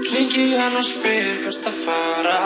Klingi 0.00 0.56
hann 0.56 0.76
og 0.80 0.84
spyr 0.88 1.42
hvert 1.44 1.66
að 1.68 1.78
fara. 1.84 2.38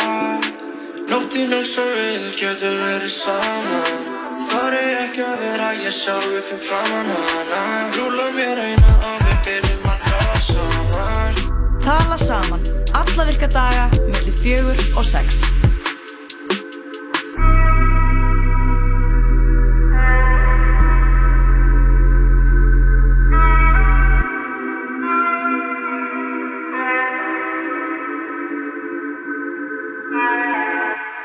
Nóttin 1.06 1.54
er 1.54 1.66
svo 1.66 1.84
vil, 1.86 2.32
getur 2.34 2.74
verið 2.82 3.12
saman 3.14 4.14
Þar 4.46 4.74
er 4.76 4.96
ekki 5.04 5.22
að 5.24 5.36
vera 5.40 5.68
ég 5.78 5.94
sjálfi 5.94 6.40
fyrir 6.48 6.60
framann 6.66 7.12
hana. 7.30 7.60
Rúla 7.96 8.26
mér 8.34 8.60
eina 8.62 8.96
og 9.12 9.22
við 9.24 9.38
byrjum 9.46 9.86
að 9.92 10.04
tala 10.08 10.42
saman. 10.48 11.40
Tala 11.86 12.18
saman, 12.20 12.66
alla 13.00 13.28
virka 13.30 13.48
daga, 13.54 13.86
millir 14.10 14.38
fjögur 14.42 14.84
og 14.98 15.06
sex. 15.06 15.40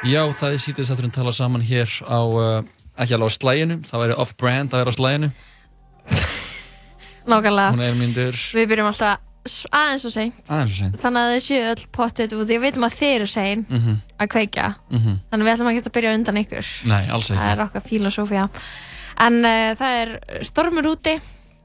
Já, 0.02 0.22
það 0.34 0.54
er 0.56 0.62
sítið 0.64 0.88
satturinn 0.90 1.14
tala 1.14 1.32
saman 1.36 1.62
hér 1.66 1.90
á, 2.10 2.20
uh, 2.26 2.62
ekki 2.98 3.14
alveg 3.18 3.30
á 3.30 3.38
slæginu, 3.38 3.76
það 3.86 4.02
væri 4.04 4.16
off-brand 4.24 4.74
að 4.74 4.82
vera 4.82 4.94
á 4.94 4.98
slæginu. 4.98 5.30
Nákvæmlega. 7.30 7.74
Hún 7.76 7.84
er 7.86 7.98
myndur 8.00 8.34
Við 8.58 8.66
byrjum 8.72 8.88
alltaf 8.90 9.20
aðeins 9.74 10.06
og 10.10 10.14
seint. 10.16 10.40
aðeins 10.50 10.72
og 10.74 10.78
sein. 10.80 10.96
Þannig 11.04 11.22
að 11.22 11.34
þið 11.36 11.44
séu 11.46 11.60
öll 11.70 11.84
pottet 11.94 12.34
út. 12.34 12.50
Ég 12.50 12.62
veitum 12.64 12.86
að 12.88 12.96
þið 12.98 13.12
eru 13.20 13.28
sein 13.30 13.66
Mhm. 13.70 14.00
að 14.20 14.28
kveikja. 14.34 14.68
Mhm. 14.90 15.20
Þannig 15.30 15.44
að 15.44 15.48
við 15.48 15.54
ætlum 15.54 15.70
ekki 15.72 15.84
að 15.86 15.96
byrja 15.98 16.14
undan 16.18 16.42
ykkur. 16.42 16.66
Nei, 16.90 17.04
alls 17.10 17.30
ekki. 17.30 17.38
Það 17.42 17.52
er 17.58 17.64
okkar 17.66 17.84
filosófía. 17.86 18.50
En 19.22 19.46
uh, 19.46 19.76
það 19.78 20.02
er 20.02 20.20
stormur 20.44 20.84
úti. 20.96 21.20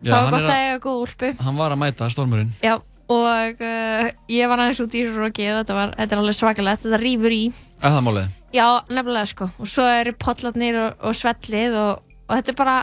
Já, 0.04 0.12
það 0.12 0.20
hann 0.20 0.26
er 0.26 0.30
gott 0.30 0.42
að 0.42 0.50
að- 0.50 0.60
eiga 0.60 0.78
góð 0.84 1.00
úlpu. 1.08 1.40
Hann 1.40 1.56
var 1.56 1.70
að 1.72 1.78
mæta, 1.78 2.10
stormurinn. 2.12 2.50
Já, 2.62 2.80
og 3.12 3.62
uh, 3.62 4.08
ég 4.32 4.50
var 4.50 4.62
aðeins 4.62 4.82
út 4.82 4.94
í 4.96 5.04
þessu 5.04 5.20
roki 5.20 5.46
og 5.52 5.60
þetta, 5.60 5.76
var, 5.76 5.94
þetta 5.98 6.16
er 6.16 6.22
alveg 6.22 6.36
svakalegt. 6.38 6.84
Þetta 6.86 7.00
rýfur 7.02 7.34
í. 7.36 7.42
Er 7.78 7.94
það 7.94 8.06
málið? 8.08 8.30
Já, 8.56 8.66
nefnilega 8.90 9.30
sko. 9.30 9.50
Og 9.62 9.70
svo 9.70 9.86
eru 9.86 10.14
pollarnir 10.18 10.78
og, 10.82 11.02
og 11.06 11.18
svellið 11.18 11.76
og, 11.80 12.14
og 12.26 12.32
þetta 12.34 12.54
er 12.54 12.58
bara, 12.58 12.76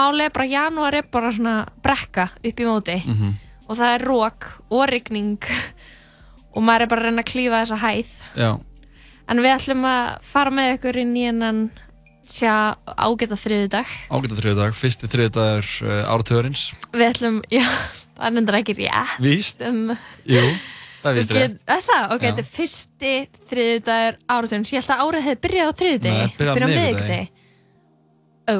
málið 0.00 0.26
er 0.26 0.34
bara, 0.36 0.48
janúar 0.50 0.98
er 0.98 1.12
bara 1.12 1.34
svona 1.36 1.54
brekka 1.84 2.30
upp 2.36 2.64
í 2.64 2.68
móti. 2.68 2.98
Mhm. 3.06 3.38
Og 3.70 3.78
það 3.78 3.94
er 3.94 4.02
rók 4.08 4.48
og 4.74 4.88
rigning 4.90 5.38
og 6.54 6.64
maður 6.66 6.84
er 6.84 6.90
bara 6.90 7.04
að 7.04 7.10
reyna 7.10 7.22
að 7.22 7.30
klífa 7.30 7.62
þessa 7.62 7.80
hæð. 7.84 8.16
Já. 8.40 8.50
En 9.30 9.44
við 9.44 9.54
ætlum 9.54 9.86
að 9.86 10.08
fara 10.26 10.50
með 10.50 10.72
ykkur 10.74 10.98
inn 11.04 11.14
í 11.14 11.28
hennan 11.28 11.60
tja, 12.30 12.54
ágæta 12.98 13.38
þriðudag. 13.38 13.90
Ágæta 14.10 14.38
þriðdag, 14.38 14.76
fyrsti 14.78 15.10
þriðdagur 15.10 15.70
uh, 15.86 16.00
áratugurins. 16.10 16.64
Við 16.94 17.06
ætlum, 17.06 17.38
já, 17.52 17.64
það 18.22 18.28
er 18.28 18.36
nefndir 18.36 18.58
ekki 18.60 18.76
rétt. 18.80 19.16
Víst. 19.24 19.64
En, 19.64 19.80
Jú, 20.28 20.44
það 21.04 21.18
Við 21.20 21.32
rétt. 21.36 21.54
get- 21.56 21.74
Er 21.76 21.84
það? 21.88 22.04
Ok, 22.14 22.22
Já. 22.22 22.28
þetta 22.30 22.44
er 22.44 22.50
fyrsti 22.50 23.12
þriðudagur 23.50 24.18
áratunins. 24.36 24.72
Ég 24.74 24.80
held 24.84 24.94
að 24.96 25.04
árið 25.06 25.26
hefði 25.28 25.42
byrjað 25.46 25.70
á 25.70 25.72
þriðudegi. 25.80 26.20
Nei, 26.20 26.34
byrjað 26.38 26.60
á 26.60 26.68
miðvikudegi. 26.70 27.30
Ó. 28.50 28.54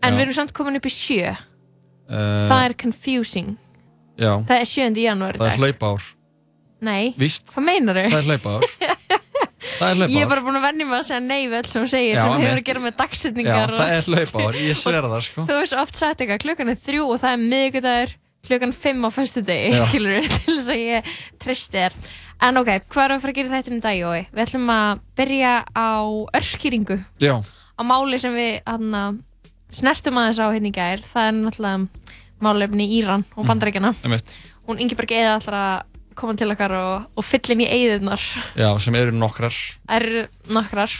En 0.00 0.12
Já. 0.12 0.16
við 0.16 0.22
erum 0.24 0.36
samt 0.40 0.52
komin 0.56 0.78
upp 0.80 0.86
í 0.88 0.94
sjö. 0.94 1.34
Uh, 2.10 2.48
það 2.50 2.62
er 2.68 2.74
confusing. 2.80 3.50
Já, 4.20 4.32
Það 4.44 4.56
er 4.60 4.68
7. 4.68 4.96
janúar 5.00 5.36
í 5.36 5.40
það 5.40 5.46
er 5.46 5.52
dag. 5.54 5.60
hlaupár. 5.60 6.08
Nei. 6.80 7.14
Víst. 7.20 7.46
Hvað 7.52 7.64
meinar 7.68 7.98
Það 8.10 8.26
hlaupár. 8.28 8.64
það 9.78 9.86
er 9.90 9.94
hlaupár. 10.00 10.12
Ég 10.16 10.24
er 10.24 10.28
bara 10.32 10.42
búin 10.44 10.58
að 10.58 10.64
vennja 10.66 10.86
mig 10.88 10.96
að 10.98 11.06
segja 11.08 11.20
nei 11.24 11.42
við 11.46 11.56
allt 11.60 11.70
sem 11.72 11.84
þú 11.84 11.90
segir 11.92 12.14
Já, 12.16 12.20
sem 12.24 12.32
hefur 12.40 12.60
að 12.60 12.64
gera 12.70 12.82
með 12.84 12.92
Já, 12.92 12.96
dagsetningar 13.00 13.72
það 13.76 13.92
er 13.94 14.08
hlaupár, 14.10 14.58
ég 14.60 14.76
sver 14.80 15.08
það 15.12 15.22
sko. 15.28 15.44
Þú 15.50 15.58
svo 15.70 15.82
oft 15.84 16.00
sagt 16.00 16.20
eitthvað, 16.24 16.42
klukkan 16.44 16.72
er 16.72 16.80
þrjú 16.88 17.04
og 17.14 17.20
það 17.22 17.36
er 17.36 17.42
miðvikudagur 17.44 18.14
klukkan 18.46 18.72
fimm 18.76 19.04
á 19.06 19.10
föstu 19.14 19.42
degi, 19.46 19.76
skilur 19.86 20.16
við, 20.18 20.28
til 20.44 20.56
þess 20.58 20.70
að 20.74 20.82
ég 20.84 21.10
treysti 21.42 21.78
þér. 21.78 21.96
En 22.40 22.56
ok, 22.56 22.70
hvað 22.88 23.10
við 23.10 23.14
að 23.16 23.20
fara 23.24 23.32
að 23.34 23.38
gera 23.40 23.52
þetta 23.52 23.72
um 23.74 23.80
dag, 23.84 23.98
Jói? 24.00 24.20
Við 24.32 24.42
ætlum 24.46 24.70
að 24.72 25.00
byrja 25.20 25.50
á 25.76 25.90
örskýringu 26.40 26.96
Já, 27.20 27.34
á 27.44 27.82
máli 27.84 28.20
sem 28.22 28.32
við 28.32 28.54
hana, 28.64 29.02
snertum 29.76 30.20
aðeins 30.22 30.40
á 30.40 30.48
hérna 30.48 30.70
í 30.70 30.74
gær. 30.78 31.04
Það 31.04 31.28
er 31.28 31.36
náttúrulega 31.36 32.08
málefni 32.40 32.86
Íran 32.96 33.26
og 33.36 33.44
Bandaríkjana. 33.44 33.92
einmitt. 34.00 34.38
Hún 34.64 34.80
Ingeborg 34.80 35.12
Eða 35.12 35.36
ætlar 35.36 35.58
að 35.60 35.98
koma 36.16 36.34
til 36.36 36.48
okkar 36.52 36.72
og, 36.76 37.04
og 37.16 37.24
fylla 37.24 37.54
inn 37.54 37.62
í 37.64 37.68
eigðunar. 37.68 38.24
Já, 38.56 38.70
sem 38.80 38.96
eru 38.96 39.12
nokkrar. 39.16 39.52
Það 39.84 40.00
eru 40.00 40.24
nokkrar. 40.56 40.96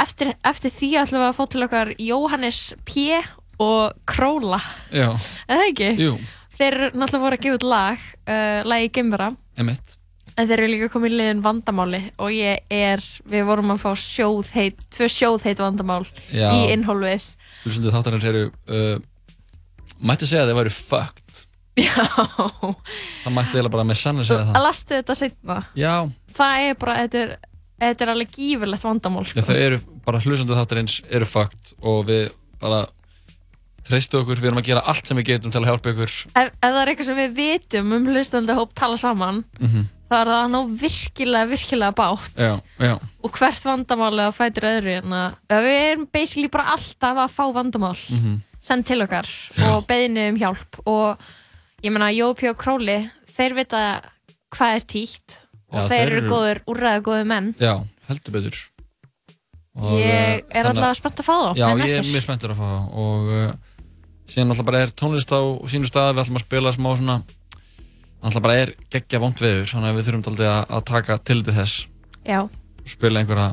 Eftir, 0.00 0.32
eftir 0.48 0.72
því 0.72 0.88
ætlum 1.02 1.20
við 1.20 1.28
að 1.28 1.36
fá 1.36 1.44
til 1.52 1.64
okkar 1.66 1.92
Jóhannes 2.00 2.60
P. 2.88 3.20
og 3.62 3.92
Króla. 4.08 4.60
Já, 4.94 5.10
það 5.48 5.66
ekki? 5.68 5.90
jú, 6.00 6.16
Þeir 6.54 6.76
náttúrulega 6.94 7.24
voru 7.24 7.36
að 7.36 7.42
gefa 7.42 7.56
út 7.58 7.64
lag, 7.66 8.02
uh, 8.30 8.60
lagi 8.70 8.90
Gimbara, 8.94 9.28
einmitt. 9.58 9.96
en 10.38 10.46
þeir 10.48 10.60
eru 10.60 10.68
líka 10.70 10.88
komið 10.92 11.10
í 11.10 11.16
liðin 11.18 11.40
vandamáli 11.42 12.00
og 12.22 12.30
ég 12.34 12.60
er, 12.70 13.02
við 13.26 13.42
vorum 13.48 13.72
að 13.74 13.80
fá 13.82 13.90
sjóðheit, 13.98 14.78
tvö 14.94 15.08
sjóðheit 15.10 15.58
vandamál 15.62 16.04
Já. 16.30 16.50
í 16.54 16.70
innhólfið. 16.76 17.26
Hlustendu 17.64 17.90
þáttarins 17.94 18.28
eru, 18.30 18.44
uh, 18.70 18.98
mætti 19.98 20.26
segja 20.30 20.44
að 20.46 20.52
þeir 20.52 20.60
væri 20.62 20.74
fucked. 20.78 21.42
Já. 21.74 21.90
Það 23.24 23.32
mætti 23.34 23.56
eiginlega 23.56 23.72
bara 23.74 23.84
með 23.88 23.98
sann 23.98 24.20
að 24.22 24.28
segja 24.28 24.42
Að 24.44 24.50
það. 24.52 24.62
lastu 24.68 24.94
þetta 25.00 25.14
setna. 25.18 25.56
Já, 25.74 25.94
Það 26.34 26.68
er 26.68 26.74
bara, 26.82 26.94
þetta 27.02 27.18
er, 27.24 27.32
þetta 27.82 28.04
er 28.06 28.10
alveg 28.14 28.30
gífurlegt 28.34 28.84
vandamál, 28.86 29.24
já 29.26 29.30
sko. 29.34 29.42
þau 29.50 29.58
eru, 29.58 29.78
bara 30.06 30.20
hlustendu 30.22 30.54
þáttarins 30.58 31.00
eru 31.10 31.26
fucked 31.26 31.74
og 31.82 32.06
við 32.10 32.28
bara 32.62 32.84
treystu 33.84 34.20
okkur, 34.20 34.40
við 34.40 34.50
erum 34.50 34.62
að 34.62 34.70
gera 34.70 34.84
allt 34.90 35.08
sem 35.08 35.18
við 35.20 35.28
getum 35.32 35.52
til 35.54 35.60
að 35.62 35.70
hjálpa 35.72 35.92
ykkur. 35.92 36.14
Ef, 36.32 36.48
ef 36.48 36.64
það 36.64 36.80
er 36.80 36.92
eitthvað 36.92 37.10
sem 37.10 37.20
við 37.20 37.36
vitum 37.40 37.92
um 37.98 38.08
hlustandi 38.12 38.56
hóp 38.56 38.72
tala 38.78 39.00
saman, 39.00 39.44
Mm 39.60 39.84
þá 40.14 40.16
er 40.20 40.30
það 40.30 40.50
ná 40.52 40.58
virkilega, 40.80 41.50
virkilega 41.50 41.94
bátt. 41.96 42.34
Já, 42.38 42.54
já, 42.78 42.94
Og 43.24 43.38
hvert 43.38 43.64
vandamáli 43.66 44.24
að 44.24 44.36
fætur 44.36 44.66
öðru, 44.68 44.96
en 45.00 45.14
að 45.16 45.64
við 45.66 45.78
erum 45.78 46.04
basically 46.12 46.50
bara 46.52 46.74
alltaf 46.74 47.22
að 47.24 47.32
fá 47.34 47.44
vandamál. 47.56 47.96
mhm, 47.96 48.42
send 48.64 48.86
til 48.88 49.02
okkar 49.04 49.28
og 49.68 49.86
beðinu 49.88 50.28
um 50.30 50.38
hjálp. 50.40 50.80
Og 50.86 51.18
ég 51.84 51.92
meina 51.92 52.12
Jópi 52.14 52.48
og 52.48 52.60
Króli 52.60 53.10
þeir 53.34 53.56
vita 53.58 53.80
hvað 54.54 54.76
er 54.76 54.86
tíkt 54.88 55.40
og 55.72 55.82
Já, 55.82 55.88
þeir, 55.88 55.98
þeir 55.98 56.12
eru 56.12 56.30
góður, 56.30 56.62
úrræðu 56.70 57.04
góður 57.08 57.28
menn. 57.28 57.54
Já, 57.60 57.74
heldur 58.08 58.32
betur. 58.38 58.62
Og, 59.74 59.98
ég 59.98 60.44
uh, 60.44 60.54
er 60.54 60.68
allavega 60.70 60.94
spennt 60.94 61.18
að 61.18 61.26
fá 61.26 61.34
þá. 61.34 61.58
Já, 61.58 61.68
ég 61.82 61.96
er 61.98 62.06
mjög 62.06 62.22
spenntur 62.22 62.52
að 62.54 62.60
fá 62.60 62.66
það 62.68 62.98
og 63.04 63.32
uh, 63.34 63.73
síðan 64.30 64.52
alltaf 64.54 64.66
bara 64.68 64.82
er 64.86 64.92
tónlist 64.96 65.32
á 65.34 65.40
sínu 65.70 65.88
staði, 65.88 66.14
við 66.16 66.22
ætlum 66.24 66.38
að 66.40 66.44
spila 66.46 66.72
smá 66.74 66.90
svona 66.96 67.16
alltaf 68.24 68.42
bara 68.44 68.60
er 68.64 68.72
geggja 68.92 69.20
vond 69.20 69.36
veður 69.42 69.68
þannig 69.68 69.90
að 69.90 69.98
við 69.98 70.06
þurfum 70.08 70.22
alltaf 70.32 70.46
að, 70.48 70.62
að 70.78 70.84
taka 70.90 71.18
til 71.28 71.40
þess 71.48 71.74
Já, 72.24 72.38
spila 72.88 73.20
einhverja 73.20 73.50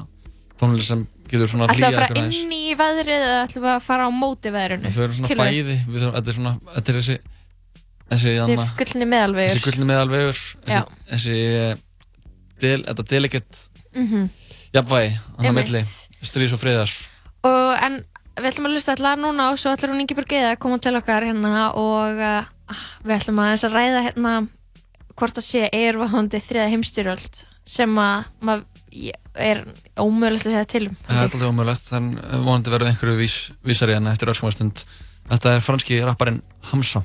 tónlist 0.62 0.88
sem 0.94 1.02
getur 1.32 1.50
svona 1.52 1.68
við 1.68 1.76
að 1.76 1.82
hlýja 1.82 2.00
fara 2.00 2.16
aðeins 2.22 2.40
inn 2.40 2.56
í 2.56 2.76
veðrið 2.80 3.26
eða 3.26 3.42
ætlum 3.46 3.66
við 3.66 3.74
að 3.74 3.84
fara 3.88 4.08
á 4.08 4.12
móti 4.16 4.52
veðrinu 4.56 4.88
við 4.88 4.96
þurfum 4.98 5.18
svona 5.20 5.30
Skilurðu? 5.32 5.52
bæði 5.52 5.76
við 5.92 6.02
þurfum, 6.02 6.16
þetta 6.18 6.32
er 6.32 6.38
svona, 6.40 6.54
þetta 6.76 6.92
er 6.94 7.00
þessi 7.02 7.18
þessi, 8.12 8.32
þessi 8.36 8.56
anna, 8.56 8.66
gullni 8.80 9.08
meðalvegur 9.12 9.52
þessi 9.56 9.66
gullni 9.68 9.90
meðalvegur 9.92 10.40
Já. 10.72 10.82
þessi, 10.82 11.12
þessi 11.12 11.38
eh, 11.59 11.76
del, 12.64 12.80
þetta 12.88 13.08
delicate 13.12 13.68
Mhm. 13.92 14.30
jafnvægi, 14.72 15.08
hann 15.36 15.44
á 15.44 15.50
Einmitt. 15.52 15.68
milli 15.68 15.82
stríðs 16.24 16.53
og 16.56 16.62
friðar 16.62 16.92
og 17.44 17.72
en 17.84 17.98
við 18.40 18.50
ætlum 18.52 18.69
að 18.69 18.75
hlusta 18.78 18.96
allar 18.96 19.19
núna 19.19 19.52
og 19.52 19.59
svo 19.62 19.74
ætlar 19.75 19.94
hún 19.94 20.03
yngi 20.03 20.18
búið 20.18 20.47
að 20.47 20.58
koma 20.64 20.80
til 20.81 20.96
okkar 21.00 21.28
hérna 21.28 21.69
og 21.78 22.19
uh, 22.22 22.50
ah, 22.72 22.84
við 23.03 23.18
ætlum 23.18 23.42
að 23.44 23.53
þess 23.53 23.68
að 23.68 23.78
ræða 23.78 24.03
hérna 24.08 24.36
hvort 25.19 25.40
að 25.40 25.47
sé 25.47 25.69
eirvahandi 25.75 26.41
þriða 26.41 26.70
heimstyrjöld 26.72 27.41
sem 27.68 27.97
að 28.02 28.66
er 29.36 29.64
ómöðulegt 30.00 30.47
að 30.47 30.56
segja 30.56 30.68
til 30.68 30.84
um. 30.90 30.97
Það 31.08 31.18
er 31.18 31.28
alltaf 31.28 31.46
ómöðulegt, 31.47 31.88
þannig 31.88 32.25
að 32.25 32.44
vonandi 32.47 32.74
verður 32.74 32.91
einhverju 32.91 33.20
vís, 33.22 33.38
vísari 33.68 33.96
en 33.96 34.12
eftir 34.12 34.34
öskamastund. 34.34 34.84
Þetta 35.31 35.56
er 35.56 35.64
franski 35.64 36.02
rapparinn 36.03 36.41
Hamza. 36.72 37.03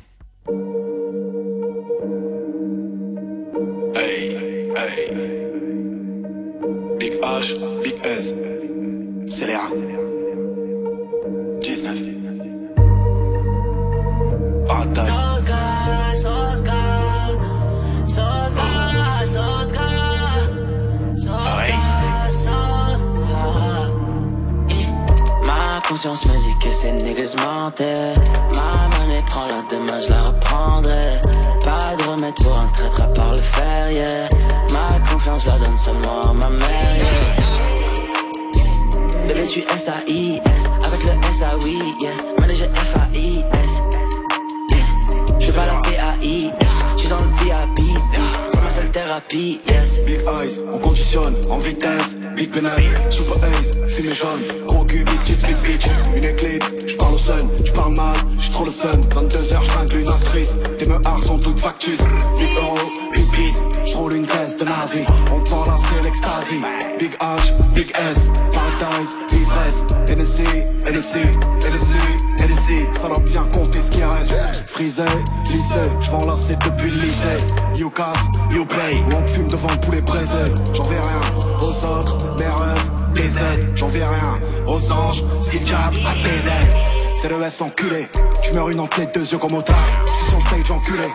Hey, 3.95 4.35
hey. 4.75 5.07
Big 6.99 7.23
H, 7.23 7.55
Big 7.85 8.11
S, 8.17 8.35
Celia. 9.31 10.16
2019. 11.83 12.67
Parenthèse. 14.67 15.13
Ma 25.45 25.81
conscience 25.89 26.25
me 26.27 26.33
dit 26.33 26.57
que 26.61 26.71
c'est 26.73 26.93
niggas 26.93 27.35
Ma 27.37 27.71
monnaie 28.99 29.23
prend 29.29 29.47
la 29.47 29.63
demain 29.71 30.01
je 30.01 30.09
la 30.11 30.23
reprendrai 30.23 31.21
Pas 31.65 31.95
de 31.97 32.03
remède 32.11 32.35
pour 32.35 32.59
un 32.59 32.67
traître 32.75 33.03
à 33.03 33.07
part 33.09 33.33
le 33.33 33.41
fer 33.41 33.91
yeah. 33.93 34.29
Ma 34.73 34.99
confiance 35.11 35.47
la 35.47 35.59
donne 35.59 35.79
seulement 35.79 36.23
à 36.23 36.33
ma 36.33 36.51
mère 36.51 36.97
yeah. 36.97 37.37
Bébé 39.29 39.45
tu 39.47 39.61
S-A-I-S 39.61 40.76
avec 40.87 41.03
le 41.03 41.11
S-A-Oui, 41.31 41.79
yes. 42.01 42.25
Manager 42.39 42.69
F-A-I-S. 42.73 43.83
Yes. 44.71 44.87
Je 45.41 45.45
suis 45.45 45.53
pas 45.53 45.67
la 45.67 45.81
P-A-I-S. 45.81 46.66
Thérapie, 48.97 49.61
yes. 49.69 50.07
Big 50.07 50.21
eyes, 50.27 50.63
on 50.73 50.79
conditionne, 50.79 51.35
en 51.51 51.59
vitesse, 51.59 52.17
big 52.35 52.51
bénéfice, 52.51 52.95
super 53.11 53.37
ace, 53.45 53.73
fumée 53.95 54.15
jaune, 54.15 54.41
gros 54.67 54.85
cul, 54.85 55.05
big 55.05 55.21
chips, 55.27 55.45
big 55.45 55.57
bitch, 55.65 55.87
une 56.17 56.25
éclipse, 56.25 56.67
j'parle 56.87 57.15
au 57.15 57.19
sun, 57.19 57.51
j'parle 57.63 57.95
mal, 57.95 58.17
j'suis 58.39 58.53
trop 58.53 58.65
le 58.65 58.71
sun, 58.71 58.99
22h 59.11 59.63
j'tringle 59.65 59.97
une 59.99 60.09
actrice, 60.09 60.57
tes 60.79 60.87
meurs 60.87 61.19
sont 61.23 61.39
toutes 61.39 61.61
factices, 61.61 62.05
big 62.39 62.57
euro, 62.57 62.79
big 63.13 63.27
peace, 63.33 63.61
j'roule 63.85 64.15
une 64.15 64.27
caisse 64.27 64.57
de 64.57 64.65
nazi, 64.65 65.05
on 65.31 65.41
te 65.41 65.51
parle 65.51 65.79
c'est 65.79 66.03
l'extasie, 66.03 66.63
big 66.99 67.13
H, 67.21 67.53
big 67.75 67.93
S, 68.11 68.31
paradise, 68.53 69.17
ivresse, 69.33 69.85
NSC, 70.09 70.41
NSC, 70.87 71.17
NSC, 71.69 71.86
NSC, 72.67 72.99
salope 73.01 73.29
viens 73.29 73.45
compter 73.53 73.79
ce 73.79 73.91
qui 73.91 74.03
reste, 74.03 74.35
frisé, 74.67 75.03
lycée, 75.51 75.91
j'vends 76.03 76.25
lasser 76.27 76.57
depuis 76.65 76.91
le 76.91 77.01
lycée, 77.01 77.45
you 77.77 77.91
casse, 77.91 78.17
you 78.51 78.65
play, 78.65 78.97
ou 79.11 79.17
on 79.17 79.27
fume 79.27 79.49
devant 79.49 79.69
le 79.71 79.81
poulet 79.81 80.01
braisé, 80.01 80.55
j'en 80.75 80.83
vais 80.85 80.99
rien, 80.99 81.21
aux 81.61 81.85
autres, 81.85 82.37
mes 82.39 82.45
rêves, 82.45 82.91
les 83.15 83.39
aides, 83.39 83.73
j'en 83.75 83.89
vais 83.89 84.05
rien, 84.05 84.41
aux 84.67 84.93
anges, 84.93 85.25
si 85.41 85.59
le 85.59 85.67
jab 85.67 85.95
à 85.95 86.13
tes 86.15 86.67
aides, 86.67 86.75
c'est 87.15 87.29
le 87.29 87.43
S 87.43 87.61
enculé, 87.61 88.09
tu 88.43 88.53
meurs 88.55 88.71
une 88.71 88.81
entrée 88.81 89.07
deux 89.15 89.31
yeux 89.31 89.39
comme 89.39 89.55
au 89.55 89.63
tard, 89.63 89.77
j'suis 90.07 90.27
sur 90.27 90.39
le 90.39 90.43
stage 90.45 90.71
enculé, 90.71 91.09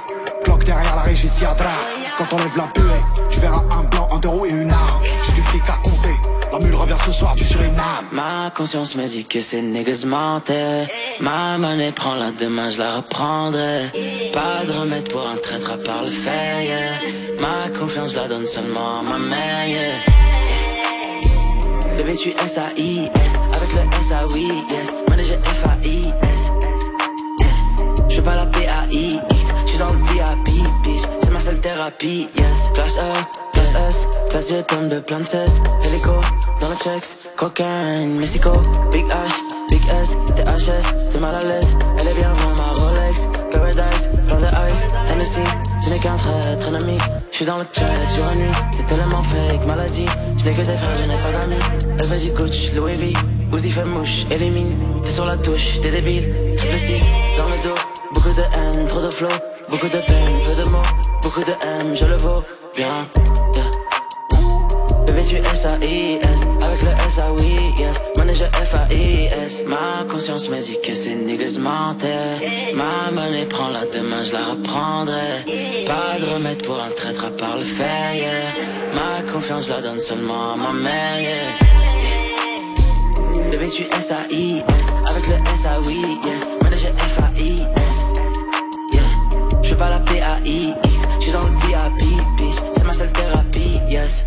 cloque 0.44 0.64
derrière 0.64 0.96
la 0.96 1.04
régie 1.04 1.30
Siadra, 1.30 1.70
quand 2.18 2.34
on 2.34 2.38
lève 2.38 2.58
la 2.58 2.68
buée, 2.74 3.28
tu 3.30 3.40
verras 3.40 3.64
un 3.78 3.84
blanc, 3.84 4.10
un 4.12 4.20
deux 4.20 4.30
roues 4.30 4.46
et 4.46 4.52
une 4.52 4.72
arme, 4.72 5.02
j'ai 5.26 5.34
du 5.34 5.42
flic 5.42 5.64
à 5.70 5.78
compter, 5.84 6.16
la 6.52 6.60
mule 6.60 6.76
revient 6.76 6.96
ce 7.06 7.12
soir 7.12 7.36
du 7.36 7.44
Suriname. 7.44 8.06
Ma 8.12 8.52
conscience 8.56 8.96
me 8.96 9.06
dit 9.08 9.26
que 9.26 9.42
ces 9.42 9.62
niggas 9.62 10.04
mentaient. 10.06 10.88
Ma 11.20 11.58
monnaie 11.58 11.92
prend 11.92 12.16
la 12.16 12.32
demain, 12.32 12.70
je 12.70 12.80
la 12.80 12.98
reprendrai. 12.98 13.90
Pas 14.34 14.66
de 14.66 14.72
remède 14.80 15.10
pour 15.10 15.28
un 15.28 15.38
traître 15.38 15.72
à 15.72 15.78
part 15.78 16.04
le 16.04 16.12
fer, 16.12 16.62
yeah. 16.62 17.40
Ma 17.40 17.70
confiance 17.78 18.16
la 18.16 18.28
donne 18.28 18.46
seulement 18.46 19.00
à 19.00 19.04
ma 19.04 19.18
mère, 19.18 19.68
yeah. 19.68 19.96
Bébé, 21.98 22.16
tu 22.16 22.30
S-A-I-S, 22.30 23.34
avec 23.56 23.74
le 23.74 23.82
S-A-Oui, 24.00 24.48
yes. 24.70 24.96
Manager 25.10 25.38
F-A-I-S. 25.44 26.52
Je 28.08 28.14
suis 28.14 28.24
pas 28.24 28.36
la 28.36 28.46
P-A-I-X, 28.46 29.31
thérapie, 31.62 32.30
yes. 32.36 32.72
Classe 32.74 32.98
E, 32.98 33.14
classe 33.54 33.76
S, 33.90 34.08
classe 34.30 34.50
G, 34.50 34.64
pomme 34.68 34.90
de 34.90 35.00
plein 35.00 35.20
de 35.20 35.26
cesse. 35.26 35.62
Hélico, 35.86 36.12
dans 36.60 36.70
le 36.70 36.76
checks, 36.76 37.18
cocaine, 37.36 38.18
Mexico. 38.18 38.52
Big 38.92 39.06
H, 39.06 39.70
Big 39.70 39.82
S, 40.02 40.18
THS, 40.36 41.12
t'es 41.12 41.20
mal 41.20 41.36
à 41.36 41.40
l'aise. 41.40 41.78
Elle 42.00 42.08
est 42.08 42.16
bien 42.16 42.32
avant 42.32 42.56
ma 42.56 42.70
Rolex. 42.74 43.30
Paradise, 43.52 44.10
plein 44.28 44.38
de 44.38 44.46
ice, 44.46 44.88
Hennessy. 45.10 45.42
Ce 45.84 45.90
n'est 45.90 46.00
qu'un 46.00 46.18
traître 46.18 46.68
ennemi. 46.68 46.98
Je 47.32 47.36
suis 47.38 47.46
dans 47.46 47.58
le 47.58 47.66
check, 47.66 47.88
jour 48.16 48.26
et 48.34 48.38
nuit. 48.38 48.52
C'est 48.76 48.88
tellement 48.88 49.24
fake, 49.24 49.66
maladie. 49.68 50.06
Je 50.38 50.46
n'ai 50.46 50.54
que 50.54 50.62
des 50.62 50.78
frères, 50.78 50.96
je 51.04 51.10
n'ai 51.10 51.18
pas 51.18 51.32
d'amis. 51.32 51.96
Elle 52.00 52.08
veut 52.08 52.18
du 52.18 52.32
Gucci, 52.32 52.72
Louis 52.76 52.96
V. 52.96 53.14
Uzi 53.54 53.72
fait 53.72 53.86
mouche, 53.86 54.26
élimine. 54.32 54.78
T'es 55.04 55.12
sur 55.12 55.26
la 55.26 55.38
touche, 55.38 55.80
t'es 55.82 55.92
débile. 55.92 56.56
Triple 56.56 56.78
6, 56.78 57.04
dans 57.38 57.50
le 57.50 57.64
dos. 57.64 57.81
Beaucoup 58.32 58.44
de 58.44 58.48
haine, 58.56 58.88
trop 58.88 59.02
de 59.02 59.10
flow. 59.10 59.28
Beaucoup 59.70 59.88
de 59.88 59.98
peine, 60.08 60.40
peu 60.46 60.56
de 60.56 60.70
mots. 60.70 60.82
Beaucoup 61.22 61.42
de 61.42 61.52
M, 61.52 61.94
je 61.94 62.06
le 62.06 62.16
vaux 62.16 62.42
bien. 62.74 63.06
Yeah. 63.56 63.70
Bébé, 65.06 65.22
tu 65.28 65.36
S-A-I-S, 65.36 66.48
avec 66.62 66.82
le 66.82 66.92
S-A-Oui, 67.10 67.74
yes. 67.78 68.02
Manager 68.16 68.50
F-A-I-S. 68.54 69.66
Ma 69.68 70.06
conscience 70.10 70.48
me 70.48 70.62
dit 70.62 70.80
que 70.82 70.96
ces 70.96 71.16
niggas 71.16 71.58
mentaient. 71.60 72.40
Ma 72.74 73.12
monnaie 73.12 73.48
prend 73.48 73.68
la 73.68 73.86
demain, 73.88 74.24
je 74.24 74.32
la 74.32 74.46
reprendrai. 74.46 75.44
Pas 75.86 76.18
de 76.18 76.34
remède 76.34 76.64
pour 76.66 76.82
un 76.82 76.92
traître 76.92 77.26
à 77.26 77.32
part 77.32 77.58
le 77.58 77.66
fer, 77.66 78.14
yeah. 78.16 78.32
Ma 78.96 79.30
confiance 79.30 79.68
la 79.68 79.82
donne 79.82 80.00
seulement 80.00 80.54
à 80.54 80.56
ma 80.56 80.72
mère, 80.72 81.20
yeah. 81.20 81.50
Bébé, 83.52 83.68
tu 83.68 83.84
S-A-I-S, 83.84 84.86
avec 85.10 85.28
le 85.28 85.36
S-A-Oui, 85.54 86.02
yes. 86.24 86.48
Manager 86.64 86.94
F-A-I-S. 86.98 87.81
Pas 89.82 89.90
la 89.90 90.00
P-A-I-X, 90.02 91.10
je 91.18 91.24
suis 91.24 91.32
dans 91.32 91.42
le 91.42 91.50
VIP, 91.66 92.06
bitch. 92.38 92.56
C'est 92.78 92.84
ma 92.84 92.94
seule 92.94 93.12
thérapie, 93.14 93.82
yes. 93.90 94.26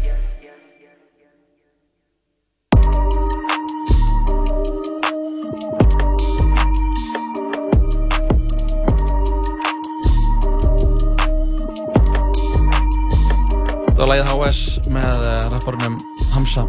Það 13.95 14.01
var 14.01 14.11
lagið 14.11 14.35
HS 14.35 14.91
með 14.91 15.23
uh, 15.23 15.39
rapparunum 15.55 16.03
Hamza. 16.35 16.67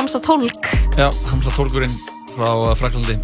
Hamza 0.00 0.24
Tólk 0.24 0.72
Já, 0.96 1.12
Hamza 1.28 1.52
tólkurinn 1.52 2.00
frá 2.32 2.48
uh, 2.48 2.72
Fraklandi. 2.80 3.20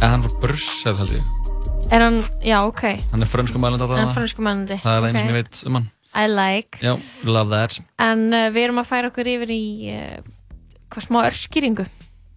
Eða 0.00 0.16
hann 0.16 0.26
frá 0.26 0.40
Brussel 0.42 0.98
held 0.98 1.14
ég. 1.14 1.45
Er 1.90 2.02
hann, 2.02 2.18
já 2.42 2.58
ok 2.66 2.82
Hann 3.12 3.22
er 3.22 3.28
frönsku 3.30 3.60
mælandi 3.62 3.86
Hann 3.86 4.00
alltaf 4.00 4.10
er 4.10 4.16
fransku 4.16 4.42
mannandi 4.42 4.78
Það 4.82 4.96
er 4.98 5.06
einn 5.08 5.18
sem 5.20 5.28
ég 5.30 5.36
veit 5.38 5.60
um 5.68 5.78
hann. 5.78 5.86
I 6.16 6.24
like 6.32 6.80
Já, 6.82 6.94
love 7.28 7.52
that. 7.52 7.76
En 8.02 8.26
uh, 8.32 8.48
við 8.54 8.64
erum 8.66 8.80
að 8.82 8.88
færa 8.90 9.10
okkur 9.12 9.30
yfir 9.30 9.52
í 9.54 9.62
uh, 9.94 10.20
hvað 10.92 11.06
smá 11.06 11.18
örskýringu 11.28 11.86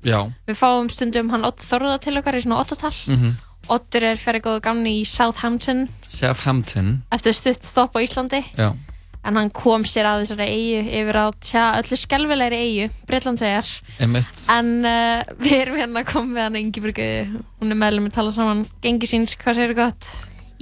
Já. 0.06 0.20
Við 0.48 0.60
fáum 0.60 0.90
stundum 0.94 1.32
hann 1.34 1.48
Odd 1.48 1.60
Þorða 1.64 1.98
til 2.04 2.18
okkar 2.22 2.38
í 2.40 2.44
svona 2.46 2.62
ottatal 2.64 2.96
Mm 3.10 3.38
Oddur 3.70 4.02
er 4.02 4.18
ferið 4.18 4.42
góðu 4.48 4.62
gamni 4.66 4.92
í 4.98 5.02
Southampton 5.06 5.84
Southampton. 6.10 7.04
eftir 7.14 7.36
stutt 7.38 7.68
stopp 7.68 7.94
á 7.94 8.00
Íslandi 8.02 8.40
Já. 8.58 8.72
En 9.26 9.36
hann 9.36 9.50
kom 9.52 9.84
sér 9.88 10.08
að 10.08 10.22
þessari 10.24 10.46
eigu 10.48 10.94
yfir 11.02 11.18
á 11.20 11.26
tja, 11.44 11.64
öllu 11.82 11.98
skelvilegri 12.00 12.60
eigu 12.64 12.86
Breitlandsegar 13.10 13.68
en 14.56 14.70
uh, 14.88 15.24
við 15.42 15.56
erum 15.60 15.80
hérna 15.82 16.04
að 16.04 16.12
koma 16.14 16.32
með 16.38 16.46
hann 16.48 16.60
Ingeborgu, 16.62 17.08
hún 17.60 17.76
er 17.76 17.80
meðlum 17.82 18.08
að 18.10 18.16
tala 18.16 18.32
saman. 18.36 18.66
Gengi 18.84 19.10
síns, 19.12 19.36
hvað 19.42 19.60
segir 19.60 19.76
gott? 19.78 20.12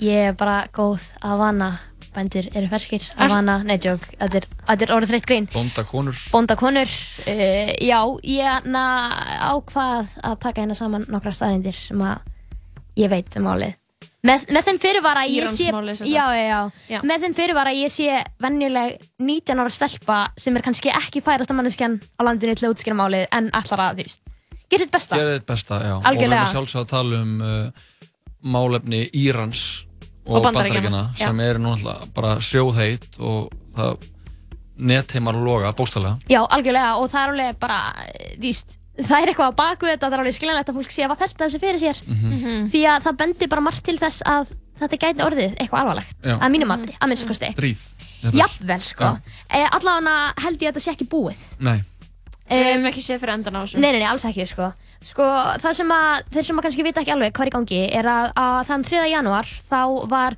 Ég 0.02 0.32
er 0.32 0.38
bara 0.38 0.64
góð. 0.74 1.06
Að 1.26 1.38
vana 1.42 1.70
bændur 2.18 2.48
eru 2.58 2.70
ferskir. 2.72 3.06
Er- 3.14 3.28
að 3.28 3.36
vana, 3.36 3.58
nei 3.66 3.78
djók, 3.82 4.08
þetta 4.18 4.42
er, 4.42 4.48
er 4.74 4.94
orðið 4.96 5.14
þreytt 5.14 5.30
grín. 5.30 5.50
Bónda 5.54 5.86
konur. 5.86 6.22
Bónda 6.34 6.58
konur, 6.58 6.94
uh, 7.30 7.74
já, 7.78 8.00
ég 8.26 8.70
na, 8.74 8.86
ákvað 9.54 10.18
að 10.26 10.40
taka 10.48 10.64
hérna 10.64 10.78
saman 10.78 11.06
nokkra 11.14 11.36
staðrindir 11.36 11.78
sem 11.78 12.02
að 12.02 12.26
ég 12.98 13.14
veit 13.14 13.38
um 13.38 13.46
málið. 13.46 13.78
Með, 14.26 14.48
með 14.50 14.66
þeim 14.66 14.80
fyrirvara 14.82 15.24
að 15.28 15.34
ég 15.36 15.52
sé, 15.54 15.68
já, 16.10 16.24
já, 16.34 16.42
já, 16.42 16.62
Já. 16.90 17.00
með 17.06 17.26
þeim 17.28 17.36
fyrirvara 17.38 17.70
að 17.70 17.82
ég 17.84 17.92
sé 17.94 18.16
venjuleg 18.42 18.96
19 19.22 19.62
ára 19.62 19.74
stelpa 19.76 20.18
sem 20.42 20.58
er 20.58 20.66
kannski 20.66 20.90
ekki 20.90 21.22
færasta 21.24 21.54
manneskjan 21.54 22.00
á 22.18 22.22
landinu 22.26 22.56
til 22.58 22.66
að 22.66 22.74
útskýra 22.74 22.98
málið 22.98 23.28
en 23.38 23.52
allar 23.54 23.84
að, 23.86 24.02
þú 24.02 24.08
veist, 24.08 24.22
gera 24.74 24.84
sitt 24.88 24.96
besta. 24.98 25.20
Gerðið 25.22 25.38
þitt 25.38 25.48
besta, 25.54 25.80
já. 25.86 25.94
Og 25.94 26.02
við 26.02 26.10
Algjörlega. 26.12 26.40
erum 26.42 26.48
að 26.50 26.56
sjálfsögða 26.56 26.84
að 26.88 26.92
tala 26.96 27.22
um 27.22 27.36
uh, 27.46 27.86
málefni 28.58 29.04
Írans 29.14 29.64
Og 30.28 30.42
og, 30.42 30.44
Bandaríkjana 30.44 31.04
sem 31.16 31.40
eru 31.40 31.62
nú 31.64 31.72
alltaf 31.78 32.10
bara 32.18 32.34
sjóðheit 32.44 33.06
og 33.24 33.54
það 33.78 34.02
netheimar 34.78 35.38
loga, 35.40 35.72
bókstælega. 35.78 36.18
Já, 36.30 36.42
algjörlega 36.44 36.98
og 37.00 37.08
það 37.14 37.22
er 37.22 37.32
alveg 37.32 37.62
bara, 37.62 37.78
þú 38.36 38.44
veist, 38.44 38.77
það 38.98 39.18
er 39.22 39.32
eitthvað 39.32 39.52
á 39.52 39.60
baku 39.60 39.86
þetta, 39.90 40.08
það 40.08 40.14
er 40.18 40.24
alveg 40.24 40.38
skiljanlegt 40.38 40.70
að 40.72 40.78
fólk 40.80 40.92
sé 40.94 41.04
að 41.04 41.12
hafa 41.12 41.20
felta 41.26 41.46
þessu 41.46 41.60
fyrir 41.62 41.82
sér 41.82 42.00
Mhm. 42.08 42.70
því 42.74 42.82
að 42.94 43.04
það 43.08 43.18
bendir 43.22 43.50
bara 43.52 43.62
margt 43.62 43.84
til 43.86 43.98
þess 43.98 44.24
að 44.26 44.56
þetta 44.80 44.98
gæti 45.04 45.26
orðið 45.26 45.54
eitthvað 45.58 45.80
alvarlegt 45.84 46.16
Já. 46.24 46.36
að 46.38 46.52
mínum 46.54 46.68
mati, 46.74 46.96
að 47.02 47.08
minnst 47.14 47.28
kosti 47.28 47.52
Stríð. 47.54 47.86
Jafnvel, 48.34 48.82
sko 48.82 49.12
e, 49.50 49.62
Allavega 49.78 50.34
held 50.42 50.58
ég 50.62 50.70
að 50.70 50.74
þetta 50.74 50.84
sé 50.88 50.92
ekki 50.96 51.08
búið 51.10 51.38
Nei. 51.60 51.78
Við 52.48 52.58
e, 52.58 52.64
hefum 52.74 52.86
ekki 52.90 53.04
séð 53.06 53.20
fyrir 53.22 53.34
endan 53.38 53.56
á 53.58 53.62
þessu 53.66 53.78
Nei, 53.80 53.92
nei, 53.92 54.00
nei, 54.02 54.08
alls 54.10 54.26
ekki, 54.26 54.46
sko 54.50 54.72
Sko, 55.08 55.24
það 55.62 55.74
sem 55.78 55.92
að, 55.94 56.24
þeir 56.34 56.44
sem 56.48 56.58
að 56.58 56.64
kannski 56.66 56.84
vita 56.84 57.02
ekki 57.04 57.12
alveg 57.14 57.34
hvað 57.38 57.46
er 57.46 57.52
í 57.52 57.54
gangi 57.54 57.82
er 58.00 58.08
að, 58.10 58.32
að 58.36 58.64
þann 58.72 58.84
3. 58.88 59.04
janúar 59.14 59.46
þá 59.70 60.08
var 60.10 60.36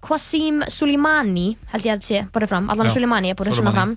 Qasim 0.00 0.62
Soleimani, 0.70 1.56
held 1.72 1.84
ég 1.84 1.92
að 1.92 1.98
þetta 1.98 2.06
sé, 2.08 2.20
borðið 2.32 2.48
fram, 2.54 2.68
allan 2.70 2.86
Já, 2.88 2.92
Soleimani 2.94 3.30
er 3.32 3.36
borðið 3.36 3.58
svona 3.58 3.72
fram. 3.74 3.96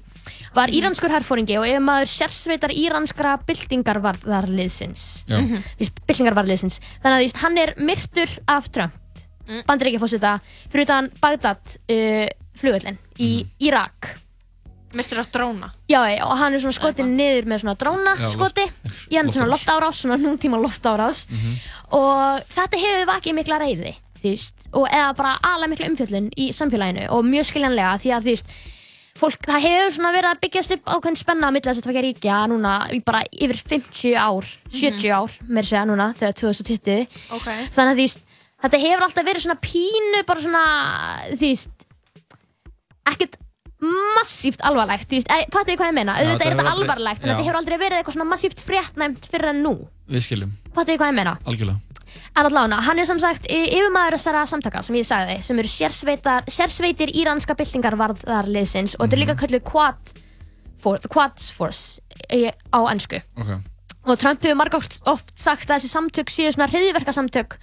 Var 0.55 0.69
íranskur 0.69 1.11
herfóringi 1.13 1.55
og 1.59 1.65
ef 1.67 1.79
maður 1.83 2.09
sérsveitar 2.11 2.73
íranskra 2.75 3.37
byltingarvarðarliðsins 3.47 5.03
Já. 5.29 5.37
mm 5.39 5.61
byltingarvarðarliðsins 6.07 6.79
þannig 7.01 7.15
að 7.15 7.23
veist, 7.25 7.37
hann 7.43 7.57
er 7.61 7.71
myrtur 7.79 8.31
af 8.51 8.67
Trump 8.73 8.93
mm. 9.47 9.61
bandaríkjafósita 9.69 10.33
fyrir 10.71 10.83
utan 10.87 11.07
Bagdad 11.21 11.77
uh, 11.87 12.27
flugullin 12.57 12.97
í 13.19 13.29
Mhm. 13.45 13.53
Írak 13.69 14.09
Mistur 14.93 15.21
af 15.21 15.29
dróna 15.31 15.69
Já, 15.87 16.01
já, 16.11 16.25
og 16.27 16.35
hann 16.37 16.53
er 16.53 16.59
svona 16.59 16.75
skotinn 16.75 17.13
niður 17.15 17.45
með 17.47 17.61
svona 17.63 17.77
dróna 17.79 18.15
Já, 18.19 18.27
skoti, 18.33 18.65
í 19.07 19.15
hann 19.15 19.29
er 19.29 19.37
svona 19.37 19.53
loftárás. 19.53 20.01
svona 20.03 20.17
nútíma 20.19 20.59
loftárás 20.59 21.27
Mhm. 21.31 21.53
og 21.95 22.41
þetta 22.51 22.81
hefur 22.81 23.05
vakið 23.13 23.37
mikla 23.39 23.59
reyði, 23.63 23.93
þú 24.19 24.27
veist, 24.33 24.67
og 24.73 24.87
eða 24.89 25.15
bara 25.15 25.37
alveg 25.43 25.69
mikla 25.69 25.87
umfjöllun 25.93 26.27
í 26.35 26.49
samfélaginu 26.51 27.07
og 27.09 27.23
mjög 27.23 27.45
skiljanlega 27.53 27.93
því 28.03 28.11
að 28.17 28.21
þú 28.27 28.31
veist, 28.35 28.45
fólk, 29.19 29.41
það 29.47 29.65
hefur 29.65 29.93
svona 29.97 30.11
verið 30.15 30.29
að 30.31 30.41
byggjast 30.45 30.73
upp 30.77 30.91
ákveðin 30.95 31.19
spenna 31.19 31.49
að 31.49 31.55
milla 31.57 31.71
þess 31.71 31.81
að 31.81 31.87
tvekja 31.89 32.03
ríkja 32.07 32.39
núna 32.51 32.73
í 32.95 33.01
bara 33.05 33.21
yfir 33.31 33.59
50 33.59 34.15
ár, 34.17 34.49
70 34.71 35.11
ár, 35.17 35.37
meir 35.47 35.67
segja 35.67 35.85
núna, 35.89 36.11
þegar 36.19 36.37
2020 36.41 37.05
Ok 37.37 37.47
þannig 37.75 37.91
að 37.91 38.01
veist, 38.01 38.23
þetta 38.63 38.81
hefur 38.85 39.05
alltaf 39.07 39.27
verið 39.27 39.45
svona 39.45 39.59
pínu 39.67 40.23
bara 40.29 40.45
svona, 40.47 40.65
veist 41.41 41.87
ekkert 43.11 43.37
massíft 43.81 44.61
alvarlegt, 44.61 45.07
þú 45.09 45.17
veist, 45.17 45.31
fattu 45.51 45.71
þið 45.71 45.79
hvað 45.79 45.89
ég 45.89 45.95
meina? 45.97 46.13
Já, 46.13 46.27
Auðvitað 46.27 46.47
er 46.51 46.57
þetta 46.59 46.73
alvarlegt, 46.75 47.23
en 47.23 47.31
þetta 47.31 47.45
hefur 47.47 47.57
aldrei 47.57 47.77
verið 47.81 47.97
eitthvað 47.97 48.17
svona 48.17 48.29
massíft 48.29 48.61
fréttnæmt 48.61 49.25
fyrir 49.31 49.49
en 49.55 49.63
nú. 49.65 49.71
Við 50.11 50.27
skiljum, 50.27 50.51
Fattu 50.75 50.93
þið 50.93 50.99
hvað 51.01 51.09
ég 51.09 51.17
meina? 51.17 51.33
algjörlega. 51.49 51.90
En 52.35 52.45
allavega, 52.47 52.81
hann 52.87 52.99
er 52.99 53.05
sem 53.05 53.19
sagt 53.19 53.45
y- 53.51 53.67
yfirmaður 53.75 54.15
þessara 54.17 54.45
samtaka 54.47 54.81
sem 54.83 54.95
ég 54.95 55.05
sagði, 55.07 55.41
sem 55.43 55.59
eru 55.59 55.67
sérsveitar, 55.67 56.45
sérsveitir 56.47 57.11
íranska 57.13 57.55
byltingarvarðarliðsins 57.59 58.95
og 58.99 59.05
þetta 59.07 59.17
er 59.17 59.21
líka 59.25 59.35
kallið 59.41 59.63
Quad 59.67 60.13
Force, 60.81 61.07
Quad 61.11 61.37
Force 61.39 62.01
á 62.73 62.79
ennsku. 62.91 63.19
Ok. 63.37 63.51
Og 64.09 64.17
Trump 64.17 64.41
hefur 64.41 64.57
marg 64.57 64.73
oft, 64.73 64.97
sagt 65.37 65.69
að 65.69 65.75
þessi 65.77 65.91
samtök 65.91 66.31
séu 66.33 66.49
svona 66.55 66.69
hriðverkasamtök, 66.71 67.57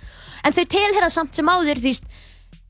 en 0.44 0.52
þau 0.54 0.64
tilhera 0.70 1.08
samt 1.10 1.34
sem 1.34 1.48
áður, 1.50 1.80
veist, 1.82 2.04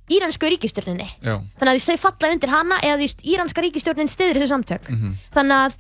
íransku 0.09 0.49
ríkistjórninni. 0.49 1.05
Já. 1.21 1.35
Þannig 1.61 1.75
að 1.75 1.85
þau 1.91 1.99
falla 2.07 2.31
undir 2.33 2.49
hana 2.55 2.79
eða 2.81 2.97
veist, 3.03 3.21
íranska 3.29 3.61
ríkistjórnin 3.61 4.09
stiður 4.09 4.41
þessi 4.41 4.55
samtök. 4.55 4.89
Mhm. 4.89 5.13
Þannig 5.35 5.67
að 5.67 5.77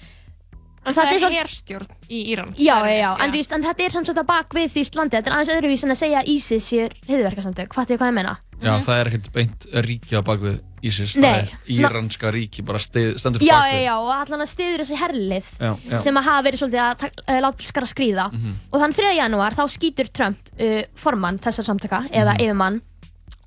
En 0.88 0.95
þetta 0.95 1.07
það 1.09 1.14
er 1.14 1.21
svo- 1.21 1.33
herstjórn 1.38 1.88
í 2.09 2.18
Íran. 2.33 2.54
Já, 2.59 2.76
já, 2.88 2.95
já, 2.99 3.11
en, 3.25 3.30
veist, 3.33 3.52
en 3.52 3.62
þetta 3.62 3.85
er 3.85 3.90
samt 3.95 4.09
þetta 4.12 4.25
bak 4.26 4.54
við 4.54 4.68
því 4.75 4.85
landið, 4.99 5.18
þetta 5.18 5.30
er 5.30 5.37
aðeins 5.38 5.54
öðruvís 5.59 5.85
en 5.85 5.90
að 5.95 6.00
segja 6.02 6.21
að 6.23 6.28
ISIS 6.35 6.68
séu 6.73 6.88
hriðverkasamtök, 7.09 7.75
fattu 7.75 7.95
þið 7.95 7.99
hvað 8.02 8.09
ég 8.12 8.16
meina? 8.18 8.38
Já, 8.59 8.73
það 8.83 8.97
er 9.00 9.07
ekkert 9.12 9.33
beint 9.33 9.66
ríki 9.87 10.16
á 10.18 10.23
bakvið 10.26 10.57
ISIS, 10.83 11.16
Nei, 11.18 11.28
það 11.28 11.38
er 11.38 11.71
íranska 11.75 12.30
ríki, 12.35 12.62
bara 12.66 12.78
stið, 12.78 13.18
stendur 13.18 13.42
Já, 13.42 13.54
bakvið. 13.54 13.75
já, 13.75 13.83
já, 13.87 13.95
og 13.99 14.11
allan 14.14 14.42
að 14.42 14.50
stiður 14.50 14.83
þessi 14.83 14.99
herlið 14.99 15.47
Já, 15.62 15.71
já. 15.90 15.97
sem 16.02 16.14
að 16.18 16.26
hafa 16.28 16.42
verið 16.47 16.61
svolítið 16.62 16.83
að 16.83 17.07
uh, 17.28 17.40
láta 17.42 17.62
skara 17.66 17.87
skríða 17.87 18.26
Mhm. 18.33 18.52
og 18.73 18.80
þann 18.83 18.95
3. 18.95 19.12
janúar 19.18 19.54
þá 19.59 19.64
skýtur 19.75 20.11
Trump 20.12 20.38
uh, 20.59 20.83
formann 20.95 21.38
þessar 21.38 21.64
samtaka 21.66 22.02
eða 22.11 22.35
Mhm. 22.35 22.42
yfirmann 22.47 22.80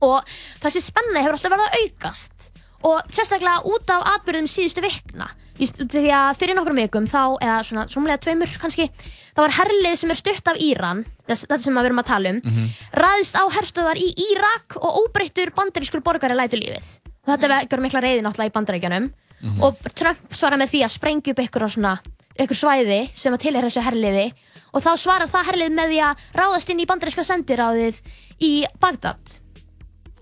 og 0.02 0.24
þessi 0.62 0.82
spenna 0.82 1.20
hefur 1.24 1.36
alltaf 1.40 1.52
verið 1.52 1.68
að 1.68 1.80
aukast 1.84 2.51
og 2.84 3.02
sérstaklega 3.14 3.62
út 3.70 3.90
af 3.94 4.04
atbyrðum 4.16 4.48
síðustu 4.50 4.82
vikna 4.82 5.30
því 5.62 6.10
að 6.10 6.38
fyrir 6.40 6.56
nokkrum 6.58 6.80
vikum 6.80 7.06
þá, 7.06 7.38
eða 7.38 7.58
svona 7.68 7.84
svonlega 7.92 8.18
tveimur 8.24 8.50
kannski, 8.58 8.88
þá 9.36 9.42
var 9.44 9.54
herlið 9.60 9.96
sem 10.00 10.10
er 10.10 10.18
stutt 10.18 10.48
af 10.50 10.58
Íran, 10.58 11.04
þetta 11.30 11.60
sem 11.62 11.76
við 11.78 11.86
erum 11.86 12.00
að 12.02 12.08
tala 12.10 12.30
um 12.34 12.40
Mhm. 12.42 12.70
ræðist 12.98 13.36
á 13.38 13.44
herstöðar 13.54 13.98
í 14.02 14.08
Írak 14.18 14.78
og 14.82 14.98
óbreyttur 15.04 15.52
bandarískur 15.54 16.02
borgari 16.02 16.34
lætu 16.34 16.58
lífið 16.58 16.82
og 17.28 17.30
þetta 17.38 17.48
vekur 17.60 17.80
mikla 17.86 18.02
reyði 18.02 18.24
náttúrulega 18.26 18.50
í 18.50 18.56
bandaríkjunum 18.58 19.12
Mhm. 19.44 19.62
og 19.62 19.78
Trump 19.96 20.18
svarar 20.34 20.58
með 20.58 20.70
því 20.74 20.82
að 20.86 20.96
sprengja 20.98 21.32
upp 21.32 21.40
ykkur, 21.46 21.68
svona, 21.70 22.00
ykkur 22.40 22.58
svæði 22.58 23.10
sem 23.14 23.34
að 23.34 23.40
tilhera 23.42 23.68
þessu 23.70 23.82
herliði 23.86 24.34
og 24.74 24.82
þá 24.82 24.92
svarar 24.98 25.28
það 25.30 25.46
herlið 25.46 25.72
með 25.78 25.88
því 25.92 26.00
að 26.10 26.16
ráðast 26.34 26.70
inn 26.72 26.80
í 26.80 26.86
bandaríska 26.88 27.24
sendiráðið 27.24 28.02
í 28.42 28.66
Bagdad 28.80 29.20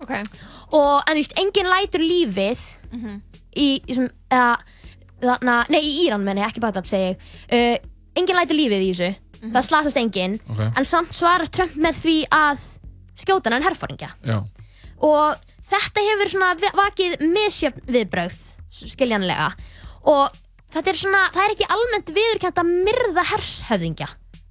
Ok. 0.01 0.11
Og 0.71 1.01
en 1.07 1.15
þú 1.15 1.21
veist, 1.23 1.37
enginn 1.39 1.69
lætur 1.71 2.03
lífið 2.05 2.59
Mhm. 2.91 3.21
í, 3.55 3.81
í 3.87 3.93
sem, 3.95 4.09
eða, 4.31 4.57
þarna, 5.21 5.65
nei 5.69 5.81
í 5.81 6.07
Íran 6.07 6.23
menni, 6.23 6.41
ekki 6.45 6.59
Bagdad 6.63 6.85
segi 6.89 7.15
ég 7.15 7.17
uh, 7.51 7.87
enginn 8.15 8.35
lætur 8.37 8.55
lífið 8.57 8.81
í 8.85 8.89
þessu 8.93 9.15
Mhm. 9.41 9.51
það 9.55 9.63
slasast 9.69 9.97
enginn 9.97 10.39
Ok. 10.49 10.59
en 10.75 10.83
samt 10.85 11.13
svarar 11.15 11.47
Trump 11.49 11.71
með 11.75 11.95
því 12.03 12.27
að 12.29 12.59
skjóta 13.15 13.51
hann 13.51 13.63
herfóringja 13.63 14.09
Já. 14.25 14.43
og 15.01 15.35
þetta 15.69 16.01
hefur 16.03 16.29
svona 16.29 16.55
vakið 16.75 17.19
misjöfn 17.21 17.85
viðbrögð 17.87 18.39
skiljanlega 18.69 19.53
og 20.03 20.31
þetta 20.73 20.87
er 20.89 20.93
svona, 20.99 21.21
það 21.31 21.43
er 21.45 21.53
ekki 21.55 21.69
almennt 21.69 22.11
viðurkjönd 22.15 22.59
að 22.61 22.73
myrða 22.85 23.23
hershöfðingja 23.31 24.07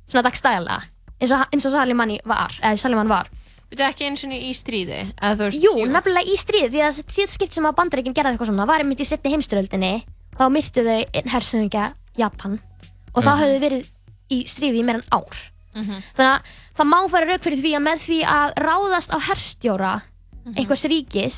svona 0.08 0.22
dagstæðilega 0.30 0.82
eins 1.20 1.32
og, 1.32 1.46
eins 1.52 1.66
og 1.66 1.72
Salimani 1.72 2.18
var, 2.24 2.52
var 3.68 3.76
Þú 3.78 3.84
ekki 3.88 4.06
eins 4.08 4.24
og 4.24 4.32
í 4.32 4.52
stríði? 4.56 5.00
Eða 5.20 5.34
þú 5.36 5.44
veist, 5.48 5.62
Jú, 5.64 5.72
nefnilega 5.92 6.32
í 6.32 6.36
stríði 6.40 6.70
því 6.72 6.80
að 6.86 7.00
síðan 7.12 7.32
skipt 7.34 7.52
sem 7.58 7.66
að 7.68 7.76
bandaríkinn 7.76 8.14
gerði 8.16 8.32
eitthvað 8.34 8.48
svona 8.52 8.66
var 8.66 8.80
einmitt 8.84 9.00
í 9.04 9.08
setni 9.08 9.32
heimstyröldinni 9.34 9.92
þá 10.38 10.44
myrtu 10.54 10.84
þau 10.86 10.98
einn 11.12 11.28
hersöðingja 11.34 11.84
Japan 12.16 12.58
og 13.14 13.22
þá 13.24 13.28
Já. 13.28 13.38
höfðu 13.42 13.54
þau 13.58 13.64
verið 13.66 13.86
í 14.30 14.38
stríði 14.48 14.80
í 14.80 14.84
meira 14.88 14.98
en 15.02 15.08
ár 15.12 15.36
Mhm. 15.78 15.98
þannig 16.16 16.32
að 16.32 16.42
það 16.78 16.86
má 16.88 16.98
fara 17.12 17.26
rauk 17.28 17.42
fyrir 17.44 17.60
því 17.62 17.72
að 17.76 17.82
með 17.84 17.98
því 18.08 18.16
að 18.24 18.54
ráðast 18.64 19.10
á 19.14 19.18
herstjóra 19.28 19.90
einhvers 20.56 20.84
ríkis 20.90 21.36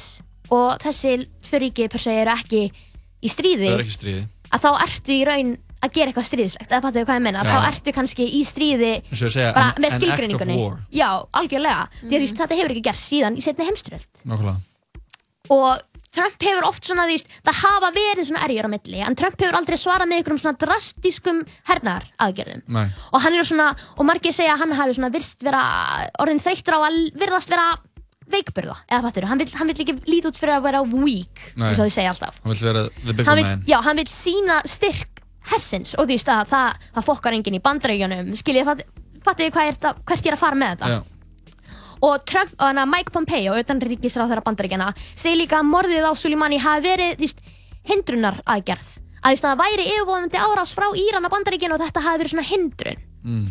og 0.51 0.79
þessi 0.81 1.27
tvö 1.45 1.59
ríki 1.61 1.89
per 1.91 2.01
se 2.01 2.15
eru 2.23 2.31
ekki 2.31 2.63
í 3.21 3.29
stríði 3.29 3.67
Það 3.69 3.75
er 3.75 3.83
ekki 3.85 3.97
stríði. 3.99 4.23
að 4.55 4.63
þá 4.65 4.71
ertu 4.87 5.13
í 5.13 5.25
raun 5.29 5.51
að 5.81 5.93
gera 5.97 6.11
eitthvað 6.13 6.29
stríðislegt 6.31 6.71
eða 6.73 6.83
fattu 6.87 7.05
hvað 7.09 7.19
ég 7.21 7.25
meina, 7.27 7.45
þá 7.45 7.69
ertu 7.73 7.93
kannski 7.97 8.27
í 8.39 8.41
stríði 8.45 8.93
segja, 9.17 9.53
bara 9.57 9.71
an- 9.73 9.81
með 9.81 10.59
war. 10.61 10.79
já, 10.93 11.09
algjörlega, 11.41 11.85
því 12.03 12.15
að 12.17 12.25
veist, 12.27 12.37
þetta 12.43 12.59
hefur 12.61 12.75
ekki 12.75 12.83
gerst 12.91 13.07
síðan 13.13 13.37
í 13.41 13.45
setni 13.45 13.69
heimstyröld 13.71 14.25
Nákvæmlega. 14.25 14.61
og 15.51 15.87
Trump 16.11 16.43
hefur 16.43 16.65
oft 16.67 16.83
svona 16.89 17.05
því 17.07 17.21
það 17.47 17.59
hafa 17.63 17.89
verið 17.95 18.27
svona 18.27 18.41
erjur 18.49 18.67
á 18.67 18.71
milli 18.73 19.03
en 19.07 19.15
Trump 19.15 19.37
hefur 19.39 19.55
aldrei 19.61 19.77
svarað 19.79 20.09
með 20.11 20.19
einhverjum 20.21 20.41
svona 20.43 20.59
drastískum 20.59 21.43
hernar 21.71 22.09
aðgerðum 22.19 22.65
Nei. 22.67 22.89
og 23.15 23.23
hann 23.23 23.37
er 23.39 23.47
svona, 23.47 23.69
og 23.97 24.09
margir 24.09 24.35
segja 24.35 24.57
að 24.57 24.65
hann 24.65 24.75
hafi 24.75 24.97
svona 24.99 25.13
virst 25.15 25.45
vera, 25.47 25.63
orðin 26.19 26.43
þreyttur 26.43 26.75
á 26.77 26.81
að 26.91 26.99
virðast 27.15 27.49
vera 27.55 27.69
veikburða, 28.31 28.77
eða 28.91 29.03
fattur 29.07 29.25
hann 29.31 29.39
vill, 29.43 29.51
hann 29.59 29.71
vill 29.71 29.81
ekki 29.87 29.95
líti 30.11 30.29
út 30.31 30.37
fyrir 30.39 30.57
að 30.59 30.67
vera 30.67 30.83
weak 30.83 31.41
Nei. 31.57 31.69
eins 31.71 31.79
og 31.83 31.87
þið 31.89 31.95
segja 31.97 32.11
alltaf 32.13 32.43
Hann 32.43 32.53
vill 32.55 32.67
vera 32.69 32.83
the 33.07 33.15
vill, 33.39 33.47
man. 33.47 33.65
já, 33.71 33.79
hann 33.87 33.97
vill 34.03 34.11
sína 34.11 34.61
styrk 34.67 35.20
hersins. 35.51 35.95
Og 35.99 36.07
því 36.11 36.19
að 36.29 36.51
það, 36.53 36.75
það 36.95 37.07
fokkar 37.09 37.33
enginn 37.39 37.57
í 37.57 37.63
bandaríkjunum. 37.65 38.35
Skiljið, 38.37 38.71
fattu 39.25 39.43
þið 39.47 39.47
er 39.47 39.79
hvert 40.05 40.25
ég 40.25 40.27
er 40.31 40.37
að 40.37 40.43
fara 40.45 40.57
með 40.57 40.77
þetta? 40.77 40.89
Já. 40.91 41.01
og 42.01 42.25
Trump, 42.25 42.53
og 42.57 42.65
hana 42.65 42.87
Mike 42.89 43.13
Pompeo 43.13 43.53
utanríkisráð 43.61 44.31
þeirra 44.33 44.45
bandaríkjana 44.47 44.87
segir 45.13 45.37
líka 45.43 45.59
að 45.61 45.67
morðið 45.69 46.07
á 46.09 46.13
Soleimani 46.17 46.57
hafi 46.63 46.87
verið 46.87 47.19
þvist, 47.21 47.43
hindrunar 47.91 48.39
aðgerð 48.49 48.87
að 49.21 49.35
þvist, 49.35 49.45
það 49.45 49.59
væri 49.61 49.85
yfirvofandi 49.91 50.41
árás 50.41 50.73
frá 50.73 50.87
Íran 50.97 51.29
að 51.29 51.35
bandaríkjana 51.35 51.77
og 51.77 51.83
þetta 51.85 52.05
hafi 52.07 52.23
verið 52.23 52.33
svona 52.33 52.47
hindrun. 52.49 53.03
Mm. 53.21 53.51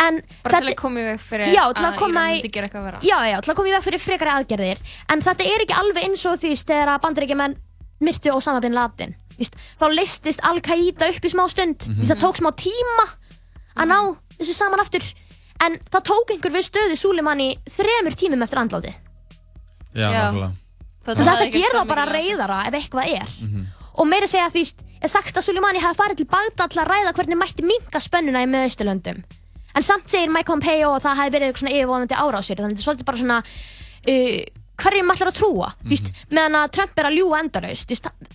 en 0.00 0.22
Bara 0.42 0.58
til 0.58 0.64
þetta- 0.64 0.72
að 0.72 0.80
koma 0.80 1.00
í 1.00 1.04
veg 1.04 1.20
fyrir 1.20 1.52
já, 1.52 1.62
að 1.68 1.98
koma 1.98 2.20
Íran 2.24 2.32
í 2.32 2.40
myndi 2.40 2.52
gera 2.56 2.68
eitthvað 2.68 2.84
vera. 2.88 2.98
já, 3.04 3.18
já, 3.28 3.40
til 3.40 3.52
að 3.52 3.56
koma 3.56 3.68
í 3.68 3.72
veg 3.76 3.84
fyrir 3.84 4.00
frekari 4.00 4.32
aðgerðir. 4.32 4.78
En 5.12 5.20
þetta 5.20 5.44
er 5.44 5.60
ekki 5.66 5.76
alveg 5.76 6.04
eins 6.08 6.24
og 6.26 6.40
því 6.40 6.54
þegar 6.64 6.88
að 6.94 7.02
bandaríkjumenn 7.04 7.56
myrtu 8.00 8.32
Osama 8.32 8.60
bin 8.64 8.72
Laden 8.72 9.14
Vist, 9.38 9.56
þá 9.80 9.86
listist 9.94 10.40
Al-Qaida 10.46 11.08
upp 11.10 11.24
í 11.24 11.30
smá 11.32 11.48
stund 11.50 11.86
mm 11.88 11.94
Mhm. 11.96 12.06
það 12.10 12.20
tók 12.22 12.36
smá 12.40 12.50
tíma 12.54 13.06
að 13.76 13.86
ná 13.90 13.98
þessu 14.38 14.54
saman 14.54 14.80
aftur 14.80 15.02
en 15.60 15.78
það 15.90 16.02
tók 16.10 16.30
einhver 16.34 16.52
við 16.54 16.68
stöðu 16.68 16.96
Súleimani 16.98 17.48
þremur 17.70 18.14
tímum 18.18 18.42
eftir 18.42 18.58
andláti 18.62 18.94
Já, 19.94 20.10
Já. 20.10 20.30
nákvæmlega. 20.30 20.52
þetta 21.04 21.50
ger 21.52 21.70
það 21.74 21.86
bara 21.88 22.06
reyðara 22.06 22.66
ef 22.68 22.74
eitthvað 22.74 23.06
er 23.20 23.28
Mhm. 23.40 23.66
og 23.98 24.06
meira 24.06 24.26
segja 24.26 24.50
því 24.50 24.74
er 25.02 25.08
sagt 25.08 25.34
að 25.36 25.42
Soleimani 25.44 25.80
hafi 25.80 25.98
farið 25.98 26.16
til 26.16 26.26
Bagdad 26.26 26.70
til 26.70 26.80
að 26.82 26.88
ræða 26.88 27.12
hvernig 27.14 27.38
mætti 27.38 27.62
minka 27.62 27.98
spennuna 28.00 28.42
í 28.42 28.48
miðausturlöndum 28.48 29.22
en 29.76 29.82
samt 29.82 30.08
segir 30.08 30.30
Mike 30.30 30.46
Pompeo 30.46 30.94
og 30.94 31.02
það 31.02 31.16
hafi 31.16 31.30
verið 31.30 31.46
eitthvað 31.52 31.62
svona 31.62 31.74
yfirvofandi 31.74 32.14
árásir 32.14 32.56
þannig 32.56 32.78
þetta 32.78 32.82
er 32.82 32.86
svolítið 32.88 33.04
bara 33.04 33.18
svona 33.18 33.38
uh, 34.08 34.44
hverjum 34.82 35.10
ætlar 35.14 35.28
að 35.30 35.36
trúa 35.38 35.68
mm 35.74 35.90
-hmm. 35.90 36.12
meðan 36.30 36.54
að 36.58 36.70
Trump 36.74 36.98
er 36.98 37.04
að 37.06 37.16
ljúa 37.18 37.38
endalaust 37.40 37.90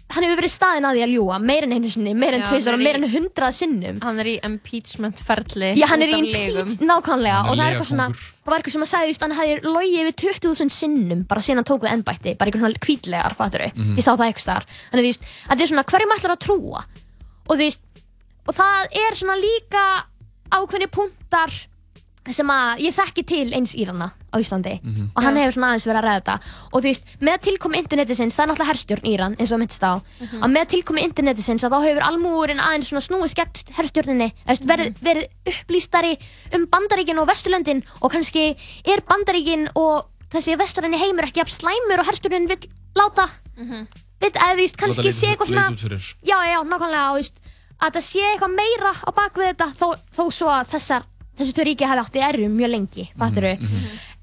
hann 0.09 0.23
hefur 0.23 0.37
verið 0.41 0.53
staðinn 0.55 0.85
að 0.87 0.95
því 0.95 1.03
að 1.03 1.13
ljúa 1.15 1.39
meir 1.41 1.63
en 1.63 1.71
einu 1.73 1.89
sinni, 1.89 2.13
meir 2.13 2.33
en 2.33 2.41
Já, 2.41 2.47
tvisar 2.49 2.73
og 2.73 2.79
hann 2.79 2.83
meir 2.83 2.95
í- 2.95 3.03
en 3.03 3.09
hundrað 3.11 3.51
sinnum 3.53 3.99
Hann 4.01 4.19
er 4.19 4.25
í 4.25 4.39
impeachment 4.45 5.19
ferli 5.19 5.73
Já, 5.75 5.85
hann 5.87 6.01
er 6.01 6.07
í 6.07 6.13
af 6.13 6.21
legum. 6.21 6.67
impeach, 6.67 6.79
nákvæmlega 6.79 7.39
og 7.49 7.57
það 7.57 7.65
er 7.65 7.73
eitthvað 7.73 7.89
svona, 7.91 8.07
það 8.09 8.45
var 8.49 8.57
eitthvað 8.59 8.71
sem 8.71 8.81
að 8.81 9.07
just, 9.07 9.21
hann 9.21 9.31
hefði 9.31 9.61
logið 9.63 10.07
yfir 10.07 10.15
20.000 10.15 10.69
sinnum 10.69 11.23
bara 11.27 11.41
síðan 11.41 11.55
hann 11.59 11.65
tók 11.69 11.81
við 11.83 11.91
ennbætti, 11.93 12.35
bara 12.37 12.49
eitthvað 12.51 12.59
svona 12.63 12.79
kvítlegar 12.85 13.33
fattur 13.35 13.71
Mhm. 13.75 13.95
ég 13.97 14.03
sá 14.03 14.15
það 14.15 14.27
eitthvað 14.27 14.49
þar 14.49 14.63
þannig 14.91 15.05
að 15.05 15.19
þetta 15.49 15.61
er 15.61 15.67
svona 15.67 15.83
hverjum 15.83 16.15
ætlar 16.15 16.31
að 16.31 16.43
trúa 16.45 16.83
og 17.49 17.57
og 18.49 18.55
það 18.55 18.87
er 18.91 19.13
svona 19.15 19.35
líka 19.37 19.83
ákveðni 20.51 20.87
punktar 20.89 21.51
sem 22.35 22.47
að 22.53 22.79
ég 22.85 22.95
þekki 22.95 23.23
til 23.25 23.53
eins 23.53 23.73
Írana 23.75 24.11
á 24.29 24.37
Íslandi. 24.37 24.79
Mhm. 24.83 25.11
og 25.15 25.23
hann 25.23 25.35
hefur 25.37 25.53
svona 25.57 25.69
aðeins 25.73 25.85
verið 25.89 25.99
að 25.99 26.05
ræða 26.05 26.19
þetta. 26.21 26.35
Og 26.73 26.81
þú 26.81 26.87
veist, 26.89 27.03
með 27.21 27.37
tilkomi 27.47 27.77
internetisins, 27.81 28.35
það 28.35 28.43
er 28.43 28.49
náttúrulega 28.51 28.71
herstjórn 28.71 29.07
Íran 29.09 29.35
eins 29.39 29.51
og 29.51 29.59
mittst 29.59 29.81
á, 29.83 29.93
Mhm. 30.21 30.43
að 30.43 30.49
með 30.53 30.65
tilkomi 30.69 31.01
internetisins 31.03 31.63
að 31.63 31.71
þá 31.73 31.79
hefur 31.87 32.03
almúurinn 32.09 32.59
aðeins 32.59 32.89
svona 32.89 33.07
snúið 33.07 33.29
skemmt 33.33 33.63
herstjórninni, 33.77 34.33
mm 34.47 34.65
verið, 34.65 34.93
verið 35.01 35.25
upplýstari 35.45 36.17
um 36.53 36.67
bandaríkin 36.67 37.19
og 37.19 37.27
vesturlöndin. 37.27 37.83
Og 38.01 38.11
kannski 38.11 38.55
er 38.85 39.01
bandaríkin 39.01 39.69
og 39.75 40.05
þessi 40.29 40.55
vesturlöndin 40.57 40.99
heimur 41.01 41.25
ekki 41.25 41.41
jafn 41.41 41.57
slæmur 41.57 41.99
og 41.99 42.05
herstjórnin 42.05 42.47
vill 42.47 42.69
láta. 42.95 43.29
Vill, 44.21 44.31
eða 44.31 44.53
þú 44.53 44.57
veist, 44.57 44.77
kannski 44.77 45.11
sé 45.15 45.27
eitthvað 45.35 45.47
svona 45.47 45.69
já, 46.23 46.37
já, 46.45 46.59
nákvæmlega, 46.63 47.09
og 47.11 47.15
veist, 47.15 47.39
að 47.79 47.93
það 47.95 48.03
sé 48.03 48.21
eitthvað 48.33 48.55
meira 48.55 48.91
á 48.99 49.09
bakvið 49.15 49.47
þetta 49.53 49.67
þó, 49.79 49.87
þó 50.11 50.23
svo 50.35 50.47
að 50.51 50.67
þessar, 50.73 51.03
þessi 51.39 51.55
tvö 51.57 51.67
ríki 51.69 51.87
hafi 51.89 52.03
átt 52.03 52.17
í 52.19 52.25
errum 52.29 52.57
mjög 52.59 52.73
lengi, 52.75 53.05
fattur 53.17 53.47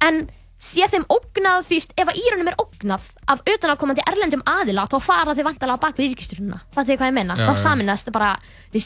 en 0.06 0.26
sé 0.66 0.86
þeim 0.88 1.04
ógnað 1.12 1.66
því 1.68 1.78
ef 2.00 2.10
að 2.10 2.20
Írunum 2.20 2.48
er 2.48 2.56
ógnað 2.62 3.08
af 3.28 3.42
utanakomandi 3.44 4.04
erlendum 4.08 4.44
aðila 4.48 4.86
þá 4.88 4.96
fara 5.04 5.34
þau 5.36 5.44
vantalega 5.50 5.76
á 5.76 5.84
bakvið 5.84 6.12
ríkistjórnuna 6.14 6.60
fattu 6.72 6.92
þið 6.92 7.00
hvað 7.00 7.10
ég 7.10 7.16
meina, 7.18 7.36
Já, 7.36 7.46
þá 7.48 7.52
saminast 7.60 8.12
bara 8.14 8.30
því 8.72 8.82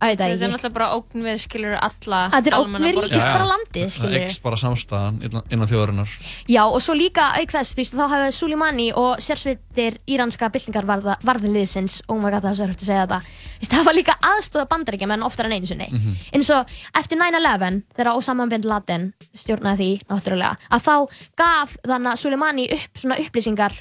það 0.00 0.20
er 0.20 0.50
náttúrulega 0.52 0.72
bara 0.74 0.88
ógn 0.98 1.22
við 1.24 1.38
skilur 1.44 1.76
alla 1.78 2.18
Þetta 2.34 2.50
er 2.50 2.56
ógn 2.58 2.74
við 2.76 2.94
borgara. 2.94 3.06
ríkis 3.08 3.24
bara 3.24 3.46
landið, 3.48 3.84
Það 3.84 3.94
skilur 3.94 4.16
eikst 4.20 4.42
bara 4.42 4.56
samstæðan 4.60 5.20
innan, 5.54 5.68
þjóðarinnar. 5.70 6.10
Já, 6.50 6.62
og 6.66 6.80
svo 6.82 6.94
líka 6.98 7.28
auk 7.38 7.50
þess, 7.54 7.72
þú 7.74 7.80
veist, 7.80 7.94
þá 7.94 8.04
hafa 8.12 8.32
Soleimani 8.34 8.88
og 8.92 9.22
sérsveitir 9.24 9.98
íranska 10.06 10.50
byltingarvarðinliðsins, 10.54 12.02
oh 12.08 12.18
my 12.20 12.30
god, 12.30 12.42
það 12.44 12.50
er 12.50 12.58
svo 12.58 12.66
hægt 12.68 12.82
að 12.84 12.88
segja 12.90 13.06
þetta, 13.06 13.20
þú 13.24 13.62
veist, 13.62 13.72
það 13.74 13.84
var 13.88 13.94
líka 13.98 14.16
aðstóða 14.30 14.66
bandaríkjumenn 14.74 15.24
oftar 15.26 15.46
en 15.48 15.56
einu 15.56 15.66
sinni. 15.70 15.88
Mhm. 15.90 16.18
Eins 16.34 16.50
og 16.50 16.74
eftir 16.98 17.18
9-11, 17.18 17.82
þegar 17.96 18.16
Osama 18.18 18.46
bin 18.50 18.62
Laden 18.68 19.12
stjórnaði 19.34 19.76
því, 19.78 19.90
náttúrulega, 20.10 20.56
að 20.70 20.84
þá 20.84 20.94
gaf 21.36 21.76
þannig 21.86 22.12
að 22.12 22.18
Soleimani 22.24 22.68
upp 22.72 22.98
svona 22.98 23.18
upplýsingar 23.24 23.72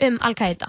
um 0.00 0.18
Al-Qaida. 0.22 0.68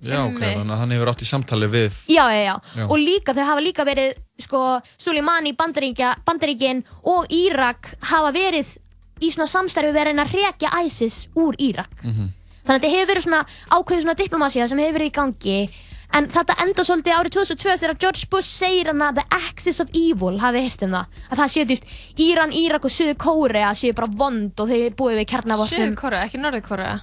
Já, 0.00 0.20
ok, 0.24 0.40
þannig 0.40 0.72
að 0.72 0.80
hann 0.80 0.92
hefur 0.94 1.10
átt 1.12 1.22
í 1.22 1.28
samtali 1.28 1.66
við... 1.68 1.96
Já, 2.08 2.24
já, 2.32 2.40
já, 2.46 2.54
Já. 2.78 2.84
og 2.86 2.96
líka 2.98 3.34
þau 3.36 3.44
hafa 3.50 3.60
líka 3.64 3.84
verið 3.84 4.14
sko, 4.40 4.60
Soleimani, 4.96 5.52
Bandaríkja, 5.58 6.14
Bandaríkin 6.24 6.84
og 7.04 7.28
Írak 7.28 7.92
hafa 8.08 8.32
verið 8.32 8.72
í 9.20 9.28
svona 9.28 9.50
samstarfi 9.50 9.92
verið 9.92 10.22
að 10.24 10.32
rekja 10.38 10.72
ISIS 10.86 11.26
úr 11.36 11.58
Írak. 11.60 11.92
Mhm. 12.02 12.32
þannig 12.64 12.76
að 12.76 12.80
þetta 12.80 12.94
hefur 12.94 13.10
verið 13.10 13.24
svona 13.24 13.44
ákveðið 13.70 14.02
svona 14.04 14.18
diplomasía 14.20 14.68
sem 14.68 14.78
hefur 14.78 14.98
verið 14.98 15.10
í 15.10 15.16
gangi. 15.16 15.70
En 16.12 16.26
þetta 16.26 16.56
enda 16.64 16.82
svolítið 16.82 17.14
árið 17.14 17.32
2002 17.36 17.76
þegar 17.78 17.98
George 18.02 18.26
Bush 18.30 18.48
segir 18.50 18.86
hann 18.90 19.02
að 19.02 19.20
the 19.20 19.24
axis 19.30 19.78
of 19.80 19.88
evil 19.94 20.38
hafi 20.42 20.62
hirt 20.64 20.82
um 20.82 20.90
það. 20.90 21.06
Að 21.30 21.38
það 21.38 21.52
séu 21.52 21.62
þú 21.64 21.68
veist 21.68 21.84
Íran, 22.18 22.52
Írak 22.52 22.84
og 22.84 22.90
Suður 22.90 23.14
Kórea 23.20 23.70
séu 23.78 23.94
bara 23.94 24.10
vond 24.10 24.60
og 24.60 24.68
þau 24.68 24.90
búið 24.98 25.20
við 25.20 25.28
kjarnavopnum. 25.30 25.70
Suður-Korea, 25.70 26.24
ekki 26.26 26.40
Norður-Korea 26.42 26.96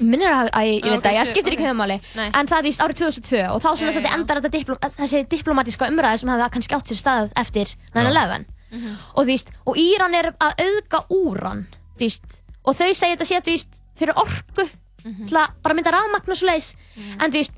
minnir 0.00 0.30
að, 0.32 0.48
að 0.56 0.66
ég, 0.66 0.78
ég 0.84 0.90
veit 0.90 1.02
það, 1.04 1.12
ég 1.18 1.28
skiptir 1.28 1.52
ekki 1.56 1.66
höfumáli 1.68 1.96
en 2.38 2.46
það 2.48 2.58
er 2.58 2.64
víst 2.64 2.80
árið 2.82 2.96
2002 3.02 3.42
og 3.52 3.60
þá 3.62 3.68
svona 3.76 3.92
svolítið 3.92 4.14
endar 4.16 4.40
þetta 4.40 4.52
diplom, 4.56 4.78
þessi 4.96 5.20
diplomatíska 5.28 5.88
umræði 5.92 6.18
sem 6.22 6.28
hefði 6.32 6.48
kannski 6.56 6.74
átt 6.78 6.86
sér 6.92 7.00
stað 7.02 7.32
eftir 7.36 7.74
9-11 7.94 8.44
Mhm. 8.72 8.92
og 9.14 9.24
þú 9.24 9.26
veist, 9.28 9.48
og 9.68 9.76
Íran 9.76 10.14
er 10.16 10.30
að 10.40 10.54
auðga 10.64 11.00
úran 11.12 11.66
þú 11.98 12.06
veist, 12.06 12.38
og 12.64 12.74
þau 12.74 12.94
segja 12.94 13.16
þetta 13.16 13.26
sé 13.28 13.40
þú 13.44 13.50
veist, 13.52 13.68
fyrir 14.00 14.14
orku 14.16 14.64
Mhm. 15.04 15.26
til 15.28 15.36
að 15.36 15.50
bara 15.62 15.74
mynda 15.74 15.90
rafmagn 15.92 16.30
og 16.30 16.36
svoleiðis. 16.38 16.74
En 17.20 17.30
þú 17.30 17.36
veist, 17.36 17.52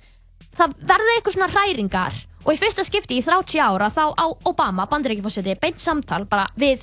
það 0.56 0.74
verða 0.80 1.14
eitthvað 1.14 1.34
svona 1.34 1.48
hræringar. 1.52 2.14
Og 2.46 2.54
í 2.54 2.58
fyrsta 2.58 2.84
skipti 2.84 3.18
í 3.20 3.22
30 3.22 3.60
ára 3.60 3.90
þá 3.92 4.10
á 4.16 4.26
Obama, 4.44 4.86
bandaríkjafósiti 4.86 5.54
beint 5.60 5.78
samtal 5.78 6.24
bara 6.26 6.48
við 6.58 6.82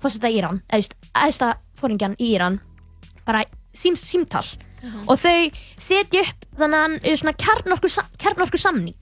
fósita 0.00 0.30
Íran, 0.30 0.62
eða 0.72 0.78
símtal 4.86 5.06
og 5.06 5.20
þau 5.20 5.40
setja 5.88 6.22
upp 6.22 6.46
þannig 6.60 6.98
að 7.06 7.18
svona 7.20 7.34
kjarnorku, 7.44 7.90
kjarnorku 8.22 8.60
samning. 8.60 8.96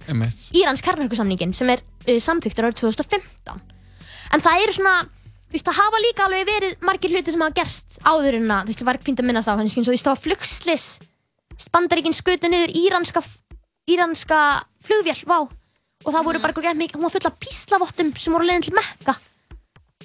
Írans 0.55 0.83
kjarnorkusamningin 0.85 1.55
sem 1.57 1.71
er 1.71 1.85
uh, 1.85 2.19
samþyktur 2.19 2.71
árið 2.71 2.81
2015 2.83 3.63
en 4.35 4.43
það 4.43 4.65
eru 4.65 4.77
svona 4.79 4.97
þú 5.05 5.55
veist, 5.55 5.67
það 5.69 5.81
hafa 5.81 6.03
líka 6.03 6.25
alveg 6.27 6.47
verið 6.49 6.79
margir 6.83 7.15
hluti 7.15 7.35
sem 7.35 7.45
hafa 7.45 7.59
gerst 7.61 7.99
áður 8.03 8.41
en 8.41 8.55
að 8.57 8.73
þetta 8.73 8.89
var 8.89 9.03
fínt 9.05 9.23
að 9.23 9.29
minnast 9.31 9.51
á 9.51 9.55
þú 9.55 9.91
veist 9.93 10.09
það 10.09 10.15
var 10.17 10.25
flugslis 10.25 10.87
bandaríkinn 11.75 12.17
skutu 12.17 12.51
niður 12.51 12.73
íranska 12.75 13.23
íranska 13.91 14.39
flugvél 14.85 15.21
vá. 15.29 15.45
Og 16.05 16.13
það 16.13 16.27
voru 16.27 16.43
bara 16.43 16.53
eitthvað 16.53 16.81
mikið 16.81 16.99
hún 16.99 17.07
var 17.07 17.15
full 17.15 17.29
af 17.31 17.39
píslavottum 17.41 18.11
sem 18.19 18.35
voru 18.35 18.49
leiðin 18.49 18.67
til 18.67 18.75
Mekka. 18.77 19.15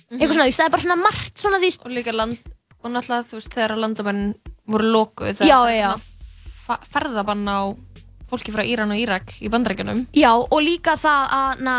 Eitthvað 0.09 0.35
svona 0.35 0.45
þú 0.45 0.49
veist 0.49 0.61
það 0.61 0.67
er 0.67 0.73
bara 0.75 0.85
svona 0.85 0.99
margt 1.01 1.41
svona 1.41 1.59
og 1.59 1.93
líka 1.95 2.15
land 2.15 2.37
og 2.79 2.93
náttúrulega 2.93 3.27
þú 3.27 3.39
veist 3.39 3.55
þegar 3.55 3.75
landamenn 3.83 4.23
voru 4.69 4.89
lokuð 4.93 5.41
Já, 5.43 5.57
þegar 5.65 5.75
já. 5.75 5.91
fa 6.65 6.79
ferðabann 6.93 7.45
á 7.49 7.59
fólki 8.29 8.53
frá 8.53 8.61
Íran 8.61 8.91
og 8.93 8.99
Írak 9.01 9.31
í 9.41 9.49
bandarækjunum 9.49 10.03
Já, 10.13 10.31
og 10.37 10.59
líka 10.61 10.93
það 11.01 11.31
að 11.39 11.63
na, 11.65 11.75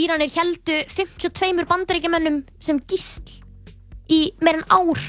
Íranir 0.00 0.32
heldu 0.32 0.78
52 0.88 1.66
bandaríkjamennum 1.68 2.38
sem 2.60 2.80
gísl 2.88 3.36
í 4.10 4.22
meir 4.40 4.62
en 4.62 4.64
ár 4.72 5.02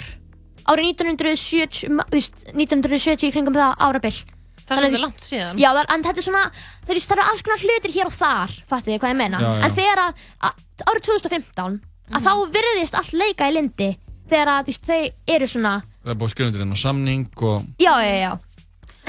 árið 0.71 0.91
1970, 0.93 1.89
ma- 1.95 2.05
þú 2.11 2.19
veist, 2.19 2.43
1970 2.53 3.29
í 3.29 3.33
kringum 3.33 3.55
það 3.55 3.73
árabill 3.87 4.19
Það 4.61 4.77
er 4.77 4.83
svolítið 4.85 5.01
langt 5.03 5.23
síðan. 5.25 5.57
Já, 5.59 5.69
það, 5.75 5.87
en 5.91 6.03
þetta 6.05 6.21
er 6.21 6.23
svona, 6.23 6.41
það 6.85 6.91
eru- 6.95 7.23
alls 7.27 7.41
konar 7.43 7.63
hlutir 7.65 7.91
hér 7.95 8.07
og 8.07 8.13
þar, 8.15 8.51
fattið 8.69 8.93
þið 8.93 8.99
hvað 9.01 9.11
ég 9.11 9.17
meina 9.19 9.39
Já, 9.41 9.47
já. 9.47 9.63
En 9.65 9.73
þegar 9.75 10.01
að, 10.03 10.21
að 10.47 10.85
árið 10.91 11.07
2015 11.07 11.79
að 12.11 12.27
þá 12.27 12.31
virðist 12.55 12.95
allt 12.99 13.13
leika 13.17 13.49
í 13.49 13.55
lindi 13.57 13.89
þegar 14.31 14.51
að 14.53 14.69
þau 14.85 15.01
eru 15.35 15.47
svona 15.47 15.73
Það 16.01 16.13
er 16.13 16.17
búið 16.17 16.27
að 16.27 16.33
skrifa 16.33 16.49
undir 16.49 16.63
enn 16.65 16.79
samning 16.81 17.43
og... 17.45 17.67
Já, 17.81 17.93
já, 18.01 18.15
já. 18.17 18.31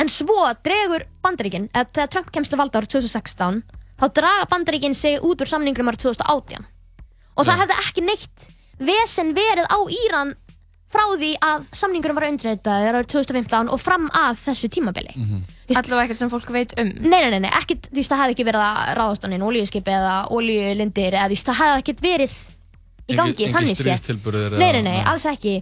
En 0.02 0.10
svo 0.12 0.38
dregur 0.64 1.06
Bandaríkin, 1.24 1.68
eða 1.72 1.88
þegar 1.88 2.12
Trump 2.12 2.30
kemst 2.34 2.52
að 2.52 2.62
valda 2.62 2.80
árið 2.80 2.94
2016, 2.96 3.62
þá 4.00 4.06
draga 4.18 4.48
Bandaríkin 4.50 4.96
sig 4.96 5.18
út 5.24 5.44
úr 5.44 5.50
samningum 5.50 5.88
árið 5.92 6.06
2018. 6.08 6.68
Og 7.32 7.48
það 7.48 7.62
hefði 7.64 7.80
ekki 7.86 8.04
neitt 8.04 8.48
vesen 8.82 9.32
verið 9.36 9.68
á 9.72 9.78
Íran 9.88 10.34
frá 10.92 11.04
því 11.16 11.30
að 11.40 11.66
samningurum 11.76 12.18
var 12.18 12.26
undirreitaðir 12.28 12.98
árið 12.98 13.10
2015 13.14 13.70
og 13.72 13.80
fram 13.80 14.08
að 14.12 14.40
þessu 14.42 14.68
tímabili. 14.72 15.14
Allavega 15.72 16.04
ekkert 16.04 16.20
sem 16.20 16.32
fólk 16.32 16.50
veit 16.52 16.74
um 16.76 16.90
Nei, 17.00 17.20
nei, 17.22 17.30
nei, 17.32 17.38
nei, 17.46 17.52
ekkert, 17.56 17.88
þú 17.88 17.96
veist, 17.96 18.12
það 18.12 18.20
hefði 18.22 18.34
ekki 18.36 18.46
verið 18.48 18.64
að 18.66 18.90
ráðast 18.98 19.24
á 19.24 19.28
neina 19.32 19.46
olíuskipi 19.48 19.94
eða 19.94 20.16
olíulindir 20.36 21.16
eða 21.16 21.30
þú 21.30 21.36
veist, 21.36 21.48
það 21.48 21.60
hefði 21.62 21.84
ekkert 21.84 22.02
verið 22.04 22.34
í 23.08 23.16
gangi, 23.16 23.32
Engin 23.32 23.54
þannig 23.56 23.78
stríðstilburðir 23.80 24.58
Nei, 24.60 24.68
nei, 24.76 24.82
nei, 24.90 24.98
alls 25.08 25.24
ekki 25.32 25.54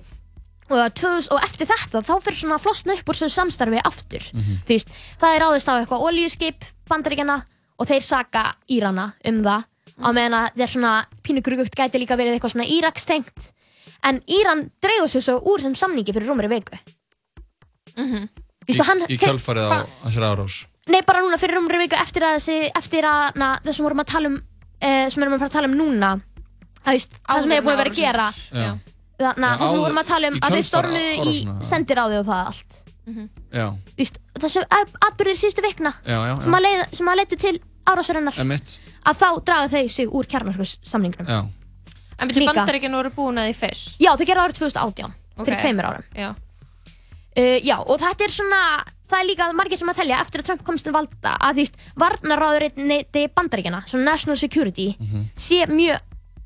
og, 0.71 0.79
að 0.79 0.93
2000, 1.01 1.33
og 1.35 1.45
eftir 1.45 1.67
þetta 1.67 2.03
þá 2.07 2.13
fyrir 2.25 2.39
svona 2.41 2.59
flosna 2.63 2.95
upp 2.95 3.09
úr 3.11 3.19
þessu 3.21 3.35
samstarfi 3.35 3.81
aftur. 3.85 4.23
Mhm. 4.35 4.61
þú 4.67 4.77
veist, 4.77 4.89
það 5.21 5.35
er 5.37 5.43
ráðist 5.45 5.69
á 5.71 5.75
eitthvað 5.81 6.05
olíuskip 6.09 6.65
bandaríkjana 6.89 7.39
og 7.81 7.87
þeir 7.89 8.03
saka 8.07 8.55
Írana 8.71 9.13
um 9.25 9.43
það. 9.43 9.65
Á 10.01 10.09
meðan 10.17 10.37
að 10.39 10.55
þeir 10.57 10.71
svona 10.73 10.93
pínugrugugt 11.23 11.75
gæti 11.77 11.99
líka 12.01 12.17
verið 12.17 12.39
eitthvað 12.39 12.55
svona 12.55 12.69
Írakstengt 12.71 13.51
en 14.03 14.23
Íran 14.27 14.71
dreigur 14.81 15.09
sér 15.13 15.21
svo 15.27 15.41
úr 15.45 15.61
sem 15.61 15.75
samningi 15.75 16.13
fyrir 16.15 16.29
rúmari 16.31 16.49
viku. 16.49 16.79
Mhm. 17.97 18.29
Þú 18.65 18.67
veist, 18.69 18.81
og 18.81 18.87
hann- 18.87 19.07
Í, 19.09 19.17
í 19.17 19.19
kjálfarið 19.19 19.67
á 19.67 19.87
þessari 20.07 20.29
árás. 20.31 20.67
Nei, 20.89 21.01
bara 21.03 21.21
núna 21.21 21.39
fyrir 21.39 21.57
rúmri 21.59 21.79
viku 21.85 21.97
eftir 22.01 22.23
að 22.23 22.37
þessi, 22.39 22.71
eftir 22.77 23.03
að, 23.05 23.37
na, 23.37 23.59
þessum 23.65 23.85
vorum 23.89 24.01
að 24.01 24.07
tala 24.07 24.27
um, 24.31 24.37
uh, 24.37 25.09
sem 25.11 25.23
erum 25.23 25.35
að 25.35 25.39
fara 25.43 25.51
að 25.51 25.57
tala 25.59 25.69
um 25.69 25.77
núna, 25.77 26.11
að 26.85 26.93
veist, 26.95 27.13
það 27.29 27.43
sem 27.43 27.51
hefur 27.51 27.65
búin 27.65 27.75
að 27.75 27.83
vera 27.83 27.91
að 27.91 28.01
gera. 28.01 28.29
Þannig 29.21 29.47
að 29.47 29.55
Já, 29.55 29.59
það 29.61 29.61
sem 29.61 29.69
við 29.69 29.77
áður- 29.77 29.85
vorum 29.87 30.01
að 30.03 30.11
tala 30.11 30.29
um, 30.33 30.39
að 30.41 30.55
þeir 30.57 30.67
stormuðu 30.71 31.11
í 31.11 31.21
árásina, 31.21 31.55
já. 31.61 31.69
sendiráði 31.71 32.19
og 32.21 32.27
það 32.31 32.43
allt. 32.51 32.81
Já, 33.51 33.67
Víst, 33.99 34.19
þessu 34.39 34.61
atbyrðir 35.09 35.39
síðustu 35.41 35.63
vikna 35.65 35.91
já, 36.07 36.19
já. 36.31 36.35
sem 36.45 36.55
að, 36.55 36.63
leið, 36.67 36.83
sem 37.01 37.09
að 37.11 37.17
leita 37.21 37.37
til 37.43 37.55
árásarinnar, 37.91 38.37
Emitt. 38.45 38.75
að 39.03 39.17
þá 39.23 39.29
draga 39.49 39.69
þau 39.73 39.89
sig 39.91 40.07
úr 40.21 40.29
kjarnarskossamningnum. 40.31 41.27
Já. 41.27 41.41
En 42.21 42.29
byrju 42.29 42.45
Líka. 42.45 42.53
bandarækjun 42.53 42.95
voru 43.01 43.11
búin 43.17 43.41
að 43.41 43.49
því 43.51 43.57
fyrst 43.65 43.99
Já, 44.05 44.13
þau 44.15 44.27
gera 44.29 44.45
árið 44.47 44.59
2018, 44.61 45.15
fyrir 45.41 45.57
Ok. 45.57 45.61
tveimur 45.65 45.91
árum. 45.91 46.05
Já 46.15 46.31
Uh, 47.31 47.61
já, 47.63 47.77
og 47.79 47.95
þetta 48.03 48.25
er 48.27 48.33
svona, 48.35 48.59
það 49.07 49.21
er 49.21 49.27
líka 49.29 49.45
margir 49.55 49.79
sem 49.79 49.89
að 49.89 50.01
telja 50.01 50.17
eftir 50.21 50.43
að 50.43 50.47
Trump 50.49 50.65
komst 50.67 50.83
til 50.85 50.93
valda 50.93 51.37
að 51.39 51.61
því 51.61 51.65
varnaráðurinn 52.03 52.91
bandaríkjana, 53.37 53.85
svona 53.87 54.05
national 54.11 54.37
security, 54.37 54.89
sé 55.39 55.61
mjög 55.71 56.01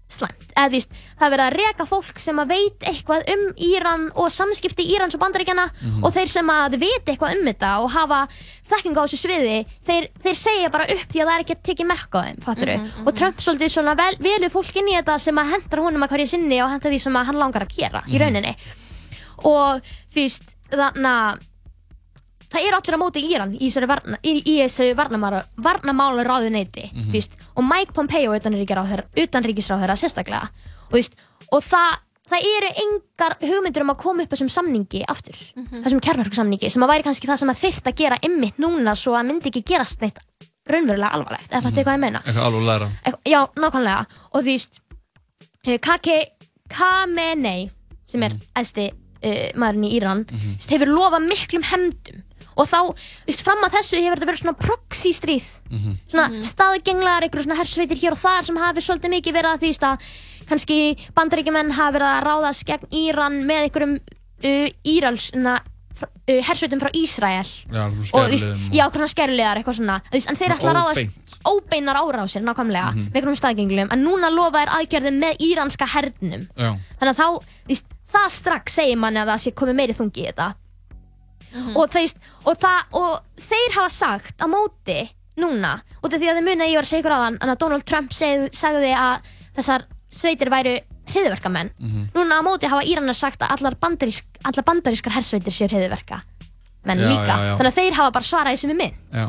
slæmt. 0.08 0.50
Eða 0.54 0.68
því 0.70 0.80
það 1.18 1.24
er 1.26 1.32
verið 1.34 1.44
að 1.48 1.54
reka 1.58 1.84
fólk 1.88 2.18
sem 2.20 2.36
að 2.38 2.48
veit 2.52 2.84
eitthvað 2.90 3.30
um 3.34 3.42
Íran 3.56 4.04
og 4.14 4.28
samskipti 4.30 4.84
Írans 4.94 5.14
og 5.16 5.20
bandaríkjana 5.20 5.64
Mhm. 5.80 6.04
og 6.04 6.12
þeir 6.14 6.28
sem 6.28 6.46
að 6.52 6.76
veit 6.78 7.04
eitthvað 7.06 7.38
um 7.38 7.46
þetta 7.48 7.70
og 7.82 7.90
hafa 7.90 8.28
þekking 8.68 8.94
á 8.96 9.02
þessu 9.04 9.18
sviði, 9.24 9.66
þeir, 9.86 10.08
þeir 10.22 10.34
segja 10.36 10.70
bara 10.70 10.84
upp 10.84 11.08
því 11.08 11.20
að 11.22 11.26
það 11.26 11.34
er 11.38 11.44
ekki 11.44 11.54
að 11.56 11.62
tekið 11.70 11.86
merk 11.86 12.10
á 12.14 12.20
þeim, 12.24 12.38
fattur 12.44 12.68
Mhm, 12.76 13.06
Og 13.06 13.14
Trump 13.16 13.36
svolítið 13.38 13.70
svona 13.72 13.96
vel, 13.96 14.16
velur 14.20 14.50
fólk 14.50 14.76
inn 14.76 14.88
í 14.88 14.96
þetta 15.02 15.18
sem 15.20 15.36
að 15.36 15.50
hendar 15.50 15.78
honum 15.80 16.02
að 16.02 16.08
hverju 16.10 16.26
sinni 16.28 16.60
og 16.62 16.70
hendar 16.70 16.90
því 16.92 17.00
sem 17.00 17.12
að 17.16 17.24
hann 17.26 17.36
langar 17.36 17.62
að 17.66 17.74
gera 17.76 18.02
í 18.06 18.12
Mhm. 18.14 18.20
rauninni. 18.20 18.56
Og 19.44 19.80
þú 20.12 20.14
veist, 20.14 20.42
þannig 20.70 21.06
að 21.06 21.38
það 22.50 22.66
eru 22.68 22.76
allir 22.76 22.94
á 22.94 23.02
móti 23.02 23.22
Íran 23.32 23.56
í 23.58 23.66
þessu 23.66 23.86
varna, 23.88 24.16
í, 24.22 24.42
í 24.46 24.58
Mhm. 27.56 27.62
mm 27.62 27.62
og 27.62 27.64
Mike 27.70 27.92
Pompeo 27.92 28.32
utanríkisráðherra 29.16 29.96
sérstaklega. 29.96 30.48
Og, 30.88 30.90
þú 30.90 30.98
veist, 30.98 31.14
og 31.52 31.62
það, 31.62 31.98
það 32.30 32.46
eru 32.56 32.70
engar 32.84 33.36
hugmyndur 33.40 33.82
um 33.82 33.90
að 33.94 34.00
koma 34.02 34.22
upp 34.24 34.30
þessum 34.34 34.50
samningi 34.50 35.04
aftur. 35.08 35.36
Þessum 35.84 36.00
kjarnarsamningi 36.00 36.70
sem 36.70 36.82
að 36.82 36.88
væri 36.94 37.04
kannski 37.06 37.26
það 37.30 37.38
sem 37.38 37.50
að 37.54 37.60
þyrft 37.62 37.86
að 37.86 37.94
gera 38.02 38.18
ymmit 38.26 38.58
núna 38.58 38.94
svo 38.96 39.14
að 39.14 39.26
myndi 39.30 39.50
ekki 39.52 39.62
gerast 39.64 40.00
neitt 40.02 40.18
raunverulega 40.66 41.12
alvarlegt. 41.12 41.50
Eða 41.52 41.62
fattu 41.62 41.84
hvað 41.84 41.94
ég 41.98 42.00
meina? 42.00 42.22
Eitthvað 42.24 42.46
alveg 42.48 42.66
læra. 42.70 42.90
Já, 43.28 43.40
nákvæmlega. 43.54 44.06
Og 44.32 44.40
þú 44.40 44.44
veist 44.50 44.80
eh, 45.66 45.78
Kake 45.78 46.18
Khamenei 46.72 47.70
sem 48.04 48.22
er 48.24 48.34
æðsti 48.56 48.88
uh, 48.90 49.50
maðurinn 49.56 49.84
í 49.88 49.94
Íran 49.98 50.24
mm 50.24 50.34
Mhm. 50.34 50.56
hefur 50.74 50.90
lofað 50.90 51.28
miklum 51.28 51.62
hemdum 51.70 52.23
og 52.56 52.66
þá, 52.68 52.78
þú 52.94 53.26
veist, 53.26 53.42
fram 53.44 53.64
að 53.66 53.74
þessu 53.78 54.02
hefur 54.04 54.18
þetta 54.20 54.30
verið 54.30 54.42
svona 54.44 54.58
proxy 54.58 55.12
stríð 55.12 55.48
Mhm. 55.70 55.96
svona 56.08 56.42
staðgenglar, 56.44 57.22
einhverjum 57.26 57.48
svona 57.48 57.58
hersveitir 57.60 57.98
hér 57.98 58.12
og 58.12 58.18
þar 58.18 58.44
sem 58.44 58.56
hafi 58.56 58.80
svolítið 58.80 59.14
mikið 59.16 59.32
verið 59.34 59.52
að 59.54 59.60
því 59.60 59.70
að 59.90 59.98
kannski 60.48 60.78
bandaríkjumenn 61.16 61.72
hafi 61.72 61.96
verið 61.98 62.10
að 62.14 62.24
ráðast 62.28 62.64
gegn 62.68 62.90
Íran 62.92 63.38
með 63.48 63.62
einhverjum 63.64 63.94
uh, 64.44 64.68
írals, 64.84 65.30
na, 65.34 65.54
uh, 66.04 66.40
hersveitum 66.44 66.80
frá 66.82 66.90
Ísrael. 66.92 67.46
Já, 67.72 68.88
hvernig 68.90 69.10
skærulegar, 69.14 69.56
eitthvað 69.60 69.78
svona. 69.78 70.00
Veist, 70.12 70.28
en 70.28 70.36
þeir 70.36 70.52
Svona 70.52 70.58
ætla 70.58 70.70
að 70.70 70.78
ráðast 70.80 71.38
óbeinar 71.48 71.96
árásir, 71.96 72.42
nákvæmlega 72.44 72.90
Mhm. 72.92 73.06
með 73.12 73.16
einhverjum 73.16 73.40
staðgengilum, 73.40 73.88
en 73.92 74.04
núna 74.04 74.30
lofa 74.30 74.64
þær 74.66 74.74
aðgerðum 74.78 75.18
með 75.22 75.36
íranska 75.40 75.86
hernum. 75.86 76.48
Já, 76.56 76.76
þannig 77.00 77.14
að 77.14 77.16
þá, 77.16 77.26
þú 77.40 77.68
veist, 77.68 77.84
það 78.12 78.28
strax 78.30 78.72
segir 78.74 78.96
manni 78.98 79.18
að 79.20 79.28
það 79.32 79.40
sé 79.42 79.50
komið 79.52 79.74
meiri 79.74 79.94
þungi 79.94 80.22
í 80.22 80.26
þetta 80.32 80.54
og, 81.54 81.84
þú 81.90 82.00
veist, 82.00 82.18
og, 82.44 82.56
það, 82.58 82.96
og 83.00 83.44
þeir 83.48 83.76
hafa 83.78 83.92
sagt 83.94 84.42
á 84.42 84.46
móti 84.50 84.98
núna, 85.40 85.76
út 86.02 86.12
af 86.14 86.20
því 86.20 86.28
að 86.30 86.38
þið 86.38 86.46
muni 86.48 86.64
að 86.64 86.70
ég 86.70 86.78
var 86.78 86.86
að 86.86 86.90
segja 86.90 87.02
ykkur 87.02 87.14
á 87.14 87.24
þann 87.24 87.54
að 87.54 87.60
Donald 87.62 87.86
Trump 87.88 88.12
seg, 88.14 88.44
sagði 88.54 88.92
að 88.94 89.30
þessar 89.56 89.86
sveitir 90.14 90.50
væru 90.52 90.74
hriðverkamenn 91.10 91.72
núna 92.14 92.38
á 92.38 92.42
móti 92.46 92.70
hafa 92.70 92.84
Íranar 92.86 93.18
sagt 93.18 93.42
að 93.42 93.56
allar, 93.58 93.74
bandarísk, 93.80 94.24
allar 94.44 94.64
bandarískar 94.64 95.12
hersveitir 95.12 95.52
séu 95.52 95.68
hriðverka 95.68 96.22
menn 96.84 97.00
Já, 97.00 97.08
líka, 97.08 97.34
já, 97.34 97.44
já. 97.48 97.56
þannig 97.58 97.72
að 97.72 97.78
þeir 97.80 97.98
hafa 97.98 98.14
bara 98.14 98.24
svarað 98.24 98.54
þessu 98.54 98.70
með 98.70 98.78
minn 98.78 98.94
já, 99.12 99.26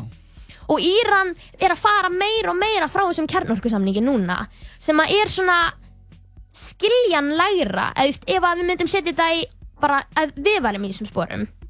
og 0.67 0.79
Íran 0.81 1.33
er 1.59 1.71
að 1.73 1.81
fara 1.81 2.09
meira 2.09 2.53
og 2.53 2.59
meira 2.59 2.87
frá 2.87 3.03
þessum 3.07 3.27
kjarnorkusamningi 3.31 4.03
núna 4.05 4.47
sem 4.77 4.99
að 4.99 5.13
er 5.19 5.31
svona 5.31 5.59
veist, 8.05 8.23
ef 8.27 8.43
að 8.43 8.61
við 8.61 8.67
myndum 8.69 8.87
setja 8.87 9.11
þetta 9.11 9.29
í 9.35 9.45
bara 9.81 10.01
að 10.15 10.35
við 10.39 10.61
varum 10.63 10.85
í 10.85 10.91
þessum 10.91 11.09
sporum. 11.09 11.47
að 11.47 11.64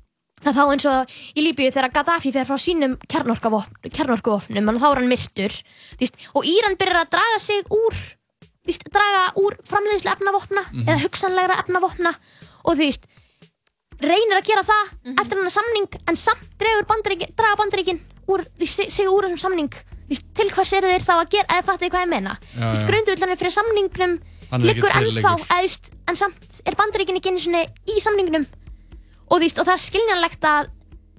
þá 0.54 0.62
eins 0.66 0.86
og 0.90 1.16
í 1.34 1.46
Líbíu 1.46 1.72
þegar 1.72 1.94
Gaddafi 1.96 2.34
fer 2.36 2.46
frá 2.46 2.60
sínum 2.62 2.98
kjarnorkuvopnum 3.10 4.70
og 4.70 4.82
þá 4.82 4.88
er 4.92 5.02
hann 5.02 5.10
myrtur 5.10 5.58
veist, 6.00 6.22
og 6.36 6.46
Íran 6.46 6.78
byrjar 6.78 7.02
að 7.06 7.12
draga 7.16 7.42
sig 7.42 7.66
úr 7.74 7.98
veist, 8.68 8.86
draga 8.94 9.28
úr 9.42 9.58
framleiðslu 9.66 10.14
efnavopna 10.14 10.66
eða 10.86 11.02
hugsanlegra 11.06 11.60
efnavopna 11.64 12.14
og 12.66 12.76
þú 12.76 12.82
veist 12.84 13.10
reynir 14.04 14.40
að 14.40 14.50
gera 14.50 14.64
það 14.68 14.94
eftir 15.22 15.40
hann 15.40 15.54
samning 15.54 16.00
en 16.04 16.20
samt 16.20 16.48
dregur 16.60 16.88
bandaríkin, 16.90 17.34
draga 17.38 17.60
bandaríkin 17.62 18.02
úr, 18.28 18.44
því 18.60 18.68
sig 18.92 19.08
úr 19.08 19.28
þessum 19.28 19.42
samning. 19.46 19.70
Veist, 20.10 20.26
til 20.38 20.50
hvers 20.54 20.74
eru 20.78 20.90
þeir 20.92 21.06
þá 21.06 21.14
að 21.16 21.32
gera 21.34 21.56
eða 21.56 21.66
fattu 21.70 21.90
hvað 21.90 22.04
ég 22.04 22.12
meina? 22.12 22.36
Grundvöldanir 22.86 23.40
fyrir 23.40 23.56
samningnum 23.56 24.18
liggur 24.62 24.92
ennþá 25.00 25.32
en 26.12 26.20
samt 26.20 26.60
er 26.66 26.78
bandaríkin 26.78 27.18
ekki 27.18 27.32
einu 27.34 27.42
sinni 27.42 27.64
í 27.90 28.02
samningnum 28.04 28.46
og, 29.30 29.40
veist, 29.42 29.60
og 29.60 29.68
það 29.68 29.76
er 29.76 29.84
skiljanlegt 29.86 30.50
að 30.50 30.72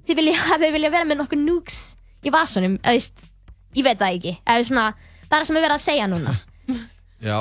þið 0.07 0.21
vilja, 0.21 0.39
að 0.57 0.69
vilja 0.77 0.93
vera 0.95 1.09
með 1.09 1.23
nokkuð 1.23 1.45
núks 1.47 1.81
í 2.27 2.33
vasunum 2.35 2.79
eða, 2.83 2.97
veist, 2.97 3.29
ég 3.77 3.87
veit 3.87 4.01
það 4.01 4.17
ekki. 4.21 4.39
Eða, 4.45 4.71
svona, 4.71 4.87
það 5.27 5.39
er 5.41 5.51
sem 5.51 5.59
er 5.59 5.67
verið 5.69 5.79
að 5.79 5.87
segja 5.89 6.09
núna. 6.11 6.39
Já, 7.27 7.39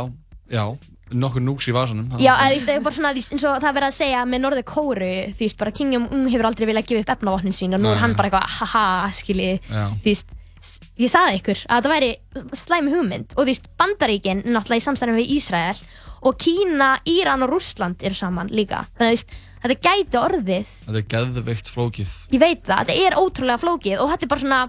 já 0.47 0.65
Nokkur 1.13 1.43
núks 1.43 1.67
í 1.69 1.73
vasanum 1.75 2.15
Já, 2.17 2.31
eða, 2.47 2.61
það 2.63 2.71
er 2.73 2.85
bara 2.85 2.95
svona, 2.95 3.09
eins 3.13 3.43
og 3.45 3.59
það 3.59 3.67
er 3.69 3.75
verið 3.75 3.87
að 3.91 3.97
segja 3.99 4.21
með 4.25 4.41
Norður 4.41 4.63
Kóru, 4.65 5.09
þú 5.35 5.43
veist, 5.43 5.57
bara 5.59 5.73
Kim 5.75 5.91
Jong-un 5.93 6.23
hefur 6.31 6.47
aldrei 6.49 6.65
viljað 6.69 6.87
gefa 6.89 7.03
upp 7.03 7.11
efnavopnin 7.13 7.53
sín 7.53 7.77
og 7.77 7.83
nú 7.83 7.91
er 7.91 7.99
hann 8.01 8.15
bara 8.17 8.31
eitthvað, 8.31 8.55
haha, 8.55 9.11
skilji, 9.13 9.51
þú 9.67 10.07
veist, 10.07 10.33
ég 10.97 11.11
sagði 11.13 11.37
ykkur 11.41 11.61
að 11.69 11.85
það 11.85 11.93
væri 11.93 12.09
slæmi 12.57 12.95
hugmynd. 12.95 13.35
Og 13.35 13.43
þú 13.43 13.47
veist, 13.51 13.69
Bandaríkin, 13.77 14.41
náttúrulega 14.47 14.81
í 14.81 14.85
samstæðan 14.87 15.19
við 15.19 15.35
Ísrael 15.35 15.83
og 16.25 16.39
Kína, 16.41 16.89
Íran 17.05 17.45
og 17.45 17.53
Rússland 17.53 18.01
eru 18.01 18.17
saman 18.17 18.49
líka, 18.49 18.87
þannig 18.97 19.21
að 19.27 19.37
þetta 19.65 19.89
gæti 19.89 20.19
orðið, 20.21 20.73
Þetta 20.85 21.01
er 21.01 21.07
geðveikt 21.13 21.71
flókið. 21.73 22.11
Ég 22.35 22.43
veit 22.43 22.61
það, 22.65 22.81
þetta 22.85 23.07
er 23.09 23.17
ótrúlega 23.19 23.61
flókið 23.61 24.01
og 24.03 24.11
þetta 24.13 24.27
er 24.27 24.31
bara 24.33 24.43
svona, 24.45 24.59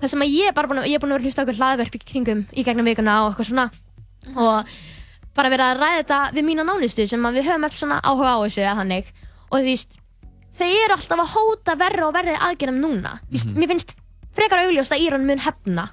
það 0.00 0.12
sem 0.12 0.24
að 0.26 0.34
ég 0.36 0.50
er 0.50 0.56
bara 0.56 0.70
búin 0.70 0.80
að, 0.82 0.88
ég 0.90 0.98
er 0.98 1.02
búin 1.04 1.12
að 1.12 1.18
vera 1.18 1.24
að 1.24 1.28
hlusta 1.30 1.44
okkur 1.44 1.58
hlaðverf 1.60 1.98
í 1.98 2.00
kringum 2.06 2.42
í 2.52 2.64
gegnum 2.66 2.88
vikuna 2.90 3.18
og 3.24 3.28
eitthvað 3.30 3.50
svona. 3.50 3.66
Og 4.36 4.74
bara 5.36 5.52
verið 5.52 5.66
að 5.66 5.82
ræða 5.82 6.00
þetta 6.00 6.20
við 6.36 6.48
mína 6.48 6.64
nánustu 6.66 7.06
sem 7.10 7.28
að 7.28 7.38
við 7.38 7.48
höfum 7.50 7.68
alls 7.68 7.80
svona 7.82 8.00
áhuga 8.00 8.32
á 8.32 8.38
þessu 8.46 8.64
eða 8.64 8.78
þannig. 8.80 9.12
Og 9.50 9.60
þú 9.60 9.64
veist, 9.68 9.98
þau 10.56 10.66
eru 10.72 10.96
alltaf 10.96 11.22
að 11.22 11.32
hóta 11.36 11.76
verri 11.84 12.04
og 12.06 12.16
verri 12.16 12.36
aðgerðum 12.48 12.80
núna. 12.82 13.16
Mm 13.20 13.36
veist, 13.36 13.52
mér 13.54 13.72
finnst 13.74 13.96
frekar 14.36 14.64
augljóst 14.64 14.92
að 14.92 15.04
Íran 15.04 15.26
mun 15.28 15.44
hefna 15.44 15.90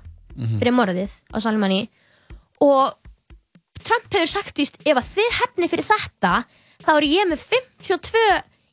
fyrir 0.60 0.74
morðið 0.76 1.12
á 1.32 1.38
Salmani 1.44 1.84
og 2.64 2.96
Trump 3.84 4.08
hefur 4.16 4.30
sagt, 4.32 4.56
þú 4.56 4.64
veist, 4.64 4.80
ef 4.88 4.98
að 4.98 5.10
þið 5.14 5.38
hefni 5.42 5.70
fyrir 5.72 5.88
þetta 5.88 6.34
þá 6.84 6.92
er 6.96 7.06
ég 7.08 7.30
með 7.30 7.44
52 7.52 8.24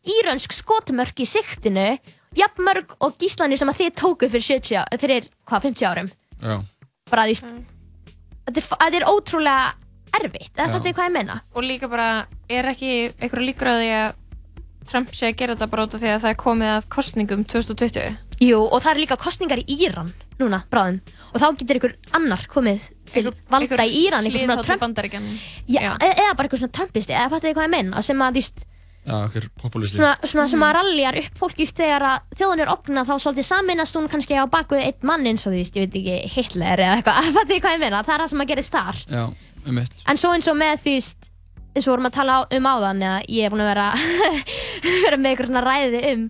írönsk 0.06 0.52
skotmörk 0.56 1.20
í 1.20 1.26
siktinu 1.28 1.98
jafnmörg 2.38 2.94
og 3.02 3.16
gíslani 3.18 3.58
sem 3.58 3.68
að 3.68 3.80
þið 3.82 3.94
tóku 3.98 4.28
fyrir, 4.30 4.46
70, 4.46 4.76
á- 4.80 4.98
fyrir 5.00 5.28
hvað, 5.48 5.64
50 5.66 5.86
árum? 5.90 6.10
Já, 6.40 6.56
bara 7.10 7.24
veist 7.26 7.42
þetta, 7.44 8.56
er, 8.56 8.62
þetta 8.62 8.96
er 9.00 9.08
ótrúlega 9.10 9.74
erfitt 10.20 10.56
eða 10.56 10.72
þetta 10.76 10.88
er 10.88 10.94
hvað 10.96 11.08
ég 11.10 11.16
meina? 11.18 11.40
Og 11.54 11.62
líka 11.66 11.88
bara, 11.90 12.08
er 12.48 12.70
ekki 12.72 12.92
einhverju 13.20 13.46
líkur 13.50 13.70
að 13.74 13.82
því 13.82 13.90
að 13.98 14.16
Trump 14.90 15.12
sé 15.14 15.28
að 15.28 15.36
gera 15.38 15.54
þetta 15.54 15.68
bara 15.70 15.84
út 15.86 15.94
af 15.94 16.00
því 16.02 16.08
að 16.14 16.22
það 16.24 16.30
er 16.32 16.38
komið 16.40 16.70
að 16.74 16.86
kostningum 16.90 17.42
2020? 17.44 18.16
Jú, 18.40 18.58
og 18.64 18.80
það 18.80 18.90
eru 18.94 19.02
líka 19.04 19.18
kostningar 19.20 19.60
í 19.60 19.66
Íran 19.84 20.08
núna, 20.40 20.62
bráðum. 20.72 21.00
Og 21.34 21.42
þá 21.42 21.46
getur 21.60 21.78
ykkur 21.78 21.92
annar 22.16 22.46
komið 22.50 22.86
til 23.12 23.26
valda 23.52 23.84
í 23.84 23.98
Íran 24.06 24.24
einhver 24.24 24.40
svona 24.40 24.56
Trump 24.64 24.80
e- 26.00 26.14
eða 26.16 26.34
bara 26.38 26.48
eitthvað 26.48 26.62
svona 26.64 26.76
Trumpisti 26.78 27.12
eða 27.12 27.28
fattu 27.34 27.50
þið 27.50 27.54
hvað 27.58 27.68
ég 27.68 27.74
meina? 27.76 28.02
Sem 28.02 28.24
að 28.24 28.30
þú 28.32 28.40
veist, 28.40 28.64
já, 29.06 29.14
okkur 29.24 29.48
populisti 29.62 29.98
svona, 29.98 30.16
svona 30.24 30.46
sem 30.50 30.64
að 30.66 30.74
ralljar 30.78 31.18
upp 31.22 31.40
fólk 31.40 31.62
just 31.62 31.78
þegar 31.80 32.06
að 32.10 32.36
þjóðun 32.40 32.64
er 32.64 32.72
opna 32.74 33.04
þá 33.08 33.14
svolítið 33.16 33.48
saminast 33.48 33.98
hún 33.98 34.10
kannski 34.12 34.36
á 34.36 34.44
baku 34.50 34.78
einn 34.78 35.08
mann 35.08 35.26
eins 35.30 35.46
og 35.46 35.54
þú 35.54 35.58
veist, 35.58 35.78
ég 35.78 35.88
veit 35.88 35.98
ekki, 36.00 36.34
Hitler 36.36 36.84
eða 36.86 36.98
eitthvað, 36.98 37.30
fattu 37.38 37.54
þið 37.54 37.64
hvað 37.64 37.76
ég 37.76 37.82
meina, 37.84 38.04
það 38.06 38.14
er 38.16 38.24
það 38.24 38.32
sem 38.34 38.44
að 38.44 38.52
gerist 38.52 38.76
þar. 38.76 39.02
Já, 39.08 39.24
um 39.64 39.80
mitt 39.80 40.06
En 40.06 40.20
svo 40.20 40.32
eins 40.36 40.50
og 40.50 40.58
með 40.60 40.84
því 40.84 40.96
eins 41.70 41.86
og 41.86 41.92
vorum 41.92 42.10
að 42.10 42.16
tala 42.18 42.38
um 42.56 42.70
áðan 42.70 43.02
eða 43.06 43.18
ég 43.30 43.46
er 43.46 43.52
búin 43.54 43.64
að 43.64 43.72
vera, 43.72 43.88
vera 45.04 45.20
með 45.20 45.32
einhvern 45.32 45.52
svona 45.52 45.66
ræði 45.66 46.00
um 46.10 46.24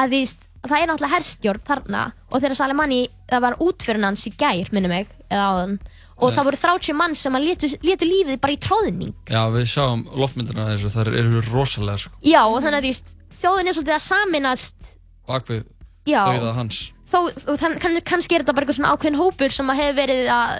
að 0.00 0.14
því 0.14 0.20
það 0.64 0.76
er 0.78 0.88
náttúrulega 0.88 1.14
herstjórn 1.18 1.64
þarna 1.66 2.04
og 2.30 2.38
þegar 2.38 2.56
Salimani, 2.58 3.00
það 3.30 3.44
var 3.44 3.58
útfyrin 3.64 4.06
hans 4.06 4.24
í 4.30 4.32
gær, 4.38 4.70
minnum 4.72 4.94
mig, 4.94 5.10
eða 5.28 5.48
áðan 5.50 5.74
og 6.16 6.28
Nei. 6.30 6.34
það 6.36 6.44
voru 6.48 6.60
30 6.62 6.96
mann 6.98 7.14
sem 7.18 7.34
að 7.34 7.46
létu, 7.48 7.70
létu 7.82 8.08
lífið 8.08 8.40
bara 8.40 8.54
í 8.54 8.60
tróðning 8.62 9.14
Já, 9.30 9.42
við 9.54 9.64
sjáum 9.72 10.04
loftmyndina 10.14 10.66
af 10.66 10.74
þessu, 10.74 10.92
það 10.94 11.14
eru 11.20 11.40
rosalega 11.50 11.98
sko, 12.04 12.12
Já, 12.22 12.42
og 12.46 12.60
þannig 12.62 12.78
að 12.78 12.84
því 12.84 12.94
þjóðin 13.40 13.70
er 13.70 13.78
svolítið 13.78 13.96
að 13.96 14.04
saminast 14.08 14.92
bakvið 15.26 15.64
dauða 16.06 16.52
hans 16.58 16.78
þó, 17.10 17.18
þann, 17.58 17.78
kann, 17.82 17.98
kannski 18.06 18.36
er 18.36 18.44
þetta 18.44 18.54
bara 18.54 18.66
eitthvað 18.66 18.78
svona 18.80 18.94
ákveðin 18.94 19.20
hópur 19.20 19.54
sem 19.54 19.70
að 19.70 19.80
hefur 19.82 19.98
verið 20.00 20.30
að 20.34 20.54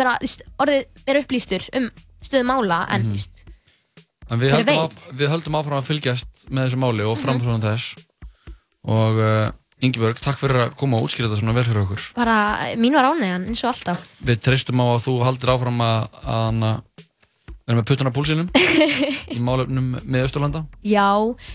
vera, 0.00 0.16
orðið 0.62 1.06
er 1.10 1.20
upplýstur 1.20 1.68
um 1.76 1.90
stöðu 2.24 2.46
mála 2.50 2.86
en 2.88 3.00
Mhm. 3.02 3.10
mm 3.10 3.16
-hmm. 3.16 3.46
En 4.30 4.38
við 4.38 4.52
höldum, 4.54 4.78
af, 4.78 5.08
við 5.10 5.28
höldum 5.28 5.56
áfram 5.58 5.78
að 5.80 5.88
fylgjast 5.88 6.44
með 6.50 6.68
þessu 6.68 6.78
máli 6.78 7.02
og 7.02 7.18
framfram 7.18 7.60
þess 7.60 7.96
og 8.86 9.18
uh, 9.18 9.50
Ingibjörg, 9.80 10.18
takk 10.20 10.36
fyrir 10.42 10.58
að 10.66 10.74
koma 10.76 10.98
og 11.00 11.06
útskýra 11.08 11.28
þetta 11.30 11.40
svona 11.40 11.54
vel 11.56 11.64
fyrir 11.64 11.82
okkur. 11.86 12.02
Bara 12.18 12.36
mín 12.76 12.92
var 12.96 13.06
ánægjan 13.10 13.46
eins 13.48 13.62
og 13.64 13.70
alltaf. 13.72 14.02
Við 14.28 14.42
treystum 14.44 14.82
á 14.82 14.86
að 14.92 15.04
þú 15.06 15.14
haldir 15.24 15.52
áfram 15.54 15.80
að, 15.86 16.18
að 16.20 16.42
hana, 16.50 16.72
vera 17.64 17.78
með 17.78 17.86
puttuna 17.88 18.12
á 18.12 18.16
púlsinum 18.16 18.48
í 19.36 19.38
málefnum 19.40 19.92
með 20.02 20.26
Östurlanda 20.26 20.64
Já, 20.84 21.06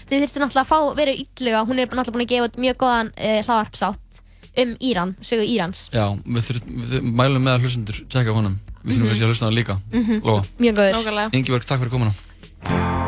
þið 0.10 0.24
þurftu 0.26 0.42
náttúrulega 0.42 0.64
að 0.64 0.70
fá 0.72 0.80
verið 0.98 1.22
yllega, 1.26 1.64
hún 1.70 1.82
er 1.84 1.90
náttúrulega 1.92 2.16
búin 2.16 2.26
að 2.26 2.32
gefa 2.34 2.50
út 2.50 2.60
mjög 2.66 2.78
góðan 2.86 3.12
uh, 3.14 3.40
hlaðarpsátt 3.46 4.22
um 4.64 4.76
Íran, 4.80 5.12
sögu 5.20 5.44
Írans. 5.44 5.82
Já, 5.92 6.06
við, 6.24 6.46
þurfum, 6.48 6.78
við 6.94 7.10
mælum 7.20 7.44
með 7.44 7.58
að 7.58 7.66
hlustendur 7.68 7.98
tjekka 8.08 8.38
honum. 8.38 8.56
Við 8.86 8.94
þurfum 8.96 9.02
Mhm. 9.02 9.10
kannski 9.12 9.26
að 9.26 9.34
hlusta 9.34 9.44
á 9.44 9.50
það 9.50 9.58
líka. 9.60 9.76
Mhm. 9.92 10.22
Lóa. 10.24 10.46
Mjög 10.64 10.80
góður. 10.80 11.36
Ingibjörg, 11.36 11.68
takk 11.68 11.84
fyrir 11.84 11.92
komuna 11.98 13.05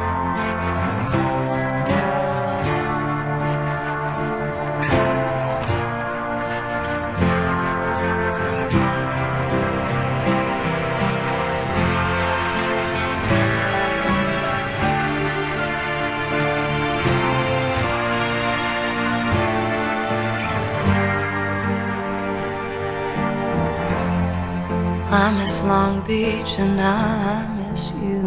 I 25.19 25.31
miss 25.31 25.63
Long 25.63 26.05
Beach 26.05 26.59
and 26.59 26.79
I 26.79 27.47
miss 27.57 27.89
you, 28.03 28.21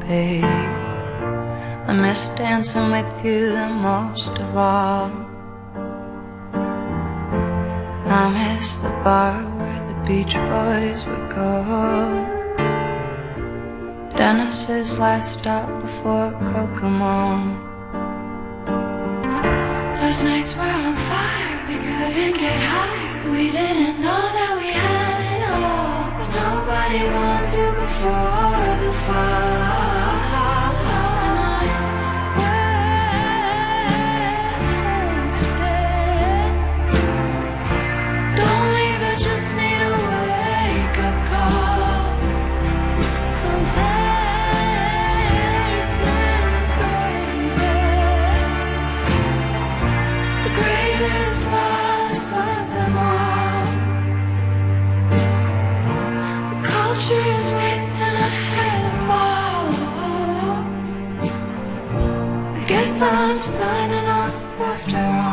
babe. 0.00 0.42
I 1.86 1.92
miss 1.92 2.24
dancing 2.34 2.90
with 2.90 3.12
you 3.22 3.50
the 3.50 3.68
most 3.68 4.30
of 4.44 4.56
all. 4.56 5.12
I 8.18 8.22
miss 8.38 8.78
the 8.78 8.88
bar 9.04 9.36
where 9.58 9.82
the 9.88 9.96
Beach 10.08 10.34
Boys 10.48 11.04
would 11.08 11.28
go. 11.28 11.52
Dennis's 14.16 14.98
last 14.98 15.40
stop 15.40 15.68
before 15.82 16.32
Kokomo. 16.48 17.20
Those 20.00 20.22
nights 20.24 20.56
were 20.56 20.62
on 20.62 20.96
fire, 20.96 21.58
we 21.68 21.76
couldn't 21.86 22.36
get 22.40 22.62
higher. 22.72 23.30
We 23.30 23.50
didn't 23.50 24.00
know 24.00 24.22
that 24.36 24.56
we 24.56 24.68
had 24.72 25.09
nobody 26.70 27.04
wants 27.10 27.56
you 27.56 27.72
before 27.72 28.76
the 28.80 28.92
fall. 28.92 29.89
I'm 63.02 63.42
signing 63.42 64.06
off 64.08 64.60
after 64.60 64.98
all. 64.98 65.29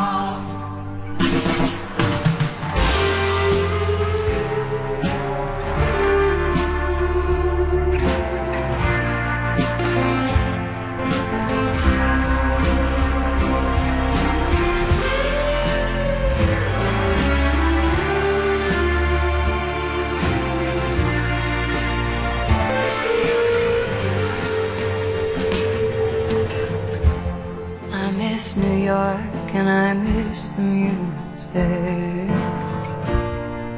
York 28.88 29.50
and 29.52 29.68
I 29.68 29.92
miss 29.92 30.48
the 30.56 30.62
music. 30.62 32.28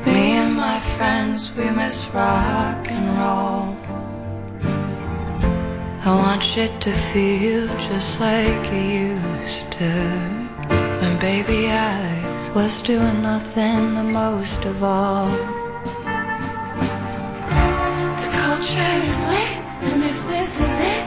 Me 0.06 0.22
and 0.42 0.54
my 0.54 0.78
friends, 0.94 1.50
we 1.56 1.68
miss 1.68 2.06
rock 2.14 2.82
and 2.96 3.06
roll. 3.20 3.64
I 6.08 6.10
want 6.22 6.44
shit 6.44 6.80
to 6.86 6.92
feel 6.92 7.66
just 7.88 8.20
like 8.20 8.64
it 8.80 8.88
used 9.10 9.66
to. 9.78 9.92
When 11.00 11.18
baby 11.18 11.62
I 11.72 12.52
was 12.54 12.80
doing 12.80 13.20
nothing 13.20 13.94
the 13.94 14.04
most 14.04 14.64
of 14.64 14.76
all. 14.84 15.30
The 18.20 18.28
culture 18.44 18.92
is 19.02 19.20
late, 19.32 19.60
and 19.90 20.04
if 20.04 20.18
this 20.28 20.50
is 20.66 20.76
it, 20.94 20.99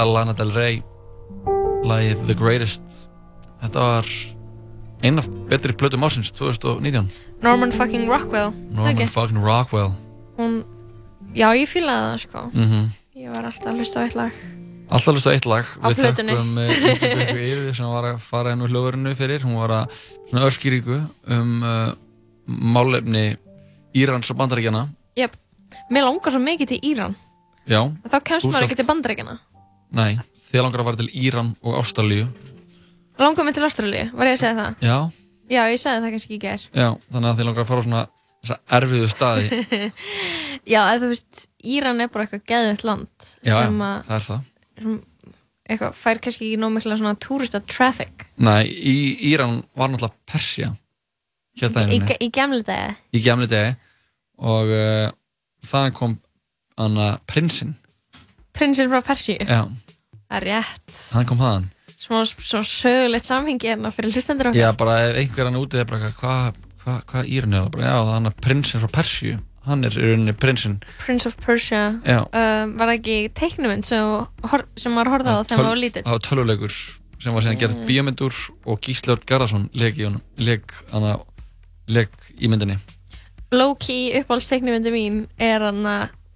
Er 0.00 0.06
Alana 0.06 0.32
Del 0.32 0.48
Rey 0.54 0.78
lagið 1.84 2.22
The 2.24 2.32
Greatest. 2.32 2.84
Þetta 3.60 3.80
var 3.84 4.06
einn 5.04 5.20
af 5.20 5.26
betri 5.50 5.74
plötum 5.76 6.06
ásins 6.06 6.30
2019 6.32 7.10
Norman 7.44 7.68
fucking 7.72 8.06
Rockwell 8.08 8.48
Norman 8.70 8.94
ekki? 8.94 9.10
fucking 9.12 9.42
Rockwell. 9.44 9.90
Hún, 10.38 10.62
já 11.36 11.50
ég 11.52 11.68
fílaði 11.68 12.06
það 12.06 12.16
sko. 12.24 12.46
Mm 12.56 12.86
Ég 13.20 13.28
var 13.34 13.44
alltaf 13.50 13.68
að 13.68 13.82
hlusta 13.82 14.00
á 14.00 14.04
eitt 14.06 14.16
lag. 14.16 14.38
Alltaf 14.88 15.12
hlustu 15.18 15.28
á 15.28 15.36
eitt 15.36 15.50
lag. 15.52 15.68
Á 15.84 15.86
Við 15.92 16.00
þökkum 16.00 16.56
uh, 16.56 16.72
Ingibjörgu 16.78 17.44
Yfir 17.50 17.76
sem 17.76 17.92
var 17.92 18.08
að 18.14 18.24
fara 18.24 18.56
inn 18.56 18.64
úr 18.64 18.72
hljóðverðinu 18.72 19.14
fyrir. 19.20 19.44
Hún 19.44 19.60
var 19.60 19.76
að 19.82 20.00
öskýríku 20.48 20.96
um 21.28 21.52
uh, 21.60 21.92
málefni 22.48 23.26
Írans 23.92 24.32
og 24.32 24.40
Bandaríkjana 24.40 24.86
Jep, 25.20 25.36
mér 25.92 26.08
langar 26.08 26.32
svo 26.32 26.40
mikið 26.40 26.72
til 26.72 26.80
Íran. 26.94 27.20
Já, 27.68 27.84
Þá 28.08 28.18
kemst 28.24 28.48
maður 28.48 28.70
ekki 28.70 28.80
til 28.80 28.88
bandaríkjana 28.88 29.36
nei, 29.96 30.18
þið 30.50 30.64
langar 30.64 30.82
að 30.82 30.88
fara 30.90 31.00
til 31.00 31.10
Íran 31.24 31.52
og 31.62 31.78
Ástralíu. 31.80 32.28
Langar 33.20 33.46
mig 33.46 33.56
til 33.56 33.66
Ástralíu, 33.66 34.06
var 34.16 34.30
ég 34.30 34.38
að 34.38 34.42
segja 34.44 34.56
það? 34.58 34.86
Já, 34.86 34.98
Já, 35.50 35.64
ég 35.66 35.80
sagði 35.82 36.04
það 36.04 36.12
kannski 36.14 36.36
í 36.36 36.40
gær. 36.44 36.64
Já, 36.70 36.88
þannig 37.10 37.28
að 37.32 37.38
þið 37.40 37.48
langar 37.48 37.64
að 37.64 37.70
fara 37.72 37.82
á 37.82 37.86
svona 37.86 38.02
erfiðu 38.78 39.08
staði. 39.10 39.62
Já, 40.72 40.80
eða 40.84 41.00
þú 41.02 41.08
veist, 41.10 41.46
Íran 41.66 42.04
er 42.04 42.12
bara 42.12 42.26
eitthvað 42.26 42.44
geðveitt 42.52 42.84
land 42.86 43.30
Já, 43.42 43.56
já, 43.56 43.64
að 43.66 43.80
það 43.80 44.14
er 44.16 44.26
það. 44.28 44.44
sem 44.78 45.00
eitthvað 45.70 45.98
fær 46.00 46.20
kannski 46.24 46.46
ekki 46.46 46.60
nóg 46.60 46.72
mikla 46.74 46.96
svona 46.98 47.16
túrista 47.22 47.60
traffic. 47.62 48.28
Nei, 48.42 48.62
í 48.66 48.94
Íran 49.30 49.60
var 49.78 49.92
náttúrulega 49.92 50.30
Persja 50.30 50.70
það 51.68 51.92
í, 51.92 52.30
gamle 52.32 52.62
degi 52.64 53.18
í 53.18 53.22
gamli 53.24 53.48
degi 53.50 53.74
og 54.40 54.70
uh, 54.72 55.10
þaðan 55.66 55.96
kom 55.96 56.16
hana 56.80 57.10
prinsinn 57.28 57.74
Prinsinn 58.56 58.90
frá 58.90 59.00
Persíu, 59.06 59.36
það 59.44 60.38
er 60.40 60.46
rétt. 60.48 60.96
Hann 61.14 61.26
kom 61.28 61.38
þaðan. 61.40 61.68
Smá, 62.00 62.22
smá 62.24 62.62
sögulegt 62.64 63.28
samhengi 63.28 63.68
hérna 63.70 63.90
fyrir 63.94 64.14
hlustendur 64.14 64.50
okkar. 64.50 64.60
Já, 64.60 64.72
bara 64.76 64.96
ef 65.10 65.20
einhver 65.20 65.50
hann 65.50 65.60
úti 65.60 65.78
er 65.80 65.88
bara 65.90 66.10
hvað 66.16 66.58
hva, 66.80 66.96
hva 67.10 67.22
Íran 67.28 67.54
er 67.54 67.66
það 67.66 67.72
bara, 67.76 67.84
já, 67.86 67.94
það 68.00 68.10
er 68.10 68.18
hann 68.18 68.36
prinsinn 68.46 68.80
frá 68.84 68.92
Persju 69.00 69.38
hann 69.68 69.84
er 69.84 69.92
rauninni 69.94 70.32
prinsinn. 70.40 70.78
Prince 71.04 71.28
of 71.28 71.36
Persia. 71.44 71.82
Um, 72.32 72.72
Var 72.80 72.94
ekki 72.94 73.16
teiknumynd 73.36 73.84
sem, 73.86 74.14
sem 74.80 74.94
maður 74.96 75.12
horfði 75.14 75.34
á 75.36 75.38
þegar 75.44 75.60
maður 75.60 75.68
var 75.74 75.82
lítill? 75.84 76.04
það 76.06 76.16
var 76.16 76.24
tölvuleikur 76.26 76.78
sem 77.20 77.34
var 77.36 77.44
síðan 77.44 77.56
Mm. 77.56 77.60
gert 77.60 77.82
bíómyndur 77.86 78.38
og 78.64 78.80
Gísli 78.80 79.12
Örn 79.12 79.26
Garðarsson 79.28 79.68
leik 79.74 79.98
leik, 80.38 80.72
leik 81.88 82.14
í 82.40 82.48
myndinni. 82.48 82.78
Low-key 83.52 84.14
uppáhaldsteiknumyndi 84.22 84.90
mín 84.94 85.26
er 85.38 85.60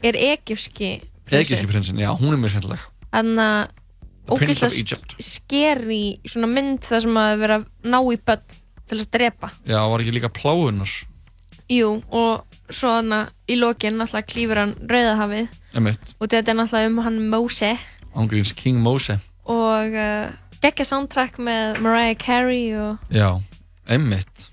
er 0.04 0.12
egypski 0.12 1.00
Egilski 1.30 1.70
prinsinn, 1.70 2.02
já, 2.02 2.10
hún 2.18 2.34
er 2.34 2.42
mjög 2.42 2.54
skemmtileg. 2.54 2.84
Hann 3.14 3.32
að 3.40 3.72
The 4.24 4.38
Prince 4.40 4.66
of 4.66 4.74
ógeðslega 4.74 5.24
skeri 5.24 6.04
svona 6.24 6.50
mynd 6.50 6.84
þar 6.84 7.04
sem 7.04 7.18
að 7.20 7.32
vera 7.42 7.58
að 7.60 7.66
ná 7.92 7.98
í 8.00 8.20
börn 8.20 8.44
til 8.84 8.98
þess 8.98 9.08
að 9.08 9.16
drepa. 9.18 9.50
Já, 9.68 9.80
var 9.88 10.04
ekki 10.04 10.14
líka 10.16 10.32
pláunar 10.32 10.94
Jú, 11.72 11.90
og 12.12 12.58
svo 12.68 12.90
hann 12.92 13.12
að 13.16 13.30
í 13.48 13.56
lokin 13.56 13.96
náttúrulega 13.96 14.28
klífur 14.28 14.60
hann 14.60 14.74
Rauðahafið. 14.84 15.46
Og 16.20 16.28
þetta 16.28 16.52
er 16.52 16.58
náttúrulega 16.58 16.90
um 16.92 17.04
hann 17.06 17.20
Mose 17.32 17.72
ángríns 18.14 18.54
King 18.54 18.78
Mose 18.82 19.18
og 19.44 19.96
uh, 19.98 20.30
geggja 20.62 20.86
soundtrack 20.88 21.40
með 21.42 21.80
Mariah 21.84 22.16
Carey 22.16 22.70
og 22.78 23.12
já, 23.12 23.36
emitt 23.90 24.48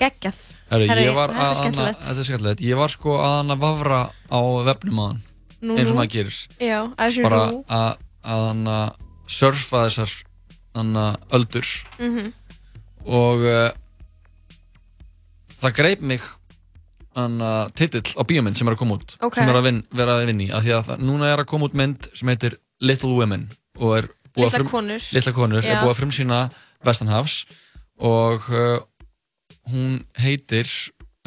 geggjað. 0.00 0.40
Herru, 0.72 0.88
ég 0.88 1.14
var 1.14 1.30
að 1.30 1.36
þetta 1.38 2.10
er 2.10 2.26
skemmtilegt, 2.26 2.64
ég 2.64 2.80
var 2.80 2.90
sko 2.90 3.18
að 3.20 3.36
hana 3.36 3.56
vafra 3.60 4.00
á 4.32 4.40
vefnum 4.66 4.98
á 4.98 5.04
hann, 5.10 5.20
eins 5.62 5.90
og 5.92 5.96
maður 5.98 6.12
gerir 6.16 6.38
Já, 6.60 6.78
bara 7.22 7.42
að, 7.68 7.90
að 8.24 8.44
hana 8.48 8.76
surfa 9.30 9.84
þessar 9.86 10.14
hana 10.74 11.06
öldur 11.32 11.68
Mhm. 11.98 12.32
og 13.06 13.44
uh, 13.46 13.70
það 15.62 15.76
greip 15.78 16.00
mig 16.02 16.22
hana 17.16 17.68
titill 17.76 18.14
á 18.16 18.22
bíómynd 18.24 18.56
sem 18.56 18.68
er 18.70 18.74
að 18.74 18.80
koma 18.82 18.96
út 18.98 19.16
Ok. 19.20 19.34
sem 19.36 19.48
er 19.48 19.58
að 19.58 19.66
vin, 19.68 19.82
vera 19.92 20.16
að 20.18 20.26
vinni 20.30 20.46
því 20.48 20.72
að 20.78 20.86
það, 20.88 21.02
núna 21.04 21.28
er 21.32 21.42
að 21.42 21.50
koma 21.52 21.68
út 21.68 21.74
mynd 21.76 22.08
sem 22.16 22.28
heitir 22.32 22.56
Little 22.80 23.12
Women 23.18 23.50
og 23.78 23.96
er 23.98 24.08
að 24.08 24.46
Litla 24.46 24.64
konur. 24.64 25.02
Litla 25.12 25.32
konur 25.36 25.60
er 25.66 25.82
búið 25.82 25.90
að 25.92 25.98
frumsýna 26.00 26.38
Vestanhafs 26.82 27.34
og 28.00 28.46
uh, 28.48 28.80
hún 29.70 30.00
heitir 30.18 30.66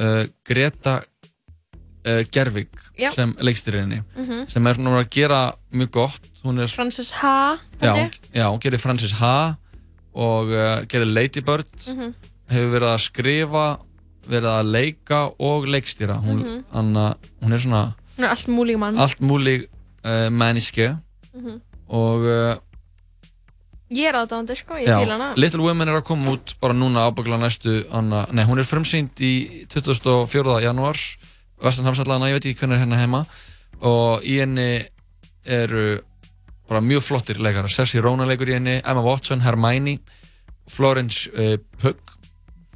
uh, 0.01 0.25
Greta 0.43 1.03
Gervig 2.33 2.69
Já. 2.97 3.11
sem 3.11 3.33
leikstýrinni 3.39 4.03
Mhm. 4.15 4.47
sem 4.47 4.67
er 4.67 4.73
svona 4.75 5.01
að 5.03 5.09
gera 5.09 5.53
mjög 5.73 5.91
gott 5.91 6.19
er, 6.45 6.67
Frances 6.67 7.11
Ha 7.11 7.57
já, 7.81 8.09
já, 8.33 8.45
hún 8.51 8.59
gerir 8.61 8.79
Frances 8.79 9.11
Ha 9.13 9.55
og 10.13 10.47
uh, 10.47 10.85
gerir 10.87 11.05
Lady 11.13 11.41
Bird 11.41 11.67
Mhm. 11.87 12.13
hefur 12.49 12.71
verið 12.79 12.93
að 12.93 12.99
skrifa 12.99 13.79
verið 14.29 14.49
að 14.49 14.71
leika 14.71 15.31
og 15.39 15.65
leikstýra 15.65 16.21
hún, 16.23 16.39
Mhm. 16.43 16.63
anna, 16.73 17.15
hún 17.41 17.53
er 17.53 17.57
svona 17.59 17.93
Hún 18.17 18.23
er 18.25 18.29
allt 18.29 18.47
múlík 18.47 18.77
mann 18.79 18.97
allt 18.97 19.19
múli 19.19 19.67
uh, 20.05 20.29
manniske 20.29 20.97
Mhm. 21.35 21.61
og 21.89 22.19
uh, 22.21 22.55
Ég 23.91 24.07
er 24.09 24.13
aðdáðandi 24.17 24.55
sko, 24.57 24.73
ég 24.81 24.87
já, 24.87 24.97
fíla 25.03 25.11
hana 25.17 25.33
Little 25.37 25.61
Women 25.61 25.87
er 25.89 25.99
að 26.01 26.05
koma 26.05 26.31
út 26.31 26.55
bara 26.59 26.73
núna 26.73 27.03
ábyggla 27.11 27.37
næstu 27.39 27.85
anna, 27.93 28.25
nei, 28.31 28.43
hún 28.43 28.57
er 28.59 28.63
frumsýnd 28.65 29.13
í 29.21 29.67
24. 29.69 30.61
janúar 30.63 30.97
Vestanhamsallana, 31.65 32.29
ég 32.29 32.37
veit 32.37 32.49
ekki 32.51 32.63
hvernig 32.63 32.77
er 32.77 32.85
hérna 32.85 32.99
heima. 33.01 33.23
Og 33.85 34.25
í 34.25 34.37
henni 34.41 34.85
eru 35.45 35.99
bara 36.69 36.81
mjög 36.81 37.03
flottir 37.05 37.39
leikara 37.41 37.69
Cersei 37.69 38.01
Rona 38.01 38.25
leikur 38.25 38.49
í 38.49 38.55
henni, 38.57 38.79
Emma 38.81 39.03
Watson, 39.05 39.43
Hermione 39.45 39.99
Florence 40.71 41.29
uh, 41.33 41.57
Pugh 41.81 42.15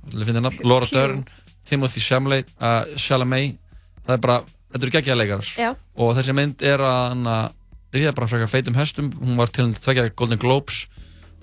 að 0.10 0.60
Laura. 0.64 0.88
Dern 0.90 1.24
Timothy 1.70 2.02
Chalamet, 2.02 2.50
uh, 2.62 2.84
Chalamet. 2.98 3.58
Það 4.06 4.16
er 4.16 4.22
bara, 4.24 4.38
þetta 4.74 4.86
eru 4.86 4.94
geggjaða 4.96 5.22
leikarar. 5.22 5.54
Já. 5.58 5.72
og 6.02 6.14
þessi 6.18 6.34
mynd 6.38 6.64
er 6.66 6.82
að 6.82 7.00
hana, 7.14 7.38
ríða 7.94 8.14
bara 8.18 8.30
frekar 8.32 8.50
feitum 8.50 8.78
hestum. 8.78 9.12
Hún 9.22 9.38
var 9.38 9.54
til 9.54 9.68
að 9.68 9.82
tvekja 9.86 10.10
Golden 10.18 10.42
Globes 10.42 10.84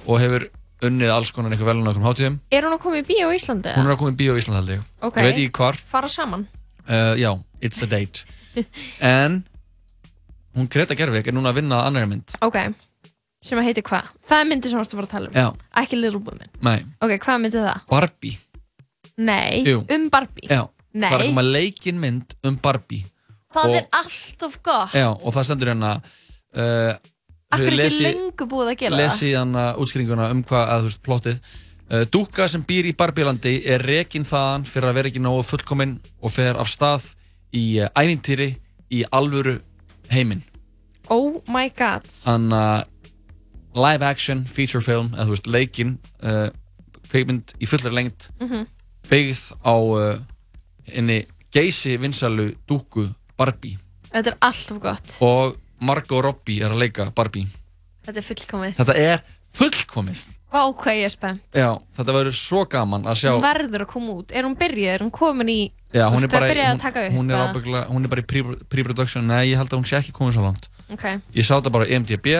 og 0.06 0.18
hefur 0.22 0.48
unnið 0.87 1.12
alls 1.14 1.32
konar 1.35 1.54
einhver 1.54 1.70
velun 1.70 1.87
á 1.87 1.90
einhverjum 1.90 2.09
hátíðum. 2.11 2.38
Er 2.52 2.66
hún 2.66 2.74
að 2.76 2.82
koma 2.82 3.00
í 3.00 3.06
bíó 3.06 3.30
í 3.30 3.38
Íslandi? 3.38 3.72
hún 3.78 3.87
er 3.87 3.94
að 3.94 4.00
koma 4.02 4.12
í 4.12 4.18
bíó 4.18 4.35
í 4.35 4.42
Ísland 4.42 4.59
held 4.61 4.74
ég. 4.74 4.87
Ok. 5.00 5.16
ég 5.22 5.28
veit 5.30 5.38
ekki 5.38 5.54
hvar, 5.56 5.78
Fara 5.94 6.11
saman 6.11 6.44
uh, 6.88 7.14
já, 7.18 7.31
it's 7.61 7.83
a 7.83 7.87
date. 7.87 8.25
En 9.01 9.44
hún 10.57 10.68
Greta 10.72 10.94
Gerwig 10.96 11.27
er 11.29 11.35
núna 11.37 11.51
að 11.53 11.59
vinna 11.61 11.81
að 11.83 11.88
annari 11.90 12.09
mynd. 12.11 12.37
Ok, 12.46 12.57
sem 13.44 13.59
að 13.61 13.68
heiti 13.68 13.83
hvað? 13.87 14.12
Það 14.27 14.40
er 14.44 14.49
myndi 14.51 14.70
sem 14.72 14.79
varstu 14.81 14.96
að 14.96 15.01
fara 15.03 15.09
að 15.11 15.14
tala 15.16 15.29
um. 15.33 15.37
Já, 15.37 15.66
Ekki 15.83 15.99
Little 16.01 16.22
Women. 16.25 16.53
Nei, 16.64 16.79
Ok, 17.05 17.16
hvað 17.27 17.42
myndi 17.44 17.64
það? 17.66 17.83
Barbie. 17.92 18.38
Nei, 19.16 19.64
Jú. 19.66 19.83
um 19.96 20.09
Barbie. 20.12 20.49
Já, 20.51 20.62
Nei. 20.96 21.11
það 21.11 21.18
er 21.18 21.25
að 21.27 21.29
koma 21.35 21.44
leikin 21.51 22.01
mynd 22.01 22.35
um 22.44 22.57
Barbie. 22.64 23.05
Það 23.57 23.68
og- 23.70 23.77
er 23.79 23.87
allt 24.01 24.42
of 24.49 24.57
gott. 24.62 24.92
Já, 24.96 25.09
og 25.12 25.33
það 25.37 25.44
stendur 25.51 25.70
hérna 25.72 25.92
uh, 26.57 26.96
Akkur 27.46 27.62
þau 27.62 27.66
er 27.66 27.72
ekki 27.72 27.79
lesi- 27.79 28.03
lengu 28.09 28.46
búið 28.51 28.72
að 28.72 28.79
gera 28.81 28.96
lesi 28.99 29.31
hann 29.37 29.53
útskýringuna 29.55 30.31
um 30.35 30.40
hvað 30.44 30.64
að 30.72 30.81
þú 30.83 30.88
veist 30.90 31.03
plottið 31.07 31.38
uh, 31.92 32.05
Dúkka 32.12 32.49
sem 32.49 32.62
býr 32.66 32.88
í 32.90 32.94
Barbielandi 32.96 33.61
er 33.68 33.83
rekin 33.87 34.25
þaðan 34.27 34.66
fyrir 34.68 34.90
að 34.90 34.99
vera 35.01 35.11
ekki 35.12 35.22
nógu 35.25 35.44
fullkominn 35.46 35.96
og 36.22 36.33
fer 36.35 36.59
af 36.61 36.68
stað 36.72 37.11
í 37.57 37.79
uh, 37.83 37.88
ævintýri 37.96 38.51
í 38.94 39.05
alvöru 39.11 39.59
heiminn. 40.12 40.42
Oh 41.11 41.42
my 41.51 41.68
god. 41.77 42.07
Hann 42.27 42.53
uh, 42.55 42.83
live 43.75 44.03
action 44.07 44.44
feature 44.46 44.83
film 44.83 45.12
eða 45.14 45.27
þú 45.29 45.35
veist 45.37 45.51
leikin 45.51 45.96
uh, 46.22 46.49
kveikmynd 47.11 47.55
í 47.62 47.68
fullar 47.70 47.94
lengt 47.94 48.31
Mhm. 48.40 48.66
byggð 49.11 49.42
á 49.62 49.75
uh, 49.77 50.18
inni 50.90 51.20
geysi 51.55 51.96
vinsalu 52.03 52.53
dúkku 52.68 53.07
Barbie. 53.38 53.77
Þetta 54.11 54.33
er 54.33 54.38
allt 54.40 54.70
of 54.72 54.81
gott. 54.83 55.16
Og 55.22 55.57
Margot 55.81 56.22
Robbie 56.25 56.62
er 56.64 56.72
að 56.72 56.81
leika 56.87 57.11
Barbie. 57.14 57.46
Þetta 58.07 58.18
er 58.22 58.27
fullkomið. 58.27 58.75
Þetta 58.79 58.94
er 59.03 59.22
fullkomið 59.59 60.22
Vá, 60.57 60.62
hvað 60.73 60.97
ég 60.97 61.09
er 61.11 61.12
spennt. 61.12 61.42
Já, 61.53 61.69
þetta 61.99 62.14
verður 62.16 62.37
svo 62.38 62.62
gaman 62.73 63.05
að 63.11 63.19
sjá 63.21 63.31
Hún 63.35 63.45
verður 63.45 63.85
að 63.85 63.90
koma 63.90 64.14
út. 64.16 64.33
Er 64.33 64.47
hún 64.49 64.55
byrjuð? 64.57 64.92
Er 64.95 65.05
hún 65.05 65.12
komin 65.12 65.51
í 65.53 65.59
Já, 65.92 66.07
hún 66.12 66.25
er 66.25 66.31
bara, 66.33 66.49
að 66.49 66.97
hún, 67.11 67.16
hún, 67.16 67.31
er 67.31 67.42
ábyggla, 67.51 67.83
hún 67.90 68.05
er 68.07 68.12
bara 68.12 68.23
í 68.23 68.27
pre- 68.29 68.57
pre-production. 68.73 69.27
Nei, 69.29 69.53
ég 69.53 69.61
held 69.61 69.73
að 69.73 69.81
hún 69.81 69.88
sé 69.88 69.99
ekki 70.01 70.14
komið 70.16 70.37
svo 70.37 70.47
langt. 70.47 70.69
Ok. 70.92 71.05
Ég 71.37 71.47
sá 71.47 71.55
þetta 71.57 71.73
bara 71.77 71.88
í 71.88 71.99
MDB 71.99 72.33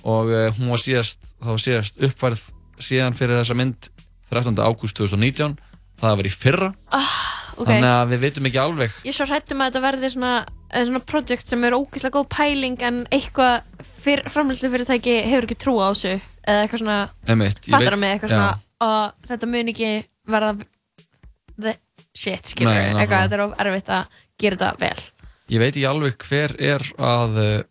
og 0.00 0.30
uh, 0.32 0.46
hún 0.56 0.70
var 0.72 0.82
síðast, 0.82 1.34
var 1.42 1.60
síðast 1.60 2.00
uppfærð 2.00 2.46
síðan 2.80 3.18
fyrir 3.18 3.40
þessa 3.40 3.56
mynd 3.58 3.90
13. 4.30 4.56
ágúst 4.62 4.96
2019 4.96 5.58
það 6.00 6.16
var 6.20 6.28
í 6.28 6.32
fyrra. 6.32 6.70
Ah, 6.96 7.12
ok. 7.56 7.66
Þannig 7.68 7.90
að 7.90 8.14
við 8.14 8.24
veitum 8.24 8.48
ekki 8.50 8.62
alveg. 8.62 8.96
Ég 9.06 9.16
svo 9.16 9.28
hrættum 9.28 9.60
að 9.60 9.70
þetta 9.70 9.84
verði 9.84 10.12
svona, 10.14 10.34
svona 10.72 11.02
projekt 11.12 11.50
sem 11.50 11.66
er 11.68 11.76
ógeðslega 11.76 12.16
góð 12.16 12.28
pæling 12.32 12.84
en 12.88 13.02
eitthvað 13.12 13.66
framlýslu 14.32 14.72
fyrirtæki 14.72 15.18
hefur 15.28 15.48
ekki 15.48 15.58
trú 15.60 15.76
á 15.84 15.92
þessu 15.92 16.16
eða 16.46 16.64
eitthvað 16.66 16.82
svona, 16.84 16.98
Einmitt, 17.28 17.60
ég 17.66 17.70
fattar 17.74 17.80
veit- 17.80 17.92
það 17.92 17.98
mig 18.04 18.12
eitthvað 18.14 18.30
já. 18.30 18.36
svona 18.36 18.58
og 18.80 19.28
þetta 19.28 19.48
mun 19.50 19.68
ekki 19.74 19.90
verða 20.30 20.52
the 21.60 21.74
shit, 22.14 22.44
skilur 22.54 22.70
Nei, 22.72 22.78
nákvæmlega. 22.80 23.00
eitthvað, 23.04 23.24
þetta 23.26 23.38
er 23.38 23.44
of 23.44 23.58
erfitt 23.66 23.92
að 23.96 24.06
gera 24.40 24.56
þetta 24.56 24.78
vel 24.80 25.02
Ég 25.50 25.58
veit 25.58 25.74
ekki 25.74 25.86
alveg 25.90 26.16
hver 26.28 26.52
er 26.62 26.84
að 27.02 27.38
uh, 27.42 27.62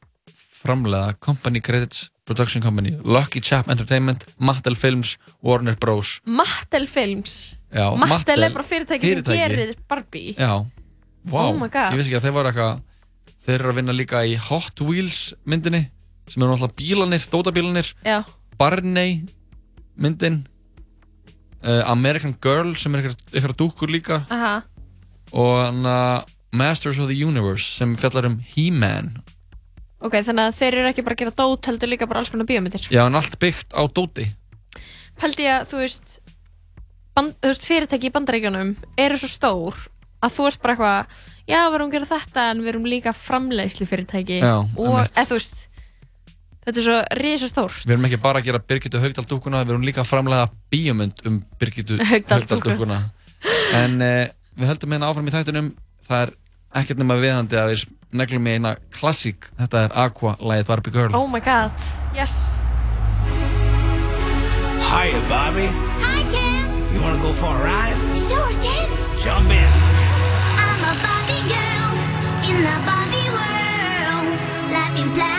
framlega 0.59 1.13
Company 1.23 1.61
Credits 1.63 2.09
Production 2.27 2.61
Company 2.61 2.91
Lucky 3.03 3.39
Chap 3.41 3.69
Entertainment, 3.71 4.25
Mattel 4.37 4.75
Films 4.75 5.15
Warner 5.41 5.75
Bros. 5.79 6.19
Mattel 6.25 6.85
Films 6.87 7.55
Já, 7.73 7.87
Mattel 7.97 8.43
er 8.43 8.51
bara 8.53 8.65
fyrirtæki, 8.65 9.05
fyrirtæki. 9.05 9.37
sem 9.37 9.55
gerir 9.55 9.75
Barbie 9.89 10.35
Já, 10.37 10.65
vá, 11.25 11.41
Oh 11.47 11.53
my 11.57 11.69
God. 11.69 11.93
ég 11.93 11.97
vissi 12.01 12.11
ekki 12.11 12.19
að 12.21 12.27
þeir 12.27 12.37
voru 12.37 12.51
eitthvað 12.53 12.85
Þeir 13.39 13.55
eru 13.61 13.71
að 13.71 13.77
vinna 13.79 13.93
líka 13.95 14.19
í 14.27 14.33
Hot 14.49 14.81
Wheels 14.83 15.19
myndinni 15.47 15.85
sem 16.29 16.43
eru 16.43 16.51
náttúrulega 16.51 16.75
bílanir, 16.77 17.23
dótabílanir 17.31 17.87
Já. 18.05 18.19
Barney 18.59 19.21
myndin 19.99 20.41
uh, 21.63 21.83
American 21.91 22.35
Girl 22.43 22.73
sem 22.79 22.95
er 22.99 23.09
eitthvað, 23.09 23.55
dúkkur 23.59 23.91
líka. 23.91 24.21
Aha. 24.31 24.59
og 25.31 25.59
hana, 25.61 26.23
Masters 26.51 26.97
of 26.99 27.07
the 27.11 27.17
Universe 27.25 27.67
sem 27.77 27.91
fjallar 27.99 28.25
um 28.25 28.39
He-Man. 28.41 29.11
Ok, 30.01 30.15
þannig 30.25 30.47
að 30.49 30.55
þeir 30.57 30.77
eru 30.79 30.89
ekki 30.89 31.03
bara 31.05 31.15
að 31.17 31.21
gera 31.25 31.35
dót 31.37 31.67
heldur 31.69 31.91
líka 31.91 32.07
bara 32.09 32.23
alls 32.23 32.31
konar 32.31 32.47
bíómyndir. 32.49 32.87
Já, 32.89 33.03
en 33.05 33.17
allt 33.19 33.35
byggt 33.41 33.75
á 33.75 33.83
dóti. 33.91 34.25
Pældi 35.19 35.45
ég 35.45 35.59
að 35.59 35.67
þú 35.73 35.81
veist, 35.83 36.15
band, 37.13 37.35
þú 37.43 37.51
veist 37.51 37.67
fyrirtæki 37.67 38.09
í 38.09 38.13
bandaríkjunum 38.15 38.71
eru 38.97 39.19
svo 39.19 39.29
stór 39.29 39.81
að 40.23 40.33
þú 40.37 40.47
ert 40.49 40.61
bara 40.63 40.73
eitthvað 40.75 41.27
já, 41.49 41.59
við 41.67 41.75
erum 41.77 41.89
að 41.89 41.93
gera 41.97 42.09
þetta 42.13 42.45
en 42.53 42.63
við 42.63 42.71
erum 42.73 42.87
líka 42.91 43.13
framleiðslu 43.15 43.87
fyrirtæki 43.91 44.39
Já, 44.41 44.55
og 44.63 44.95
einmitt. 44.95 45.13
eða 45.19 45.27
þú 45.29 45.37
veist 45.37 45.61
þetta 46.65 46.81
er 46.81 46.87
svo 46.87 46.97
risa 47.21 47.49
stórt 47.51 47.85
Við 47.85 47.95
erum 47.95 48.07
ekki 48.09 48.21
bara 48.23 48.41
að 48.41 48.49
gera 48.49 48.63
Birgitu 48.71 49.01
Haugdal 49.03 49.27
dúkkuna 49.29 49.63
við 49.63 49.75
erum 49.75 49.87
líka 49.87 50.03
að 50.03 50.11
framlega 50.11 50.49
bíómynd 50.73 51.25
um 51.29 51.41
Birgitu 51.61 51.99
Haukdal 52.01 52.41
Haugdal 52.41 52.61
dúkkuna 52.65 53.01
En 53.77 53.99
uh, 54.03 54.25
við 54.59 54.73
höldum 54.73 54.95
hérna 54.95 55.11
áfram 55.11 55.29
í 55.29 55.35
þættunum 55.35 55.73
það 56.07 56.25
er 56.25 56.33
ekkert 56.81 57.01
nema 57.01 57.19
viðandi 57.19 57.59
að 57.59 57.73
við 57.73 57.85
neglum 58.19 58.49
í 58.49 58.55
eina 58.57 58.73
klassík 58.95 59.51
þetta 59.59 59.85
er 59.87 59.99
Aqua, 60.05 60.35
lagið 60.41 60.71
Barbie 60.71 60.95
Girl 60.95 61.15
Oh 61.17 61.29
my 61.29 61.41
god, 61.43 61.89
yes 62.17 62.59
Hiya, 64.89 65.21
Bobby. 65.29 65.67
Hi, 66.01 66.23
Ken. 66.33 66.65
You 66.91 66.99
want 66.99 67.15
to 67.15 67.21
go 67.21 67.31
for 67.31 67.53
a 67.53 67.63
ride? 67.63 68.17
Sure, 68.17 68.49
Ken. 68.57 68.89
Jump 69.21 69.45
in. 69.53 69.71
I'm 70.57 70.81
a 70.81 70.93
Barbie 71.05 71.45
girl 71.45 71.93
in 72.49 72.57
the 72.65 72.77
Barbie 72.89 73.29
world. 73.37 74.33
Life 74.73 74.97
in 74.97 75.09
it's 75.13 75.38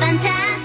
fantastic. 0.00 0.57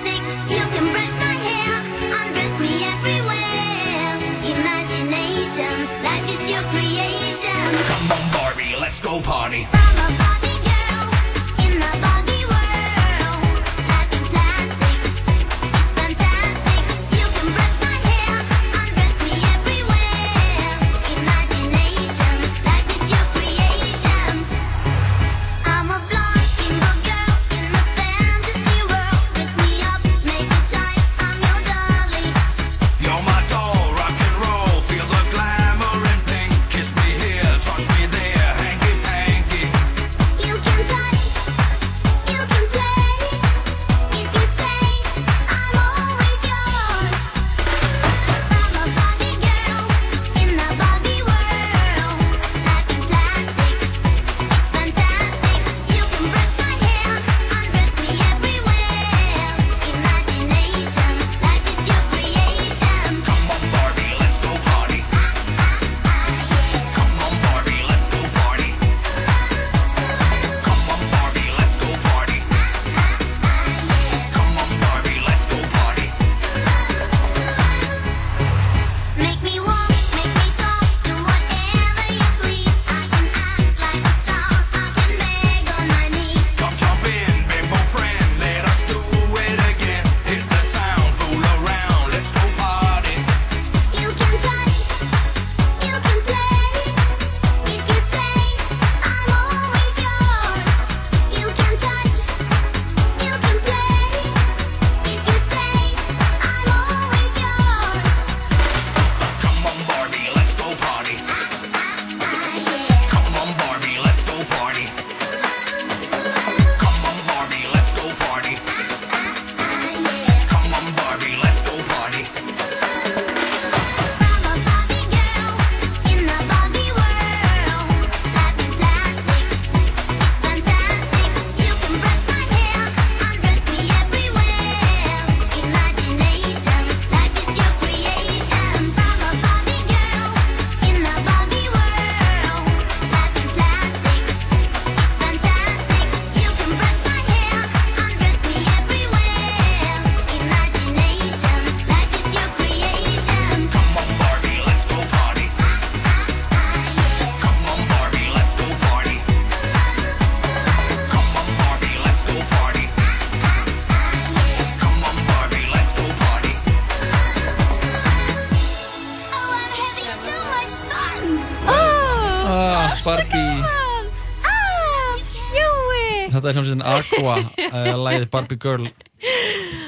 Aqua 177.23 177.39
uh, 177.39 177.93
Læðið 178.03 178.25
Barbie 178.33 178.59
Girl 178.59 178.89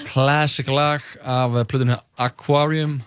Classic 0.07 0.67
lag 0.71 1.03
af 1.19 1.57
plötunni 1.67 1.97
Aquarium 2.15 3.01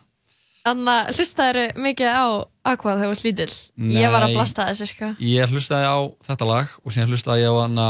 Anna, 0.68 1.06
hlustaður 1.14 1.72
mikið 1.80 2.10
á 2.12 2.26
Aqua 2.68 2.98
þegar 2.98 3.06
þú 3.06 3.08
varst 3.14 3.24
lítill? 3.24 3.54
Ég 3.94 4.12
var 4.12 4.26
að 4.26 4.34
blasta 4.36 4.66
þessu, 4.68 4.88
sko. 4.90 5.08
Ég 5.24 5.48
hlustaði 5.48 5.88
á 5.88 5.98
þetta 6.28 6.48
lag 6.50 6.74
og 6.82 6.92
síðan 6.92 7.14
hlustaði 7.14 7.46
ég 7.46 7.56
á 7.56 7.62
hana 7.62 7.86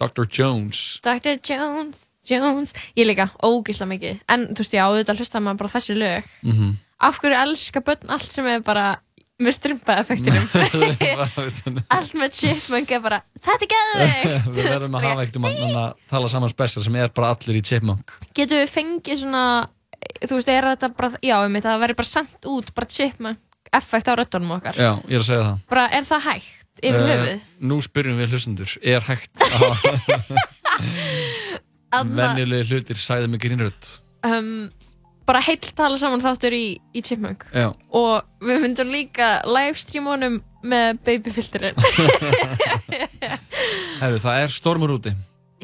Dr. 0.00 0.24
Jones 0.24 0.80
Dr. 1.04 1.36
Jones, 1.44 2.06
Jones. 2.24 2.72
Ég 2.96 3.10
líka, 3.10 3.28
ógislega 3.44 3.90
mikið. 3.90 4.22
En, 4.32 4.46
þú 4.54 4.64
veist, 4.64 4.78
já, 4.78 4.86
þetta 5.02 5.18
hlustaði 5.18 5.44
maður 5.44 5.60
bara 5.60 5.74
þessi 5.74 5.98
lög. 6.00 6.32
Mhm. 6.48 6.72
Af 7.04 7.20
hverju 7.20 7.40
elska 7.42 7.84
börn 7.84 8.14
allt 8.16 8.32
sem 8.32 8.48
er 8.48 8.64
bara 8.64 8.86
með 9.44 9.54
strumpa-effektinum? 9.58 10.46
allt 11.96 12.16
með 12.18 12.34
chipmunk 12.38 12.90
er 12.96 13.02
bara, 13.04 13.20
þetta 13.44 13.66
er 13.68 13.70
geðveikt. 13.74 14.48
Við 14.56 14.68
verðum 14.72 14.98
að 14.98 15.06
hafa 15.08 15.24
ekkert 15.26 15.38
um 15.40 15.48
að 15.50 15.94
tala 16.10 16.32
saman 16.32 16.52
spesial 16.52 16.84
sem 16.86 16.98
er 17.00 17.12
bara 17.14 17.30
allir 17.36 17.60
í 17.60 17.64
Chipmunk 17.68 18.16
Getum 18.36 18.60
við 18.64 18.72
fengið 18.74 19.22
svona, 19.22 19.44
þú 20.24 20.38
veist, 20.40 20.52
er 20.52 20.68
þetta 20.72 20.90
bara, 20.98 21.12
já, 21.24 21.36
um 21.44 21.60
það 21.68 21.80
verður 21.86 22.00
bara 22.02 22.12
sendt 22.14 22.50
út, 22.50 22.74
bara 22.76 22.90
chipmunk 22.96 23.40
effekt 23.74 24.06
á 24.06 24.14
röddunum 24.14 24.52
okkar. 24.58 24.76
Já, 24.78 24.92
ég 25.08 25.16
er 25.16 25.22
að 25.22 25.28
segja 25.30 25.46
það 25.48 25.62
Bara, 25.72 25.84
er 25.98 26.04
það 26.10 26.26
hægt 26.28 26.60
yfir 26.84 27.00
Eh, 27.00 27.10
höfuð? 27.14 27.42
Nú 27.70 27.76
spyrjum 27.82 28.18
við 28.20 28.34
hlustendur 28.34 28.74
Er 28.84 29.04
hægt 29.06 29.44
að 31.94 32.10
venjulegi 32.18 32.68
hlutir 32.72 32.98
sæði 33.00 33.30
mig 33.32 33.42
grínrödd 33.44 33.90
um, 34.26 34.48
bara 35.26 35.40
heill 35.46 35.70
tala 35.76 35.96
saman 36.00 36.22
þáttur 36.24 36.52
í, 36.56 36.64
í 36.94 37.02
Chipmunk. 37.04 37.46
Já, 37.54 37.70
og 37.96 38.24
við 38.44 38.60
myndum 38.64 38.90
líka 38.92 39.36
livestream 39.48 40.08
honum 40.10 40.40
með 40.64 40.98
babyfilterinn 41.04 41.76
herru, 44.02 44.18
það 44.22 44.42
er 44.44 44.52
stormur 44.52 44.94
úti. 44.98 45.12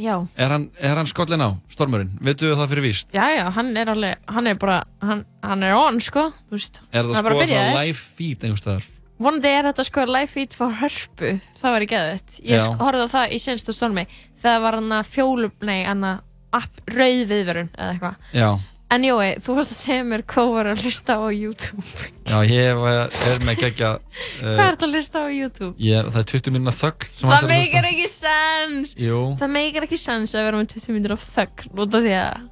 Já, 0.01 0.15
Er 0.41 0.49
hann, 0.55 0.69
er 0.81 0.97
hann 0.97 1.09
skollin 1.11 1.43
á, 1.45 1.51
stormurinn? 1.69 2.15
Veitu 2.25 2.47
við 2.49 2.57
það 2.57 2.71
fyrir 2.73 2.85
víst? 2.87 3.11
já, 3.13 3.25
já, 3.37 3.43
hann 3.53 3.75
er 3.77 3.91
alveg 3.93 4.23
hann 4.33 4.47
er 4.49 4.57
bara, 4.61 4.79
hann, 5.05 5.27
hann 5.45 5.65
er 5.67 5.75
on 5.77 5.99
sko 6.01 6.23
þú 6.49 6.57
veist, 6.57 6.79
Er 6.95 7.05
það 7.05 7.19
er 7.19 7.27
bara 7.27 7.35
sko 7.35 7.43
byrjaði. 7.43 7.67
það 7.67 7.77
live 7.83 8.01
feed 8.17 8.47
einhvers 8.47 8.63
staðar? 8.65 8.87
vonandi 9.21 9.51
er 9.53 9.67
þetta 9.69 9.85
sko 9.91 10.05
live 10.09 10.31
feed 10.33 10.55
for 10.57 10.73
hörpu. 10.81 11.35
Það 11.61 11.75
var 11.75 11.85
í 11.85 11.89
geðið 11.91 12.39
ég 12.49 12.55
Já. 12.57 12.63
sko, 12.65 12.77
horfði 12.81 13.05
á 13.05 13.09
það 13.13 13.35
í 13.37 13.41
sensta 13.45 13.75
stormi. 13.77 14.05
Það 14.41 14.57
var 14.65 14.79
hann 14.79 14.95
að 14.97 15.11
fjólu, 15.13 15.51
nei, 15.69 15.83
hann 15.85 16.07
að 16.09 16.23
app, 16.57 16.81
rauð 16.97 17.27
viðverun 17.35 17.69
eða 17.77 17.91
eitthvað. 17.99 18.17
Já, 18.33 18.49
en 18.91 19.05
jói, 19.07 19.29
þú 19.45 19.55
varst 19.59 19.73
að 19.75 19.81
segja 19.85 20.05
mér 20.11 20.23
hvað 20.33 20.49
var 20.57 20.69
að 20.73 20.81
hlusta 20.85 21.15
á 21.15 21.27
YouTube 21.31 21.85
já, 22.27 22.37
ég 22.51 22.71
er, 22.71 23.13
er 23.31 23.45
með 23.47 23.59
gegja 23.65 23.91
hvað 24.41 24.55
uh, 24.57 24.63
er 24.65 24.73
þetta 24.75 24.87
að 24.89 24.95
hlusta 24.97 25.23
á 25.23 25.27
YouTube? 25.31 25.73
ég, 25.87 26.09
Það 26.11 26.21
er 26.23 26.29
20 26.33 26.55
minna 26.57 26.75
þögg 26.75 27.07
sem 27.11 27.29
það 27.29 27.35
hægt 27.37 27.45
að 27.47 27.53
meikar 27.55 27.87
hlusta. 27.87 27.93
ekki 27.93 28.09
sens 28.15 28.95
Jú, 28.99 29.21
Það 29.43 29.53
meikar 29.59 29.87
ekki 29.89 30.01
sens 30.03 30.35
að 30.35 30.49
vera 30.49 30.63
með 30.63 30.73
20 30.75 30.97
minnir 30.97 31.15
af 31.17 31.29
þögn 31.37 31.71
út 31.85 31.95
af 32.01 32.05
því 32.09 32.17
að 32.19 32.49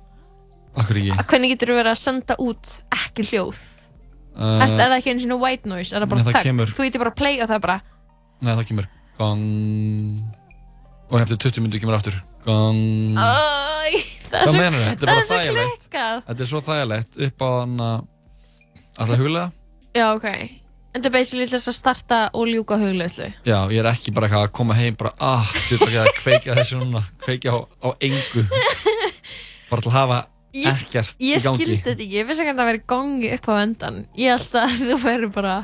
akkur 0.78 1.00
ekki 1.02 1.26
hvernig 1.32 1.52
getur 1.56 1.72
þú 1.72 1.76
verið 1.80 1.92
að 1.96 2.00
senda 2.04 2.36
út 2.44 2.74
ekki 2.94 3.26
hljóð? 3.32 3.60
uh, 4.38 4.58
er, 4.62 4.66
er 4.68 4.76
það 4.78 4.96
ekki 5.00 5.10
einu 5.14 5.24
sinni 5.26 5.38
white 5.42 5.66
noise? 5.74 5.90
Er 5.96 6.04
það 6.04 6.12
bara 6.14 6.22
það 6.28 6.36
þögn? 6.38 6.46
kemur- 6.52 6.74
Þú 6.78 6.86
getur 6.86 7.02
bara 7.02 7.14
að 7.14 7.18
play 7.22 7.40
og 7.42 7.50
það 7.50 7.62
bara 7.66 7.78
Nei, 8.38 8.52
það 8.54 8.66
kemur 8.70 8.86
gong 9.18 9.44
Og 11.08 11.16
eftir 11.24 11.38
20 11.48 11.64
myndu 11.64 11.80
kemur 11.82 11.96
aftur 11.98 12.18
Gong 12.46 13.16
Æ, 13.18 13.18
það 13.18 14.17
Hvað 14.32 14.56
meinar 14.58 14.78
þetta? 14.84 14.92
Þetta 14.92 15.08
er 15.08 15.08
það 15.08 15.18
bara 15.18 15.26
þægilegt. 15.32 15.90
Þetta 16.28 16.44
er 16.46 16.50
svo 16.52 16.60
þægilegt. 16.68 17.20
Upp 17.28 17.44
á 17.44 17.48
hann 17.58 17.76
að 17.88 18.06
Alltaf 18.98 19.20
huglega 19.22 19.50
Já, 19.98 20.06
ok. 20.14 20.26
En 20.88 21.02
þetta 21.02 21.08
er 21.10 21.14
basically 21.14 21.46
þess 21.50 21.68
að 21.70 21.76
starta 21.76 22.18
og 22.34 22.48
ljúka 22.50 22.78
hugleðslu 22.80 23.28
Já, 23.46 23.58
ég 23.70 23.78
er 23.82 23.88
ekki 23.92 24.12
bara 24.16 24.30
að 24.40 24.48
koma 24.56 24.74
heim 24.78 24.96
bara 24.98 25.12
ah, 25.22 25.44
þú 25.68 25.76
veit 25.78 25.84
ekki 25.88 26.00
að 26.02 26.10
kveikja 26.18 26.56
þessu 26.58 26.80
núna. 26.80 27.02
Kveikja 27.22 27.54
á, 27.54 27.58
á 27.84 27.88
engu. 28.08 28.44
Bara 29.70 29.84
til 29.84 29.90
að 29.92 29.96
hafa 29.98 30.18
Ég, 30.56 30.64
ekkert 30.72 31.18
ég 31.20 31.36
í 31.36 31.44
gangi. 31.44 31.58
skildi 31.60 31.76
þetta 31.84 31.92
ekki, 31.92 32.14
ég 32.16 32.26
vissi 32.30 32.40
ekki 32.42 32.52
að 32.54 32.60
það 32.62 32.68
væri 32.70 32.80
gangi 32.88 33.32
upp 33.36 33.48
á 33.52 33.54
endan 33.60 33.98
Ég 34.16 34.32
held 34.32 34.54
að 34.56 34.76
þú 34.88 34.96
væri 35.04 35.28
bara 35.34 35.56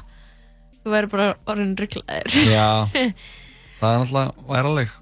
þú 0.85 0.93
væri 0.93 1.11
bara 1.15 1.29
orðin 1.49 1.73
rugglaðir 1.81 2.37
Já, 2.53 2.67
það 3.81 3.89
er 3.89 4.03
náttúrulega 4.05 4.47
væraleg 4.53 4.93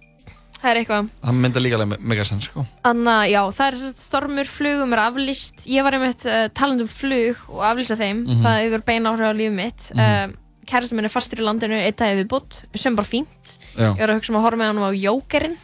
Það 0.62 0.70
er 0.70 0.78
eitthvað 0.82 1.08
það 1.26 1.38
mynda 1.42 1.60
líka 1.62 1.78
alveg 1.80 2.04
megasens 2.12 2.44
sko 2.46 2.62
Anna, 2.86 3.16
já, 3.26 3.40
það 3.50 3.66
er 3.72 3.76
sagt 3.80 3.98
stormur, 4.04 4.46
flugum 4.46 4.92
er 4.94 5.00
aflýst 5.08 5.64
Ég 5.66 5.82
var 5.82 5.96
einmitt 5.98 6.22
uh, 6.30 6.46
talandi 6.54 6.86
um 6.86 6.92
flug 6.92 7.40
og 7.50 7.64
aflýsa 7.72 7.96
þeim 7.98 8.22
Mhm. 8.28 8.42
Það 8.44 8.60
hefur 8.62 8.84
beina 8.86 9.10
áhrif 9.12 9.26
á 9.26 9.34
lífið 9.34 9.56
mitt 9.58 9.90
mm 9.94 10.00
Mhm. 10.02 10.36
Kærasti 10.62 10.94
minn 10.94 11.04
er 11.04 11.10
fastur 11.10 11.40
í 11.42 11.44
landinu 11.44 11.74
eitt 11.74 11.96
dagið 11.98 12.20
við 12.22 12.28
bútt 12.30 12.60
sem 12.78 12.94
bara 12.94 13.08
fínt 13.08 13.56
Já. 13.74 13.90
Ég 13.90 13.98
var 13.98 14.12
að 14.14 14.20
hugsa 14.20 14.30
um 14.30 14.38
að 14.38 14.44
horfa 14.46 14.60
með 14.60 14.68
hann 14.70 14.78
á 14.86 14.90
Jókerinn 14.94 15.56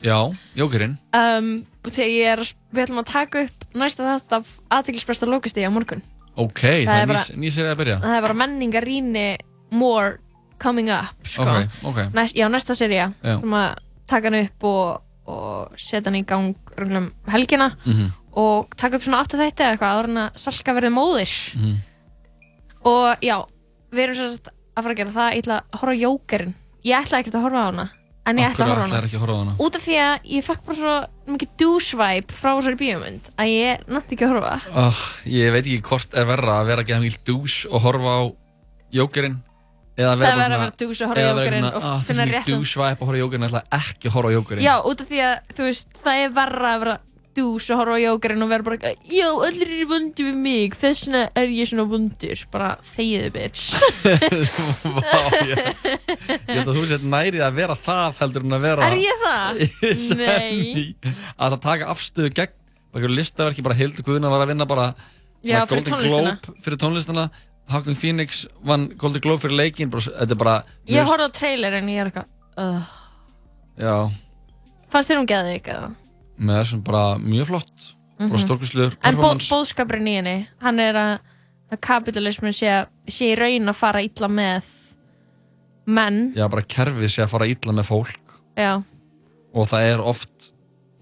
Já, 0.00 0.16
jókerinn 0.56 0.96
um, 1.12 1.50
og 1.84 1.90
þegar 1.92 2.08
ég 2.08 2.30
er, 2.32 2.40
við 2.72 2.82
ætlum 2.86 3.02
að 3.02 3.10
taka 3.12 3.42
upp 3.44 3.66
næsta 3.76 4.06
þetta 4.08 4.38
af 4.40 4.54
aðtiklisbresta 4.72 5.28
lókastíði 5.28 5.68
á 5.68 5.72
morgun 5.76 6.00
Ok, 6.40 6.62
það, 6.88 6.88
er 6.88 7.02
er 7.04 7.06
bara- 7.12 7.26
ný, 7.28 7.36
ný 7.44 7.52
serið 7.52 7.74
að 7.74 7.80
byrja 7.82 7.98
Það 8.00 8.16
er 8.16 8.22
bara 8.24 8.38
menningarýni 8.40 9.26
more 9.70 10.18
coming 10.58 10.88
up 10.88 11.20
sko. 11.28 11.42
Ok, 11.44 11.68
ok. 11.92 11.98
Næst, 12.16 12.34
Já, 12.36 12.48
næsta 12.48 12.72
Já. 12.72 13.12
sem 13.40 13.52
að 13.52 13.76
taka 14.10 14.30
hann 14.30 14.40
upp 14.44 14.64
og, 14.70 15.02
og 15.30 15.76
setja 15.78 16.10
hann 16.10 16.18
í 16.20 16.24
gang 16.26 16.54
um 16.80 17.10
helgina 17.30 17.70
Mhm. 17.86 18.10
og 18.40 18.74
taka 18.76 18.96
upp 18.98 19.02
svona 19.06 19.22
áttu 19.24 19.38
þetta 19.40 19.64
eða 19.64 19.72
eitthvað 19.76 19.94
áður 19.94 20.10
en 20.10 20.20
að 20.26 20.38
Salka 20.44 20.74
verði 20.76 20.92
móðir 20.94 21.36
Mhm. 21.56 21.76
og 22.84 23.16
já, 23.24 23.36
við 23.92 24.02
erum 24.06 24.18
svo 24.20 24.28
að 24.30 24.82
fara 24.84 24.94
að 24.94 25.00
gera 25.00 25.14
það 25.16 25.32
ég 25.34 25.42
ætla 25.44 25.56
að 25.60 25.80
horfa 25.80 25.94
á 25.94 26.02
Jókerinn 26.04 26.54
ég 26.86 27.00
ætla 27.04 27.18
ekkert 27.20 27.34
að 27.40 27.42
horfa 27.46 27.60
á 27.60 27.68
hana 27.70 27.86
en 28.30 28.38
ég 28.38 28.46
ætla 28.52 28.64
að 28.64 28.70
horfa 28.70 28.80
á 28.80 28.88
hana 28.88 29.18
horfa 29.20 29.34
á 29.34 29.40
hana? 29.42 29.54
út 29.58 29.74
af 29.76 29.82
því 29.84 29.96
að 30.00 30.28
ég 30.36 30.46
fekk 30.46 30.62
bara 30.66 30.78
svo 30.78 30.94
mikið 31.34 31.50
douche-vibe 31.60 32.32
frá 32.40 32.50
þessari 32.56 32.78
bíómynd 32.80 33.30
að 33.36 33.52
ég 33.52 33.84
nætti 33.90 34.16
ekki 34.16 34.26
að 34.28 34.32
horfa 34.34 34.54
oh, 34.86 35.00
Ég 35.26 35.52
veit 35.52 35.64
ekki 35.66 35.82
hvort 35.90 36.14
er 36.16 36.28
verra 36.30 36.60
að 36.60 36.66
vera 36.70 36.82
að 36.84 36.88
geða 36.92 37.04
mjög 37.04 37.18
dús 37.28 37.56
og 37.70 37.82
horfa 37.84 38.14
á 38.16 38.22
jókerinn 38.94 39.38
eða 40.00 40.14
Það 40.14 40.20
vera 40.20 40.30
er 40.30 40.36
bara 40.36 40.42
verra 40.42 40.56
að 40.56 40.64
vera 40.64 40.78
dús 40.80 41.00
og 41.04 41.10
horfa 41.10 41.20
á 41.20 41.24
eða 41.24 41.34
vera 41.36 41.44
Jókerinn 41.44 41.60
svona, 41.60 41.76
og 41.76 41.82
ah, 41.84 42.00
finna 42.08 42.22
Það 42.22 42.26
er 42.26 42.34
réttan- 42.34 42.56
dús 42.56 42.72
væp 42.80 42.98
að 43.00 43.06
horfa 43.10 43.16
á 43.16 43.22
jókerinn 43.22 43.44
ég 43.44 43.50
ætla 43.50 43.62
ekki 43.80 44.08
að 44.10 44.14
horfa 44.16 44.28
á 44.30 44.36
jókerinn 44.36 44.64
Já, 44.64 44.74
út 44.90 44.98
af 45.00 45.08
því 45.10 45.18
að, 45.28 45.34
þú 45.56 45.62
veist, 45.70 45.88
það 46.04 46.14
er 46.24 46.30
verra 46.40 46.68
að 46.74 46.82
vera 46.84 46.96
dús 47.40 47.66
og 47.70 47.78
horfa 47.78 47.94
á 47.94 48.00
jókerinn 48.02 48.42
og 48.44 48.48
vera 48.50 48.66
bara 48.66 48.76
eitthvað, 48.76 48.96
Já, 49.14 49.28
allir 49.46 49.68
eru 49.76 49.86
vundi 49.90 50.26
við 50.26 50.36
mig, 50.46 50.70
þess 50.80 51.00
vegna 51.06 51.22
er 51.42 51.52
ég 51.54 51.70
svona 51.70 51.86
vundur 51.92 52.38
Bara 52.50 52.70
þegiðu, 52.90 53.28
bitch. 53.36 53.62
Vá, 54.96 55.20
ég, 55.46 55.60
ég 55.60 56.56
held 56.56 56.66
að 56.66 56.74
þú 56.80 56.86
sett 56.90 57.04
nærið 57.06 57.44
að 57.46 57.60
vera 57.60 57.76
það 57.78 58.18
heldur 58.24 58.48
en 58.48 58.56
að 58.58 58.64
vera 58.66 58.88
Er 58.90 58.98
ég 58.98 59.22
það? 59.22 59.52
Nei. 60.24 60.96
Að 61.38 61.54
það 61.54 61.60
taka 61.68 61.92
afstöðu 61.94 62.34
gegn 62.40 62.56
bara 62.90 63.06
listaverki, 63.14 63.62
bara 63.62 63.78
Að 67.70 67.76
Hawking 67.76 67.94
Phoenix 67.98 68.40
vann 68.66 68.88
Golden 68.98 69.22
Globe 69.22 69.44
fyrir 69.44 69.54
leikin 69.60 69.90
bara, 69.92 70.02
þetta 70.02 70.34
er 70.34 70.38
bara 70.40 70.54
Ég 70.90 71.06
horfði 71.06 71.28
á 71.30 71.36
trailer 71.38 71.76
en 71.78 71.86
ég 71.92 72.00
er 72.02 72.08
eitthvað, 72.10 72.26
uh, 72.58 72.82
Já, 73.78 73.94
fannst 74.90 75.10
þér 75.12 75.20
hún 75.20 75.28
geðið 75.30 75.52
eitthvað? 75.54 75.92
með 76.40 76.58
þessum 76.64 76.82
bara 76.84 77.04
mjög 77.22 77.46
flott 77.46 77.86
bara 78.18 78.28
Mhm. 78.30 78.42
stórkustlegur 78.42 78.96
En 79.04 79.16
bó, 79.16 79.30
bóðskapurinn 79.38 80.08
í 80.08 80.16
henni, 80.18 80.48
hann 80.60 80.80
er 80.80 80.94
að, 80.94 81.18
að 81.72 81.80
kapitalismin 81.80 82.52
sé, 82.52 82.66
að- 82.66 82.88
sé 83.08 83.30
í 83.32 83.38
raun 83.38 83.68
að 83.70 83.74
fara 83.78 84.02
illa 84.02 84.28
með 84.28 84.64
menn, 85.86 86.32
Já, 86.36 86.48
bara 86.50 86.62
kerfið 86.62 87.08
sé 87.10 87.22
að 87.24 87.30
fara 87.30 87.46
illa 87.46 87.72
með 87.72 87.86
fólk 87.88 88.18
já, 88.56 88.82
og 89.54 89.66
það 89.70 89.86
er 89.94 90.00
oft 90.00 90.50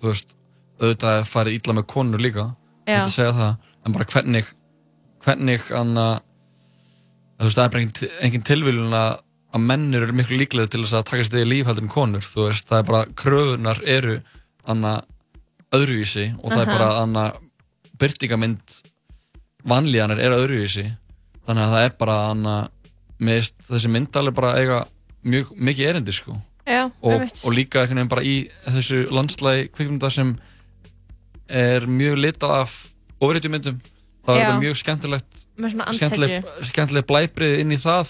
þú 0.00 0.12
veist, 0.12 0.34
auðvitað 0.80 1.16
að 1.22 1.26
fara 1.26 1.50
illa 1.50 1.74
með 1.74 1.86
konur 1.86 2.20
líka 2.22 2.44
Já. 2.86 3.04
þetta 3.04 3.10
segja 3.16 3.32
það, 3.32 3.56
en 3.86 3.92
bara 3.92 4.04
hvernig 4.04 4.52
hvernig 5.24 5.70
anna, 5.74 6.20
þú 7.38 7.46
veist, 7.46 7.58
það 7.58 7.64
er 7.64 7.72
bara 7.74 8.10
engin, 8.26 8.46
tilvílun 8.46 8.98
að 8.98 9.24
að 9.48 9.64
mennir 9.64 10.04
eru 10.04 10.12
miklu 10.16 10.36
líklega 10.36 10.68
til 10.68 10.82
þess 10.82 10.98
að 10.98 11.06
taka 11.08 11.24
sér 11.24 11.40
í 11.40 11.48
líf 11.48 11.68
heldur 11.70 11.86
en 11.86 11.92
konur, 11.92 12.24
þú 12.24 12.48
veist, 12.48 12.66
það 12.68 12.82
er 12.82 12.88
bara 12.90 13.14
kröfunar 13.16 13.78
eru 13.88 14.18
anna, 14.68 14.98
öðruvísi 15.72 16.26
og 16.42 16.52
það 16.52 16.60
er 16.60 16.68
Aha. 16.68 16.74
bara 16.74 16.88
anna, 17.02 17.24
byrtingamind 18.00 18.76
vanlíðanar 19.68 20.20
er 20.22 20.36
öðruvísi. 20.36 20.84
Þannig 21.48 21.64
að 21.64 21.74
það 21.74 21.86
er 21.86 21.96
bara 22.02 22.18
anna, 22.28 22.54
með 23.24 23.50
þessi 23.70 23.90
mynd 23.92 24.20
alveg 24.20 24.36
bara 24.36 24.52
eiga 24.60 24.78
mjög 25.28 25.50
mikið 25.56 25.90
erindi 25.92 26.14
sko. 26.16 26.36
Já, 26.68 26.82
og, 27.00 27.24
og 27.24 27.54
líka 27.56 27.80
einhvern 27.80 28.02
veginn 28.02 28.12
bara 28.12 28.24
í 28.28 28.36
þessu 28.68 29.06
landslægi 29.08 29.70
kvikmynda 29.72 30.10
sem 30.12 30.34
er 31.48 31.86
mjög 31.88 32.20
litað 32.20 32.52
af 32.58 32.74
ofriðjumyndum 33.24 33.78
þá 34.28 34.32
er 34.34 34.38
þetta 34.42 34.58
mjög 34.62 34.76
skemmtilegt 34.82 35.32
skemmtileg, 35.98 36.32
skemmtileg 36.68 37.04
blæbrið 37.08 37.54
inn 37.64 37.72
í 37.72 37.78
það. 37.80 38.06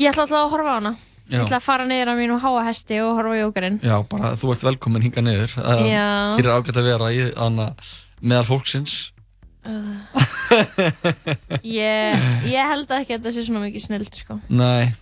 Ég 0.00 0.08
ætla 0.14 0.22
alltaf 0.26 0.40
að 0.40 0.50
horfa 0.56 0.70
á 0.72 0.76
hana. 0.80 0.92
Já. 1.26 1.36
Ég 1.36 1.40
ætla 1.46 1.58
að 1.58 1.64
fara 1.66 1.84
niður 1.90 2.10
á 2.10 2.14
mínu 2.16 2.36
háa 2.42 2.60
hesti 2.68 2.96
og 3.02 3.10
horfa 3.18 3.32
á 3.34 3.36
jókerinn. 3.42 3.78
já, 3.82 3.96
bara 4.08 4.26
þú 4.38 4.46
ert 4.54 4.62
velkomin 4.68 5.02
hinga 5.02 5.20
niður. 5.26 5.50
Það- 5.58 5.82
Já. 5.90 6.06
hér 6.38 6.46
er 6.46 6.54
ágætt 6.56 6.78
að 6.80 6.86
vera 6.86 7.06
í 7.12 7.14
anna, 7.36 7.66
meðal 8.22 8.46
fólksins. 8.46 8.94
Ég, 11.66 12.14
ég 12.46 12.62
held 12.70 12.86
ekki 12.94 13.16
að 13.16 13.18
þetta 13.18 13.30
sé 13.34 13.42
svona 13.48 13.62
mikið 13.64 13.82
snild, 13.88 14.12
sko. 14.14 14.36
nei, 14.48 14.92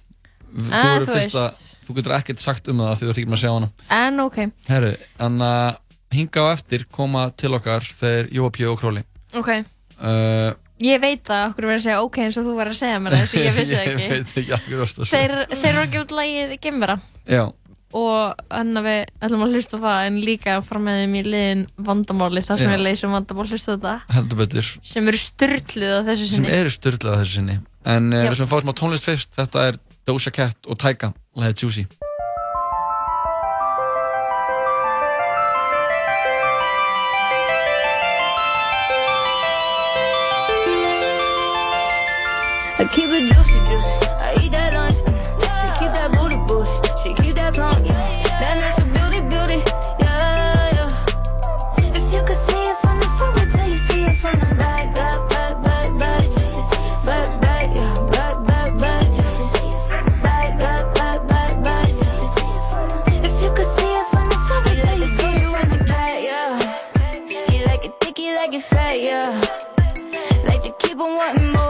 þú, 0.54 0.62
verður 0.70 1.28
þú 1.34 1.40
að, 1.42 1.52
þú 1.84 1.90
getur 1.98 2.14
ekkert 2.16 2.40
sagt 2.44 2.64
um 2.72 2.78
það 2.80 2.94
því 2.96 3.04
þú 3.04 3.10
ert 3.12 3.20
ekki 3.20 3.30
með 3.34 3.38
að 3.38 3.42
sjá 3.44 3.52
hana. 3.52 3.68
En 3.98 4.14
ok, 4.24 4.38
Herru, 4.70 4.92
þannig 5.20 5.48
að 5.50 5.72
hinga 6.14 6.38
á 6.40 6.46
eftir 6.54 6.80
koma 6.94 7.22
til 7.36 7.52
okkar 7.58 7.82
þeir 8.00 8.24
Jóa 8.38 8.50
Pjó 8.56 8.68
og 8.72 8.78
Króli. 8.80 9.02
Ok 9.36 9.50
uh, 10.00 10.52
Ég 10.84 10.98
veit 11.00 11.20
það, 11.24 11.42
okkur 11.52 11.68
verður 11.68 11.78
að 11.78 11.84
segja 11.84 11.98
ok 12.02 12.16
eins 12.24 12.36
og 12.40 12.44
þú 12.48 12.54
verður 12.58 12.74
að 12.74 12.80
segja 12.80 13.02
mér 13.04 13.14
þess 13.14 13.34
að 13.34 13.44
ég 13.46 13.58
vissi 13.58 13.76
það 13.76 13.84
Ég 13.84 13.94
ekki. 13.94 14.08
veit 14.14 14.32
ekki 14.42 14.54
okkur 14.58 14.80
varst 14.82 14.98
að 14.98 15.10
segja. 15.10 15.44
Þeir 15.54 15.68
eru 15.70 15.82
að 15.84 15.92
gefa 15.94 16.04
út 16.04 16.14
lagið 16.18 16.54
Gemvera 16.64 16.96
Já, 17.30 17.44
og 17.94 18.42
þannig 18.50 18.80
að 18.80 18.88
við 18.88 19.00
ætlum 19.28 19.44
að 19.46 19.54
hlusta 19.54 19.78
á 19.78 19.84
það 19.84 20.06
en 20.08 20.16
líka 20.26 20.56
að 20.58 20.64
fara 20.68 20.82
með 20.82 20.98
þeim 21.04 21.14
í 21.14 21.22
liðin 21.28 21.62
vandamáli 21.88 22.42
þar 22.48 22.58
sem 22.60 22.66
Já. 22.68 22.74
við 22.74 22.82
leysum 22.88 23.14
vandamál 23.14 23.46
hlusta 23.46 23.70
á 23.70 23.74
þetta. 23.76 23.94
Heldur 24.16 24.40
betur. 24.42 24.70
Sem 24.82 25.10
eru 25.12 25.20
styrluð 25.22 25.94
á 25.94 26.00
þessu 26.10 26.26
sem 26.26 26.40
sinni 26.40 26.56
eru 26.58 26.74
styrlað 26.74 27.20
þessu 27.22 27.38
sinni. 27.38 27.56
En 27.94 28.10
uh, 28.10 28.24
við 28.26 28.40
slum 28.40 28.50
fá 28.50 28.56
smá 28.66 28.74
tónlist 28.74 29.06
fyrst. 29.06 29.30
Þetta 29.38 29.68
er 29.70 29.78
Doja 30.10 30.34
Cat 30.34 30.66
og 30.66 30.80
Tyga 30.82 31.14
Læðið 31.38 31.62
Juicy 31.68 31.86
I 42.76 42.84
keep 42.86 43.08
it 43.08 43.32
juicy, 43.32 43.58
juicy. 43.70 43.88
I 44.18 44.34
eat 44.42 44.50
that 44.50 44.74
lunch. 44.74 44.96
She 44.98 45.66
keep 45.78 45.92
that 45.94 46.10
booty, 46.10 46.34
booty. 46.42 46.70
She 47.00 47.14
keep 47.14 47.36
that 47.36 47.54
plump. 47.54 47.86
That 47.86 48.58
natural 48.58 48.90
beauty, 48.90 49.20
beauty. 49.30 49.62
Yeah, 50.02 50.74
yeah. 50.74 51.94
If 51.94 52.12
you 52.12 52.22
could 52.26 52.36
see 52.36 52.66
it 52.66 52.76
from 52.82 52.98
the 52.98 53.06
front, 53.14 53.70
you 53.70 53.78
see 53.78 54.02
it 54.02 54.16
from 54.18 54.40
the 54.40 54.54
back. 54.56 54.92
Back, 54.92 55.22
back, 55.30 55.54
back, 55.62 55.86
back. 56.00 56.26
Back, 57.06 57.40
back, 57.40 57.70
yeah. 57.76 57.94
Back, 58.10 58.34
yeah. 58.34 59.34
Like 68.34 68.54
it 68.54 68.62
fat, 68.62 69.00
yeah. 69.00 69.30
Like 70.44 70.62
to 70.64 70.72
keep 70.80 71.00
on 71.00 71.16
wanting 71.16 71.52
more. 71.52 71.63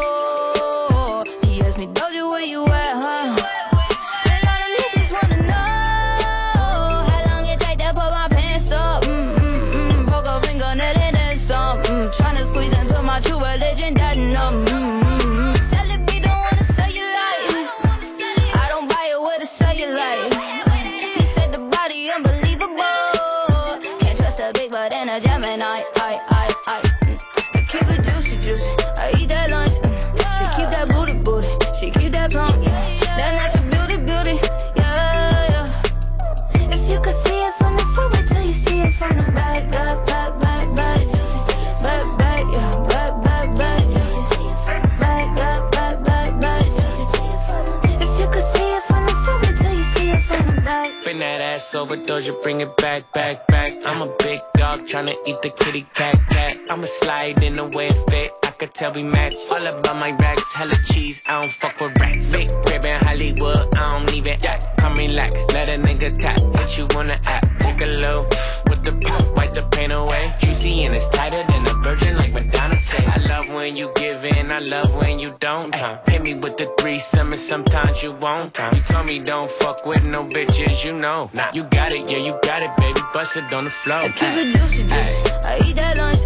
That 51.74 51.80
ass 51.80 51.90
over, 51.90 51.96
Doja, 51.96 52.42
bring 52.42 52.60
it 52.60 52.76
back, 52.76 53.10
back, 53.12 53.46
back. 53.48 53.72
I'm 53.84 54.02
a 54.02 54.14
big 54.18 54.40
dog 54.56 54.80
tryna 54.80 55.14
eat 55.26 55.40
the 55.42 55.50
kitty 55.50 55.86
cat, 55.94 56.16
cat. 56.30 56.58
I'ma 56.70 56.84
slide 56.84 57.42
in 57.42 57.54
the 57.54 57.66
way 57.76 57.88
it 57.88 58.10
fit. 58.10 58.30
I 58.44 58.50
could 58.50 58.74
tell 58.74 58.92
we 58.92 59.02
match. 59.02 59.34
All 59.50 59.66
about 59.66 59.96
my 59.96 60.12
racks, 60.12 60.52
hella 60.54 60.76
cheese. 60.86 61.22
I 61.26 61.40
don't 61.40 61.52
fuck 61.52 61.80
with 61.80 61.98
rats. 62.00 62.32
Big 62.32 62.48
crib 62.64 62.84
in 62.84 62.98
Hollywood, 63.04 63.76
I 63.76 63.88
don't 63.90 64.26
it. 64.26 64.42
Yeah, 64.42 64.58
come 64.76 64.94
relax, 64.94 65.34
let 65.52 65.68
a 65.68 65.72
nigga 65.72 66.16
tap. 66.18 66.40
What 66.40 66.76
you 66.78 66.86
wanna 66.94 67.18
act? 67.26 67.60
Take 67.60 67.80
a 67.80 67.86
low 67.86 68.22
with 68.66 68.82
the 68.84 68.92
pop, 69.04 69.36
wipe 69.36 69.54
the 69.54 69.62
pain 69.62 69.92
away. 69.92 70.32
Juicy 70.40 70.84
and 70.84 70.94
it's 70.94 71.08
tighter 71.08 71.42
than 71.42 71.66
a 71.66 71.73
virgin, 71.84 72.16
like 72.16 72.32
Madonna 72.32 72.76
say. 72.76 73.04
I 73.04 73.18
love 73.28 73.48
when 73.52 73.76
you 73.76 73.92
give 73.94 74.24
in, 74.24 74.50
I 74.50 74.58
love 74.60 74.94
when 74.96 75.18
you 75.18 75.36
don't. 75.38 75.74
Uh, 75.74 75.98
hit 76.08 76.22
me 76.22 76.34
with 76.34 76.56
the 76.56 76.66
three 76.80 76.98
summers, 76.98 77.42
sometimes 77.46 78.02
you 78.02 78.12
won't. 78.12 78.58
Uh, 78.58 78.70
you 78.74 78.80
told 78.80 79.06
me 79.06 79.18
don't 79.18 79.50
fuck 79.50 79.84
with 79.86 80.08
no 80.08 80.24
bitches, 80.24 80.84
you 80.84 80.94
know. 80.98 81.30
Nah, 81.34 81.50
you 81.54 81.64
got 81.64 81.92
it, 81.92 82.10
yeah, 82.10 82.18
you 82.18 82.32
got 82.42 82.62
it, 82.62 82.74
baby. 82.78 83.00
Bust 83.12 83.36
it 83.36 83.52
on 83.52 83.64
the 83.64 83.70
floor. 83.70 83.98
I 83.98 84.08
Keep 84.08 84.34
it 84.42 84.56
juicy, 84.56 84.82
juicy. 84.82 85.14
I 85.44 85.60
eat 85.66 85.76
that 85.76 85.96
lunch. 85.98 86.20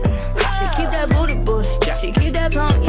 She 0.58 0.64
keep 0.76 0.90
that 0.94 1.08
booty, 1.10 1.34
booty. 1.34 1.68
She 2.00 2.12
keep 2.12 2.32
that 2.34 2.52
plump. 2.52 2.84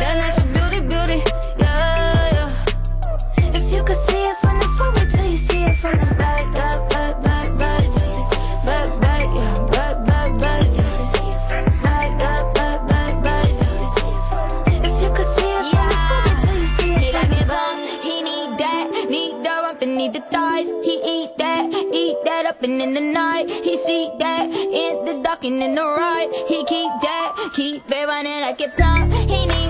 That 0.00 0.14
natural 0.20 0.48
beauty, 0.54 0.80
beauty. 0.92 1.18
Yeah, 1.58 2.36
yeah. 2.36 3.56
If 3.56 3.74
you 3.74 3.82
could 3.82 3.96
see 3.96 4.22
it 4.30 4.36
from 4.42 4.54
the 4.60 4.68
front, 4.76 4.96
wait 4.96 5.10
till 5.10 5.24
you 5.24 5.38
see 5.38 5.62
it 5.64 5.76
from 5.76 5.98
the 5.98 6.19
up 22.50 22.62
and 22.64 22.82
in 22.82 22.94
the 22.94 23.00
night. 23.00 23.48
He 23.48 23.76
see 23.76 24.10
that 24.18 24.46
in 24.50 25.04
the 25.04 25.22
dark 25.22 25.44
and 25.44 25.62
in 25.62 25.74
the 25.76 25.82
right. 25.82 26.28
He 26.48 26.64
keep 26.64 26.90
that. 27.06 27.50
Keep 27.54 27.84
it 27.86 28.06
running 28.06 28.40
like 28.40 28.60
it 28.60 28.76
plump. 28.76 29.12
He 29.12 29.46
need 29.46 29.69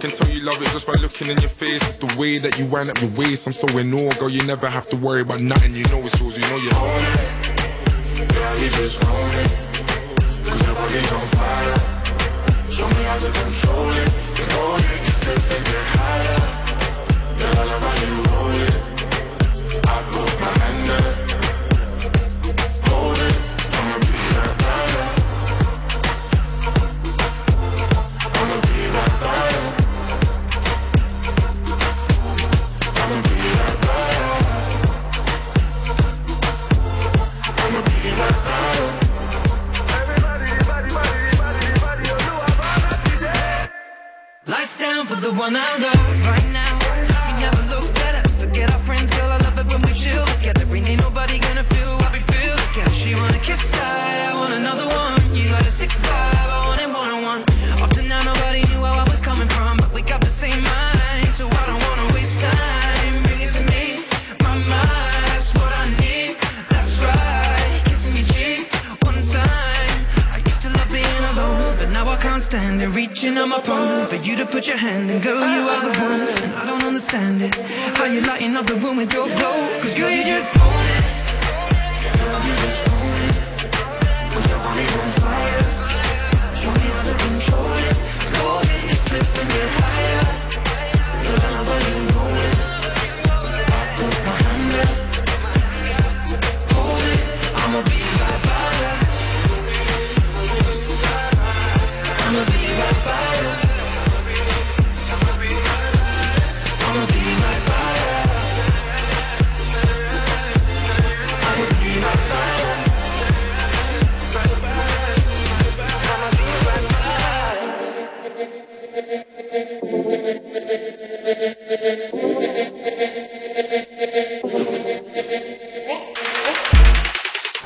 Can 0.00 0.08
tell 0.08 0.30
you 0.30 0.40
love 0.40 0.56
it 0.62 0.68
just 0.70 0.86
by 0.86 0.94
looking 0.94 1.28
in 1.28 1.36
your 1.42 1.50
face. 1.50 1.86
It's 1.86 1.98
the 1.98 2.06
way 2.18 2.38
that 2.38 2.58
you 2.58 2.64
wind 2.64 2.88
up 2.88 2.98
your 3.02 3.10
waist. 3.10 3.46
I'm 3.46 3.52
so 3.52 3.68
in 3.76 3.92
awe, 3.92 4.10
girl. 4.18 4.30
You 4.30 4.42
never 4.46 4.66
have 4.66 4.88
to 4.88 4.96
worry 4.96 5.20
about 5.20 5.42
nothing. 5.42 5.74
You 5.74 5.84
know 5.92 6.00
it's 6.00 6.18
yours. 6.18 6.38
You 6.38 6.44
know 6.48 6.56
you 6.56 6.70
own 6.72 7.02
it. 7.04 8.32
Girl, 8.32 8.58
you 8.60 8.70
just 8.70 9.04
own 9.04 9.30
it. 9.44 9.52
Cause 10.48 10.62
your 10.64 10.74
body's 10.74 11.12
on 11.12 11.26
fire. 11.36 11.76
Show 12.72 12.88
me 12.88 13.02
how 13.04 13.18
to 13.18 13.30
control 13.44 13.90
it. 13.90 14.10
You 14.40 14.46
know 14.48 14.76
you 14.78 14.96
can 15.04 15.12
step 15.12 15.36
and 15.36 15.64
get 15.66 15.84
higher. 15.92 16.39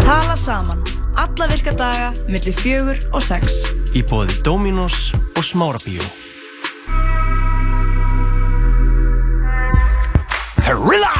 Tala 0.00 0.36
saman. 0.36 0.80
Alla 1.16 1.46
virka 1.50 1.72
daga, 1.76 2.14
milli 2.28 2.52
fjögur 2.56 2.96
og 3.12 3.20
sex. 3.20 3.66
Í 3.92 4.00
bóði 4.08 4.38
Dominos 4.46 5.12
og 5.36 5.44
Smárabíó. 5.44 6.00
Thrilla! 10.64 11.12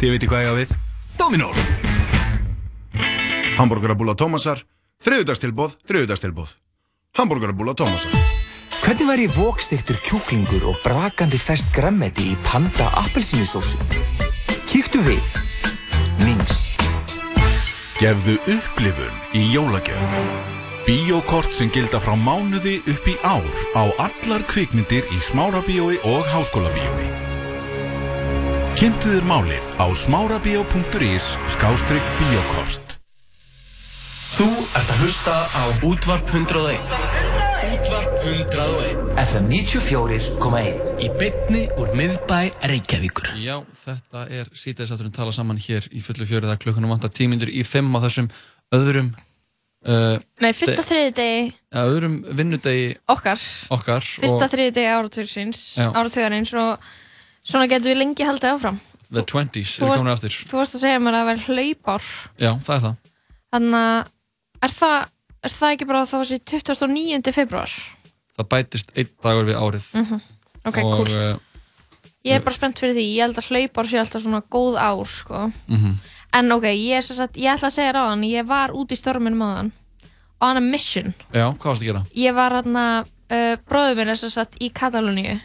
Þið 0.00 0.14
veitir 0.14 0.32
hvað 0.32 0.46
ég 0.46 0.48
á 0.48 0.54
við? 0.56 0.74
Dominos! 1.20 1.60
Hamburgerabúla 3.60 4.16
Tómasar, 4.16 4.64
þriðudagstilbóð, 5.04 5.76
þriðudagstilbóð. 5.84 6.56
Hamburgerabúla 7.20 7.76
Tómasar. 7.76 8.37
Hvernig 8.88 9.04
væri 9.04 9.26
vókstiktur 9.28 9.98
kjúklingur 10.00 10.62
og 10.70 10.78
brakandi 10.80 11.36
fest 11.36 11.68
grammeti 11.76 12.30
í 12.32 12.36
panda 12.40 12.86
appelsínusósu? 12.96 13.76
Kíktu 14.64 15.02
við. 15.04 15.26
Mings. 16.22 16.62
Gefðu 18.00 18.38
upplifun 18.48 19.20
í 19.36 19.44
jólagjöf. 19.52 20.16
Bíókort 20.88 21.52
sem 21.52 21.68
gilda 21.68 22.00
frá 22.00 22.16
mánuði 22.16 22.78
upp 22.88 23.12
í 23.12 23.18
ár 23.28 23.44
á 23.76 23.84
allar 24.08 24.48
kvikmyndir 24.48 25.04
í 25.12 25.20
Smárabíói 25.20 26.00
og 26.08 26.24
Háskólabíói. 26.32 27.12
Kynntu 28.80 29.18
þér 29.18 29.28
málið 29.28 29.68
á 29.76 29.86
smárabíó.is 29.92 31.34
skástrygg 31.58 32.12
bíókort. 32.22 32.96
Þú 34.38 34.48
ert 34.48 34.96
að 34.96 35.00
hlusta 35.04 35.40
á 35.44 35.64
Útvarp 35.84 36.32
101. 36.32 37.27
Útvarp 38.18 38.50
101. 38.50 39.14
FM 39.30 39.44
94.1. 39.46 40.78
Í 40.98 41.08
bytni 41.20 41.60
úr 41.78 41.92
miðbæ 41.94 42.38
Reykjavíkur. 42.66 43.28
Já, 43.38 43.60
þetta 43.78 44.22
er 44.34 44.48
síðdegisátturinn 44.58 45.14
tala 45.14 45.30
saman 45.34 45.60
hér 45.62 45.86
í 45.94 46.00
fullu 46.02 46.26
fjörið 46.26 46.50
að 46.50 46.58
klukkunum 46.64 46.90
vantar 46.90 47.12
tímindur 47.14 47.50
í 47.52 47.62
fimm 47.66 47.94
á 47.94 48.02
þessum 48.02 48.26
öðrum 48.74 49.12
uh, 49.86 50.16
Nei, 50.42 50.50
fyrsta 50.50 50.80
de- 50.82 50.86
þriðdegi 50.88 51.44
ja, 51.46 51.84
öðrum 51.84 52.16
vinnudegi 52.40 52.88
okkar 53.14 53.44
okkar 53.76 54.02
Fyrsta 54.08 54.48
og 54.48 54.54
þriðdegi 54.56 54.90
áratugsins 54.96 55.60
Já. 55.78 55.86
Áratugarins 55.92 56.54
og 56.58 56.88
svona 57.46 57.68
getum 57.70 57.92
við 57.92 58.00
lengi 58.02 58.26
haldið 58.26 58.56
áfram 58.56 58.80
the 59.14 59.22
20s 59.22 59.76
Þú 59.78 59.84
eru 59.86 59.92
varst- 59.92 60.02
komin 60.02 60.16
aftur 60.16 60.40
Þú 60.50 60.58
varst 60.58 60.74
að 60.74 60.82
segja 60.88 61.04
mér 61.06 61.20
að 61.20 61.22
það 61.22 61.30
væri 61.30 61.46
hlaupár 61.46 62.10
Já, 62.34 62.50
það 62.66 62.74
er 62.80 62.82
það 62.88 62.98
Þannig 63.54 63.78
að 63.84 64.66
er 64.68 64.74
það, 64.82 64.98
er 65.46 65.54
það 65.60 65.76
ekki 65.78 65.88
bara 65.92 66.02
þá 66.10 66.16
þessi 66.18 66.40
29. 66.50 67.32
februar? 67.38 67.78
Það 68.38 68.48
bætist 68.54 68.92
einn 68.96 69.08
dagur 69.24 69.44
við 69.48 69.56
árið 69.58 69.86
Mhm. 69.98 70.20
Ok, 70.66 70.76
og, 70.78 70.96
cool. 70.96 71.08
uh, 71.08 71.38
Ég 72.26 72.34
er 72.34 72.40
bara 72.44 72.54
spennt 72.54 72.78
fyrir 72.78 72.94
því, 72.94 73.04
ég 73.16 73.22
held 73.24 73.36
að 73.38 73.48
hlaupár 73.48 73.86
sé 73.88 73.98
alltaf 73.98 74.22
svona 74.22 74.42
góð 74.50 74.76
ár 74.78 75.06
sko. 75.06 75.52
mhm. 75.68 75.94
En 76.34 76.52
ok, 76.52 76.62
ég, 76.64 77.00
sagt, 77.02 77.36
ég 77.40 77.48
ætla 77.54 77.68
að 77.70 77.72
segja 77.72 77.92
þér 77.92 77.96
á 78.04 78.08
hann 78.10 78.22
Ég 78.22 78.46
var 78.46 78.70
út 78.76 78.90
í 78.92 78.96
storminum 78.96 79.40
á 79.42 79.50
hann 79.56 79.72
On 80.40 80.56
a 80.56 80.60
mission 80.60 81.14
Já, 81.32 81.52
hvað 81.56 81.64
varst 81.64 81.82
að 81.82 81.86
gera? 81.88 82.02
Ég 82.14 82.34
var 82.34 82.52
hann 82.52 82.76
að 82.76 83.06
uh, 83.32 83.56
bróður 83.68 83.96
minn 83.96 84.08
er 84.12 84.16
sagt 84.16 84.58
í 84.60 84.68
Katalóníu 84.70 85.40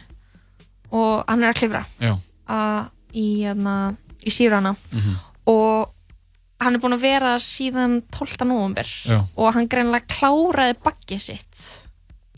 og 0.92 1.24
hann 1.28 1.44
er 1.44 1.54
að 1.54 1.58
klifra 1.62 1.86
Já. 2.02 2.18
að, 2.48 2.90
í, 3.14 3.44
hérna, 3.46 3.96
í 4.26 4.30
Sýrana 4.30 4.76
Mhm. 4.92 5.16
og 5.48 5.90
hann 6.60 6.76
er 6.76 6.80
búinn 6.80 6.94
að 6.98 7.02
vera 7.02 7.36
síðan 7.40 8.04
12. 8.12 8.46
november 8.46 8.84
Já. 8.84 9.24
og 9.36 9.54
hann 9.54 9.68
greinlega 9.68 10.06
kláraði 10.08 10.76
baggið 10.84 11.20
sitt 11.22 11.83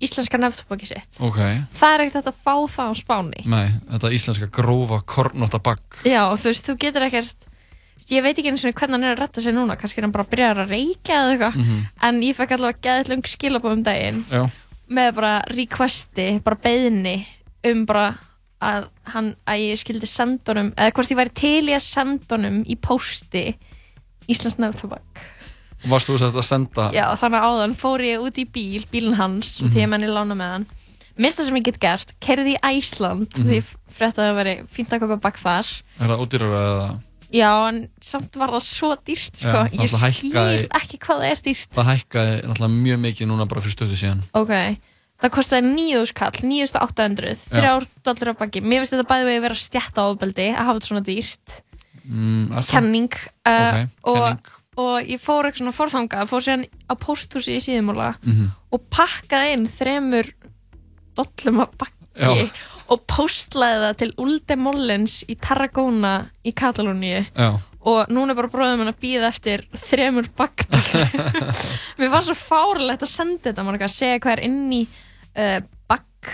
íslenska 0.04 0.38
nefntobaggið 0.42 0.90
sitt. 0.92 1.20
Ok, 1.24 1.38
það 1.72 1.94
er 1.96 2.04
ekkert 2.06 2.30
að 2.32 2.40
fá 2.44 2.56
það 2.68 2.92
á 2.92 2.94
spáni. 3.00 3.44
Nei, 3.48 3.68
þetta 3.94 4.12
íslenska 4.18 4.50
grófa 4.52 5.00
kornóta 5.08 5.60
bakk 5.64 6.02
já, 6.04 6.24
þú 6.36 6.50
veist, 6.52 6.66
þú 6.68 6.76
getur 6.84 7.06
ekkert 7.08 7.48
ég 8.12 8.26
veit 8.26 8.36
ekki 8.36 8.52
eins 8.52 8.66
og 8.68 8.76
hvernig 8.76 8.98
hann 8.98 9.08
er 9.08 9.16
að 9.16 9.22
retta 9.24 9.42
sig 9.42 9.56
núna. 9.56 9.78
Kannski 9.80 10.02
er 10.02 10.06
hann 10.06 10.12
bara 10.12 10.26
að 10.28 10.34
byrja 10.34 10.50
að 10.52 10.74
reykja 10.74 11.16
eða 11.22 11.32
eitthvað. 11.32 11.56
Mhm. 11.56 11.80
en 12.10 12.22
ég 12.22 12.36
fekk 12.36 12.52
allavega 12.58 12.82
geðið 12.84 13.10
lung 13.14 13.24
skilabóð 13.24 13.72
um 13.78 13.84
daginn 13.84 14.24
Já, 14.30 14.44
með 14.90 15.14
bara 15.16 15.34
requesti, 15.48 16.28
bara 16.44 16.56
beðni 16.62 17.16
um 17.66 17.86
bara 17.86 18.18
að, 18.62 18.90
hann, 19.14 19.36
að 19.48 19.64
ég 19.64 19.80
skildi 19.80 20.08
senda 20.10 20.52
honum 20.54 20.74
eða 20.76 20.92
hvort 20.92 21.12
ég 21.12 21.18
væri 21.18 21.34
til 21.34 21.70
í 21.70 21.74
að 21.76 21.86
senda 21.88 22.36
honum 22.36 22.64
í 22.68 22.76
pósti 22.76 23.56
Íslands 24.28 24.58
nefntobak 24.58 25.24
varst 25.90 26.08
þú 26.10 26.18
sett 26.20 26.36
að 26.36 26.48
senda 26.48 26.90
Já, 26.96 27.06
þannig 27.20 27.40
að 27.42 27.48
áðan 27.50 27.76
fór 27.80 28.04
ég 28.06 28.24
út 28.26 28.38
í 28.42 28.46
bíl, 28.46 28.86
bílinn 28.92 29.16
hans 29.20 29.62
Mhm. 29.62 29.72
því 29.74 29.84
að 29.86 29.90
menni 29.96 30.08
lána 30.12 30.36
með 30.36 30.52
hann 30.56 30.66
Mista 31.18 31.44
sem 31.46 31.56
ég 31.56 31.64
get 31.64 31.80
gert, 31.80 32.14
kerði 32.20 32.58
í 32.58 32.60
Æsland 32.60 33.30
Mhm. 33.38 33.46
því 33.48 33.64
frétt 33.96 34.18
að 34.20 34.26
það 34.28 34.36
veri 34.36 34.56
fínt 34.68 34.90
að 34.92 35.00
kaupa 35.06 35.22
bakk 35.22 35.38
þar 35.40 35.68
Er 36.00 36.08
það 36.08 36.24
ódýrara 36.26 36.64
eða 36.70 37.00
Já, 37.36 37.68
en 37.68 37.88
samt 38.00 38.36
var 38.38 38.48
það 38.54 38.62
svo 38.64 38.96
dýrt 39.04 39.36
sko. 39.36 39.48
Já, 39.48 39.70
Ég 39.74 39.90
skil 39.90 40.68
ekki 40.70 40.98
hvað 41.00 41.18
það 41.20 41.32
er 41.32 41.40
dýrt 41.44 41.72
það 41.74 41.90
hækkaði 41.90 42.36
náttúrulega 42.46 42.76
mjög 42.84 43.00
mikið 43.06 43.28
núna 43.28 43.48
bara 43.50 43.62
fyrir 43.62 43.76
stöðu 43.76 43.98
síðan 44.00 44.22
Ok, 44.34 44.54
það 45.20 45.34
kostiði 45.34 45.74
9.000 45.74 46.14
kall 46.14 46.32
9.800, 46.32 47.50
Já. 47.50 47.80
3 47.80 47.88
dollar 48.06 48.32
á 48.32 48.34
bakki 48.40 48.62
Mér 48.62 48.84
finnst 48.84 48.94
þetta 48.94 49.08
bæði 49.10 49.26
vegi 49.26 49.42
vera 49.42 49.56
stjætta 49.56 50.06
ofbeldi 50.06 50.48
að 50.54 50.64
hafa 50.66 50.78
þetta 50.80 50.90
svona 50.92 51.06
dýrt 51.10 51.62
mm? 52.06 52.64
Kenning 52.70 53.14
uh, 53.46 53.50
Ok, 53.50 53.90
og, 54.04 54.16
kenning. 54.16 54.55
Og 54.78 55.08
ég 55.08 55.22
fór 55.24 55.48
eitthvað 55.48 55.62
svona 55.64 55.76
forþangað 55.78 56.30
fór 56.32 56.44
síðan 56.46 56.66
á 56.92 56.94
pósthúsi 57.00 57.56
í 57.56 57.62
síðumóla 57.64 58.14
Mhm. 58.26 58.50
og 58.76 58.82
pakkaði 58.92 59.54
inn 59.56 59.68
þremur 59.72 60.32
dollum 61.16 61.62
af 61.64 61.72
bakki 61.80 62.50
og 62.92 63.02
postlaði 63.10 63.80
það 63.86 63.96
til 64.02 64.12
Ulde 64.22 64.56
Mollens 64.60 65.24
í 65.32 65.36
Tarragona 65.42 66.26
í 66.46 66.52
Katalóníu. 66.54 67.26
Og 67.86 68.08
núna 68.10 68.32
er 68.34 68.36
bara 68.40 68.50
bróðum 68.50 68.82
hann 68.84 68.92
að 68.94 69.00
býða 69.02 69.28
eftir 69.30 69.64
þremur 69.78 70.28
bakdal 70.36 70.82
mér 72.00 72.10
var 72.10 72.24
svo 72.26 72.34
fárlegt 72.38 73.04
að 73.06 73.12
senda 73.12 73.50
þetta 73.52 73.64
mann 73.64 73.78
að 73.80 73.94
segja 73.94 74.20
hvað 74.20 74.38
er 74.38 74.44
inn 74.48 74.74
í 74.74 74.82
uh, 75.38 75.60
bakk 75.88 76.32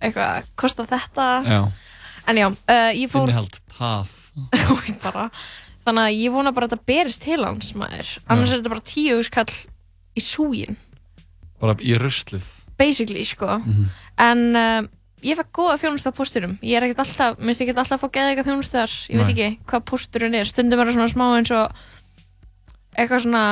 eitthvað, 0.00 0.46
kostar 0.56 0.86
þetta. 0.88 1.26
Já. 1.44 1.60
en 2.32 2.36
já, 2.40 2.46
uh, 2.48 2.90
ég 2.96 3.10
fór 3.12 3.28
innihald 3.28 3.58
tað. 3.76 4.16
Bara, 5.04 5.26
þannig 5.90 6.06
að 6.06 6.20
ég 6.22 6.32
vona 6.38 6.54
bara 6.56 6.68
að 6.68 6.76
þetta 6.76 6.88
berist 6.92 7.24
til 7.26 7.40
hans 7.44 7.74
maður. 7.76 8.14
Annars 8.30 8.54
er 8.54 8.62
þetta 8.62 8.72
bara 8.72 8.86
tíu 8.92 9.18
skall 9.26 9.50
í 10.16 10.22
súgin 10.24 10.78
bara 11.60 11.76
í 11.84 11.92
ruslið. 12.00 12.46
Basically 12.80 13.26
sko. 13.28 13.58
Mhm. 13.60 13.90
en 14.20 14.40
uh, 14.56 14.82
ég 15.24 15.36
fekk 15.36 15.50
góða 15.52 15.76
þjónustu 15.82 16.08
á 16.08 16.16
pósturum 16.16 16.54
ég 16.64 16.78
er 16.78 16.86
ekkert 16.86 17.02
alltaf, 17.04 17.38
minnst 17.38 17.60
ég 17.60 17.68
ekkert 17.68 17.82
alltaf 17.82 17.98
að 17.98 18.06
fá 18.06 18.14
geða 18.16 18.30
eitthvað 18.32 18.48
þjónustu 18.48 18.78
þar. 18.78 18.94
Ég 19.10 19.20
veit 19.20 19.28
Nei. 19.28 19.34
ekki 19.34 19.48
hvað 19.68 19.84
pósturinn 19.90 20.38
er. 20.40 20.48
Stundum 20.48 20.80
er 20.80 20.88
það 20.88 20.96
svona 20.96 21.12
smá 21.12 21.26
eins 21.36 21.52
og 21.52 21.82
eitthvað 22.96 23.24
svona 23.26 23.44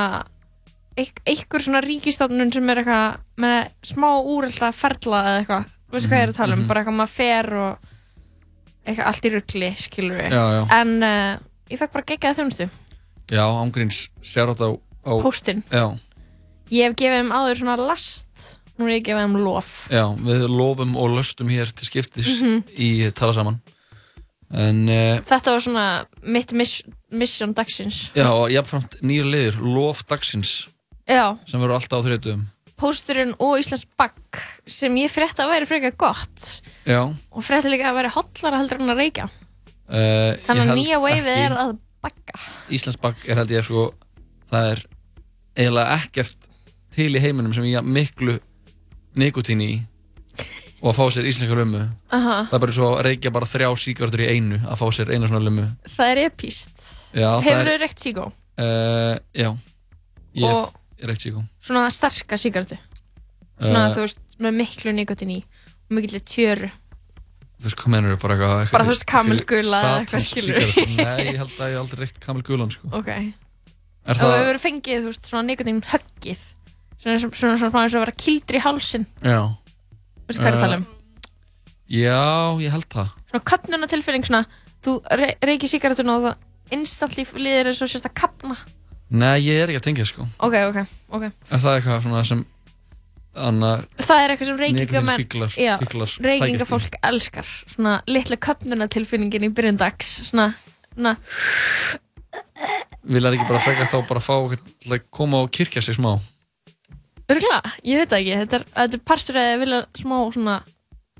einhver 0.99 1.63
svona 1.63 1.81
ríkistofnun 1.85 2.51
sem 2.53 2.71
er 2.73 2.81
eitthvað 2.81 3.19
með 3.39 3.59
smá 3.87 4.09
úrelda 4.19 4.71
ferla 4.75 5.21
eða 5.29 5.37
eitthvað, 5.43 5.69
veistu 5.93 6.09
hvað 6.09 6.19
ég 6.19 6.25
er 6.25 6.33
að 6.33 6.39
tala 6.41 6.55
um? 6.57 6.59
Mhm. 6.63 6.67
bara 6.71 6.81
eitthvað 6.81 6.97
maður 6.99 7.13
fer 7.13 7.53
og 7.59 7.93
eitthvað 8.89 9.07
allt 9.11 9.27
í 9.29 9.31
ruggli, 9.35 9.69
skilur 9.77 10.17
við 10.17 10.35
en 10.79 10.95
uh, 11.05 11.37
ég 11.69 11.79
fekk 11.81 11.93
bara 11.95 12.07
geggjað 12.11 12.37
þjónustu. 12.39 12.69
Já, 13.29 13.43
ángríns 13.45 14.07
sér 14.25 14.49
á, 14.49 14.55
á 14.57 15.11
Póstinn. 15.21 15.63
Já, 15.69 15.97
ég 16.73 16.87
hef 16.89 16.95
gefið 16.97 17.19
þeim 17.21 17.33
áður 17.35 17.59
svona 17.61 17.77
last. 17.81 18.55
Nú 18.79 18.87
er 18.87 18.95
ég 18.99 19.03
gefið 19.09 19.25
þeim 19.25 19.37
lof. 19.43 19.71
Já, 19.91 20.05
við 20.23 20.45
lofum 20.49 20.95
og 20.97 21.11
löstum 21.17 21.49
hér 21.51 21.71
til 21.75 21.85
skiptis 21.89 22.41
Mhm. 22.41 22.63
í 22.77 23.11
tala 23.13 23.33
saman. 23.33 23.59
En 24.51 24.87
uh, 24.89 25.19
þetta 25.21 25.51
var 25.53 25.61
svona 25.61 25.87
mitt 26.23 26.51
miss 26.57 26.81
mission 27.11 27.53
dagsins. 27.53 28.09
Já, 28.17 28.25
og 28.33 28.49
jafnframt 28.49 28.95
nýja 29.05 29.25
liður, 29.29 29.59
lof 29.61 30.05
dagsins 30.09 30.67
Já, 31.09 31.37
sem 31.45 31.59
verður 31.61 31.77
alltaf 31.77 32.01
á 32.01 32.05
þriðutum 32.05 32.47
pósturinn 32.79 33.33
og 33.43 33.57
Íslands 33.59 33.83
bakk 33.99 34.39
sem 34.65 34.93
ég 34.95 35.11
frétta 35.11 35.43
að 35.43 35.49
væri 35.51 35.67
frekar 35.67 35.95
gott. 35.99 36.61
Já, 36.87 37.01
og 37.11 37.43
frétta 37.43 37.67
líka 37.67 37.89
að 37.91 37.97
væri 37.99 38.11
hotlara 38.13 38.61
heldur 38.61 38.79
en 38.79 38.93
að 38.93 39.01
reykja 39.03 39.25
uh, 39.89 40.31
þannig 40.47 40.65
að 40.69 40.79
nýja 40.79 40.99
waveið 41.03 41.31
er 41.35 41.57
að 41.65 41.77
Íslandsbakk 42.71 43.25
er 43.27 43.39
held 43.41 43.51
ég 43.51 43.65
sko 43.67 43.87
það 44.49 44.67
er 44.73 44.81
eiginlega 45.59 45.95
ekkert 45.99 46.49
til 46.95 47.09
í 47.15 47.21
heiminum 47.23 47.53
sem 47.55 47.65
ég 47.67 47.83
miklu 47.85 48.37
nikotín 49.19 49.61
í 49.65 49.71
og 50.79 50.93
að 50.93 50.95
fá 50.95 51.05
sér 51.11 51.27
íslenska 51.27 51.57
lummu 51.59 51.81
Aha. 52.15 52.35
það 52.47 52.55
er 52.55 52.61
bara 52.63 52.75
svo 52.77 52.89
að 52.93 53.01
reykja 53.09 53.31
bara 53.35 53.49
þrjá 53.51 53.69
síkartur 53.83 54.23
í 54.23 54.29
einu 54.31 54.61
að 54.63 54.79
fá 54.79 54.85
sér 54.95 55.11
eina 55.11 55.27
svona 55.27 55.43
lummu 55.43 55.65
það 55.97 56.11
er 56.13 56.21
epíst 56.29 56.85
hefur 57.17 57.67
þau 57.67 57.79
reykt 57.83 58.03
síkó 58.05 58.27
uh, 58.29 59.15
Já, 59.35 59.49
ég 60.39 60.53
Og- 60.53 60.77
er 60.99 61.11
ekkert 61.11 61.25
síkó 61.27 61.43
svona 61.67 61.89
sterka 61.91 62.39
síkartu 62.39 62.77
svona 63.59 63.89
Eh. 63.89 63.93
þú 63.97 64.05
veist 64.05 64.21
með 64.39 64.55
miklu 64.61 64.91
nikotin 64.95 65.33
í 65.35 65.39
og 65.43 65.97
mikill 65.97 66.21
tjöru 66.23 66.69
Þú 67.59 67.67
veist, 67.67 67.77
hvað 67.81 67.91
mennur 67.91 68.19
bara 68.21 68.35
eitthvað 68.37 68.71
Bara, 68.71 68.85
þú 68.87 68.93
veist, 68.93 69.05
kamelgula 69.09 69.79
eða 69.83 69.95
eitthvað, 69.99 70.21
skilurðu. 70.29 70.67
sígarettur. 70.71 70.93
Nei, 70.95 71.25
ég 71.27 71.39
held 71.41 71.57
að 71.59 71.71
ég 71.73 71.79
aldrei 71.81 71.99
reykt 72.05 72.19
kamelgulan 72.23 72.71
sko. 72.71 72.91
ok. 72.95 73.09
Er 73.09 74.15
og 74.15 74.21
það, 74.21 74.35
hefur 74.39 74.61
fengið 74.63 75.01
þú 75.03 75.11
veist 75.11 75.27
svona 75.31 75.43
nikotin 75.49 75.81
höggið. 75.91 76.45
Svona 76.99 77.17
svona 77.19 77.57
svona 77.59 77.83
eins 77.83 77.95
og 77.95 77.99
að 77.99 78.05
vera 78.05 78.15
kildur 78.23 78.59
í 78.59 78.63
hálsin 78.63 79.05
já. 79.23 79.41
Veistu 80.29 80.41
hvað 80.43 80.49
er 80.49 80.57
að 80.57 80.63
tala 80.63 80.79
um? 80.79 80.87
Já, 81.89 82.23
ég 82.63 82.73
held 82.77 82.89
það. 82.95 83.13
Svona 83.29 83.45
köpnuna 83.51 83.89
tilfinning 83.91 84.27
svona 84.29 84.43
þú 84.85 84.95
re 85.19 85.33
reykir 85.43 85.71
síkaretuna 85.71 86.15
og 86.15 86.27
það 86.29 86.75
instantly 86.79 87.25
líður 87.35 87.71
eins 87.71 87.81
og 87.83 87.91
sérst 87.91 88.07
að 88.07 88.15
kapna 88.23 88.55
Nei, 89.09 89.39
ég 89.41 89.63
er 89.63 89.71
ekki 89.71 89.79
að 89.79 89.85
tengja 89.87 90.05
sko. 90.05 90.25
Ok, 90.45 90.55
ok, 90.69 90.83
ok. 91.17 91.23
Er 91.49 91.61
það 91.63 91.77
eitthvað 91.79 92.03
svona 92.05 92.19
sem 92.29 92.43
Anna, 93.47 93.69
það 94.01 94.21
er 94.23 94.33
eitthvað 94.33 94.49
sem 94.49 94.57
reykingamenn 94.59 95.19
Nikótínfíklar- 95.21 95.57
já, 95.59 95.73
fíklar 95.81 96.13
reykingafólk 96.25 96.97
elskar. 97.09 97.47
Svona 97.73 97.93
litla 98.07 98.37
köpnuna 98.37 98.87
tilfinningin 98.91 99.47
í 99.47 99.51
byrjun 99.55 99.77
dags. 99.79 100.11
Svona, 100.29 100.49
svona 100.95 101.15
Vil 103.09 103.23
það 103.23 103.37
ekki 103.37 103.47
bara 103.49 103.61
frekar 103.63 103.87
þá 103.89 103.97
bara 104.09 104.21
fá 104.21 104.33
að 104.35 104.99
koma 105.15 105.39
og 105.45 105.51
kirkja 105.55 105.81
sig 105.81 105.95
smá? 105.97 106.17
Örgla, 107.29 107.59
ég 107.85 108.01
veit 108.03 108.13
ekki. 108.17 108.35
Þetta 108.41 108.59
er, 108.59 108.65
þetta 108.75 108.97
er 108.99 109.03
partur 109.07 109.39
að 109.39 109.53
vilja 109.63 109.79
smá 110.01 110.17
svona 110.33 110.57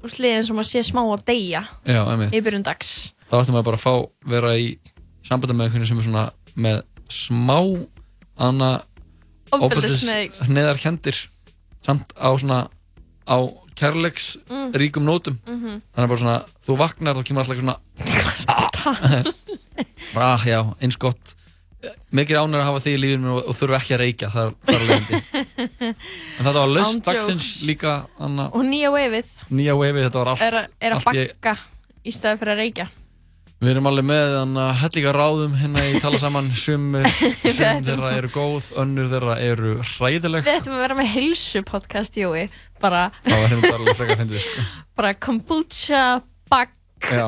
sliðin 0.09 0.45
sem 0.47 0.59
að 0.61 0.67
sé 0.69 0.83
smá 0.87 1.01
að 1.05 1.23
deyja 1.27 1.63
Já, 1.87 2.01
í 2.33 2.41
byrjun 2.43 2.63
dags. 2.65 2.91
Þá 3.29 3.39
ættum 3.43 3.57
við 3.59 3.65
bara 3.67 3.79
að 3.79 3.83
fá 3.85 3.93
vera 4.35 4.53
í 4.57 4.67
sambandi 5.27 5.55
með 5.57 5.69
einhvern 5.69 5.89
sem 5.89 5.99
er 6.01 6.07
svona 6.07 6.25
með 6.59 6.79
smá 7.13 7.57
Anna 8.39 8.69
Ofbeldishneyð. 9.51 10.39
neðar 10.53 10.77
hendir 10.83 11.17
samt 11.85 12.13
á 12.19 12.29
svona 12.37 12.59
á 13.29 13.37
kærleiks 13.79 14.37
Mm. 14.49 14.71
ríkum 14.75 15.03
nótum. 15.07 15.37
Mhm. 15.47 15.81
þannig 15.95 16.05
að 16.05 16.09
bara 16.09 16.19
svona, 16.19 16.37
þú 16.65 16.77
vaknar 16.77 17.15
þá 17.15 17.23
kemur 17.23 17.43
alltaf 17.43 17.59
svona 17.59 17.75
bara, 20.13 20.33
ah, 20.33 20.43
já, 20.45 20.59
eins 20.81 20.97
gott. 20.99 21.35
Mikið 22.11 22.35
ánur 22.41 22.59
að 22.59 22.65
hafa 22.67 22.79
þig 22.83 22.95
í 22.97 22.99
lífinu 22.99 23.29
og, 23.37 23.45
og 23.47 23.55
þurfa 23.55 23.77
ekki 23.79 23.93
að 23.95 24.01
reykja 24.01 24.29
þar, 24.33 24.49
þar 24.67 24.81
alveg 24.83 25.11
en 25.85 26.41
þetta 26.43 26.53
var 26.57 26.73
Án 26.83 26.97
dagsins 27.07 27.45
líka 27.63 27.93
Anna, 28.19 28.49
og 28.51 28.65
nýja 28.67 28.89
wavið, 29.79 30.01
þetta 30.09 30.19
var 30.19 30.31
allt 30.33 30.43
er, 30.43 30.57
er 30.81 30.95
að 30.97 31.05
bakka 31.07 31.53
í 32.03 32.11
staði 32.11 32.41
fyrir 32.41 32.51
að 32.57 32.59
reykja 32.65 32.87
við 33.59 33.73
erum 33.73 33.87
alveg 33.89 34.07
með 34.07 34.33
þannig 34.37 34.61
að 34.63 34.77
hellinga 34.83 35.13
ráðum 35.15 35.55
hérna 35.59 35.83
í 35.89 35.99
tala 36.03 36.19
saman. 36.21 36.49
Sum 36.63 36.87
ætlum 36.99 37.83
þeirra 37.87 38.11
eru 38.15 38.31
góð 38.33 38.69
önnur 38.79 39.09
þeirra 39.11 39.35
eru 39.43 39.73
hræðileg. 39.83 40.47
Við 40.47 40.59
ættum 40.61 40.77
að 40.77 40.83
vera 40.85 40.97
með 40.99 41.11
heilsu 41.17 41.63
podcast 41.67 42.19
Jói. 42.19 42.47
Bara, 42.79 43.09
það 43.25 43.43
var 43.43 43.53
hérna 43.53 43.71
bara 43.75 43.95
frekar 43.99 44.15
að 44.15 44.23
fyndið 44.23 44.43
sko. 44.45 44.65
bara 44.99 45.13
kombucha 45.27 46.03
bakk, 46.49 46.75
Já. 47.03 47.25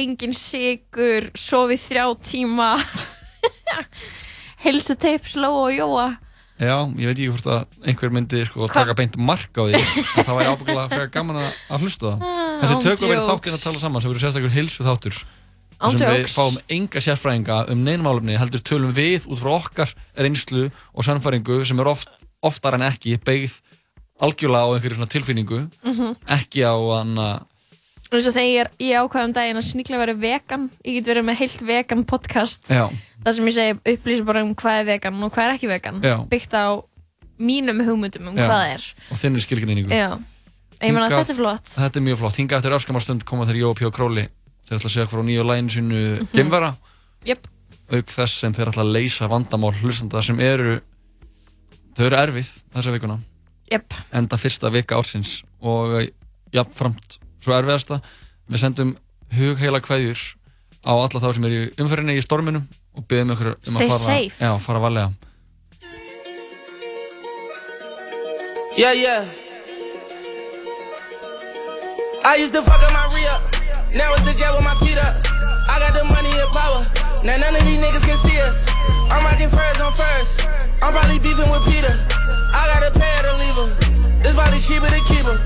engin 0.00 0.34
sigur 0.36 1.28
sofið 1.38 1.84
þrjá 1.90 2.06
tíma. 2.32 2.70
Heilsu 4.64 4.96
teip 4.96 5.26
sló 5.28 5.50
og 5.66 5.72
jóa. 5.76 6.06
Já, 6.54 6.76
ég 6.96 7.08
veit 7.10 7.18
ekki 7.18 7.30
hvort 7.32 7.48
að 7.50 7.88
einhver 7.90 8.12
myndi 8.14 8.44
sko, 8.46 8.68
taka 8.70 8.94
beint 8.96 9.16
mark 9.18 9.58
á 9.58 9.66
því 9.66 9.74
en 9.74 10.22
það 10.22 10.36
væri 10.38 10.50
ábyggilega 10.52 10.84
frekar 10.92 11.10
gaman 11.16 11.40
að, 11.42 11.56
hlusta 11.82 12.12
það. 12.12 12.22
Ah, 12.24 12.52
Þessi 12.62 12.76
tökum 12.84 13.10
við 13.10 13.22
þáttinn 13.26 13.56
að 13.58 13.64
tala 13.66 13.82
saman 13.82 14.04
sem 14.04 14.12
verður 14.12 14.22
sérstaklega 14.22 14.54
heilsu 14.54 14.86
við 15.80 16.28
fáum 16.32 16.56
enga 16.68 17.00
sérfræðinga 17.00 17.68
um 17.72 17.84
neinmálumni 17.84 18.36
heldur 18.38 18.60
tölum 18.64 18.92
við 18.94 19.26
út 19.28 19.38
frá 19.42 19.50
okkar 19.58 19.94
reynslu 20.16 20.70
og 20.94 21.04
sannfæringu 21.04 21.64
sem 21.66 21.80
er 21.80 21.86
oft, 21.90 22.08
oftar 22.42 22.74
en 22.74 22.82
ekki 22.82 23.16
beigð 23.24 23.60
algjörlega 24.22 24.64
á 24.64 24.72
einhverju 24.76 24.96
svona 25.00 25.10
tilfinningu 25.10 25.68
Mhm. 25.84 26.16
ekki 26.28 26.62
á 26.64 26.74
hann 26.98 27.18
eins 28.14 28.26
og 28.28 28.34
þegar 28.34 28.46
ég 28.46 28.60
er 28.60 28.70
í 28.78 28.88
ákvæðum 28.94 29.32
daginn 29.34 29.56
að 29.58 29.66
sníkla 29.72 29.98
verið 29.98 30.18
vegan 30.22 30.70
ég 30.84 30.94
get 30.94 31.04
verið 31.10 31.24
með 31.26 31.36
heilt 31.40 31.60
vegan 31.66 32.04
podcast 32.04 32.68
Já. 32.70 32.88
þar 33.24 33.34
sem 33.34 33.46
ég 33.46 33.54
segi 33.56 33.96
upplýsa 33.96 34.24
bara 34.24 34.42
um 34.44 34.54
hvað 34.54 34.80
er 34.80 34.84
vegan 34.84 35.22
og 35.22 35.32
hvað 35.34 35.48
er 35.48 35.54
ekki 35.58 35.68
vegan 35.68 36.00
Já. 36.00 36.16
byggt 36.30 36.54
á 36.54 36.78
mínum 37.40 37.82
hugmyndum 37.82 38.28
um 38.28 38.36
Já. 38.36 38.46
hvað 38.46 38.54
það 38.62 38.74
er 38.76 38.84
og 39.10 39.16
þinnir 39.18 39.42
skilgreiningu 39.42 39.90
Já, 39.90 40.18
ég 40.80 40.92
Hingað- 40.94 41.10
þetta 41.10 41.30
er 41.34 41.40
flott 41.42 41.66
Þetta 41.74 41.96
er 41.96 42.02
mjög 42.06 42.18
flott, 42.22 42.36
hinga 42.36 42.56
eftir 42.60 42.70
örskamar 42.78 43.02
stund 43.02 43.24
koma 43.24 43.44
þeir 43.46 43.58
Jó 43.64 43.70
og 43.70 43.76
Pjó 43.78 43.90
Króli 43.90 44.28
þeir 44.64 44.78
ætla 44.78 44.88
að 44.90 44.94
segja 44.96 45.08
frá 45.12 45.22
nýju 45.26 45.44
læginu 45.48 45.70
sinu 45.70 46.00
Mhm. 46.20 46.28
Gemvera 46.34 46.74
Jöp. 47.26 47.46
auk 47.92 48.06
þess 48.06 48.38
sem 48.40 48.52
þeir 48.52 48.68
ætla 48.72 48.82
að 48.84 48.92
leysa 48.96 49.28
vandamál 49.28 49.74
hlustanda 49.82 50.22
sem 50.22 50.40
eru 50.40 50.80
þau 51.96 52.06
eru 52.06 52.16
erfið 52.16 52.48
þessa 52.74 52.92
vikuna 52.92 53.18
Jöp. 53.72 53.94
enda 54.12 54.36
fyrsta 54.36 54.70
vika 54.72 54.96
ársins 54.96 55.42
og 55.62 56.00
eh, 56.00 56.08
jafnframt 56.52 57.18
svo 57.40 57.52
erfiðasta 57.58 58.00
við 58.50 58.58
sendum 58.58 58.96
hugheila 59.34 59.80
kveðjur 59.80 60.18
á 60.84 60.92
alla 60.92 61.20
þá 61.20 61.34
sem 61.34 61.44
eru 61.44 61.54
í 61.66 61.70
umferðinni 61.80 62.16
í 62.18 62.22
storminum 62.24 62.66
og 62.94 63.06
byggjum 63.08 63.30
ykkur 63.34 63.54
um 63.54 63.74
Stay 63.74 63.88
að 63.88 63.90
fara, 63.90 64.04
safe. 64.04 64.44
já, 64.44 64.58
fara 64.60 64.78
varlega 64.80 65.12
Yeah, 68.76 68.92
yeah. 68.92 69.28
I 72.24 72.36
used 72.42 72.52
to 72.54 72.62
fuck 72.62 72.82
up 72.82 72.92
my 72.92 73.06
re 73.14 73.24
up. 73.28 73.53
Now 73.94 74.10
it's 74.14 74.26
the 74.26 74.34
jet 74.34 74.50
with 74.50 74.66
my 74.66 74.74
feet 74.82 74.98
up. 74.98 75.14
I 75.70 75.78
got 75.78 75.94
the 75.94 76.02
money 76.10 76.34
and 76.34 76.50
power. 76.50 76.82
Now 77.22 77.38
none 77.38 77.54
of 77.54 77.62
these 77.62 77.78
niggas 77.78 78.02
can 78.02 78.18
see 78.18 78.34
us. 78.42 78.66
I'm 79.06 79.22
rocking 79.22 79.48
furs 79.48 79.78
on 79.78 79.94
first. 79.94 80.50
I'm 80.82 80.90
probably 80.90 81.22
beefing 81.22 81.46
with 81.46 81.62
Peter. 81.70 81.94
I 82.50 82.66
gotta 82.74 82.90
pay 82.90 83.06
her 83.06 83.30
to 83.30 83.34
leave 83.38 83.54
her. 83.54 83.70
It's 84.18 84.34
probably 84.34 84.58
cheaper 84.66 84.90
to 84.90 85.02
keep 85.06 85.22
her. 85.22 85.38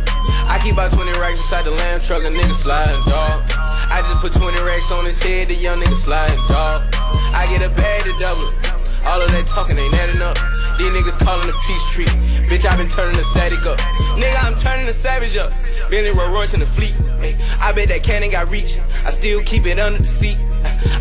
I 0.49 0.57
keep 0.65 0.81
about 0.81 0.97
20 0.97 1.13
racks 1.21 1.45
inside 1.45 1.69
the 1.69 1.77
lamb 1.77 2.01
truck, 2.01 2.25
a 2.25 2.33
nigga 2.33 2.57
sliding, 2.57 2.97
dog. 3.05 3.45
I 3.93 4.01
just 4.01 4.25
put 4.25 4.33
20 4.33 4.57
racks 4.65 4.91
on 4.91 5.05
his 5.05 5.21
head, 5.23 5.49
the 5.49 5.55
young 5.55 5.77
nigga 5.77 5.97
sliding, 5.97 6.41
dog. 6.49 6.89
I 7.37 7.45
get 7.53 7.61
a 7.61 7.69
bag 7.69 8.05
to 8.05 8.17
double 8.17 8.49
it. 8.49 8.57
All 9.05 9.21
of 9.21 9.29
that 9.31 9.47
talking 9.47 9.77
ain't 9.77 9.93
adding 9.93 10.25
up. 10.25 10.41
These 10.81 10.89
niggas 10.97 11.21
calling 11.21 11.47
the 11.47 11.57
peace 11.69 11.85
treat. 11.93 12.13
Bitch, 12.49 12.65
I 12.65 12.77
been 12.77 12.89
turning 12.89 13.17
the 13.17 13.25
static 13.25 13.61
up. 13.69 13.77
Nigga, 14.19 14.45
I'm 14.45 14.57
turning 14.57 14.87
the 14.87 14.93
savage 14.93 15.37
up. 15.37 15.53
Bentley 15.91 16.11
Rolls 16.11 16.31
Royce 16.33 16.55
in 16.55 16.59
the 16.59 16.67
fleet. 16.67 16.93
Ay, 17.21 17.37
I 17.61 17.71
bet 17.71 17.89
that 17.89 18.03
cannon 18.03 18.31
got 18.31 18.51
reach. 18.51 18.81
I 19.05 19.11
still 19.11 19.41
keep 19.43 19.65
it 19.65 19.79
under 19.79 20.03
the 20.03 20.09
seat. 20.09 20.37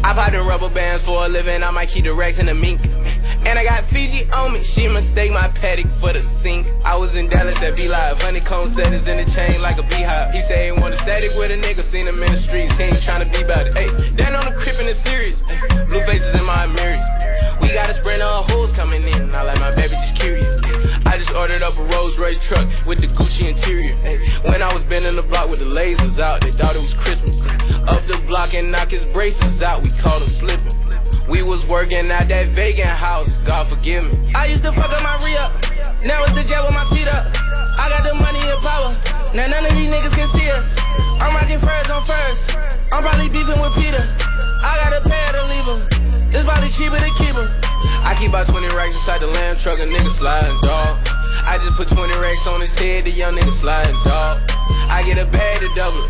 I 0.04 0.14
buy 0.16 0.30
the 0.30 0.44
rubber 0.44 0.70
bands 0.70 1.04
for 1.04 1.26
a 1.26 1.28
living. 1.28 1.64
I 1.64 1.72
might 1.72 1.90
keep 1.90 2.04
the 2.04 2.14
racks 2.14 2.38
in 2.38 2.46
the 2.46 2.54
mink. 2.54 2.80
And 3.48 3.58
I 3.58 3.64
got 3.64 3.86
Fiji 3.86 4.30
on 4.32 4.52
me. 4.52 4.62
She 4.62 4.90
mistake 4.90 5.32
my 5.32 5.48
paddock 5.48 5.90
for 5.90 6.12
the 6.12 6.22
sink. 6.22 6.68
I 6.84 6.98
was 6.98 7.16
in 7.16 7.30
Dallas 7.30 7.64
at 7.64 7.78
B 7.78 7.88
Live. 7.88 8.22
Honeycomb 8.22 8.66
settings 8.66 9.08
in 9.08 9.16
the 9.16 9.24
chain 9.24 9.62
like 9.62 9.78
a 9.78 9.84
beehive. 9.84 10.36
He 10.36 10.42
say 10.42 10.66
he 10.66 10.72
want 10.74 10.94
a 10.94 10.98
static 10.98 11.32
with 11.38 11.52
a 11.52 11.56
nigga. 11.56 11.82
Seen 11.82 12.06
him 12.06 12.22
in 12.22 12.30
the 12.30 12.36
streets. 12.36 12.78
He 12.78 12.84
ain't 12.84 12.96
tryna 12.96 13.34
be 13.34 13.44
about 13.44 13.66
it. 13.66 13.74
Hey, 13.74 14.12
down 14.18 14.36
on 14.36 14.44
the 14.44 14.52
crib 14.52 14.76
in 14.82 14.86
the 14.86 14.94
series. 14.94 15.44
Ay, 15.48 15.86
blue 15.86 16.02
faces 16.02 16.38
in 16.38 16.46
my 16.46 16.68
mirrors. 16.68 17.02
We 17.62 17.72
got 17.72 17.90
a 17.90 17.94
sprint 17.94 18.22
of 18.22 18.52
hoes 18.52 18.74
coming 18.74 19.02
in. 19.02 19.34
I 19.34 19.44
like 19.44 19.60
my 19.62 19.74
baby 19.76 19.96
just 19.96 20.18
curious. 20.18 20.60
I 21.06 21.18
just 21.18 21.34
ordered 21.34 21.64
up 21.64 21.78
a 21.78 21.84
Rolls 21.96 22.20
Royce 22.20 22.46
truck 22.46 22.68
with 22.86 23.00
the 23.00 23.08
Gucci 23.16 23.48
interior. 23.48 23.96
Ay, 24.04 24.20
when 24.52 24.62
I 24.62 24.74
was 24.74 24.84
bending 24.84 25.16
the 25.16 25.24
block 25.24 25.48
with 25.50 25.60
the 25.60 25.72
lasers 25.72 26.20
out, 26.20 26.42
they 26.42 26.52
thought 26.52 26.76
it 26.76 26.80
was 26.80 26.94
Christmas. 26.94 27.48
Up 27.88 28.04
the 28.08 28.22
block 28.28 28.54
and 28.56 28.74
knock 28.74 28.92
his 28.92 29.06
braces 29.06 29.64
out. 29.64 29.84
We 29.84 29.90
called 29.92 30.22
him 30.22 30.28
slipping. 30.28 30.87
We 31.28 31.44
was 31.44 31.68
working 31.68 32.10
at 32.10 32.30
that 32.30 32.48
vegan 32.56 32.88
house, 32.88 33.36
God 33.44 33.68
forgive 33.68 34.08
me. 34.08 34.32
I 34.34 34.46
used 34.46 34.64
to 34.64 34.72
fuck 34.72 34.92
up 34.96 35.04
my 35.04 35.20
re 35.28 35.36
up. 35.36 35.52
Now 36.08 36.24
it's 36.24 36.32
the 36.32 36.44
jet 36.48 36.64
with 36.64 36.72
my 36.72 36.88
feet 36.96 37.08
up. 37.08 37.28
I 37.76 37.92
got 37.92 38.08
the 38.08 38.16
money 38.16 38.40
and 38.40 38.62
power. 38.64 38.96
Now 39.36 39.52
none 39.52 39.68
of 39.68 39.76
these 39.76 39.92
niggas 39.92 40.16
can 40.16 40.28
see 40.32 40.48
us. 40.50 40.80
I'm 41.20 41.36
rocking 41.36 41.60
furs 41.60 41.92
on 41.92 42.00
first. 42.08 42.56
I'm 42.96 43.04
probably 43.04 43.28
beefing 43.28 43.60
with 43.60 43.76
Peter. 43.76 44.00
I 44.64 44.80
got 44.88 44.96
a 44.96 45.02
pay 45.04 45.20
her 45.28 45.34
to 45.36 45.44
leave 45.52 45.68
her. 45.68 45.80
It's 46.32 46.48
probably 46.48 46.72
cheaper 46.72 46.96
to 46.96 47.12
keep 47.20 47.36
her. 47.36 47.48
I 48.08 48.16
keep 48.16 48.30
about 48.32 48.48
20 48.48 48.72
racks 48.72 48.96
inside 48.96 49.20
the 49.20 49.28
lamb 49.28 49.58
truck, 49.60 49.80
a 49.80 49.86
nigga 49.86 50.08
sliding, 50.08 50.56
dog. 50.64 50.96
I 51.48 51.58
just 51.58 51.78
put 51.78 51.88
20 51.88 52.14
racks 52.20 52.46
on 52.46 52.60
his 52.60 52.78
head, 52.78 53.06
the 53.06 53.10
young 53.10 53.32
nigga 53.32 53.52
sliding, 53.52 53.96
dog. 54.04 54.42
I 54.92 55.02
get 55.06 55.18
a 55.18 55.26
bag 55.26 55.62
to 55.62 55.70
double. 55.76 56.04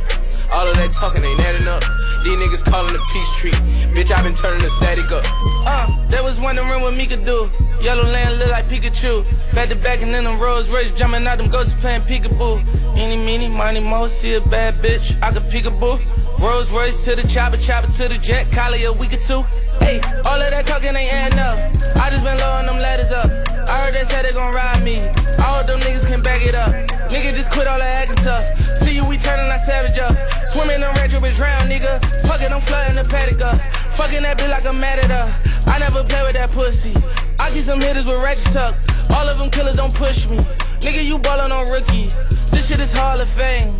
All 0.52 0.68
of 0.68 0.76
that 0.78 0.92
talking 0.94 1.24
ain't 1.24 1.40
adding 1.42 1.68
up. 1.68 1.84
These 2.24 2.40
niggas 2.42 2.66
calling 2.66 2.92
the 2.92 3.00
peace 3.14 3.32
treat. 3.38 3.54
Bitch, 3.94 4.12
I 4.12 4.24
been 4.24 4.34
turning 4.34 4.64
the 4.64 4.70
static 4.70 5.12
up. 5.12 5.24
Uh, 5.68 5.86
that 6.10 6.24
was 6.24 6.40
wondering 6.40 6.82
what 6.82 6.96
me 6.96 7.06
could 7.06 7.24
do. 7.24 7.52
Yellow 7.80 8.04
land 8.04 8.40
look 8.40 8.50
like 8.50 8.68
Pikachu. 8.68 9.24
Back 9.54 9.70
to 9.70 9.76
back 9.76 10.02
and 10.02 10.12
then 10.12 10.24
them 10.24 10.40
Rolls 10.40 10.72
Royce 10.72 10.90
jumping 10.98 11.28
out 11.28 11.38
them 11.38 11.50
ghosts 11.50 11.74
playing 11.80 12.02
peekaboo. 12.02 12.66
Any, 12.98 13.16
meeny, 13.24 13.48
money, 13.48 13.80
mo, 13.80 14.08
see 14.08 14.34
a 14.34 14.42
bad 14.42 14.82
bitch. 14.82 15.22
I 15.22 15.32
could 15.32 15.44
peekaboo. 15.44 16.02
Rolls 16.40 16.72
Royce 16.72 17.06
to 17.06 17.16
the 17.16 17.28
chopper, 17.28 17.58
chopper 17.58 17.92
to 17.92 18.08
the 18.08 18.18
jet. 18.18 18.52
Collie 18.52 18.86
a 18.86 18.94
week 18.94 19.14
or 19.14 19.18
two. 19.18 19.44
Hey, 19.86 20.02
all 20.26 20.42
of 20.42 20.50
that 20.50 20.66
talking 20.66 20.96
ain't 20.96 21.14
adding 21.14 21.40
up. 21.40 21.58
I 22.02 22.10
just 22.10 22.24
been 22.24 22.38
lowering 22.40 22.66
them 22.66 22.80
ladders 22.80 23.12
up. 23.12 23.57
I 23.68 23.84
heard 23.84 23.94
they 23.94 24.04
said 24.04 24.24
they 24.24 24.32
gon' 24.32 24.54
ride 24.54 24.84
me. 24.84 25.00
All 25.44 25.64
them 25.64 25.80
niggas 25.84 26.08
can 26.08 26.22
back 26.24 26.42
it 26.46 26.56
up. 26.56 26.72
Nigga 27.12 27.36
just 27.36 27.52
quit 27.52 27.68
all 27.68 27.80
that 27.80 28.08
acting 28.08 28.24
tough. 28.24 28.44
See 28.60 28.96
you, 28.96 29.06
we 29.06 29.18
turning 29.18 29.52
our 29.52 29.60
savage 29.60 30.00
up. 30.00 30.16
Swimming 30.48 30.80
in 30.80 30.90
retro 30.96 31.20
bitch 31.20 31.36
drown, 31.36 31.68
nigga. 31.68 32.00
Fucking, 32.28 32.52
I'm 32.52 32.62
flooding 32.62 32.96
the 32.96 33.08
paddock 33.10 33.42
up. 33.42 33.60
Fucking 34.00 34.24
that 34.24 34.38
bitch 34.38 34.50
like 34.50 34.66
I'm 34.66 34.80
mad 34.80 35.00
at 35.00 35.12
her. 35.12 35.28
I 35.72 35.80
never 35.80 36.04
play 36.04 36.24
with 36.24 36.34
that 36.34 36.52
pussy. 36.52 36.96
I 37.40 37.52
keep 37.52 37.64
some 37.64 37.82
hitters 37.82 38.08
with 38.08 38.24
ratchet 38.24 38.54
tuck. 38.54 38.76
All 39.12 39.28
of 39.28 39.38
them 39.38 39.50
killers 39.50 39.76
don't 39.76 39.94
push 39.94 40.28
me. 40.28 40.38
Nigga, 40.80 41.04
you 41.04 41.20
ballin' 41.20 41.52
on 41.52 41.70
rookie. 41.70 42.08
This 42.56 42.68
shit 42.68 42.80
is 42.80 42.94
Hall 42.94 43.20
of 43.20 43.28
Fame. 43.30 43.76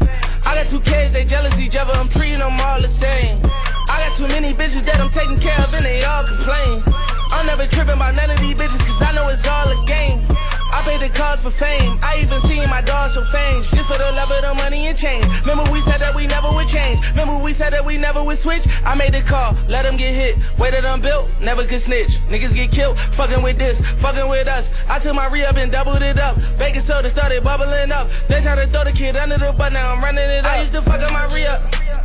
I 0.46 0.56
got 0.56 0.68
two 0.68 0.80
kids, 0.82 1.12
they 1.12 1.26
jealous 1.26 1.60
each 1.60 1.76
other. 1.76 1.94
I'm 1.94 2.08
treating 2.08 2.40
them 2.40 2.60
all 2.60 2.80
the 2.80 2.88
same. 2.88 3.40
I 3.88 4.04
got 4.04 4.18
too 4.18 4.28
many 4.28 4.52
bitches 4.52 4.84
that 4.84 5.00
I'm 5.00 5.10
taking 5.10 5.38
care 5.38 5.60
of 5.60 5.74
and 5.74 5.86
they 5.86 6.04
all 6.04 6.24
complain. 6.24 6.84
I'm 7.32 7.46
never 7.46 7.68
tripping 7.68 7.96
about 7.96 8.16
none 8.16 8.30
of 8.30 8.40
these 8.40 8.56
bitches 8.56 8.80
cause 8.80 9.02
I 9.02 9.12
know 9.14 9.28
it's 9.30 9.48
all 9.48 9.68
a 9.68 9.76
game. 9.86 10.26
I 10.74 10.82
pay 10.84 10.98
the 10.98 11.10
cost 11.10 11.44
for 11.44 11.50
fame. 11.50 11.98
I 12.04 12.20
even 12.22 12.40
seen 12.40 12.70
my 12.70 12.82
dog 12.82 13.12
show 13.12 13.24
fame 13.24 13.64
just 13.64 13.90
for 13.90 13.98
the 13.98 14.12
love 14.14 14.32
of 14.32 14.42
the 14.42 14.54
money 14.56 14.88
and 14.88 14.98
change. 14.98 15.26
Remember 15.42 15.66
we 15.72 15.82
said 15.82 15.98
that 16.00 16.14
we 16.14 16.28
never 16.28 16.50
would 16.52 16.68
change. 16.68 17.00
Remember 17.12 17.38
we 17.38 17.52
said 17.52 17.74
that 17.74 17.84
we 17.84 17.98
never 17.98 18.24
would 18.24 18.38
switch. 18.38 18.64
I 18.86 18.96
made 18.96 19.14
the 19.14 19.22
call, 19.22 19.56
let 19.68 19.84
them 19.84 19.98
get 19.98 20.14
hit. 20.14 20.38
Way 20.60 20.72
that 20.72 20.86
I'm 20.86 21.02
built, 21.02 21.30
never 21.42 21.64
could 21.66 21.82
snitch. 21.82 22.20
Niggas 22.30 22.54
get 22.54 22.72
killed, 22.72 23.00
fucking 23.00 23.42
with 23.42 23.58
this, 23.58 23.82
fucking 23.82 24.30
with 24.30 24.48
us. 24.48 24.72
I 24.88 25.00
took 25.00 25.16
my 25.16 25.28
re 25.28 25.44
up 25.46 25.58
and 25.58 25.72
doubled 25.72 26.02
it 26.02 26.20
up. 26.20 26.38
Baking 26.60 26.82
soda 26.82 27.10
started 27.10 27.44
bubbling 27.44 27.92
up. 27.92 28.10
They 28.28 28.42
try 28.42 28.56
to 28.56 28.68
throw 28.68 28.84
the 28.84 28.92
kid 28.92 29.18
under 29.18 29.38
the 29.38 29.54
butt, 29.54 29.74
now 29.74 29.92
I'm 29.94 30.04
running 30.04 30.30
it 30.30 30.46
up. 30.46 30.52
I 30.52 30.60
used 30.60 30.74
to 30.74 30.82
fuck 30.82 31.02
up 31.02 31.12
my 31.12 31.26
re 31.34 31.46
up. 31.46 31.62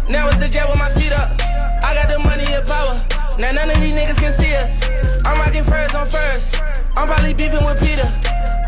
Now 0.08 0.28
it's 0.28 0.38
the 0.38 0.48
jet 0.48 0.68
with 0.68 0.78
my 0.78 0.88
feet 0.90 1.12
up. 1.12 1.30
I 1.84 1.94
got 1.94 2.08
the 2.08 2.18
money 2.18 2.44
and 2.52 2.66
power. 2.66 3.22
Now 3.38 3.50
none 3.50 3.70
of 3.70 3.80
these 3.80 3.96
niggas 3.96 4.20
can 4.20 4.32
see 4.32 4.54
us. 4.54 4.84
I'm 5.24 5.38
rocking 5.40 5.64
furs 5.64 5.94
on 5.94 6.06
first. 6.06 6.60
I'm 6.96 7.08
probably 7.08 7.32
beefing 7.32 7.64
with 7.64 7.80
Peter. 7.80 8.04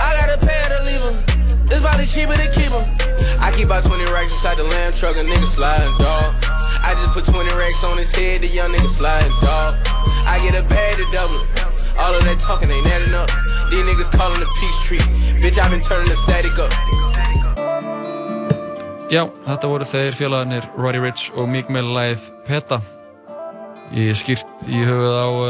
I 0.01 0.17
gotta 0.17 0.39
pay 0.41 0.57
her 0.65 0.79
to 0.79 0.81
leave 0.89 1.05
her. 1.05 1.15
It's 1.69 1.85
probably 1.85 2.07
cheaper 2.07 2.33
to 2.33 2.49
keep 2.49 2.73
her. 2.73 2.85
I 3.45 3.53
keep 3.53 3.67
about 3.67 3.85
20 3.85 4.05
racks 4.13 4.33
inside 4.33 4.57
the 4.57 4.65
lamb 4.65 4.93
truck, 4.93 5.17
a 5.17 5.21
nigga 5.21 5.47
sliding, 5.47 5.93
dog. 5.99 6.33
I 6.81 6.97
just 6.97 7.13
put 7.13 7.25
20 7.25 7.51
racks 7.57 7.85
on 7.85 7.99
his 7.99 8.11
head, 8.11 8.41
the 8.41 8.49
young 8.49 8.69
nigga 8.69 8.89
sliding, 8.89 9.33
dog. 9.43 9.77
I 10.27 10.41
get 10.43 10.55
a 10.55 10.67
bag 10.67 10.97
to 10.97 11.07
double 11.13 11.37
it. 11.37 11.75
All 11.99 12.15
of 12.15 12.25
that 12.25 12.41
talking 12.41 12.71
ain't 12.71 12.87
adding 12.87 13.15
up. 13.15 13.29
These 13.71 13.85
niggas 13.85 14.11
calling 14.17 14.41
the 14.41 14.49
peace 14.61 14.79
treat. 14.85 15.07
Bitch, 15.45 15.59
I 15.59 15.69
been 15.69 15.81
turning 15.81 16.09
the 16.09 16.17
static 16.17 16.59
up. 16.59 16.73
Já, 19.13 19.29
þetta 19.45 19.69
voru 19.69 19.85
þeir 19.87 20.17
félagarnir 20.17 20.65
Roddy 20.81 20.99
Rich 21.05 21.31
og 21.37 21.49
Meek 21.53 21.69
Mill 21.71 21.93
lægið 21.95 22.31
Peta 22.49 22.81
Ég 23.95 24.17
skýrt 24.19 24.67
í 24.67 24.81
höfuð 24.83 25.15
á 25.15 25.27
uh, 25.31 25.49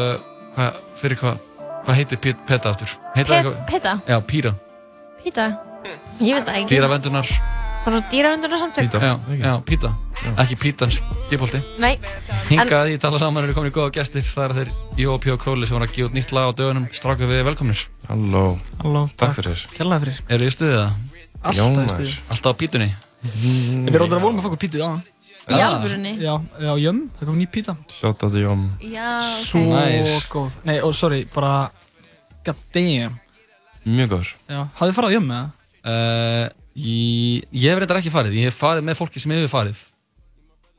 hvað, 0.54 0.80
fyrir 1.00 1.20
hvað 1.22 1.38
hvað 1.84 1.98
heitir 2.00 2.20
Pet- 2.20 2.42
Peta 2.48 2.72
aftur? 2.74 2.90
Það 3.16 3.50
Peta? 3.68 3.94
Já, 4.08 4.16
Píra 4.28 4.52
Píta? 5.24 5.46
Ég 6.20 6.36
veit 6.36 6.44
það 6.46 6.56
ekki. 6.58 6.68
Píravendunar 6.74 7.30
Bara 7.84 7.98
dýravendurna 8.08 8.56
samtök. 8.56 8.94
Já, 8.96 9.16
já, 9.36 9.52
Píta 9.64 9.90
Ekki 10.40 10.56
Pítans 10.60 11.00
dípolti 11.28 11.60
Nei. 11.80 11.98
Hingað 12.48 12.92
í 12.94 13.00
tala 13.00 13.20
saman 13.20 13.44
eru 13.44 13.56
komin 13.56 13.72
í 13.72 13.74
góða 13.76 13.92
gestir 13.96 14.24
Það 14.24 14.44
eru 14.46 14.54
þeir 14.60 15.00
Jópi 15.04 15.32
og 15.34 15.40
Króli 15.42 15.68
sem 15.68 15.76
voru 15.76 15.88
að 15.88 15.96
gefa 15.96 16.08
út 16.08 16.16
nýtt 16.16 16.32
lag 16.36 16.48
á 16.48 16.52
dögunum 16.56 16.86
Stráka 16.96 17.28
við 17.28 17.42
velkomnir 17.48 17.82
Halló 18.08 18.44
Halló, 18.80 19.02
Takk 19.20 19.36
fyrir 19.40 19.64
Kærlega 19.76 20.04
fyrir. 20.06 20.22
Eru 20.36 20.48
í 20.48 20.54
stuðið 20.54 20.78
það? 20.80 21.02
Alltaf 21.44 21.56
í 21.56 21.60
Jónar. 21.60 21.90
stuði. 21.92 22.14
Alltaf 22.32 22.56
á 22.56 22.60
pítunni? 22.60 22.88
Við 23.24 23.96
erum 23.98 24.08
að 24.16 24.22
vonum 24.24 24.38
að 24.40 24.44
fá 24.46 24.48
okkur 24.48 24.62
pítu 24.64 24.80
á 24.80 24.88
hann. 24.88 25.02
Í 25.44 25.58
alvörunni? 25.60 26.12
Já, 26.24 26.34
já, 26.64 26.70
jömm, 26.80 27.00
það 27.18 27.26
kom 27.28 27.38
ný 27.40 27.46
píta. 27.52 27.74
Sjátt 27.92 28.22
að 28.24 28.36
því 28.38 28.44
om 28.48 28.62
Já, 28.80 29.08
ok. 29.20 29.42
Svo 29.44 29.60
Nice. 29.68 30.20
góð. 30.32 30.54
Nei, 30.64 30.78
og 30.80 30.94
sorry, 30.96 31.24
bara, 31.34 31.70
god 32.46 32.62
damn. 32.72 33.18
Mjög 33.84 34.08
góður 34.14 34.30
Já, 34.48 34.60
hafið 34.78 34.88
þið 34.92 34.96
farið 34.96 35.10
á 35.10 35.14
jömm 35.18 35.26
með 35.28 35.42
það? 35.42 35.50
Uh, 35.84 36.46
ég, 36.80 37.44
ég 37.52 37.66
hef 37.74 37.82
reyndar 37.82 37.98
ekki 38.00 38.14
farið, 38.14 38.38
ég 38.40 38.48
hef 38.48 38.56
farið 38.62 38.86
með 38.88 38.96
fólki 39.02 39.20
sem 39.20 39.34
hefur 39.36 39.52
farið 39.52 39.82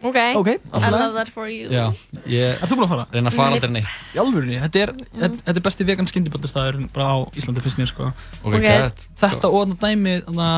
Ok. 0.06 0.18
Ok, 0.36 0.50
I 0.76 0.90
love 0.92 1.14
that 1.16 1.30
for 1.32 1.48
you. 1.48 1.70
Já, 1.72 1.86
ég 2.28 2.58
Er 2.60 2.68
þú 2.68 2.76
búinn 2.76 2.90
að 2.90 2.92
fara? 2.92 3.06
að 3.16 3.40
aldrei 3.56 3.72
neitt 3.72 4.02
Í 4.14 4.20
alvörunni, 4.20 4.58
þetta 4.66 4.82
er, 4.84 4.92
þetta, 5.14 5.38
þetta 5.46 5.56
er 5.62 5.66
besti 5.70 5.88
vegan 5.88 6.10
skyndiböldastæður 6.10 6.82
bara 6.94 7.06
á 7.16 7.18
Íslandi 7.40 7.64
finnst 7.64 7.80
mér 7.80 7.88
sko. 7.94 8.10
Ok, 8.44 8.58
Ok. 8.58 8.62
gett. 8.66 9.06
Þetta 9.22 9.50
og 9.54 9.62
þarna 9.64 9.78
dæmi 9.86 10.16
þarna 10.28 10.50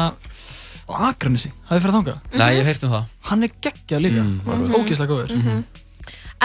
á 0.88 0.94
Akranesi, 1.12 1.52
hafið 1.68 1.78
þið 1.78 1.86
farið 1.86 1.98
þangað? 1.98 2.20
Nei, 2.40 2.48
ég 2.56 2.58
hef 2.64 2.70
heyrt 2.72 2.84
um 2.88 2.92
það 2.96 3.06
Hann 3.30 3.44
er 3.44 3.52
geggjað 3.62 4.02
líka, 4.06 4.22
Mm, 4.24 4.40
mm, 4.40 4.52
alveg. 4.54 4.72
ógeðslega 4.80 5.12
góður. 5.12 5.30
Mhm. 5.36 5.64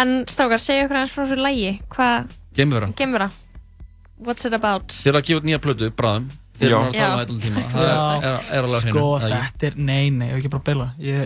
En 0.03 0.25
strákar, 0.27 0.59
segja 0.59 0.85
okkur 0.87 0.97
aðeins 0.99 1.13
frá 1.13 1.23
þessu 1.27 1.37
lægi. 1.43 1.73
Hvað, 1.93 2.27
Geimvera 2.57 2.87
gemur 2.97 3.21
það? 3.21 3.31
What's 4.23 4.45
it 4.47 4.53
about? 4.55 4.89
Þið 4.89 5.07
eru 5.13 5.19
að 5.19 5.27
gefa 5.27 5.41
út 5.41 5.45
nýja 5.49 5.59
plötu, 5.63 5.91
bráðum 5.91 6.31
Þið 6.53 6.67
eru 6.69 6.77
að 6.77 6.93
tala 6.93 6.93
um 6.93 7.17
það 7.17 7.23
eitthvað 7.23 7.43
tíma 7.43 7.63
Það 7.73 7.83
er, 7.83 7.89
er, 8.23 8.39
er 8.53 8.63
alveg 8.63 8.77
að 8.77 8.83
hreinu 8.83 8.93
Sko, 8.93 9.07
þetta 9.23 9.67
er, 9.67 9.75
nei, 9.77 10.05
nei, 10.11 10.27
ég 10.29 10.33
hef 10.33 10.39
ekki 10.43 10.51
bara 10.53 10.63
að 10.63 10.69
beila. 10.69 10.87
Ég, 11.01 11.23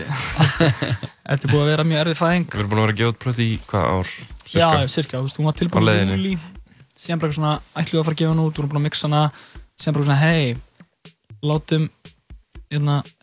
þetta 1.27 1.43
er 1.43 1.51
búið 1.51 1.61
að 1.63 1.69
vera 1.71 1.83
mjög 1.83 1.99
erfið 2.03 2.17
fæðing. 2.21 2.45
Við 2.47 2.59
erum 2.61 2.69
búin 2.71 2.79
að 2.79 2.85
vera 2.87 2.93
að 2.95 3.01
gefa 3.01 3.11
út 3.11 3.19
plöti 3.25 3.43
í 3.43 3.59
hvað 3.67 3.83
ár? 3.91 4.07
Já, 4.47 4.67
já, 4.81 4.87
cirka, 4.87 5.19
þú 5.19 5.27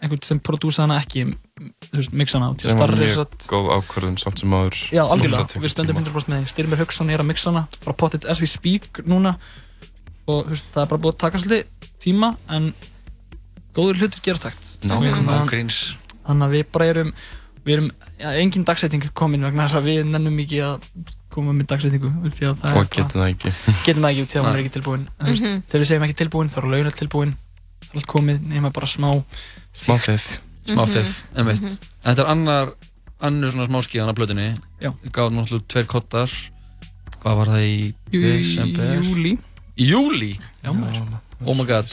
einhvern 0.00 0.22
sem 0.24 0.38
prodúsa 0.40 0.84
hana 0.86 0.96
ekki 1.02 1.26
mixa 2.16 2.38
hana 2.40 2.54
til 2.56 2.68
að 2.68 2.72
Sem 2.72 2.80
var 2.80 2.88
starri 2.88 3.08
mjög 3.10 3.18
góð 3.50 3.68
ákvörðun 3.76 4.16
samt 4.22 4.40
sem 4.40 4.54
áður. 4.56 4.78
Já, 4.94 5.02
algjörlega, 5.04 5.60
við 5.60 5.72
stöndum 5.74 5.98
tíma. 6.00 6.06
100% 6.10 6.32
með 6.32 6.40
því. 6.40 6.48
Styrmir 6.54 6.80
Hauksson 6.80 7.10
er 7.12 7.20
að 7.24 7.28
mixa 7.30 7.50
hana, 7.52 7.66
bara 7.84 7.96
potið 7.96 8.28
as 8.32 8.40
we 8.40 8.46
speak 8.50 9.02
núna. 9.04 9.34
Og 10.26 10.48
veist, 10.48 10.64
það 10.72 10.82
er 10.86 10.90
bara 10.94 11.02
búið 11.04 11.14
að 11.14 11.18
taka 11.26 11.38
svolítið 11.38 11.90
tíma 12.00 12.36
en 12.48 12.70
góður 13.76 14.00
hlutir 14.00 14.22
gerast 14.24 14.48
hægt. 14.48 14.72
Gríns. 15.50 15.82
Þannig 16.24 16.46
að 16.48 16.54
við 16.56 16.64
bara 16.72 16.86
erum 16.94 17.12
við 17.64 17.72
erum, 17.78 17.90
já, 18.20 18.28
engin 18.40 18.64
dagsetting 18.64 19.04
er 19.04 19.12
komin 19.16 19.44
vegna 19.44 19.64
þess 19.68 19.78
að 19.80 19.86
við 19.88 20.02
nennum 20.08 20.40
ekki 20.42 20.58
að 20.64 20.88
koma 21.34 21.52
með 21.56 21.66
það 21.72 22.74
Og 22.76 22.82
er 22.82 22.90
getum 22.92 23.20
það 23.20 23.30
ekki. 23.32 23.52
getum 23.84 24.04
það 24.04 24.10
ekki 24.10 24.24
að 24.38 24.44
hún 24.44 24.52
er 24.54 24.60
ekki 24.64 24.74
tilbúin 24.76 25.06
Mhm. 25.20 25.62
þegar 25.68 25.80
við 25.80 25.88
segjum 25.88 26.04
ekki 26.04 26.18
tilbúin 26.20 26.50
þá 26.52 26.58
eru 26.60 26.70
launar 26.70 26.92
tilbúin. 26.92 27.32
er 27.32 27.43
allt 27.94 28.06
komið 28.10 28.40
nema 28.48 28.70
bara 28.72 28.86
smá 28.86 29.10
Smá 29.74 29.98
fiff. 30.00 30.40
smá 30.66 30.84
Mhm. 30.86 30.92
fiff, 30.94 31.24
einmitt. 31.36 31.60
Mhm. 31.60 31.76
en 32.04 32.14
þetta 32.14 32.24
er 32.24 32.30
annar 32.32 32.72
annur 33.20 33.50
svona 33.52 33.66
smá 33.68 33.80
skíðan 33.84 34.08
af 34.08 34.16
blöðinni 34.16 34.54
Já. 34.80 34.90
gáðum 35.10 35.36
náttúrulega 35.40 35.68
tveir 35.68 35.86
kottar 35.86 36.30
hvað 37.22 37.36
var 37.36 37.46
það 37.46 37.62
í 37.64 37.94
desember? 38.10 38.96
júlí. 39.02 39.38
í 39.76 39.84
júlí? 39.90 40.32
Já, 40.64 40.72
maður. 40.72 41.20
oh 41.46 41.54
my 41.54 41.64
god. 41.64 41.84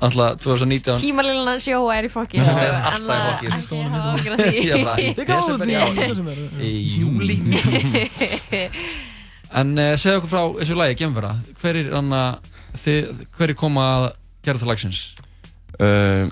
Alltaf 0.00 0.40
2019 0.42 1.00
Tímalilina 1.00 1.54
sjóa 1.62 1.94
er 1.98 2.04
í 2.08 2.10
fokki. 2.10 2.38
Er 2.38 2.74
alltaf 2.90 3.42
í 3.42 3.48
fokki. 3.52 4.56
Ég 4.66 5.26
gáfuð 5.26 5.66
desember 5.68 6.36
í 6.58 6.98
júlí. 6.98 7.36
En 9.56 9.76
uh, 9.78 9.94
segja 10.00 10.18
okkur 10.18 10.30
frá 10.32 10.42
þessu 10.58 10.76
lagi 10.78 10.96
Gemvera. 10.98 11.34
Hver 11.60 11.78
er 11.78 11.92
anna 11.96 12.22
þið, 12.76 13.12
hver 13.38 13.52
er 13.52 13.58
koma 13.58 13.84
að 13.96 14.06
gera 14.46 14.58
það 14.62 14.70
lagsins 14.72 15.02
Uh, 15.76 16.30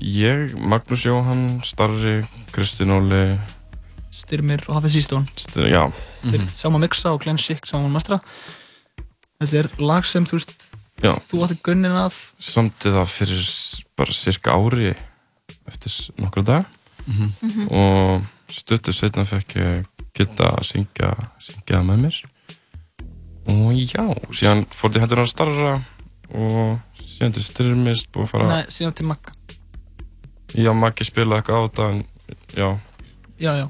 ég, 0.00 0.54
Magnús 0.56 1.02
Jóhann, 1.04 1.60
Starri, 1.66 2.20
Kristinn 2.54 2.92
Óli, 2.94 3.38
Styrmir 4.14 4.62
og 4.68 4.78
Hafið 4.78 4.94
Sístón 4.96 5.26
Styr, 5.36 5.68
já. 5.70 5.82
Þeir 6.24 6.46
sáum 6.56 6.76
að 6.78 6.86
mixa 6.86 7.12
og 7.14 7.20
Glenn 7.22 7.38
Schick 7.40 7.68
sáum 7.68 7.86
að 7.88 7.94
mastra 7.98 8.18
Þetta 9.40 9.56
er 9.62 9.68
lag 9.80 10.04
sem 10.08 10.26
þú 10.28 10.36
veist 10.40 10.54
Já. 11.00 11.14
þú 11.30 11.44
átti 11.46 11.58
gunnin 11.64 11.94
að 11.96 12.16
Samtið 12.44 12.96
það 12.98 13.12
fyrir 13.14 13.46
bara 13.96 14.16
cirka 14.16 14.56
ári 14.56 14.90
eftir 15.68 15.96
nokkra 16.20 16.42
dag 16.44 16.76
Mhm. 17.06 17.30
Mhm. 17.42 17.68
og 17.72 18.26
stuttu 18.52 18.92
setna 18.92 19.24
fekk 19.24 19.54
ég 19.56 19.86
geta 20.14 20.50
að 20.52 20.66
syngja, 20.68 21.08
syngja 21.40 21.78
það 21.80 21.86
með 21.88 22.02
mér 22.04 22.18
og 23.48 23.72
já, 23.80 24.04
síðan 24.36 24.66
fór 24.68 24.92
ég 24.94 25.00
hendur 25.00 25.22
að 25.24 25.30
starra 25.32 25.72
og 26.34 26.78
síðan 27.20 27.34
til 27.36 27.44
styrmist 27.44 28.08
búið 28.14 28.24
að 28.26 28.30
fara 28.32 28.48
Nei, 28.54 28.62
síðan 28.72 28.96
til 28.96 29.06
Magga 29.10 29.36
Já, 30.56 30.72
Maggi 30.74 31.04
spilaði 31.06 31.42
eitthvað 31.42 31.60
á 31.60 31.62
þetta 31.68 31.90
en 31.92 32.00
já, 32.56 32.70
Já, 33.40 33.52
já 33.60 33.68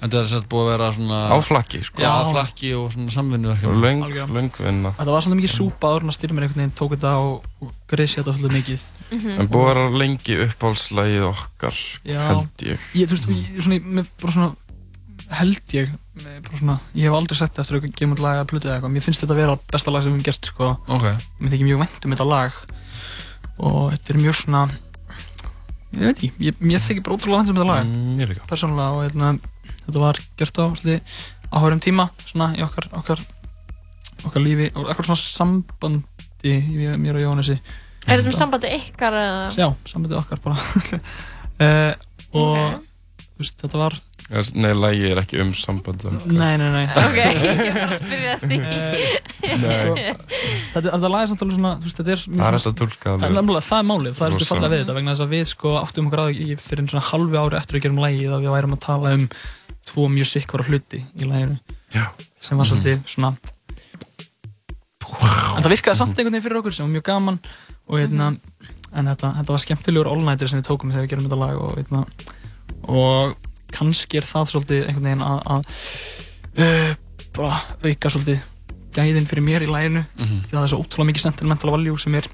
en 0.00 0.08
þetta 0.08 0.20
er 0.24 0.28
sett 0.32 0.46
búið 0.48 0.62
að 0.64 0.70
vera 0.72 0.86
svona 0.96 1.16
Á 1.28 1.36
flakki, 1.44 1.78
sko. 1.84 2.00
já, 2.00 2.08
á 2.08 2.20
Já. 2.24 2.28
flakki 2.32 2.70
og 2.72 2.86
svona 2.94 3.12
samvinnuverkefni 3.12 3.82
löng, 3.84 3.98
Algjörlega. 4.06 4.32
löng 4.32 4.54
vinna 4.56 4.92
Þetta 4.96 5.12
var 5.12 5.24
svolítið 5.26 5.40
mikið 5.42 5.52
súpa 5.56 5.90
áður 5.90 6.06
en 6.06 6.12
að 6.12 6.16
Styrmir 6.16 6.46
einhvern 6.46 6.62
veginn 6.62 6.76
tók 6.80 6.94
þetta 6.94 7.10
og, 7.20 7.44
og 7.60 7.74
greiðsi 7.92 8.16
þetta 8.22 8.34
svolítið 8.38 8.56
mikið 8.56 8.86
En 9.40 9.50
búið 9.52 9.60
að 9.60 9.68
vera 9.68 9.84
lengi 10.00 10.38
uppáhaldslægið 10.46 11.26
okkar, 11.28 11.80
Já. 12.08 12.20
held 12.30 12.64
ég 12.64 12.88
Ég, 12.96 13.10
þú 13.12 13.18
veist, 13.18 13.28
ég, 13.36 13.60
svona, 13.66 13.80
með, 14.00 14.08
bara 14.24 14.36
svona 14.38 14.50
held 15.30 15.74
ég 15.76 15.90
bara 16.44 16.58
svona, 16.58 16.76
ég 16.96 17.06
hef 17.06 17.16
aldrei 17.16 17.38
sett 17.38 17.58
eftir 17.62 17.78
að 17.78 17.88
gefa 17.94 18.14
út 18.16 18.22
lag 18.24 18.40
að 18.40 18.48
plötu 18.50 18.68
eða 18.68 18.76
eitthvað, 18.78 18.94
mér 18.96 19.04
finnst 19.04 19.22
þetta 19.22 19.34
að 19.36 19.40
vera 19.40 19.56
besta 19.70 19.94
lag 19.94 20.02
sem 20.02 20.10
við 20.10 20.16
höfum 20.16 20.26
gert 20.26 20.48
sko, 20.50 20.70
Ok. 20.90 21.06
mér 21.40 21.54
þykir 21.54 21.68
mjög 21.68 21.82
vænt 21.84 22.04
um 22.04 22.14
þetta 22.14 22.28
lag. 22.30 22.60
Og 23.60 23.80
þetta 23.92 24.14
er 24.14 24.20
mjög 24.24 24.38
svona 24.40 24.62
ég 25.90 26.04
veit 26.06 26.16
ekki, 26.16 26.30
ég, 26.46 26.60
mér 26.60 26.84
þykir 26.84 27.04
bara 27.06 27.16
ótrúlega 27.16 27.42
vænt 27.42 27.52
um 27.52 27.58
þetta 27.58 27.68
lag. 27.70 27.86
Mm, 27.86 28.16
mér 28.18 28.32
líka. 28.32 28.48
Persónulega 28.50 28.96
og 28.96 29.04
hérna, 29.06 29.32
þetta 29.86 30.04
var 30.04 30.20
gert 30.40 30.60
á 30.60 30.64
áhverjum 31.50 31.82
tíma 31.82 32.08
svona 32.26 32.52
í 32.54 32.62
okkar 32.62 32.90
okkar, 32.94 33.22
okkar 34.26 34.44
lífi 34.44 34.68
og 34.74 34.86
eitthvað 34.86 35.10
svona 35.10 35.22
sambandi 35.24 36.52
í 36.52 36.92
mér 37.00 37.18
og 37.18 37.24
Jónesi. 37.24 37.58
Er 38.06 38.20
þetta 38.20 38.30
um 38.32 38.38
sambandi 38.38 38.70
ykkar 38.76 39.16
eða? 39.18 39.48
Já, 39.56 39.66
sambandi 39.90 40.18
okkar 40.18 40.40
bara. 40.44 41.00
Uh, 41.60 41.92
og 42.38 42.78
þú 43.34 43.42
veist, 43.42 43.58
þetta 43.64 43.82
var 43.82 43.98
Nei, 44.30 44.70
lægi 44.78 45.08
er 45.10 45.18
ekki 45.24 45.40
um 45.42 45.48
samband 45.58 46.04
um- 46.06 46.18
Nei, 46.30 46.52
nei, 46.60 46.68
nei 46.70 46.84
Ok, 46.86 47.16
ég 47.18 47.62
bara 47.74 47.86
að 47.88 47.94
spyrja 48.02 48.34
því. 48.44 48.58
Nei. 48.60 49.72
Sko, 49.74 49.94
Þetta 50.74 50.84
er 50.86 50.94
samt 51.32 51.42
alveg 51.42 51.56
svona 51.56 51.72
þú 51.80 51.88
veist, 51.88 51.98
þetta 51.98 52.14
er 52.14 52.22
Það 52.26 52.46
er 52.46 52.56
hægt 52.58 52.68
að 52.70 52.76
túlka 52.78 53.08
það 53.10 53.24
er 53.26 53.34
er 53.80 53.88
málið, 53.90 54.14
það 54.20 54.26
er 54.28 54.36
Rosa. 54.36 54.48
fallega 54.52 54.70
við 54.74 54.82
þetta 54.84 54.96
vegna 55.00 55.14
þess 55.16 55.24
að 55.26 55.32
við 55.34 55.44
sko 55.50 55.72
áttum 55.80 56.10
okkur 56.10 56.22
að 56.24 56.30
í 56.46 56.48
fyrir 56.62 56.86
svona 56.92 57.06
halvi 57.10 57.40
ári 57.42 57.58
eftir 57.58 57.80
að 57.80 57.84
gerum 57.88 58.02
lagið 58.04 58.36
að 58.36 58.44
við 58.46 58.54
værum 58.54 58.76
að 58.78 58.82
tala 58.86 59.14
um 59.18 59.26
tvo 59.90 60.06
mjög 60.14 60.30
sikkvara 60.30 60.68
hluti 60.70 61.02
í 61.18 61.26
laginu 61.26 61.58
Já. 61.90 62.04
sem 62.40 62.60
var 62.60 62.70
svolítið 62.70 63.02
svona 63.10 63.32
en 65.56 65.64
það 65.64 65.72
virkaði 65.74 65.98
samt 65.98 66.14
einhvern 66.14 66.34
veginn 66.36 66.44
fyrir 66.46 66.60
okkur 66.60 66.76
sem 66.76 66.86
var 66.86 66.92
mjög 66.94 67.06
gaman 67.10 67.38
og 67.90 67.98
hérna 67.98 68.28
en 68.94 69.06
þetta, 69.10 69.32
þetta 69.40 69.54
var 69.56 69.62
skemmtilegur 69.64 70.10
all-nighter 70.12 70.50
sem 70.50 70.60
við 70.60 70.68
tókum 70.70 70.92
þegar 70.94 71.04
við 71.06 71.12
gerum 71.14 71.26
þetta 71.26 71.40
lag 71.40 71.58
og, 71.58 71.72
hérna, 71.80 72.04
og 72.90 73.39
kannski 73.76 74.18
er 74.20 74.26
það 74.28 74.48
svolítið 74.52 74.88
einhvern 74.88 75.08
veginn 75.08 75.26
að, 75.26 75.38
að 75.54 75.62
uh, 76.58 76.94
bara 77.36 77.60
auka 77.84 78.10
svolítið 78.10 78.40
gæðin 78.96 79.28
fyrir 79.30 79.44
mér 79.46 79.62
í 79.66 79.70
laginu 79.70 80.04
Mhm. 80.18 80.40
því 80.48 80.50
að 80.50 80.58
það 80.58 80.64
er 80.66 80.72
svo 80.72 80.80
ótrúlega 80.82 81.10
mikið 81.12 81.26
sentimental 81.28 81.70
value 81.70 81.98
sem 82.02 82.14
er 82.18 82.26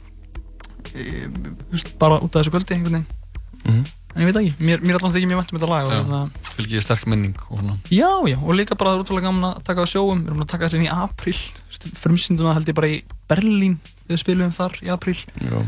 e, 0.95 1.29
just, 1.73 1.91
bara 2.01 2.17
út 2.23 2.33
af 2.37 2.41
þessu 2.43 2.55
kvöldi 2.55 2.75
einhvern 2.77 2.97
veginn 2.97 3.07
Mhm. 3.67 3.85
en 4.17 4.23
ég 4.23 4.31
veit 4.33 4.37
ekki, 4.41 4.55
mér, 4.65 4.81
mér 4.81 4.95
er 4.95 4.99
allan 5.03 5.13
ekki 5.19 5.27
mjög 5.29 5.41
vant 5.43 5.53
um 5.53 5.59
þetta 5.59 5.69
lag 5.69 5.91
hérna, 5.93 6.21
fylgir 6.43 6.81
sterk 6.83 7.07
minning 7.07 7.37
og 7.51 7.59
svona 7.61 7.77
já, 7.91 8.09
já, 8.31 8.39
og 8.41 8.55
líka 8.57 8.77
bara 8.79 8.91
það 8.95 8.97
er 8.97 9.05
ótrúlega 9.05 9.27
gaman 9.29 9.51
að 9.51 9.63
taka 9.65 9.83
á 9.85 9.87
sjóum 9.93 10.23
við 10.25 10.31
erum 10.31 10.41
að 10.47 10.49
taka 10.55 10.65
þessi 10.69 10.79
inn 10.81 10.87
í 10.89 10.95
apríl 10.97 11.41
frumsýndum 12.01 12.47
það 12.49 12.55
held 12.57 12.69
ég 12.73 12.75
bara 12.79 12.89
í 12.89 13.03
Berlín 13.29 13.77
við 14.09 14.23
spilum 14.23 14.53
þar 14.57 14.73
í 14.81 14.89
apríl 14.95 15.19
Já. 15.45 15.61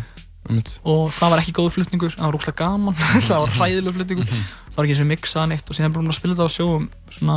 Og 0.49 1.13
það 1.13 1.33
var 1.33 1.43
ekki 1.43 1.55
góð 1.57 1.71
flutningur 1.75 2.15
það 2.15 2.25
var 2.25 2.39
ótrúlega 2.39 2.59
gaman, 2.63 2.97
það 3.29 3.45
var 3.45 3.55
hræðileg 3.59 3.97
flutningur. 3.99 4.31
Það 4.33 4.79
var 4.79 4.87
ekki 4.87 4.95
eins 4.95 5.05
og 5.05 5.11
miksað 5.13 5.49
neitt 5.53 5.69
og 5.69 5.77
síðan 5.77 5.89
erum 5.89 5.95
við 5.95 6.01
búin 6.01 6.15
að 6.15 6.19
spila 6.19 6.37
þetta 6.39 6.49
á 6.49 6.57
sjóum 6.57 6.89
svona 7.13 7.37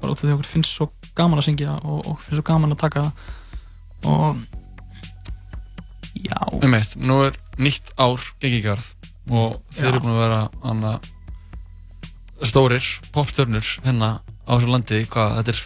bara 0.00 0.12
út 0.12 0.18
af 0.18 0.24
því 0.24 0.32
að 0.32 0.36
okkur 0.38 0.50
finnst 0.50 0.74
svo 0.74 0.88
gaman 1.16 1.40
að 1.40 1.48
syngja 1.48 1.78
og, 1.80 2.00
og 2.02 2.20
finnst 2.24 2.40
svo 2.40 2.46
gaman 2.50 2.74
að 2.74 2.82
taka 2.82 3.04
það. 3.04 3.12
Og 4.10 4.36
já. 6.24 6.38
Um 6.60 6.76
eitt, 6.76 6.96
nú 7.00 7.20
er 7.28 7.38
nýtt 7.60 7.94
ár 7.96 8.28
gengigarð 8.42 8.90
og 9.30 9.60
þeir 9.72 9.90
eru 9.92 10.02
búin 10.04 10.16
að 10.16 10.22
vera 10.24 10.40
hana, 10.64 10.94
stórir 12.44 12.88
popstjörnur 13.14 13.70
hérna 13.86 14.18
á 14.20 14.52
þessu 14.56 14.72
landi. 14.74 15.04
Hvað, 15.08 15.38
þetta 15.38 15.54
er, 15.54 15.62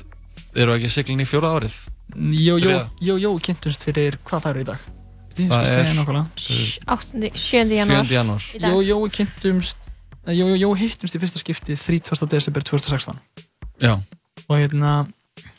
eru 0.65 0.77
ekki 0.77 0.93
siglin 0.93 1.25
í 1.25 1.29
fjóra 1.29 1.57
árið? 1.57 1.81
Jó, 2.15 2.55
jó, 2.57 2.79
jó, 3.05 3.17
jó, 3.21 3.35
kynntumst 3.45 3.85
fyrir 3.85 4.17
hvað 4.25 4.47
dagur 4.47 4.61
er 4.61 4.65
í 4.65 4.71
dag? 4.71 4.87
Það 5.47 5.71
er- 5.73 5.93
nákvæmlega 5.95 6.27
8. 6.87 7.31
7. 7.39 7.77
janúar. 7.79 8.05
7. 8.05 8.15
janúar. 8.17 8.43
Í 8.55 8.59
dag. 8.59 8.71
Jó, 8.73 8.81
jó, 8.83 8.97
kynntumst 9.09 9.77
eh, 10.27 10.35
Jó, 10.37 10.47
jó, 10.49 10.57
jó, 10.59 10.75
hittumst 10.75 11.15
í 11.15 11.21
fyrsta 11.23 11.39
skipti 11.39 11.77
30. 11.77 12.27
desember 12.27 12.63
2016 12.63 13.19
Já. 13.81 13.95
Og 14.49 14.57
hérna 14.59 15.07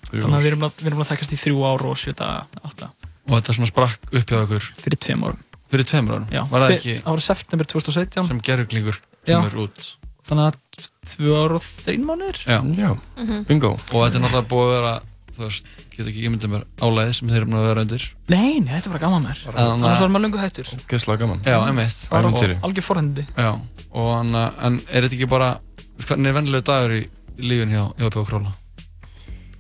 Þrjú 0.10 0.24
Þannig 0.26 0.38
að 0.40 0.42
við 0.44 0.50
erum 0.50 0.60
búin 0.60 0.70
að- 0.70 0.80
við 0.82 0.88
erum 0.90 0.98
búin 1.00 1.06
að 1.06 1.12
þekkast 1.14 1.34
í 1.34 1.40
þrjú 1.40 1.58
ár 1.70 1.86
og 1.86 1.98
sjö 1.98 2.14
daga, 2.18 2.48
átta 2.66 2.90
og 3.30 3.36
þetta 3.38 3.54
svona 3.54 3.70
sprakk 3.70 4.00
upp 4.12 4.26
hjá 4.34 4.38
okkur 4.44 4.64
Fyrir 4.82 4.98
tveim 5.00 5.24
árum 5.24 5.40
fyrir 5.70 5.86
tveim 5.86 6.08
árum, 6.10 6.26
Já, 6.34 6.44
var 6.50 6.62
það 6.66 6.72
ekki 6.80 6.94
það 7.04 7.12
var 7.14 7.20
september 7.22 7.66
2017 7.70 8.28
sem 8.28 8.40
geruglingur 8.42 8.98
Já. 9.28 9.38
kemur 9.38 9.68
út 9.70 9.96
Þannig 10.30 10.46
að 10.50 10.90
tvö 11.10 11.30
ár 11.46 11.54
og 11.58 11.62
þrín 11.62 12.04
mánir 12.06 12.38
Já. 12.46 12.58
Já. 12.78 12.92
Mhm. 13.18 13.46
bingo 13.46 13.72
og 13.74 13.80
þetta 13.90 14.16
er 14.18 14.22
náttúrulega 14.26 14.50
búið 14.50 14.66
að 14.66 14.74
vera 14.82 14.94
þú 15.40 15.48
veist, 15.48 15.70
get 15.96 16.08
ekki 16.12 16.26
ímyndið 16.30 16.52
mér 16.54 16.64
álæði 16.84 17.14
sem 17.18 17.30
þeir 17.32 17.42
eru 17.46 17.58
að 17.60 17.68
vera 17.70 17.84
undir. 17.88 18.06
Nei, 18.30 18.60
nei, 18.60 18.74
þetta 18.76 18.90
er 18.90 18.94
bara 18.96 19.04
gaman 19.06 19.26
mér 19.26 19.42
Þannig 19.48 20.00
var 20.04 20.12
maður 20.14 20.26
löngu 20.28 20.42
hættur. 20.44 20.72
Gæslega 20.92 21.22
gaman. 21.24 21.42
Já, 21.48 21.58
einmitt. 21.66 22.00
Ævintýri. 22.12 22.58
Og- 22.60 22.66
Algjör 22.70 22.86
forhendindi 22.90 23.26
Já, 23.38 23.52
og 23.92 24.10
hann, 24.18 24.36
en 24.36 24.82
er 24.92 25.08
þetta 25.08 25.16
ekki 25.20 25.30
bara 25.32 25.50
hvernig 26.06 26.28
er 26.32 26.38
vennilegu 26.40 26.66
dagur 26.70 26.96
í, 27.00 27.02
lífin 27.40 27.72
hjá 27.74 27.84
og 27.90 28.28
Króla? 28.28 28.52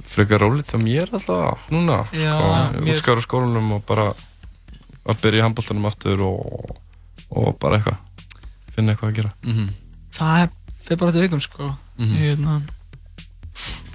Frekar 0.09 0.41
rólið 0.41 0.65
það 0.71 0.81
mér 0.83 1.11
alltaf 1.13 1.67
núna 1.69 1.99
Já, 2.17 2.33
sko, 2.33 2.79
mér- 2.81 2.95
útskjára 2.97 3.21
skólanum 3.25 3.71
og 3.77 3.83
bara 3.85 4.07
að 5.09 5.19
byrja 5.21 5.39
í 5.41 5.43
handbóltanum 5.45 5.85
aftur 5.85 6.21
og, 6.25 6.75
og 7.29 7.59
bara 7.61 7.77
eitthvað 7.77 7.97
finna 8.73 8.93
eitthvað 8.95 9.11
að 9.11 9.15
gera. 9.19 9.31
Mhm. 9.45 9.69
Það 10.19 10.41
er, 10.43 10.49
fer 10.81 10.97
bara 10.97 11.11
til 11.13 11.21
vikum 11.27 11.41
sko. 11.43 11.69
Ég, 11.99 12.35
hérna, 12.37 12.61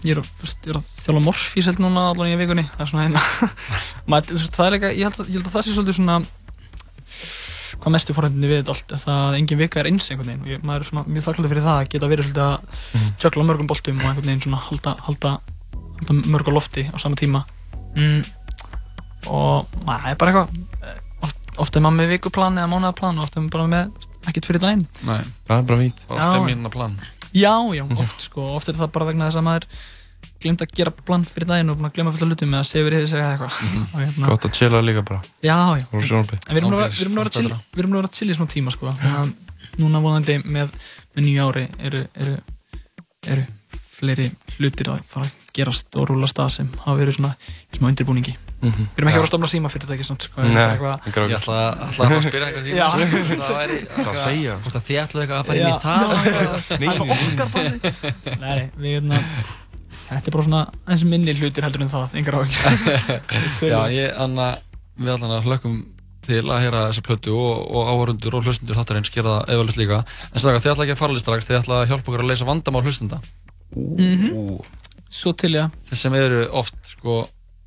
ég 0.05 0.15
er 0.17 0.21
að, 0.21 0.29
að 0.77 0.89
þjála 1.01 1.23
morfís 1.25 1.67
held 1.71 1.81
núna 1.83 2.09
allan 2.13 2.33
í 2.35 2.39
vikunni. 2.41 2.65
Það 2.77 2.85
er 2.85 2.91
svona 2.93 3.05
eina 3.09 3.23
veist, 4.31 4.55
það 4.55 4.67
er 4.69 4.75
líka, 4.77 4.91
ég 4.95 5.07
held, 5.09 5.21
að, 5.25 5.31
ég 5.33 5.39
held 5.39 5.49
að 5.49 5.55
það 5.57 5.65
sé 5.69 5.77
svolítið 5.79 5.99
svona 5.99 6.19
hvað 7.75 7.93
mestu 7.95 8.15
forhendinni 8.17 8.49
við 8.49 8.61
þetta 8.63 8.75
allt 8.75 8.93
það 9.03 9.23
að 9.25 9.35
engin 9.39 9.59
vika 9.61 9.81
er 9.83 9.89
eins 9.91 10.07
einhvern 10.13 10.29
veginn. 10.31 10.45
Og 10.47 10.53
ég, 10.55 10.63
maður 10.65 10.85
er 10.85 10.89
svona 10.89 11.03
mjög 11.11 11.25
þakkláttur 11.27 11.51
fyrir 11.53 11.65
það 11.67 11.81
að 11.81 11.89
geta 11.95 12.11
verið 12.13 12.29
svolítið 12.29 12.45
að 12.45 12.85
Mhm. 12.95 13.09
jökla 13.25 13.47
mörgum 13.49 13.69
boltum 13.73 13.99
og 14.01 14.07
einhvern 14.11 14.29
veginn 14.31 14.45
svona 14.45 14.61
halda, 14.69 14.95
halda, 15.09 15.33
halda 15.99 16.17
mörg 16.33 16.49
á 16.49 16.53
lofti 16.55 16.85
á 16.89 16.97
sama 17.03 17.19
tíma. 17.19 17.43
Mm, 17.99 18.23
og 19.31 19.75
maður 19.87 20.11
er 20.13 20.17
bara 20.21 20.33
eitthvað 20.33 20.49
eh, 20.85 21.01
oft, 21.27 21.37
oft 21.67 21.77
er 21.77 21.85
maður 21.85 21.99
með 22.01 22.13
vikuplan 22.15 22.59
eða 22.61 22.71
mánuðaplan 22.73 23.19
og 23.21 23.27
oft 23.27 23.37
er 23.37 23.45
maður 23.45 23.57
bara 23.59 23.69
með 23.75 24.09
ekkert 24.31 24.49
fyrir 24.49 24.63
daginn. 24.65 24.87
Nei, 25.05 25.21
það 25.49 25.59
er 25.59 25.67
bara 25.69 25.81
fínt. 25.83 26.07
Og 26.09 26.47
mínuna 26.49 26.73
plan. 26.73 26.97
Já, 27.35 27.55
já, 27.75 27.85
oft 27.99 28.21
sko, 28.29 28.49
oft 28.57 28.69
er 28.71 28.79
það 28.79 28.93
bara 28.95 29.09
vegna 29.11 29.29
þess 29.29 29.41
að 29.43 29.47
maður 29.49 29.69
glemt 30.45 30.65
að 30.65 30.75
gera 30.79 30.93
plan 31.09 31.25
fyrir 31.29 31.49
daginn 31.51 31.73
og 31.73 31.79
búin 31.81 31.89
að 31.91 31.95
glemma 31.99 32.13
fullt 32.15 32.25
af 32.27 32.31
hlutum 32.33 32.55
eða 32.59 32.69
segja 32.71 32.87
verið 32.89 33.07
segja 33.11 33.31
eitthvað 33.35 33.59
og 33.95 33.99
hérna, 34.05 34.29
Gott 34.31 34.47
að 34.49 34.57
chilla 34.61 34.83
líka 34.85 35.05
bara 35.09 35.21
Já, 35.45 35.59
já 35.81 35.87
við 35.91 36.11
erum 36.11 36.27
búin 36.69 36.77
að 36.77 36.85
vera- 36.85 36.91
að 36.91 36.99
vera 37.01 37.15
fannst 37.19 37.39
chill- 37.39 37.49
betra. 37.51 37.61
við 37.75 37.85
erum 37.85 37.91
búin 37.95 37.99
að 37.99 38.05
vera 38.05 38.15
chill 38.21 38.31
í 38.31 38.39
smá 38.39 38.47
tíma 38.55 38.75
sko 38.77 38.93
þannig 38.93 39.19
að 39.25 39.81
núna 39.83 40.05
vonandi 40.05 40.39
með, 40.45 40.75
með 41.17 41.27
nýju 41.29 41.49
ári 41.51 41.67
eru, 41.89 42.05
eru, 42.23 42.37
eru 43.35 43.47
fleiri 43.95 44.29
hlutir 44.59 44.93
að 44.95 45.03
fara 45.11 45.27
að 45.27 45.41
gerast 45.55 45.95
og 45.99 46.09
rúla 46.11 46.27
stað 46.31 46.51
sem 46.61 46.69
hafa 46.85 46.99
verið 46.99 47.19
svona 47.21 47.35
í 47.41 47.79
smá 47.81 47.91
undirbúningi 47.93 48.35
Mhm. 48.65 48.85
Við 48.97 49.01
erum 49.03 49.09
ekki 49.11 49.13
Já. 49.13 49.21
að 49.21 49.25
að 49.27 49.29
stofna 49.29 49.49
síma 49.53 49.69
fyrir 49.69 49.83
þetta 49.85 49.95
ekki 49.99 50.05
svona 50.09 50.25
sko, 50.25 50.37
Nei, 50.41 50.63
eitthvað- 50.65 51.01
Ég 51.05 51.37
ætla, 51.37 51.57
ætla 51.85 52.05
að 52.07 52.15
að 52.15 52.23
spyrja 52.25 52.47
eitthvað 52.47 52.65
því 52.65 52.71
Já. 52.79 52.87
Það 52.95 53.53
væri 53.59 53.77
Hvað 53.91 54.09
að 54.09 54.23
segja? 54.23 54.55
Hvort 54.65 54.79
að 54.79 54.87
þið 54.87 55.01
ætlaðu 55.03 55.21
eitthvað 55.21 55.37
að 55.37 55.45
fara 55.45 55.59
inn 55.59 55.69
í 55.69 55.85
það. 55.85 56.05
Nei, 56.81 56.89
er. 56.89 57.77
Nei, 58.41 58.55
nei, 58.55 58.65
við 58.81 58.97
erum 58.97 59.13
Þetta 60.09 60.29
er 60.31 60.35
bara 60.37 60.45
svona 60.47 60.63
eins 60.93 61.05
minni 61.09 61.35
hlutir 61.39 61.65
heldur 61.65 61.83
en 61.85 61.91
það, 61.93 62.15
engar 62.21 62.37
áhyggjur. 62.41 62.95
Já, 63.73 63.79
ég, 63.95 64.11
Anna, 64.21 64.49
við 65.01 65.13
allan 65.15 65.37
að 65.39 65.49
hlökkum 65.49 65.79
til 66.25 66.41
að 66.49 66.61
heyra 66.65 66.83
þessa 66.89 67.05
plötu 67.05 67.35
og, 67.37 67.65
og 67.77 67.89
áhörundur 67.93 68.37
og 68.39 68.47
hlustundur 68.47 68.79
þáttarins 68.79 69.11
gera 69.13 69.39
það 69.43 69.55
efalust 69.57 69.81
líka. 69.81 69.99
En 70.33 70.41
straka, 70.41 70.63
þið 70.65 70.73
ætla 70.75 70.87
ekki 70.87 70.95
að 70.97 71.01
fara 71.03 71.13
alveg 71.13 71.25
strax, 71.25 71.49
þið 71.51 71.59
ætla 71.61 71.81
að 71.83 71.89
hjálpa 71.91 72.09
okkur 72.13 72.23
að 72.25 72.31
leysa 72.33 72.49
vandamál 72.49 72.85
hlustunda 72.87 73.21
Mhm. 73.75 74.61
Svo 75.15 75.33
til 75.37 75.53
ég. 75.57 75.71
Þeir 75.89 75.99
sem 75.99 76.15
eru 76.19 76.41
oft 76.59 76.77
sko 76.87 77.17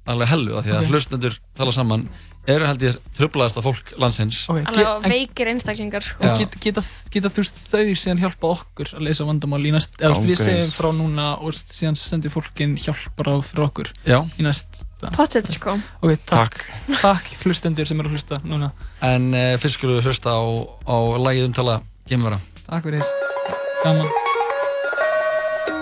alveg 0.07 0.29
hellu 0.31 0.53
það 0.55 0.65
því 0.65 0.71
að 0.73 0.81
Ok. 0.85 0.89
hlustundur 0.91 1.37
tala 1.57 1.71
saman 1.75 2.05
eru 2.47 2.67
held 2.67 2.83
ég 2.85 2.97
trublaðasta 3.17 3.63
fólk 3.65 3.93
landsins. 4.01 4.43
Ok, 4.51 4.61
Alveg 4.71 5.07
veikir 5.11 5.51
einstaklingar 5.51 6.05
sko. 6.05 6.31
Get, 6.39 6.57
geta, 6.63 6.83
geta 7.13 7.31
þú 7.33 7.43
veist 7.43 7.59
þau 7.67 7.93
síðan 8.03 8.21
hjálpa 8.23 8.51
okkur 8.55 8.93
að 8.97 9.07
leysa 9.07 9.27
vandamál 9.27 9.61
í 9.67 9.73
næst 9.75 9.97
eða 9.99 10.19
við 10.23 10.43
segjum 10.43 10.73
frá 10.75 10.89
núna 10.95 11.29
og 11.41 11.57
síðan 11.59 11.99
sendir 11.99 12.33
fólkin 12.33 12.77
hjálpar 12.79 13.31
á 13.31 13.35
fyrir 13.43 13.67
okkur 13.67 13.91
Já. 14.07 14.21
í 14.39 14.47
næst 14.47 14.83
Pottet 15.13 15.45
sko. 15.45 15.75
Ok, 16.01 16.15
takk. 16.25 16.55
Takk. 17.03 17.27
Hlustendur 17.45 17.85
sem 17.85 17.99
eru 18.01 18.09
að 18.09 18.17
hlusta 18.17 18.39
núna. 18.41 18.71
En 19.05 19.29
uh, 19.29 19.51
fyrst 19.61 19.77
skulum 19.77 19.99
við 19.99 20.09
hlusta 20.09 20.33
á, 20.33 20.41
á 20.89 20.97
lagið 21.21 21.51
umtala 21.51 21.81
gemvera 22.09 22.41
Takk 22.65 22.89
fyrir. 22.89 23.05
Gaman 23.83 24.26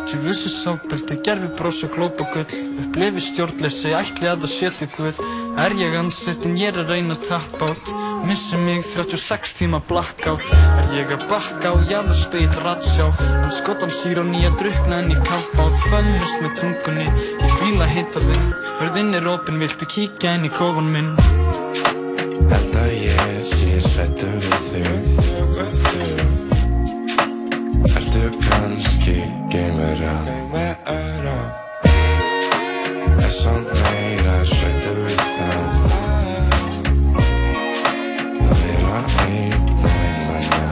Tjúfussi 0.06 0.50
sábeldi, 0.54 1.16
gerfi 1.26 1.48
brós 1.58 1.80
og 1.86 1.96
glóp 1.96 2.20
og 2.22 2.28
gull 2.34 2.60
Upplefi 2.84 3.24
stjórnleysi, 3.26 3.94
ætli 3.98 4.30
að 4.30 4.44
það 4.44 4.52
setja 4.54 4.88
guð. 4.94 5.22
Er 5.64 5.74
ég 5.80 5.96
ansettin, 5.98 6.58
ég 6.60 6.74
er 6.74 6.84
að 6.84 6.92
reyna 6.94 7.16
að 7.16 7.24
tappa 7.30 7.70
át 7.72 7.90
Missi 8.26 8.60
mig 8.62 8.84
36 8.86 9.56
tíma 9.58 9.80
blackout. 9.90 10.52
Er 10.52 10.94
ég 10.94 11.14
að 11.16 11.26
bakka 11.32 11.74
á 11.74 11.76
jaðarspegið 11.90 12.60
ratsjá 12.66 13.08
En 13.46 13.54
skotan 13.56 13.94
sír 13.94 14.22
á 14.22 14.26
nýja 14.26 14.52
drukna 14.60 15.02
en 15.02 15.10
ég 15.16 15.24
kalpa 15.26 15.70
át 15.70 15.80
Föðmust 15.88 16.44
með 16.44 16.54
tungunni, 16.62 17.08
ég 17.42 17.58
fíla 17.58 17.90
hitta 17.90 18.22
þinn 18.28 18.52
Hörðinn 18.82 19.18
er 19.18 19.32
opinn, 19.32 19.62
viltu 19.64 19.90
kíkja 19.90 20.36
inn 20.38 20.46
í 20.50 20.54
kofan 20.54 20.92
minn? 20.94 21.16
Held 22.52 22.78
að 22.84 22.94
ég 23.00 23.42
sé 23.50 23.80
hrættu 23.90 24.30
við 24.38 24.62
þig 24.70 26.25
Ertu 27.86 28.32
kannski 28.42 29.24
geimvera 29.50 30.16
Er 33.26 33.30
samt 33.30 33.70
meira 33.84 34.36
hrættu 34.42 34.94
við 35.06 35.22
það. 35.36 35.70
Að 38.46 38.58
vera 38.62 39.00
einn 39.26 39.70
og 39.76 39.86
einmanna 39.92 40.72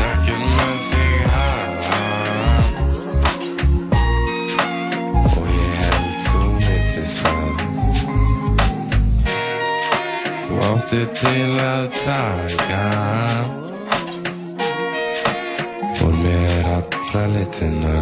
Lekkir 0.00 0.40
með 0.56 0.76
þig 0.88 1.16
hafa 1.36 2.02
Og 5.32 5.48
ég 5.52 5.72
held 5.84 6.14
þú 6.28 6.42
veitir 6.66 7.08
það. 7.16 7.50
Þú 10.44 10.54
áttu 10.70 11.02
til 11.20 11.50
að 11.72 11.84
taka 12.04 13.61
alla 17.14 17.28
litina 17.28 17.94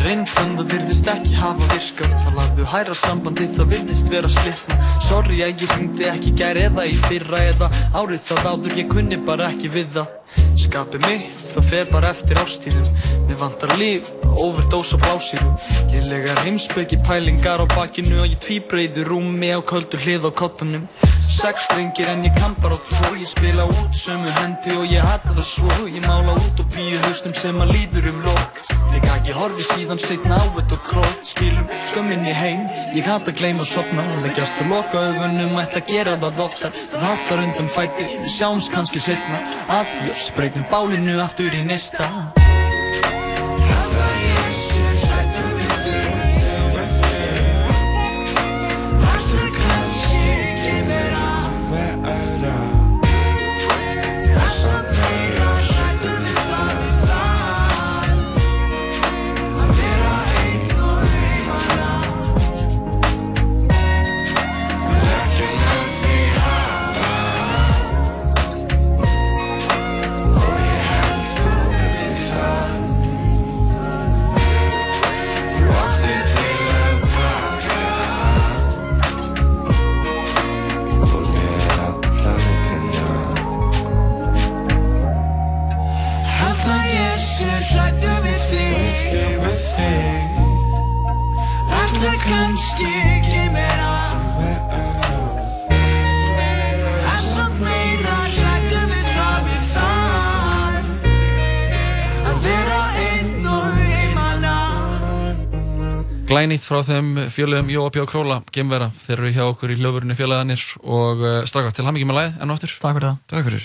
Reyndan 0.00 0.54
það 0.56 0.70
virðist 0.72 1.08
ekki 1.12 1.34
hafa 1.36 1.66
virkað. 1.70 2.14
Talaðu 2.24 2.64
hæra 2.72 2.94
sambandi 2.96 3.46
það 3.52 3.68
virðist 3.74 4.08
vera 4.10 4.30
slitna. 4.32 4.78
Sorry 5.04 5.42
að 5.44 5.60
ég 5.60 5.74
hringdi 5.74 6.06
ekki 6.08 6.32
gær 6.40 6.56
eða 6.56 6.86
í 6.88 6.94
fyrra 7.04 7.42
eða 7.50 7.68
árið 7.92 8.24
það 8.30 8.48
áður 8.48 8.78
ég 8.80 8.88
kunni 8.94 9.18
bara 9.28 9.50
ekki 9.52 9.70
við 9.76 9.92
það. 9.98 10.16
Skapið 10.64 11.04
mitt 11.04 11.44
það 11.52 11.68
fer 11.68 11.92
bara 11.92 12.14
eftir 12.14 12.40
ástíðum 12.40 12.88
Mér 13.28 13.38
vantar 13.44 13.76
líf, 13.76 14.08
overdose 14.32 14.96
á 14.96 15.02
blásýru. 15.04 15.52
Ég 15.92 16.08
legar 16.08 16.40
heimspeki 16.46 17.02
pælingar 17.04 17.60
á 17.60 17.66
bakinu 17.76 18.24
og 18.24 18.32
ég 18.32 18.40
tvíbreyði 18.40 19.04
rúmi 19.04 19.52
á 19.52 19.60
köldu 19.60 20.00
hlið 20.00 20.26
á 20.26 20.30
kottunum 20.32 20.88
Sex 21.30 21.62
strengir 21.64 22.08
en 22.10 22.24
ég 22.26 22.34
kann 22.34 22.56
bara 22.58 22.74
á 22.74 22.80
tvo 22.90 23.14
Ég 23.14 23.28
spila 23.30 23.64
út 23.64 23.94
sömu 23.94 24.30
hendi 24.40 24.74
og 24.74 24.86
ég 24.90 25.04
hata 25.04 25.30
það 25.36 25.46
svo. 25.46 25.76
Ég 25.86 26.02
mála 26.02 26.34
út 26.34 26.58
og 26.58 26.66
býðu 26.74 26.98
haustum 27.04 27.34
sem 27.38 27.60
að 27.62 27.70
líður 27.76 28.10
um 28.10 28.18
Ég 28.90 28.98
gæti 29.04 29.12
ekki 29.14 29.36
horfi 29.38 29.66
síðan 29.68 30.02
setna 30.02 30.40
á 30.42 30.44
þetta 30.58 30.80
krót 30.88 31.22
Skilum 31.30 31.70
skömminni 31.92 32.34
heim. 32.34 32.66
Ég 32.98 33.06
hata 33.06 33.30
að 33.30 33.38
gleyma 33.38 33.62
að 33.62 33.72
sopna 33.76 34.08
Leggjast 34.24 34.58
að 34.64 34.74
loka 34.74 35.06
augunum 35.06 35.56
Ætti 35.62 35.80
að 35.84 35.94
gera 35.94 36.18
það 36.26 36.44
oftar. 36.48 36.76
Það 36.90 37.06
hattar 37.06 37.46
undan 37.46 37.72
fæti. 37.78 38.10
Við 38.26 38.36
sjáumst 38.40 38.74
kannski 38.74 39.06
setna 39.06 39.40
Adiós, 39.78 40.32
breytum 40.34 40.66
bálinu 40.72 41.20
aftur 41.22 41.54
í 41.54 41.62
nesta 41.62 42.10
Glænýtt 106.30 106.62
frá 106.62 106.78
þeim 106.86 107.08
fjöluðum 107.34 107.70
Jóa 107.74 107.90
Pjá 107.90 108.04
Króla, 108.06 108.36
Gemvera, 108.54 108.86
þeir 108.94 109.16
eru 109.18 109.30
hjá 109.34 109.42
okkur 109.50 109.72
í 109.74 109.76
hljófurinu 109.80 110.14
fjölaðanir 110.18 110.62
og 110.86 111.22
uh, 111.26 111.36
straka 111.48 111.72
til 111.74 111.86
hamingi 111.88 112.06
með 112.06 112.18
lagið 112.20 112.36
enn 112.44 112.52
og 112.52 112.58
aftur. 112.58 112.74
Takk 112.84 112.98
fyrir 112.98 113.08
það. 113.08 113.16
Takk 113.32 113.48
fyrir. 113.48 113.64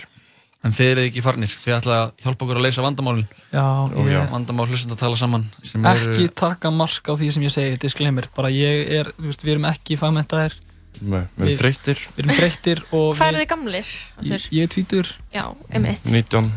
En 0.66 0.74
þeir 0.74 0.90
eru 0.96 1.04
ekki 1.12 1.22
farnir, 1.22 1.52
þið 1.62 1.76
ætla 1.76 1.98
að 2.02 2.14
hjálpa 2.26 2.46
okkur 2.48 2.58
að 2.58 2.66
leysa 2.66 2.82
vandamálin. 2.82 3.28
Já, 3.54 3.66
og 3.86 4.10
ég- 4.10 4.32
vandamál 4.34 4.66
hlustandi 4.72 4.96
að 4.98 5.04
tala 5.04 5.20
saman. 5.22 5.46
Ekki 5.94 6.26
taka 6.42 6.72
mark 6.74 7.06
á 7.06 7.14
því 7.14 7.30
sem 7.36 7.46
ég 7.46 7.54
segi, 7.54 7.78
disclaimer 7.86 8.26
Bara 8.34 8.50
ég 8.50 8.90
er, 8.98 9.12
þú 9.20 9.30
veist, 9.30 9.46
við 9.46 9.54
erum 9.60 9.70
ekki 9.70 10.00
fagmentaðir 10.02 10.58
Nei, 11.06 11.22
við 11.38 11.52
erum 11.52 11.60
þreyttir. 11.62 12.02
Við 12.16 12.24
erum 12.26 12.38
þreyttir 12.40 12.82
og 12.90 13.12
Hvað 13.20 13.28
eru 13.30 13.38
við- 13.38 13.44
þið 13.46 13.52
gamlir? 13.54 13.94
aftur? 14.18 14.34
Ég, 14.40 14.50
ég 14.58 14.64
er 14.66 14.74
tvítur 14.74 15.12
Já, 15.36 15.44
einmitt 15.70 16.10
19 16.10 16.50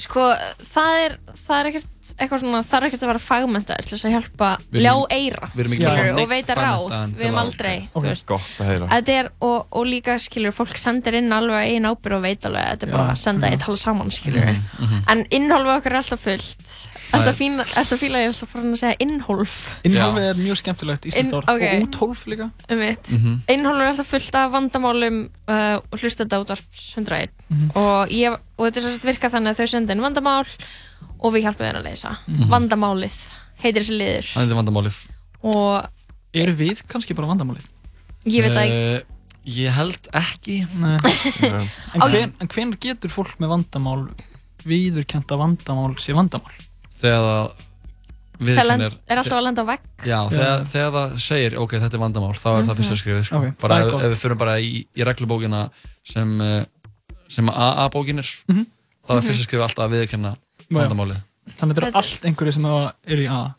Sko, 0.00 0.26
það 0.72 0.98
er, 1.04 1.14
það 1.46 1.56
er 1.60 1.68
ekkert 1.70 1.88
eitthvað 2.20 2.40
svona, 2.42 2.60
það 2.66 2.76
er 2.80 2.86
ekkert 2.88 3.02
að 3.04 3.10
vera 3.10 3.20
fagmentaður 3.22 3.86
til 3.86 3.92
þess 3.94 4.06
að 4.08 4.14
hjálpa 4.16 4.48
ljá 4.72 4.94
eira 5.14 5.50
við 5.52 5.60
erum 5.62 5.74
ekki 5.76 5.84
skilurðu, 5.84 5.90
fagmentaðan 5.90 6.22
og 6.24 6.30
veita 6.32 6.56
ráð, 6.58 6.94
við 7.20 7.26
erum 7.28 7.40
aldrei 7.42 7.74
þú 7.92 8.02
veist. 8.06 8.26
Gott 8.30 8.62
að 8.64 8.70
heyra. 8.70 8.88
Þetta 8.94 9.16
er, 9.20 9.28
og, 9.46 9.58
og 9.78 9.86
líka 9.86 10.16
skilur, 10.24 10.54
fólk 10.56 10.80
sendir 10.80 11.18
inn 11.20 11.30
alveg 11.36 11.74
einn 11.74 11.86
ábyrg 11.90 12.16
og 12.18 12.24
veit 12.24 12.48
alveg 12.48 12.64
að 12.64 12.72
þetta 12.72 12.88
er 12.88 12.94
bara 12.96 13.14
að 13.14 13.20
senda 13.20 13.50
eitt 13.52 13.62
tala 13.66 13.82
saman 13.84 14.10
skilur 14.14 14.48
Mhm, 14.50 14.64
mhm. 14.80 15.02
en 15.12 15.24
innhólfið 15.30 15.74
okkar 15.76 15.92
er 15.92 16.00
alltaf 16.00 16.24
fullt 16.24 16.72
Þetta 17.10 17.32
fíla, 17.34 18.20
ég 18.22 18.30
alltaf 18.30 18.50
frá 18.52 18.60
að 18.62 18.76
segja 18.78 18.96
innhólf 19.02 19.54
Innhólfið 19.88 20.26
er 20.30 20.38
mjög 20.40 20.58
skemmtilegt 20.60 21.06
íslenskt 21.10 21.34
orð 21.34 21.48
ok. 21.50 21.64
og 21.66 21.84
úthólf 21.86 22.22
líka 22.30 22.46
um 22.70 22.78
mitt 22.78 23.10
Mhm. 23.10 23.34
Innhólfið 23.50 23.82
er 23.84 23.90
alltaf 23.92 24.06
fullt 24.12 24.34
af 24.40 24.52
vandamálum 24.54 25.18
uh, 25.48 25.76
og 25.90 25.98
hlustenda 25.98 26.40
út 26.40 26.50
af 26.54 26.62
101 26.96 27.30
Mhm. 27.50 27.70
og, 27.74 28.08
ég, 28.14 28.30
og 28.58 28.66
þetta 28.66 28.76
er 28.76 28.82
svo 28.86 28.94
að 28.94 29.08
virka 29.10 29.30
þannig 29.30 29.50
að 29.54 29.60
þau 29.60 29.68
senda 29.74 29.92
inn 29.92 30.00
vandamál 30.04 30.46
og 31.20 31.32
við 31.34 31.42
hjálpum 31.44 31.66
þeim 31.66 31.80
að 31.80 31.88
leysa 31.90 32.16
Mhm. 32.28 32.48
vandamálið 32.48 33.16
heitir 33.62 33.82
þessi 33.82 33.98
liður 33.98 34.26
Það 34.34 34.50
er 34.50 34.60
vandamálið. 34.62 34.98
og 35.42 35.88
Eru 36.32 36.52
við 36.54 36.82
kannski 36.86 37.14
bara 37.14 37.26
vandamálið? 37.34 37.66
ég 38.26 38.42
veit 38.42 38.52
það 38.52 38.66
ekki 38.66 39.00
Eh, 39.00 39.02
Ég 39.46 39.70
held 39.72 40.08
ekki. 40.12 40.66
En, 41.94 42.00
hven, 42.12 42.32
en 42.38 42.46
hvenær 42.46 42.76
getur 42.78 43.08
fólk 43.10 43.38
með 43.40 43.48
vandamál 43.48 44.10
viðurkenda 44.68 45.36
vandamál 45.40 45.94
sé 45.98 46.12
vandamál? 46.14 46.52
Þegar 47.00 47.50
það 48.40 48.66
lend- 48.70 48.84
er 49.08 49.18
alltaf 49.20 49.36
að 49.36 49.44
lenda 49.44 49.62
á 49.62 49.66
vegg 49.68 49.80
Já, 50.08 50.18
þegar, 50.32 50.62
þegar 50.72 50.92
það 50.96 51.16
segir, 51.20 51.56
ok, 51.60 51.72
þetta 51.82 51.96
er 51.98 52.02
vandamál, 52.04 52.32
þá 52.40 52.48
er 52.56 52.68
það 52.70 52.78
fyrsta 52.80 52.96
skrifið, 53.00 53.24
sko. 53.28 53.40
Ok, 53.40 53.56
bara 53.60 53.78
ef, 53.84 53.94
ef 54.00 54.12
við 54.14 54.20
fyrir 54.22 54.38
bara 54.40 54.54
í, 54.64 54.70
í 54.96 55.04
reglubókina 55.04 55.64
sem, 56.08 56.40
eh, 56.40 56.64
sem 57.28 57.48
AA-bókin 57.52 58.18
er, 58.22 58.30
Mhm. 58.48 58.64
þá 59.06 59.10
er 59.12 59.20
Mhm. 59.20 59.26
fyrsta 59.28 59.44
skrifið 59.46 59.66
alltaf 59.68 59.84
að 59.84 59.92
viðurkenna 59.96 60.32
Já. 60.36 60.76
vandamálið. 60.78 61.20
Þannig 61.58 61.60
að 61.60 61.74
þetta 61.74 61.82
eru 61.86 61.92
allt 62.00 62.24
einhverju 62.30 62.54
sem 62.54 62.64
eru 62.64 63.22
í 63.22 63.28
A 63.30 63.40
Uh, 63.40 63.52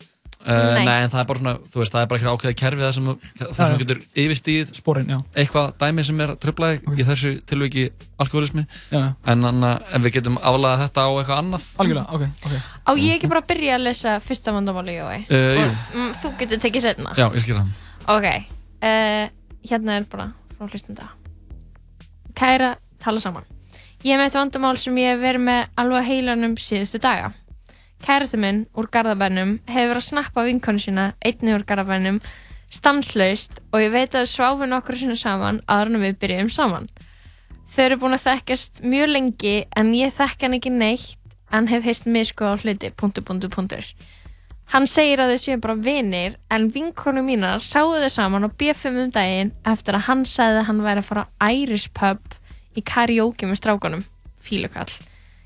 Nei. 0.45 0.85
nei. 0.85 1.03
en 1.03 1.09
það 1.11 1.19
er 1.22 1.27
bara 1.30 1.39
svona, 1.41 1.53
þú 1.72 1.81
veist, 1.81 1.93
það 1.93 2.01
er 2.01 2.07
bara 2.11 2.19
ekki 2.22 2.31
ákveðið 2.31 2.55
kerfið 2.61 2.85
það 2.85 2.93
sem, 2.97 3.09
þú- 3.09 3.49
það 3.51 3.61
sem 3.72 3.77
getur 3.81 3.99
yfirstíð 4.23 4.72
Sporin, 4.77 5.11
já. 5.13 5.18
eitthvað 5.43 5.68
dæmi 5.84 6.05
sem 6.07 6.22
er 6.26 6.34
tröflaði 6.41 6.81
í 6.97 7.05
þessu 7.11 7.31
tilviki 7.51 7.84
alkoholismi 8.22 8.63
Já. 8.91 9.03
en 9.34 9.45
anna, 9.51 9.72
ef 9.93 10.01
við 10.05 10.15
getum 10.18 10.39
aflaða 10.41 10.85
þetta 10.88 11.05
á 11.05 11.09
eitthvað 11.11 11.41
annað 11.43 11.68
Algjörlega, 11.84 12.18
ok, 12.18 12.26
ok 12.45 12.55
Á 12.88 12.91
ég 12.97 13.15
ekki 13.18 13.30
bara 13.31 13.43
að 13.43 13.49
byrja 13.53 13.77
að 13.77 13.85
lesa 13.88 14.18
fyrsta 14.26 14.53
vandamáli, 14.55 14.97
Jói? 14.97 15.19
Uh, 15.30 15.55
jú. 15.61 15.69
Og 15.69 15.95
mm, 15.97 16.11
þú 16.22 16.34
getur 16.41 16.61
tekið 16.65 16.85
setna. 16.88 17.13
Já, 17.18 17.27
ég 17.35 17.45
skil 17.45 17.57
það 17.59 18.15
Ok, 18.18 18.27
uh, 18.81 19.26
hérna 19.69 19.97
er 19.99 20.05
bara 20.09 20.31
frá 20.57 20.69
hlustunda. 20.69 21.09
Kæra, 22.38 22.76
tala 23.01 23.19
saman. 23.22 23.45
Ég 24.01 24.15
hef 24.15 24.18
með 24.22 24.27
eitt 24.31 24.38
vandamál 24.39 24.77
sem 24.81 24.95
ég 24.97 25.11
hef 25.13 25.19
verið 25.22 25.43
með 25.45 25.61
alveg 25.81 26.07
heilanum 26.07 26.55
síðustu 26.57 26.97
daga. 27.03 27.31
Kærasti 28.01 28.39
minn 28.41 28.63
úr 28.73 28.87
Garðabænum 28.89 29.59
hefur 29.69 29.91
verið 29.91 29.99
að 29.99 30.07
snappa 30.07 30.45
vinkonu 30.47 30.81
sína, 30.81 31.11
einni 31.21 31.53
úr 31.53 31.65
Garðabænum, 31.69 32.17
stanslaust 32.73 33.59
og 33.69 33.83
ég 33.83 33.93
veit 33.93 34.15
að 34.15 34.25
þau 34.25 34.31
sváfu 34.31 34.69
nokkur 34.69 34.97
sinni 34.97 35.17
saman 35.19 35.61
áður 35.69 35.91
en 35.91 36.03
við 36.05 36.17
byrjum 36.23 36.49
saman. 36.49 36.87
Þau 37.71 37.83
eru 37.83 37.99
búin 38.01 38.17
að 38.17 38.25
þekkjast 38.25 38.81
mjög 38.83 39.11
lengi 39.11 39.53
en 39.77 39.93
ég 39.95 40.15
þekk 40.17 40.47
hann 40.47 40.57
ekki 40.57 40.73
neitt 40.73 41.37
en 41.53 41.69
hef 41.69 41.85
heyrt 41.85 42.09
miskoð 42.09 42.57
á 42.57 42.61
hluti, 42.63 42.91
punktur, 42.97 43.27
punktur, 43.27 43.53
punktur. 43.53 43.93
Hann 44.71 44.87
segir 44.87 45.19
að 45.19 45.35
þau 45.35 45.41
séu 45.43 45.61
bara 45.61 45.77
vinir 45.77 46.37
en 46.49 46.69
vinkonu 46.71 47.21
mínar 47.27 47.61
sáu 47.61 47.93
þau 47.93 48.09
saman 48.09 48.47
og 48.47 48.57
B5 48.57 48.99
um 49.05 49.13
daginn 49.13 49.53
eftir 49.67 49.99
að 49.99 50.07
hann 50.07 50.25
sagði 50.25 50.61
að 50.61 50.69
hann 50.71 50.83
væri 50.85 51.03
að 51.03 51.09
fara 51.09 51.25
á 51.37 51.47
Irish 51.51 51.91
pub 51.93 52.37
í 52.75 52.81
karaoke 52.81 53.45
með 53.45 53.61
strákunum. 53.61 54.05
Fílukall. 54.41 54.89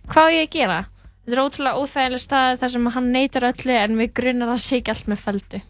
Hvað 0.08 0.30
á 0.30 0.36
ég 0.38 0.46
að 0.46 0.54
gera? 0.56 0.84
Þetta 1.26 1.38
er 1.40 1.42
ótrúlega 1.42 1.82
óþægileg 1.82 2.22
staði 2.22 2.58
þar 2.62 2.72
sem 2.76 2.90
hann 2.94 3.08
neytar 3.10 3.46
öllu 3.48 3.78
en 3.80 3.96
við 3.98 4.12
grunnar 4.20 4.52
að 4.54 4.60
sig 4.62 4.90
allt 4.94 5.08
með 5.10 5.24
feldu. 5.24 5.62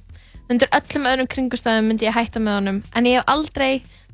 Undir 0.51 0.73
öllum 0.75 1.07
öðrum 1.07 1.29
kringustæðum 1.31 1.87
myndi 1.87 2.09
ég 2.09 2.17
hætta 2.17 2.41
með 2.43 2.57
honum 2.59 2.81
en 2.91 3.07
ég 3.07 3.21
hef 3.21 3.31
aldrei 3.31 3.69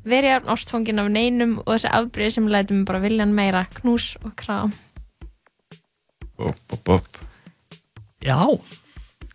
verið 0.06 0.36
af 0.36 0.52
ástfangin 0.54 1.02
af 1.02 1.10
neinum 1.10 1.56
og 1.64 1.72
þessi 1.72 1.90
afbríði 1.98 2.36
sem 2.36 2.46
læti 2.46 2.76
mig 2.76 2.86
bara 2.86 3.02
vilja 3.02 3.26
hann 3.26 3.34
meira. 3.34 3.64
Knús 3.80 4.12
og 4.22 4.36
krám. 4.38 4.70
Bop, 6.38 6.62
bop, 6.70 6.84
bop. 6.86 7.20
Já 8.22 8.38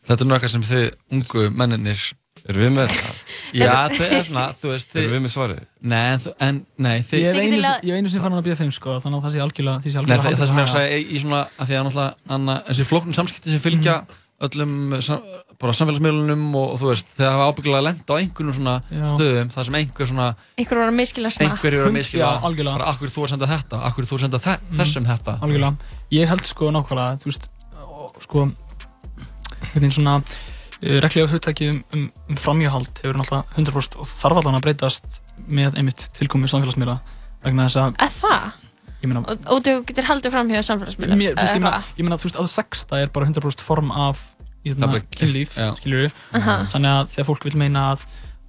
Þetta 0.07 0.23
er 0.23 0.33
eitthvað 0.37 0.53
sem 0.53 0.63
þið 0.63 0.85
ungu 1.11 1.45
menninir 1.51 2.07
Erum 2.47 2.61
við 2.63 2.71
með 2.77 2.85
þetta? 2.93 3.09
Já, 3.59 3.71
þið 3.91 4.13
er 4.17 4.23
svona, 4.27 4.43
þú 4.55 4.67
veist 4.71 4.89
þið, 4.93 5.01
Erum 5.03 5.15
við 5.17 5.23
með 5.25 5.31
svarið? 5.33 5.63
Nei, 5.91 6.05
en, 6.13 6.19
en 6.47 6.55
nei, 6.85 6.97
þið 7.03 7.19
Ég 7.19 7.27
hef 7.27 7.35
einu, 7.43 7.59
hef 7.63 7.97
einu 7.97 8.09
sem 8.13 8.21
fann 8.23 8.31
hann 8.35 8.41
að 8.43 8.47
B5 8.47 8.71
sko 8.77 8.89
Þannig 9.03 9.17
að 9.17 9.23
það 9.27 9.33
sé 9.35 9.39
algjörlega 9.47 9.77
því 9.83 9.89
sé 9.91 9.97
Nei, 9.97 10.01
algjörlega 10.01 10.21
það, 10.21 10.27
haldið 10.27 10.39
það 10.39 10.47
sem 10.47 10.57
ég 10.57 10.61
er 10.61 10.67
að 10.67 10.75
segja 10.77 10.97
í- 10.97 11.19
svona, 11.25 11.41
að 11.57 11.65
því 11.67 11.73
að 11.75 11.83
náttúrulega 11.87 12.11
anna, 12.37 12.55
þessi 12.69 12.83
flóknum 12.87 13.15
samskipti 13.17 13.49
sem 13.51 13.63
fylgja 13.67 13.95
öllum 14.37 14.73
sam, 15.01 15.19
bara 15.57 15.73
samfélagsmiðlunum 15.73 16.43
og, 16.53 16.67
og 16.75 16.77
þú 16.77 16.85
veist, 16.91 17.07
þeir 17.17 17.31
hafa 17.33 17.47
ábyggilega 17.49 17.81
lent 17.87 18.05
á 18.05 18.15
einhvern 18.21 18.53
svona 18.53 18.75
Já. 18.93 19.01
stöðum, 19.15 19.49
það 19.49 19.63
sem 19.65 19.77
einhver 19.79 20.05
svona 20.11 20.27
Einhver 20.61 20.77
var 20.77 20.91
að 20.91 20.97
miskila 20.99 21.31
snapp. 21.33 21.57
einhver 21.57 21.73
eru 21.73 21.89
að 21.89 21.97
sko 30.77 30.85
sko 30.85 30.93
uh, 30.93 31.01
Reglega 31.03 31.31
hugtæki 31.33 31.69
um, 31.73 31.81
um, 31.93 32.05
um 32.29 32.35
framjöhald 32.37 33.01
Hefur 33.03 33.17
náttúrulega 33.17 33.57
100% 33.57 33.97
og 33.99 34.07
þarf 34.07 34.37
allan 34.43 34.59
að 34.59 34.65
breytast 34.67 35.19
Með 35.47 35.77
einmitt 35.81 36.07
tilkomi 36.17 36.47
samfélagsmiðla 36.51 36.97
Vegna 37.43 37.67
þess 37.67 37.81
að 37.81 37.99
Að 38.07 38.15
það? 38.21 38.47
Ég 39.01 39.11
meina 39.11 39.21
Og, 39.29 39.43
og 39.53 39.61
þú 39.65 39.75
getur 39.91 40.07
haldið 40.09 40.31
fram 40.37 40.49
hjá 40.53 40.61
samfélagsmiðlum? 40.71 41.17
Mér, 41.21 41.35
þú 41.37 41.43
veist, 41.43 41.55
ég 41.57 41.61
meina, 41.61 41.81
Eða 41.81 41.97
ég 42.01 42.07
meina, 42.07 42.17
þú 42.21 42.29
veist, 42.29 42.39
að 42.41 42.47
sexta 42.53 43.01
er 43.03 43.11
bara 43.13 43.27
100% 43.29 43.61
form 43.65 43.91
af 43.93 44.23
Það 44.67 44.95
er 44.97 45.03
kynlíf, 45.15 45.53
skiljur 45.79 46.01
við 46.07 46.15
þannig 46.73 46.89
að 46.91 47.11
þegar 47.13 47.25
fólk 47.29 47.45
vil 47.47 47.53
meina 47.61 47.83
að 47.93 48.01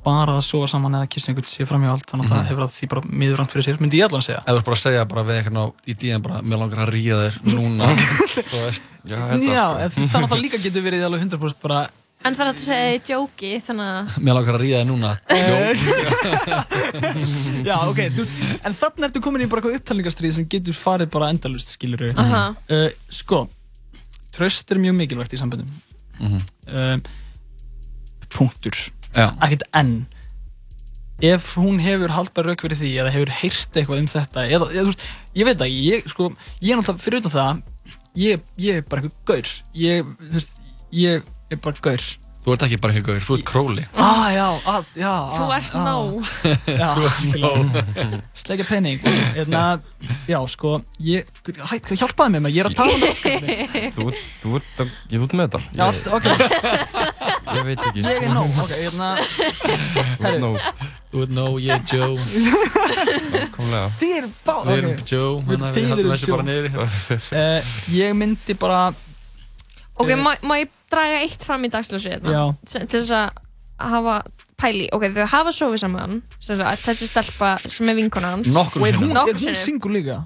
bara 0.03 0.33
að 0.39 0.41
sofa 0.49 0.67
saman 0.73 0.97
eða 0.99 1.09
kissa 1.13 1.31
einhvern 1.31 1.47
sé 1.47 1.67
framhjáhald 1.69 2.07
þannig 2.09 2.25
að 2.25 2.33
Mhm. 2.33 2.39
það 2.41 2.49
hefur 2.49 2.65
að 2.65 2.73
því 2.75 2.89
bara 2.91 3.03
miðurrangt 3.21 3.53
fyrir 3.53 3.67
sér 3.69 3.79
myndi 3.83 4.01
ég 4.01 4.07
allan 4.09 4.23
að 4.23 4.27
segja 4.27 4.41
ert 4.49 4.65
bara 4.67 4.77
að 4.79 4.83
segja 4.83 5.05
bara 5.13 5.25
við 5.29 5.39
eitthvað 5.39 5.61
á- 5.63 5.75
í 5.87 5.95
díðan 6.01 6.25
bara, 6.25 6.41
mér 6.43 6.59
langar 6.65 6.83
að 6.87 6.91
ríða 6.97 7.19
þér 7.23 7.39
núna 7.55 7.91
þú 8.35 8.63
veist 8.65 8.83
Já, 9.05 9.15
Já, 9.15 9.27
en 9.29 9.39
þú 9.39 10.01
veist, 10.01 10.11
þannig 10.11 10.27
að 10.27 10.33
það 10.33 10.43
líka 10.43 10.63
getur 10.65 10.87
verið 10.89 11.07
alveg 11.07 11.23
100% 11.29 11.63
bara 11.63 11.79
En 12.27 12.35
það 12.35 12.43
er 12.43 12.49
að 12.51 12.57
segja 12.65 12.99
djóki, 13.07 13.51
þannig 13.63 13.91
að... 13.95 14.17
Mér 14.27 14.35
langar 14.39 14.57
að 14.59 14.63
ríða 14.65 14.79
þér 14.81 14.89
núna 14.89 15.11
Já, 17.69 17.77
ok, 17.87 18.01
þú, 18.17 18.23
en 18.67 18.75
þannig 18.81 19.07
ertu 19.09 19.21
komin 19.25 19.45
í 19.45 19.49
bara 19.51 19.61
eitthvað 19.63 19.79
upptalningarstríð 19.79 20.35
sem 20.39 20.47
getur 20.51 20.77
farið 20.77 21.09
bara 21.15 21.31
endalust, 21.33 21.69
skilur 21.77 22.03
við 22.09 22.19
Aha. 22.23 22.43
uh, 22.75 22.91
Sko, 23.15 23.39
tröst 24.35 24.67
er 24.75 24.79
mjög 24.83 24.95
mikilvægt 25.03 25.35
í 25.37 25.41
samböndum 25.41 25.71
Mhm. 26.19 26.41
um, 26.75 27.01
Punktur 28.35 28.75
Já. 29.15 29.29
Ekkert 29.39 29.63
enn 29.79 29.93
Ef 31.23 31.53
hún 31.59 31.79
hefur 31.83 32.11
haldbar 32.15 32.45
rauk 32.51 32.61
fyrir 32.63 32.79
því 32.79 32.91
eða 33.03 33.13
hefur 33.15 33.31
heyrt 33.41 33.73
eitthvað 33.79 34.01
um 34.03 34.11
þetta 34.11 34.41
eða, 34.47 34.67
eða 34.71 34.83
þú 34.83 34.91
veist, 34.91 35.05
ég 35.39 35.45
veit 35.49 35.61
ekki, 35.65 35.81
ég, 35.93 36.01
sko, 36.13 36.25
ég 36.63 36.71
er 36.75 36.79
náttúrulega 36.79 37.05
fyrir 37.07 37.21
utan 37.23 37.35
það 37.35 37.53
ég, 38.23 38.37
ég 38.63 38.73
er 38.83 38.87
bara 38.91 39.01
eitthvað 39.07 39.25
gaur 39.31 39.49
ég, 39.83 39.99
þú 40.29 40.35
veist, 40.37 40.53
ég 40.95 41.15
er 41.51 41.61
bara 41.63 41.85
gaur. 41.89 42.03
Þú 42.39 42.55
ert 42.55 42.63
ekki 42.65 42.77
bara 42.81 42.95
ekki 42.95 43.05
gauður, 43.05 43.25
þú 43.27 43.35
ert 43.35 43.45
króli. 43.49 43.83
Ah, 43.99 44.29
já, 44.33 44.45
ah, 44.71 44.77
já 44.97 45.11
Þú 45.35 45.41
ah, 45.43 45.55
ert 45.59 45.75
ah. 45.75 45.83
nóg. 45.85 46.29
Já, 46.81 46.91
Þú 46.97 47.09
ert 47.09 47.35
nóg. 47.43 47.75
Sleikja 48.39 48.67
penning 48.69 49.03
Hérna, 49.37 49.63
já, 50.31 50.39
sko 50.49 50.79
ég, 51.05 51.29
hæ, 51.45 51.75
hjálpaði 51.99 52.37
mér 52.37 52.45
með, 52.47 52.55
ég 52.57 52.63
er 52.63 52.71
að 52.71 52.77
tala 52.79 52.95
um 52.95 53.03
þetta 53.05 53.19
sko. 53.19 53.33
Þú, 53.99 54.07
þú, 54.45 54.53
ert 54.61 54.81
að- 54.85 54.95
ég 55.13 55.27
út 55.27 55.35
með 55.37 55.51
þetta. 55.51 55.61
Já, 55.77 55.85
Ég- 55.91 56.09
ok. 56.17 56.27
Ég 57.59 57.67
veit 57.69 57.85
ekki. 57.91 58.07
Ég 58.07 58.23
er 58.23 58.33
nóg, 58.33 58.57
ok, 58.63 58.73
hérna 58.79 59.11
Þú 59.19 60.31
ert 60.31 60.41
nóg. 60.47 60.59
Þú 61.09 61.27
ert 61.27 61.35
nóg, 61.41 61.59
ég 61.65 61.75
er 61.75 61.83
Joe. 61.91 62.17
Komlega 63.59 63.85
Þið 63.99 64.15
eru 64.19 64.33
bá 64.47 64.55
Við 64.63 64.75
erum 64.79 64.95
ok. 64.95 65.05
Joe, 65.11 65.35
þannig 65.49 65.69
að 65.69 65.79
við 65.79 65.93
eruð 65.97 66.15
þessu 66.15 66.33
bara 66.33 66.49
niður. 66.49 66.73
Eh, 67.43 67.77
Ég 67.99 68.17
myndi 68.17 68.57
bara 68.61 68.81
Ok, 69.99 70.11
má, 70.17 70.33
má 70.47 70.55
ég 70.61 70.69
draga 70.91 71.21
eitt 71.25 71.43
fram 71.45 71.65
í 71.67 71.71
dagsljósi 71.73 72.13
hérna? 72.15 72.55
Til 72.67 72.87
þess 72.87 73.11
að 73.11 73.31
hafa 73.79 74.17
pæli, 74.59 74.89
ok, 74.95 75.05
þau 75.15 75.27
hafa 75.31 75.53
sofið 75.55 75.79
saman 75.85 76.23
þessi 76.43 77.07
stelpa 77.11 77.53
sem 77.71 77.89
er 77.93 77.95
vinkona 77.99 78.33
hans 78.35 78.51
Og 78.55 78.87
er 78.87 78.99
hún, 78.99 79.13
er 79.15 79.33
hún 79.33 79.39
sinnum. 79.39 79.55
single 79.63 79.93
líka? 79.99 80.17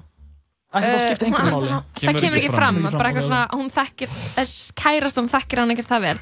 Ekki 0.73 0.87
það 0.89 0.95
Eh, 0.95 1.01
skipta 1.05 1.25
einhverju 1.27 1.51
hún- 1.51 1.53
máli 1.53 1.83
það 2.01 2.19
kemur 2.21 2.37
ekki 2.39 2.49
fram, 2.55 2.77
ekki 2.85 2.97
bara 2.97 3.09
eitthvað 3.11 3.27
svona 3.27 3.41
hún 3.53 3.69
þekkir, 3.69 4.09
þess 4.37 4.71
kærast 4.73 5.17
hún 5.21 5.29
þekkir 5.29 5.57
hann 5.61 5.69
ekkert 5.75 5.87
það 5.91 6.01
vel. 6.01 6.19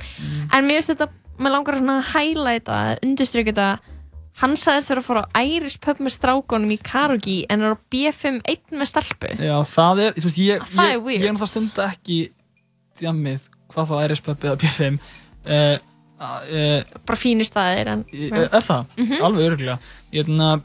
En 0.52 0.68
mér 0.68 0.82
finnst 0.82 0.92
þetta, 0.92 1.08
mér 1.40 1.52
langar 1.56 1.78
svona 1.80 1.96
að 2.02 2.10
highlighta, 2.12 2.80
undirstryka 3.04 3.54
þetta. 3.54 3.80
Hann 4.42 4.56
sagðist 4.60 4.90
vera 4.92 5.02
að 5.02 5.08
fara 5.08 5.24
á 5.36 5.40
Irish 5.44 5.80
pub 5.80 5.98
með 6.00 6.16
strákonum 6.18 6.72
í 6.72 6.78
karaoke 6.84 7.46
en 7.50 7.62
er 7.64 7.76
á 7.76 7.78
B5 7.92 8.42
einn 8.48 8.76
með 8.80 8.88
stelpu. 8.92 9.32
Já, 9.40 9.56
það 9.64 10.00
er, 10.08 10.12
þú 10.20 10.24
veist, 10.28 10.38
ég, 10.40 10.60
Það 10.68 10.86
er 10.88 10.96
ég, 10.98 11.04
weird. 11.04 11.22
ég 11.22 11.28
er 11.30 11.34
náttúrulega 11.34 11.48
stunda 11.52 11.88
ekki 11.96 12.20
djammið, 13.02 13.48
hvað 13.74 13.92
þá 13.92 13.96
Iris 14.06 14.24
Pub 14.26 14.48
eða 14.48 14.58
B5 14.62 14.98
uh, 14.98 15.78
uh, 16.22 17.00
bara 17.08 17.20
fínir 17.20 17.48
staðir 17.50 17.96
en 17.96 18.04
Er 18.12 18.46
er 18.48 18.68
það? 18.68 18.86
Mhm. 18.98 19.24
Alveg 19.28 19.50
öruglega 19.50 19.80
Ég, 20.16 20.30
na, 20.30 20.58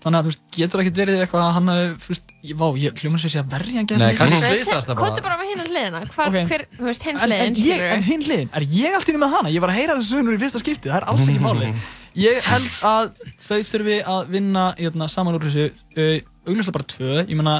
Þannig 0.00 0.16
að 0.16 0.24
þú 0.24 0.30
veist, 0.30 0.44
getur 0.56 0.80
ekkert 0.80 0.98
verið 1.02 1.18
eitthvað 1.20 1.42
að 1.44 1.50
hann 1.58 1.66
hafi, 1.68 1.88
þú 2.00 2.12
veist, 2.14 2.30
ég, 2.40 2.52
vá, 2.56 2.66
ég 2.80 3.00
hljóma 3.02 3.18
sér 3.20 3.32
sé 3.34 3.40
að 3.42 3.50
verja 3.52 3.82
hann 3.82 4.00
Nei, 4.00 4.14
kannski 4.16 4.38
slysast 4.40 4.88
það 4.88 5.00
Kóttu 5.02 5.24
bara 5.26 5.36
með 5.36 5.50
hinn 5.50 5.64
hliðina, 5.66 6.00
hvar, 6.14 6.30
Ok. 6.30 6.38
hver, 6.48 6.64
þú 6.78 6.86
veist, 6.88 7.04
hinn 7.04 7.18
En, 7.20 7.24
en, 7.26 7.34
hliðin, 7.34 7.58
skilur 7.60 7.92
en 7.92 8.06
hinn 8.06 8.24
hliðin, 8.24 8.48
er 8.56 8.66
ég 8.72 8.96
allt 8.96 9.10
í 9.10 9.12
einu 9.12 9.20
með 9.20 9.34
hana? 9.36 9.52
Ég 9.52 9.60
var 9.60 9.74
að 9.74 9.80
heyra 9.82 9.96
þessu 9.98 10.14
sögnur 10.14 10.38
í 10.38 10.40
fyrsta 10.40 10.62
skipti, 10.62 10.88
það 10.88 10.96
er 11.02 11.08
alls 11.12 11.28
ekki 11.28 11.44
máli 11.44 11.68
Ég 12.16 12.40
held 12.48 12.70
að 12.88 13.12
þau 13.44 13.60
þurfi 13.68 13.98
að 14.14 14.32
vinna 14.32 14.64
hérna, 14.80 15.10
saman 15.12 15.36
úr 15.36 15.44
þessu 15.50 15.68
uh, 15.68 16.16
augljóslega 16.48 16.76
bara 16.80 16.88
tvö, 16.96 17.12
ég 17.20 17.36
meina 17.36 17.58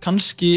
kannski 0.00 0.52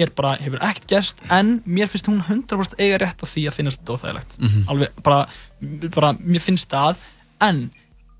er 0.00 0.12
bara, 0.16 0.36
hefur 0.40 0.62
ekkert 0.64 0.88
gerst 0.90 1.20
en 1.32 1.58
mér 1.66 1.90
finnst 1.90 2.08
hún 2.10 2.22
100% 2.22 2.78
eiga 2.80 3.00
rétt 3.02 3.22
á 3.22 3.26
því 3.26 3.46
að 3.48 3.56
finnast 3.58 3.82
þetta 3.82 3.96
óþægilegt. 3.96 4.38
Mhm. 4.38 4.64
alveg, 4.72 5.02
bara, 5.02 5.20
bara, 5.94 6.12
mér 6.20 6.44
finnst 6.44 6.70
það 6.70 7.04
en 7.40 7.70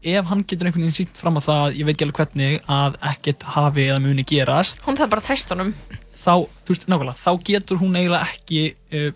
ef 0.01 0.29
hann 0.31 0.45
getur 0.49 0.69
einhvern 0.69 0.87
veginn 0.87 0.97
sínt 0.97 1.17
fram 1.17 1.37
á 1.37 1.43
það, 1.45 1.79
ég 1.79 1.85
veit 1.85 1.97
ekki 1.97 2.07
alveg 2.09 2.21
hvernig 2.21 2.61
að 2.73 3.01
ekkert 3.13 3.43
hafi 3.57 3.89
eða 3.89 4.01
muni 4.01 4.25
gerast 4.25 4.81
hún 4.87 4.97
þarf 4.97 5.11
bara 5.13 5.21
að 5.21 5.27
treysta 5.29 5.57
honum. 5.57 5.75
þá, 6.21 6.35
þú 6.65 6.75
veist, 6.75 6.87
nákvæmlega, 6.89 7.19
þá 7.21 7.33
getur 7.51 7.81
hún 7.83 7.99
eiginlega 7.99 8.29
ekki 8.31 8.63
uh, 8.93 9.11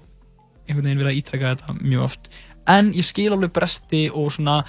einhvern 0.68 0.88
veginn 0.88 1.00
verið 1.00 1.12
að 1.12 1.20
ítrekka 1.20 1.54
þetta 1.54 1.78
mjög 1.80 2.04
oft. 2.08 2.28
En 2.68 2.92
ég 2.96 3.04
skil 3.04 3.32
alveg 3.32 3.52
bresti 3.52 4.06
og 4.08 4.30
svona 4.32 4.62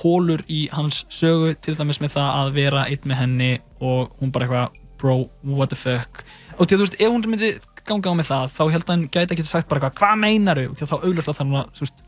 hólur 0.00 0.40
í 0.48 0.66
hans 0.72 1.02
sögu 1.12 1.52
til 1.60 1.76
dæmis 1.76 2.00
með 2.00 2.14
það 2.16 2.38
að 2.38 2.54
vera 2.56 2.86
einn 2.88 3.08
með 3.08 3.20
henni 3.20 3.50
og 3.80 4.14
hún 4.20 4.32
bara 4.32 4.46
eitthvað 4.48 4.78
bro, 5.02 5.16
what 5.42 5.72
the 5.72 5.76
fuck 5.76 6.22
og 6.58 6.66
til 6.68 6.76
að 6.76 6.80
þú 6.80 6.86
veist, 6.86 6.96
ef 7.00 7.12
hún 7.12 7.26
myndi 7.32 7.50
ganga 7.88 8.12
á 8.12 8.14
með 8.18 8.30
það 8.30 8.54
þá 8.56 8.62
held 8.72 8.84
að 8.84 8.92
hann 8.92 9.04
gæti 9.08 9.34
ekki 9.36 9.44
sagt 9.48 9.68
bara 9.70 9.80
eitthvað 9.80 9.98
hvað 10.00 10.22
meinaru, 10.22 10.64
því 10.76 10.86
að 10.86 10.92
þá 10.92 10.96
augljóslega 10.98 11.36
þarf 11.38 11.42
hann 11.42 11.58
að 11.60 11.82
veist, 11.82 12.02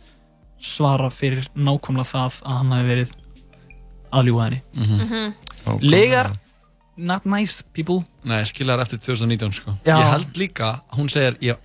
svara 0.64 1.10
fyrir 1.12 1.48
nákvæmlega 1.54 2.10
það 2.12 2.38
að 2.44 2.58
hann 2.60 2.72
hafi 2.74 2.88
verið 2.92 3.14
aðljúga 4.14 4.46
henni. 4.48 4.60
Mhm. 4.74 5.34
legar, 5.82 6.32
not 6.96 7.24
nice 7.26 7.62
people. 7.74 8.04
Nei, 8.24 8.42
skiljar 8.44 8.80
eftir 8.84 8.98
2019 9.02 9.52
sko. 9.52 9.74
Já. 9.84 9.96
Ég 9.98 10.10
held 10.12 10.36
líka, 10.38 10.80
hún 10.94 11.08
segir 11.10 11.38
ég 11.40 11.56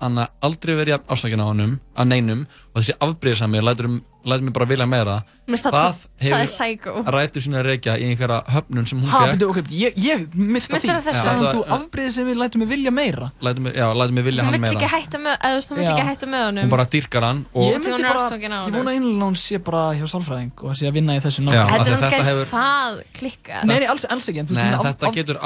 hann 0.00 0.16
hafi 0.16 0.30
aldrei 0.42 0.76
verið 0.78 1.02
áslækin 1.10 1.42
á 1.42 1.46
hannum 1.50 1.80
að 1.96 2.08
neinum 2.12 2.46
og 2.74 2.82
þessi 2.82 2.94
afbrýðsami 3.02 3.62
lætur, 3.64 3.88
lætur 4.28 4.44
mig 4.48 4.52
bara 4.56 4.66
vilja 4.70 4.86
meira. 4.86 5.14
Mér 5.48 5.56
finnst 5.56 5.66
það 5.68 5.74
það 6.20 6.36
er 6.42 6.46
psycho. 6.52 6.94
rætur 7.14 7.44
sína 7.44 7.58
að 7.62 7.66
reykja 7.70 7.94
í 7.98 8.06
einhverja 8.10 8.38
höfnun 8.54 8.86
sem 8.90 9.00
hún 9.02 9.08
ha, 9.12 9.20
fekk 9.24 9.38
byrju, 9.38 9.48
ok, 9.52 9.72
ég, 9.82 9.98
ég 10.04 10.26
mista 10.34 10.78
því. 10.78 10.90
það 10.92 11.18
Já, 11.18 11.52
þú 11.56 11.62
afbreyðið 11.78 12.12
sem 12.18 12.28
við 12.30 12.38
lætum 12.42 12.62
mig 12.64 12.68
vilja 12.72 12.92
meira. 12.94 13.30
Lætur 13.42 13.64
mig, 13.66 13.76
já, 13.78 13.86
lætur 14.00 14.14
mig 14.18 14.24
vilja 14.28 14.44
hann 14.48 14.60
meira. 14.60 14.90
hætta 14.94 15.20
með, 15.24 15.36
eða 15.48 15.64
þú 15.68 15.78
Já. 15.78 15.90
ekki 15.94 16.06
hætta 16.10 16.30
með 16.34 16.44
honum. 16.48 16.64
Hún 16.68 16.72
bara 16.76 16.86
dýrkar 16.94 17.26
hann 17.28 17.40
og 17.54 17.68
ég 17.68 17.78
myndi 17.78 17.94
er 17.94 18.08
bara, 18.08 18.38
ég 18.38 18.76
vona 18.78 18.94
einlega 18.96 19.28
hún 19.28 19.38
sé 19.38 19.58
bara 19.64 19.82
hjá 19.98 20.06
sálfræðing 20.14 20.52
og 20.64 20.70
að 20.72 20.78
sé 20.82 20.88
að 20.90 20.96
vinna 20.98 21.16
í 21.18 21.22
þessu 21.24 21.42
því 21.88 21.96
Þetta 21.98 22.16
er 22.18 22.28
hefur- 22.28 22.50
það 22.52 23.02
klikkað. 23.18 23.64
Nei, 23.68 23.76
nei, 23.82 23.88
alls, 23.92 24.04
ekki 24.28 24.42
en 24.42 24.46
þú 24.48 24.54
veist, 24.56 24.62
Nei, 24.64 24.74
hún 24.78 24.86
er 24.86 24.92
þetta 24.92 25.12
getur 25.18 25.38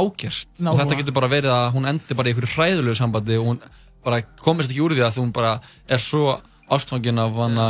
ágerst 0.00 0.48
og 0.66 0.78
þetta 0.80 0.98
getur 1.00 1.16
bara 1.16 1.28
verið 1.32 1.52
að 1.56 1.66
hún 1.76 1.88
endi 1.90 2.14
bara 2.18 2.28
í 2.28 2.32
einhverju 2.34 2.52
hræðulegu 2.56 2.96
sambandi 2.98 3.36
og 3.40 3.46
hún 3.50 3.60
bara 4.06 4.20
komist 4.42 4.70
ekki 4.70 4.82
úr 4.86 4.94
því 4.96 5.02
að 5.06 5.16
þú 5.16 5.24
hún 5.26 5.32
bara 5.34 5.52
er 5.88 5.98
svo 6.02 6.36
ástfangin 6.70 7.18
af 7.22 7.32
hana 7.42 7.68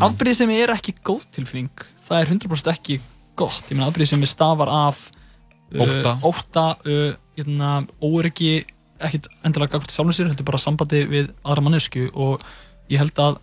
afbrýðið 0.00 0.38
sem 0.42 0.52
er 0.54 0.74
ekki 0.74 0.94
góð 1.06 1.26
tilfinning 1.34 1.86
það 2.06 2.22
er 2.22 2.32
100% 2.34 2.72
ekki 2.74 2.98
gott. 3.38 3.64
Ég 3.68 3.76
meina 3.76 3.88
afbrýðið 3.90 4.12
sem 4.14 4.26
stafar 4.28 4.70
af 4.72 5.06
uh, 5.72 5.84
Ótta. 5.84 6.16
ótta 6.26 6.66
uh, 6.84 7.14
hérna, 7.38 7.70
óryggi 8.02 8.64
ekkit 9.00 9.30
endilega 9.46 9.76
gagvart 9.76 9.94
sjálfum 9.94 10.16
sér 10.16 10.28
heldur 10.28 10.48
bara 10.48 10.60
sambandi 10.60 11.04
við 11.08 11.30
aðra 11.40 11.64
mannesku 11.64 12.10
og 12.12 12.44
ég 12.92 13.00
held 13.00 13.16
að 13.22 13.38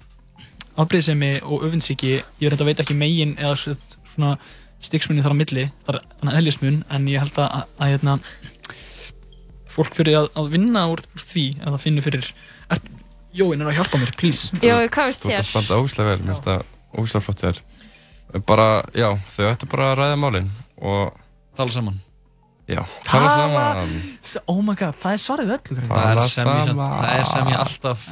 afbrýðisemi 0.78 1.32
og 1.42 1.66
öfunnsíki 1.66 2.20
ég 2.20 2.52
reynda 2.52 2.68
veit 2.68 2.84
ekki 2.84 2.98
megin 2.98 3.34
eða 3.40 3.56
svona 3.58 4.36
stiksmunni 4.84 5.24
þar 5.26 5.34
á 5.34 5.40
milli 5.40 5.66
þar 5.88 6.00
þannig 6.20 6.40
eðlismun 6.42 6.78
en 6.94 7.10
ég 7.10 7.24
held 7.24 7.40
að, 7.42 7.50
að, 7.58 7.72
að 7.82 7.94
hérna, 7.96 8.18
fólk 9.74 9.98
þurfi 9.98 10.16
að, 10.20 10.30
að 10.38 10.52
vinna 10.54 10.86
úr 10.92 11.04
því 11.18 11.48
að 11.64 11.72
það 11.72 11.84
finnur 11.86 12.06
fyrir. 12.06 12.30
Er, 12.68 12.84
Jóin 13.38 13.62
er 13.62 13.70
að 13.72 13.78
hjálpa 13.78 14.00
mér, 14.02 14.12
please. 14.18 14.50
Jói, 14.64 14.88
hvað 14.90 15.12
veist 15.12 15.24
Þú 15.24 15.30
ert 15.30 15.38
að 15.38 15.38
þér? 15.38 15.48
standa 15.52 15.78
ógæslega 15.82 16.10
vel, 16.10 16.18
mér 16.24 16.34
finnst 16.34 16.48
það 16.48 16.66
ógæslega 16.98 17.26
flott 17.28 17.44
þér. 17.46 17.62
Bara, 18.48 18.68
já, 18.98 19.08
þau 19.36 19.46
ættu 19.52 19.70
bara 19.72 19.92
að 19.94 19.98
ræða 20.02 20.18
málin 20.20 20.50
og 20.82 21.14
tala 21.58 21.72
saman. 21.76 22.00
Já, 22.68 22.82
tala 23.08 23.30
saman. 23.38 23.94
Oh 24.52 24.60
my 24.66 24.76
god, 24.76 24.98
það 25.00 25.14
er 25.16 25.22
svarið 25.24 25.48
við 25.48 25.56
öllu 25.78 25.86
Tala 25.88 26.26
er 26.26 26.34
saman. 26.34 26.74
það 26.76 27.14
er 27.14 27.30
sem 27.32 27.48
ég 27.54 27.62
alltaf 27.64 28.08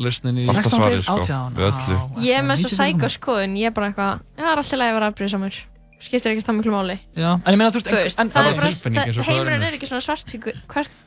lausnin 0.00 0.40
í 0.40 0.46
Alltaf 0.48 0.64
16 0.64 0.80
svarið, 0.80 1.02
sko, 1.06 1.18
18, 1.20 1.58
við 1.60 1.68
öllu. 1.68 1.98
Ég 2.24 2.40
er 2.40 2.46
með 2.48 2.62
svo 2.64 2.70
90 2.72 2.80
sækó 2.80 3.12
skoðun, 3.14 3.54
ég 3.60 3.70
er 3.70 3.76
bara 3.76 3.90
eitthvað, 3.92 4.24
já, 4.34 4.42
það 4.42 4.50
er 4.50 4.62
alltaf 4.64 4.80
lægi 4.80 4.90
að 4.90 4.98
vera 4.98 5.10
afbrýðisamur 5.12 5.60
skiptir 6.00 6.32
ekki 6.32 6.42
það 6.46 6.56
miklu 6.58 6.72
máli. 6.72 6.94
Já, 7.14 7.30
en 7.36 7.52
ég 7.52 7.58
meina 7.60 7.70
þú 7.74 7.78
veist, 7.80 7.88
Þú 7.90 7.96
veist, 8.00 8.20
en, 8.22 8.30
það 8.32 8.40
en, 8.40 8.50
er 8.50 8.60
bara, 8.60 8.70
það, 8.72 9.18
heimurinn 9.28 9.64
er 9.66 9.74
ekki 9.76 9.88
svona 9.90 10.04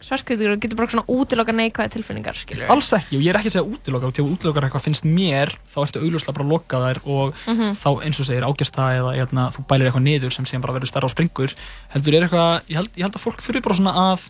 svartkvöldur 0.05 0.51
og 0.53 0.59
getur 0.63 0.77
bara 0.79 0.91
svona 0.93 1.05
útiloka 1.09 1.55
neikvæða 1.57 1.93
tilfinningar, 1.95 2.37
skilur 2.37 2.69
alls 2.73 2.91
ekki 2.97 3.17
og 3.17 3.23
ég 3.25 3.33
er 3.33 3.39
ekki 3.39 3.49
að 3.51 3.55
segja 3.57 3.65
útiloka 3.73 4.09
og 4.11 4.13
til 4.13 4.23
að 4.25 4.31
útiloka 4.35 4.63
eitthvað 4.67 4.85
finnst 4.85 5.07
mér 5.09 5.53
þá 5.73 5.77
ertu 5.87 6.03
augljóslega 6.03 6.35
bara 6.37 6.45
að 6.45 6.53
loka 6.53 6.81
þær 6.85 7.01
og 7.09 7.33
Mhm. 7.49 7.73
þá 7.73 7.89
eins 8.05 8.19
og 8.21 8.25
segir 8.29 8.45
ágjast 8.47 8.77
það 8.77 8.97
eða 9.01 9.11
hérna, 9.17 9.47
þú 9.55 9.65
bælir 9.73 9.89
eitthvað 9.89 10.05
niður 10.07 10.31
sem 10.37 10.45
síðan 10.45 10.61
bara 10.67 10.73
verður 10.77 10.91
stærra 10.93 11.09
á 11.09 11.13
springur. 11.15 11.55
Heldur 11.93 12.13
er 12.19 12.27
eitthvað, 12.27 12.61
ég 12.69 12.75
held, 12.77 12.91
ég 12.95 13.03
held 13.07 13.17
að 13.17 13.25
fólk 13.25 13.41
þurfi 13.41 13.63
bara 13.65 13.75
svona 13.81 13.93
að 14.13 14.29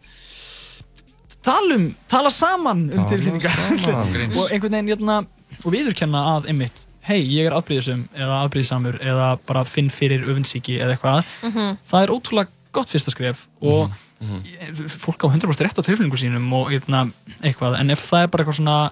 tala 1.43 1.75
um, 1.75 1.87
tala 2.07 2.31
saman 2.31 2.85
um 2.95 3.05
tilfinningar. 3.09 3.51
og 4.39 4.51
einhvern 4.51 4.71
veginn 4.79 4.91
hérna, 4.93 5.19
og 5.63 5.73
viðurkenna 5.75 6.21
að 6.37 6.47
einmitt, 6.53 6.85
hei, 7.03 7.19
ég 7.35 7.45
er 7.49 7.55
afbrýðisum 7.57 8.05
eða 8.15 8.41
afbrýðisamur 8.45 8.97
eða 9.03 9.27
bara 9.47 9.63
finn 9.67 9.89
fyrir 9.91 10.23
öfundsíki 10.23 10.77
eða 10.79 10.95
eitthvað, 10.97 11.25
Mhm. 11.43 11.77
það 11.89 12.03
er 12.03 12.13
ótrúlega 12.15 12.47
gott 12.71 12.89
fyrsta 12.89 13.11
skref 13.11 13.47
og 13.61 13.91
ég- 14.23 14.91
fólk 15.03 15.19
á 15.23 15.27
100% 15.29 15.61
rétt 15.67 15.77
á 15.77 15.83
tilfinningum 15.83 16.17
sínum 16.17 16.53
og 16.53 16.71
hérna, 16.71 17.11
eitthvað, 17.43 17.79
en 17.79 17.89
ef 17.91 18.07
það 18.09 18.23
er 18.23 18.27
bara 18.27 18.43
eitthvað 18.43 18.59
svona 18.61 18.91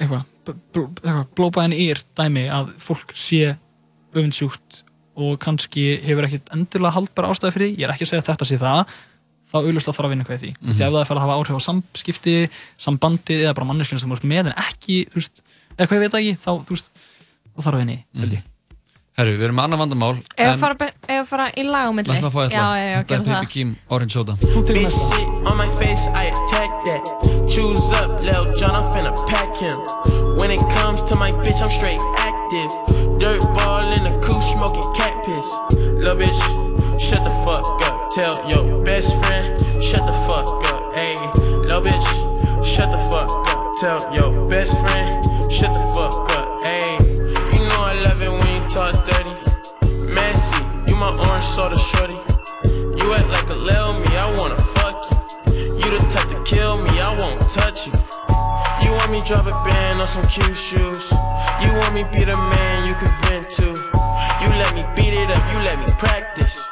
eitthvað, 0.00 0.24
eitthvað 0.44 1.26
blópa 1.38 1.64
en 1.64 1.72
ír 1.76 2.00
dæmi 2.18 2.48
að 2.50 2.72
fólk 2.82 3.14
sé 3.14 3.54
öfundsjúkt 4.14 4.82
og 5.16 5.38
kannski 5.40 6.00
hefur 6.02 6.26
ekkert 6.26 6.50
endilega 6.56 6.94
haldbara 6.96 7.30
ástæði 7.32 7.52
fyrir 7.54 7.68
því, 7.68 7.78
ég 7.78 7.84
er 7.88 7.92
ekki 7.94 8.06
að 8.06 8.10
segja 8.12 8.22
að 8.24 8.30
þetta 8.32 8.48
sé 8.48 8.58
það 8.58 8.92
þá 9.52 9.56
auðvitað 9.60 9.96
þarf 9.96 10.06
að 10.06 10.12
vinna 10.14 10.24
eitthvað 10.24 10.38
í 10.38 10.42
því 10.42 10.52
Mhm. 10.62 10.72
því 10.72 10.80
ef 10.86 10.92
það 10.92 11.00
er 11.02 11.08
farið 11.10 11.20
að 11.20 11.26
hafa 11.26 11.38
áhrif 11.38 11.56
á 11.56 11.66
samskipti 11.68 12.36
sambandið 12.78 13.40
eða 13.44 13.54
bara 13.54 13.66
manneskjum 13.70 14.00
sem 14.00 14.12
ert 14.12 14.22
með 14.24 14.46
en 14.46 14.54
ekki, 14.56 14.96
þú 15.12 15.14
veist, 15.20 15.42
eða 15.76 15.86
hvað 15.88 15.98
ég 15.98 16.02
veit 16.06 16.16
ekki 16.20 16.34
þá, 16.42 16.50
þú 16.66 16.76
veist, 16.76 16.90
þá 17.52 17.60
þarf 17.66 17.74
að 17.76 17.82
vinna 17.84 17.98
í 17.98 18.02
held 18.22 18.38
ég 18.38 18.48
Herru, 19.12 19.32
við 19.36 19.42
erum 19.44 19.58
með 19.58 19.66
annan 19.68 19.80
vandamál 19.82 20.14
Ef 20.40 20.46
að 20.54 20.60
fara, 20.62 20.76
be- 20.80 20.94
ef 21.04 21.18
að 21.18 21.26
fara 21.28 21.46
í 21.52 21.62
lag 21.68 21.84
á 21.84 21.92
milli 21.92 22.14
Lætum 22.14 22.28
að 22.30 22.32
fá 22.32 22.40
Já, 22.40 22.46
eitthvað 22.48 22.78
já, 22.80 22.86
já, 22.88 22.94
Þetta 22.96 23.02
er 23.02 23.08
gerum 23.12 23.26
Baby 23.26 23.34
það 23.36 23.50
Kim 23.52 23.74
Orange 23.92 24.14
Soda 24.16 24.36
Bitch 24.72 24.96
sit 24.96 25.28
on 25.50 25.56
my 25.60 25.68
face, 25.76 26.06
I 26.16 26.32
attack 26.32 26.70
that. 26.88 27.04
Choose 27.52 27.92
up, 27.92 28.22
Lil 28.24 28.56
John, 28.56 28.72
I'm 28.72 28.88
finna 28.96 29.12
pack 29.28 29.52
him. 29.60 29.76
When 30.40 30.50
it 30.50 30.62
comes 30.80 31.02
to 31.10 31.14
my 31.14 31.30
bitch, 31.44 31.60
I'm 31.60 31.68
straight 31.68 32.00
active. 32.16 32.70
Dirt 33.20 33.42
ball 33.52 33.92
in 33.92 34.04
the 34.08 34.14
coupe, 34.24 34.40
smoking 34.54 34.88
cat 34.96 35.12
piss. 35.26 35.48
Lil 35.76 36.16
bitch, 36.16 36.40
shut 36.98 37.20
the 37.22 37.34
fuck 37.44 37.66
up. 37.84 38.08
Tell 38.16 38.32
your 38.48 38.82
best 38.82 39.12
friend, 39.20 39.60
shut 39.82 40.06
the 40.08 40.16
fuck 40.24 40.48
up. 40.72 40.94
Ayy, 40.96 41.20
lil 41.68 41.82
bitch, 41.84 42.08
shut 42.64 42.88
the 42.90 43.02
fuck 43.12 43.28
up. 43.52 43.60
Tell 43.82 44.00
your 44.16 44.48
best 44.48 44.72
friend, 44.80 45.11
me 59.12 59.20
drop 59.26 59.44
a 59.44 59.52
band 59.68 60.00
on 60.00 60.06
some 60.06 60.22
cute 60.22 60.56
shoes. 60.56 61.12
You 61.60 61.70
want 61.74 61.92
me 61.92 62.02
be 62.04 62.24
the 62.24 62.34
man 62.34 62.88
you 62.88 62.94
can 62.94 63.12
vent 63.28 63.50
to. 63.60 63.68
You 63.68 64.48
let 64.56 64.74
me 64.74 64.86
beat 64.96 65.12
it 65.12 65.28
up, 65.28 65.44
you 65.52 65.58
let 65.68 65.78
me 65.78 65.86
practice. 65.98 66.66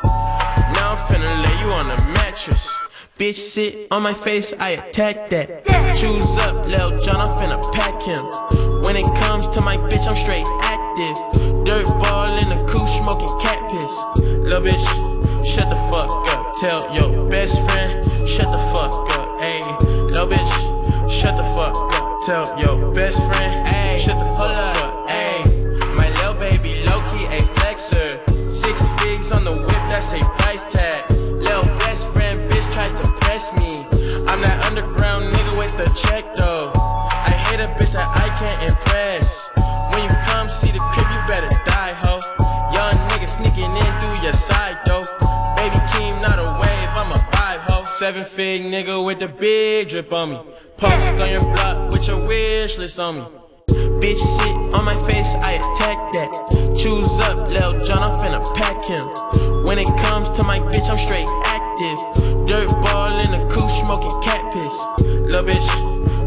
Now 0.72 0.92
I'm 0.92 0.96
finna 0.96 1.30
lay 1.44 1.56
you 1.60 1.70
on 1.70 1.86
the 1.88 2.12
mattress. 2.12 2.78
Bitch 3.18 3.36
sit 3.36 3.88
on 3.90 4.02
my 4.02 4.14
face, 4.14 4.54
I 4.58 4.70
attack 4.70 5.28
that. 5.28 5.66
Choose 5.94 6.38
up, 6.38 6.66
Lil 6.66 6.98
John, 7.02 7.20
I'm 7.20 7.36
finna 7.36 7.60
pack 7.74 8.00
him. 8.00 8.24
When 8.80 8.96
it 8.96 9.04
comes 9.20 9.46
to 9.48 9.60
my 9.60 9.76
bitch, 9.76 10.06
I'm 10.08 10.16
straight 10.16 10.46
active. 10.62 11.16
Dirt 11.66 11.86
ball 12.00 12.38
in 12.38 12.48
the 12.48 12.64
coupe, 12.72 12.88
smoking 12.88 13.28
cat 13.42 13.70
piss. 13.70 14.24
Lil 14.24 14.62
bitch, 14.62 15.44
shut 15.44 15.68
the 15.68 15.76
fuck 15.92 16.08
up. 16.32 16.54
Tell 16.56 16.80
your 16.94 17.28
best 17.28 17.60
friend, 17.68 18.02
shut 18.26 18.50
the 18.50 18.62
fuck 18.72 18.94
up. 19.18 19.28
Ayy, 19.42 20.10
lil 20.10 20.26
bitch, 20.26 21.10
shut 21.10 21.36
the. 21.36 21.49
Tell 22.30 22.46
your 22.60 22.94
best 22.94 23.18
friend, 23.26 23.66
ayy, 23.66 23.98
shut 23.98 24.16
the 24.16 24.24
fuck 24.38 24.54
up. 24.54 25.10
Ayy, 25.10 25.42
my 25.98 26.06
lil 26.22 26.34
baby 26.38 26.78
low 26.86 27.02
key 27.10 27.26
a 27.26 27.42
flexer. 27.58 28.06
Six 28.30 28.86
figs 29.02 29.32
on 29.32 29.42
the 29.42 29.50
whip, 29.50 29.82
that's 29.90 30.12
a 30.12 30.20
price 30.38 30.62
tag. 30.72 31.10
Lil 31.10 31.62
best 31.82 32.06
friend, 32.14 32.38
bitch 32.46 32.62
tried 32.70 32.94
to 33.02 33.10
press 33.18 33.50
me. 33.58 33.74
I'm 34.30 34.40
that 34.46 34.62
underground 34.70 35.24
nigga 35.34 35.58
with 35.58 35.76
the 35.76 35.90
check 36.06 36.22
though. 36.36 36.70
I 37.10 37.34
hate 37.50 37.58
a 37.58 37.66
bitch 37.74 37.98
that 37.98 38.06
I 38.06 38.30
can't 38.38 38.62
impress. 38.62 39.50
When 39.90 40.04
you 40.04 40.14
come 40.30 40.48
see 40.48 40.70
the 40.70 40.78
crib, 40.94 41.10
you 41.10 41.18
better 41.26 41.50
die, 41.66 41.98
ho. 41.98 42.22
Young 42.70 42.94
nigga 43.10 43.26
sneaking 43.26 43.74
in 43.74 43.90
through 43.98 44.22
your 44.22 44.38
side 44.38 44.78
though. 44.86 45.02
Baby 45.58 45.82
Keem, 45.90 46.22
not 46.22 46.38
a 46.38 46.46
wave, 46.62 46.90
I'm 46.94 47.10
a 47.10 47.18
vibe, 47.34 47.66
ho. 47.66 47.82
Seven 47.86 48.24
fig 48.24 48.62
nigga 48.62 49.04
with 49.04 49.18
the 49.18 49.26
big 49.26 49.88
drip 49.88 50.12
on 50.12 50.30
me. 50.30 50.38
Post 50.80 51.12
on 51.20 51.30
your 51.30 51.44
block 51.52 51.92
with 51.92 52.08
your 52.08 52.26
wish 52.26 52.78
list 52.78 52.98
on 52.98 53.16
me. 53.16 53.24
Bitch 54.00 54.16
sit 54.16 54.56
on 54.72 54.82
my 54.86 54.96
face, 55.06 55.34
I 55.34 55.60
attack 55.60 55.98
that. 56.14 56.32
Choose 56.74 57.20
up, 57.20 57.50
Lil 57.50 57.84
John, 57.84 58.02
I'm 58.02 58.16
finna 58.24 58.40
pack 58.56 58.82
him. 58.86 59.04
When 59.62 59.78
it 59.78 59.88
comes 60.00 60.30
to 60.30 60.42
my 60.42 60.58
bitch, 60.58 60.88
I'm 60.88 60.96
straight 60.96 61.28
active. 61.44 61.98
Dirt 62.48 62.70
ball 62.80 63.12
in 63.20 63.30
the 63.30 63.46
coupe, 63.52 63.70
smoking 63.70 64.16
cat 64.22 64.40
piss. 64.54 65.04
Lil 65.04 65.44
bitch, 65.44 65.68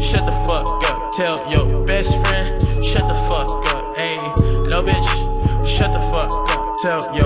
shut 0.00 0.24
the 0.24 0.36
fuck 0.46 0.68
up. 0.88 1.12
Tell 1.14 1.34
your 1.50 1.84
best 1.84 2.14
friend, 2.20 2.62
shut 2.84 3.08
the 3.08 3.18
fuck 3.26 3.50
up. 3.74 3.96
Ayy, 3.96 4.68
lil 4.70 4.84
bitch, 4.84 5.66
shut 5.66 5.92
the 5.92 5.98
fuck 6.14 6.30
up. 6.50 6.76
Tell 6.80 7.02
your 7.16 7.23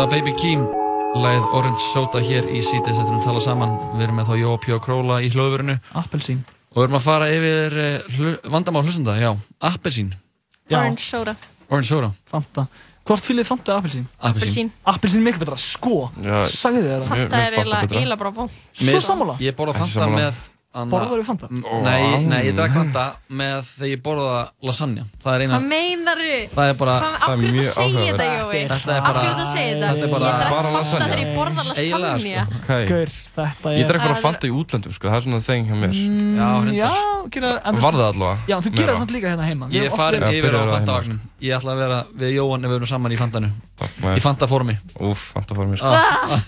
Var 0.00 0.08
Baby 0.08 0.32
Kim 0.32 0.60
Læð 1.14 1.42
Orange 1.52 1.82
Soda 1.92 2.22
hér 2.24 2.46
í 2.48 2.62
síðan 2.64 2.94
Þetta 2.96 3.02
erum 3.02 3.18
tala 3.20 3.40
saman. 3.44 3.74
Við 3.98 4.04
erum 4.06 4.16
með 4.16 4.30
þá 4.30 4.36
Jóa 4.40 4.60
Pjó 4.62 4.78
Króla 4.80 5.18
í 5.20 5.28
hljóðvörinu 5.34 5.74
Appelsín. 6.00 6.38
Og 6.72 6.78
við 6.78 6.86
erum 6.86 6.96
að 6.96 7.02
fara 7.04 7.26
yfir 7.28 7.76
eh, 7.82 8.06
hlu, 8.14 8.30
vandamál 8.54 8.82
hlustanda 8.86 9.18
Já, 9.20 9.28
appelsín. 9.68 10.08
Orange 10.72 11.04
soda. 11.04 11.34
Orange 11.68 11.90
Soda. 11.90 12.08
Fanta. 12.32 12.64
Hvort 13.10 13.26
fylgir 13.26 13.48
Fanta 13.50 13.74
eða 13.74 13.82
appelsín? 13.82 14.08
Appelsín. 14.30 14.72
Appelsín 14.88 15.20
er 15.20 15.26
miklu 15.28 15.44
betra, 15.44 15.60
sko. 15.60 15.98
Sagði 16.48 16.86
þið 16.86 16.94
það. 16.94 17.06
Fanta 17.10 17.42
er 17.44 17.58
eiginlega 17.60 18.20
bara 18.24 18.32
bó 18.40 18.48
Svo 18.48 19.04
sammála. 19.04 19.36
Ég 19.44 19.58
borða 19.58 19.76
Ekki 19.76 19.98
Fanta 19.98 20.08
með 20.16 20.40
Anna- 20.70 20.86
Borðarðu 20.92 21.24
Fanta? 21.26 21.48
Nei, 21.50 22.22
nei, 22.30 22.44
ég 22.46 22.54
drakk 22.54 22.70
Fanta 22.76 23.04
með 23.34 23.64
þegar 23.72 23.88
ég 23.90 24.02
borða 24.04 24.34
lasagna 24.62 25.02
Það 25.18 25.32
er 25.34 25.42
eina 25.42 25.56
Hvað 25.58 25.64
meinar 25.66 26.20
þú? 26.22 26.36
Það 26.54 26.68
er 26.70 26.76
bara 26.78 26.92
Af 27.00 27.24
hverju 27.26 27.50
þetta 27.56 27.72
segja 27.74 28.04
þetta, 28.06 28.26
Jói? 28.30 28.60
Þetta 28.70 28.76
er 28.78 29.00
Af 29.00 29.02
bara 29.02 29.18
hverju 29.18 29.32
þetta 29.34 29.46
segja 29.50 29.72
þetta? 29.74 29.88
Þetta 29.90 30.04
er 30.06 30.12
bara 30.14 30.28
Ég 30.30 30.34
bara 30.38 30.62
Fanta 30.62 30.70
lasagna. 30.78 31.08
þegar 31.10 31.18
ég 31.24 31.30
borða 31.34 31.62
Eiginlega, 31.74 32.12
lasagna 32.14 32.44
sko. 32.46 32.60
Okay. 32.60 32.84
Gaur, 32.86 33.10
þetta 33.40 33.74
Ég 33.80 33.84
drekk 33.90 34.02
bara 34.06 34.14
er- 34.14 34.22
Fanta 34.22 34.44
í 34.46 34.52
útlöndum, 34.60 34.92
sko, 34.94 35.04
það 35.10 35.16
er 35.18 35.24
svona 35.26 35.42
þeng 35.50 35.64
hjá 35.66 35.74
mér. 35.80 35.90
Mm, 35.90 36.70
Já, 36.78 36.90
gera 37.34 37.50
en 37.66 37.74
þú- 37.74 37.82
Var 37.82 37.94
það 37.98 38.06
allavega? 38.14 38.36
Já, 38.46 38.56
þú 38.60 38.70
það 38.70 38.96
samt 39.02 39.10
líka 39.10 39.26
hérna 39.34 39.46
heima 39.50 39.66
Ég 39.74 39.82
er 39.82 39.90
oft 39.90 39.98
yfir 40.30 40.54
á 40.54 40.62
Fanta-vagnum 40.70 41.18
Ég 41.40 41.50
ætla 41.58 41.70
að 41.74 41.78
vera 41.82 41.98
við 42.14 42.30
Jóhann 42.38 42.62
ef 42.64 42.70
við 42.70 42.76
erum 42.78 42.86
saman 42.86 43.10
í 43.10 43.18
Fantanu. 43.18 43.50
Í 44.14 44.20
Fanta-formi 44.22 44.76
Úf, 45.00 45.32
Fanta-formi, 45.34 45.74
sko. 45.80 45.90
Ah. 45.90 46.38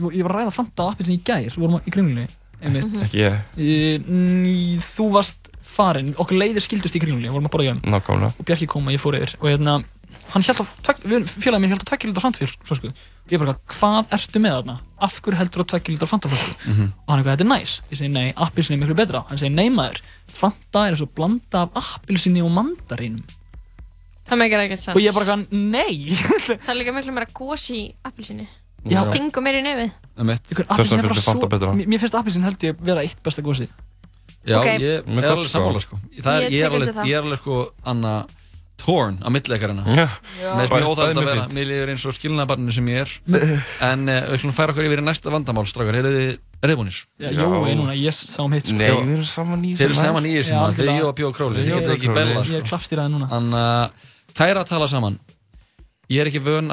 Ég 0.00 0.12
ég 0.12 0.18
ég 0.18 0.20
Ég 0.20 0.24
var- 0.24 0.24
ég 0.24 0.24
að 0.24 0.34
ræða 0.36 0.52
Fanta 0.56 0.82
og 0.86 0.94
appelsín 0.94 1.18
í 1.18 1.22
gær 1.22 1.50
Við 1.52 1.60
vorum 1.60 1.80
í 1.84 1.90
kringlunni 1.92 2.26
einmitt. 2.60 3.02
Ekki 3.04 3.20
ég. 3.20 3.36
Í- 3.56 4.80
Þú 4.80 5.10
varst 5.12 5.48
farin 5.62 6.14
Okkur 6.16 6.36
leiðir 6.40 6.60
skildust 6.64 6.96
í 6.96 7.00
kringlunni 7.00 7.28
Við 7.28 7.36
vorum 7.36 7.46
að 7.48 7.54
borða 7.54 7.68
hjá 7.68 7.80
Nákvæmlega. 7.84 8.34
og 8.38 8.44
Bjarki 8.46 8.66
kom 8.66 8.86
og 8.86 8.92
ég 8.92 9.00
fór 9.00 9.16
yfir 9.20 9.36
og 9.40 9.48
hérna, 9.48 9.84
hann 10.32 10.42
held 10.42 10.60
á, 10.60 10.64
tvek- 10.82 11.04
við- 11.06 11.28
félagið 11.40 11.60
mér 11.62 11.68
held 11.74 11.82
á 11.84 11.90
2 11.90 11.96
kl. 11.98 12.12
fantaflösku 12.20 12.92
ég 13.30 13.38
bara, 13.38 13.54
hvað 13.68 14.06
ertu 14.10 14.38
með 14.42 14.54
þarna? 14.58 14.80
af 15.00 15.20
hverju 15.22 15.36
heldur 15.38 15.62
á 15.62 15.66
2 15.70 15.80
kl. 15.80 15.96
fantaflösku? 16.06 16.54
Mhm. 16.66 16.92
og 17.06 17.08
hann 17.08 17.18
eitthvað, 17.24 17.36
þetta 17.36 17.46
er 17.46 17.52
næs 17.58 17.80
ég 17.90 17.96
segi 17.98 18.10
nei, 18.10 18.32
appilsinni 18.36 18.76
er 18.82 18.86
miklu 18.86 18.96
betra 18.96 19.24
hann 19.28 19.38
segi 19.38 19.54
nei 19.54 19.68
maður, 19.70 20.00
fanta 20.28 20.86
er 20.86 20.92
eins 20.94 21.00
og 21.02 21.14
blanda 21.14 21.62
af 21.62 21.70
appilsinni 21.74 22.42
og 22.42 22.50
mandarínum 22.50 23.22
Það 24.30 24.38
meikir 24.38 24.58
ekkert 24.62 24.78
sens 24.78 24.96
og 24.96 25.02
ég 25.02 25.14
bara, 25.14 25.24
eitthvað, 25.26 25.52
nei 25.52 26.14
Það 26.14 26.68
er 26.68 26.78
líka 26.78 26.92
miklu 26.94 27.12
meira 27.14 27.26
gós 27.34 27.70
í 27.70 27.92
appelsíni 28.04 28.46
Já. 28.88 29.02
Stingur 29.04 29.42
meira 29.44 29.60
í 29.60 29.64
nefið. 29.66 29.90
Ykkur, 30.20 30.66
appelsín 30.72 30.98
er 30.98 31.08
bara 31.10 31.20
svo, 31.20 31.74
mér, 31.76 31.86
mér 31.90 32.00
finnst 32.00 32.14
appilsin 32.16 32.44
held 32.46 32.64
ég 32.64 32.78
vera 32.80 33.02
eitt 33.04 33.18
besta 33.22 33.42
gósið 33.44 33.68
Já, 34.48 34.56
Ok. 34.56 34.68
ég 34.80 35.04
Með 35.04 35.24
er 35.24 35.32
alveg 35.34 35.50
sammála 35.52 35.80
sko. 35.82 35.98
Það 36.16 36.36
er, 36.36 36.42
Ég 36.48 36.52
ég, 36.54 36.62
er 36.64 36.70
alveg, 36.70 36.94
það. 36.96 37.08
ég 37.10 37.16
er 37.18 37.22
alveg 37.26 37.38
sko 37.42 37.56
Anna 37.84 38.12
Torn 38.80 39.18
á 39.20 39.28
milleikarina. 39.28 39.82
Já. 39.84 40.06
Með 40.40 40.62
þess 40.64 40.72
mjög 40.72 40.94
bæði 40.96 41.20
að 41.20 41.26
vera. 41.28 41.42
Mér 41.52 41.66
líður 41.68 41.90
eins 41.92 42.04
og 42.08 42.14
skilnaðbarninu 42.16 42.72
sem 42.72 42.86
ég 42.88 43.02
er. 43.04 43.10
En 43.84 44.06
uh, 44.08 44.14
við 44.30 44.36
ætlum 44.38 44.52
að 44.54 44.56
færa 44.56 44.72
okkur 44.72 44.86
yfir 44.88 45.02
í 45.02 45.04
næsta 45.04 45.32
vandamál 45.34 45.66
strákar. 45.68 45.98
Eru 46.00 46.12
þið 46.14 46.30
reyðbúnir? 46.64 47.00
Já, 47.20 47.28
Jói 47.36 47.74
núna, 47.76 47.92
ég 48.00 48.16
sá 48.16 48.40
um 48.40 48.52
hitt 48.56 48.70
sko. 48.70 48.78
Nei, 48.80 48.88
við 48.88 49.12
erum 49.18 49.28
saman 49.28 49.66
í 49.68 49.74
saman 50.00 50.24
í 50.24 50.32
þessu 50.38 50.56
maður, 50.56 50.78
Þið 50.80 50.88
eru 50.88 50.96
Þið 51.60 51.68
Ég- 51.68 51.76
Ég 52.40 52.48
sko. 52.48 52.56
er 52.56 52.68
klappstýraði 52.70 53.12
núna. 53.12 53.28
Þannig 53.28 53.60
að 53.60 54.08
kæra 54.40 54.64
að 54.64 54.68
tala 54.72 54.88
saman. 54.88 55.20
Ég 56.10 56.20
er 56.24 56.26
ekki 56.32 56.40
vön 56.42 56.72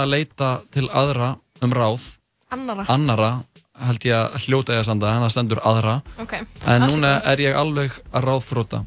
um 1.61 1.73
ráð 1.73 2.03
Annara 2.51 2.85
Annara 2.87 3.31
held 3.77 4.05
ég 4.07 4.15
að 4.17 4.37
hljóta 4.47 4.73
ég 4.75 4.83
að 4.83 4.89
sanda 4.89 5.13
En 5.13 5.25
það 5.25 5.33
stendur 5.35 5.63
aðra 5.63 5.95
Ok. 6.17 6.33
En 6.33 6.45
Afsakið. 6.45 6.85
núna 6.87 7.15
er 7.31 7.43
ég 7.43 7.57
alveg 7.57 7.97
að 8.11 8.29
ráðþróta 8.29 8.85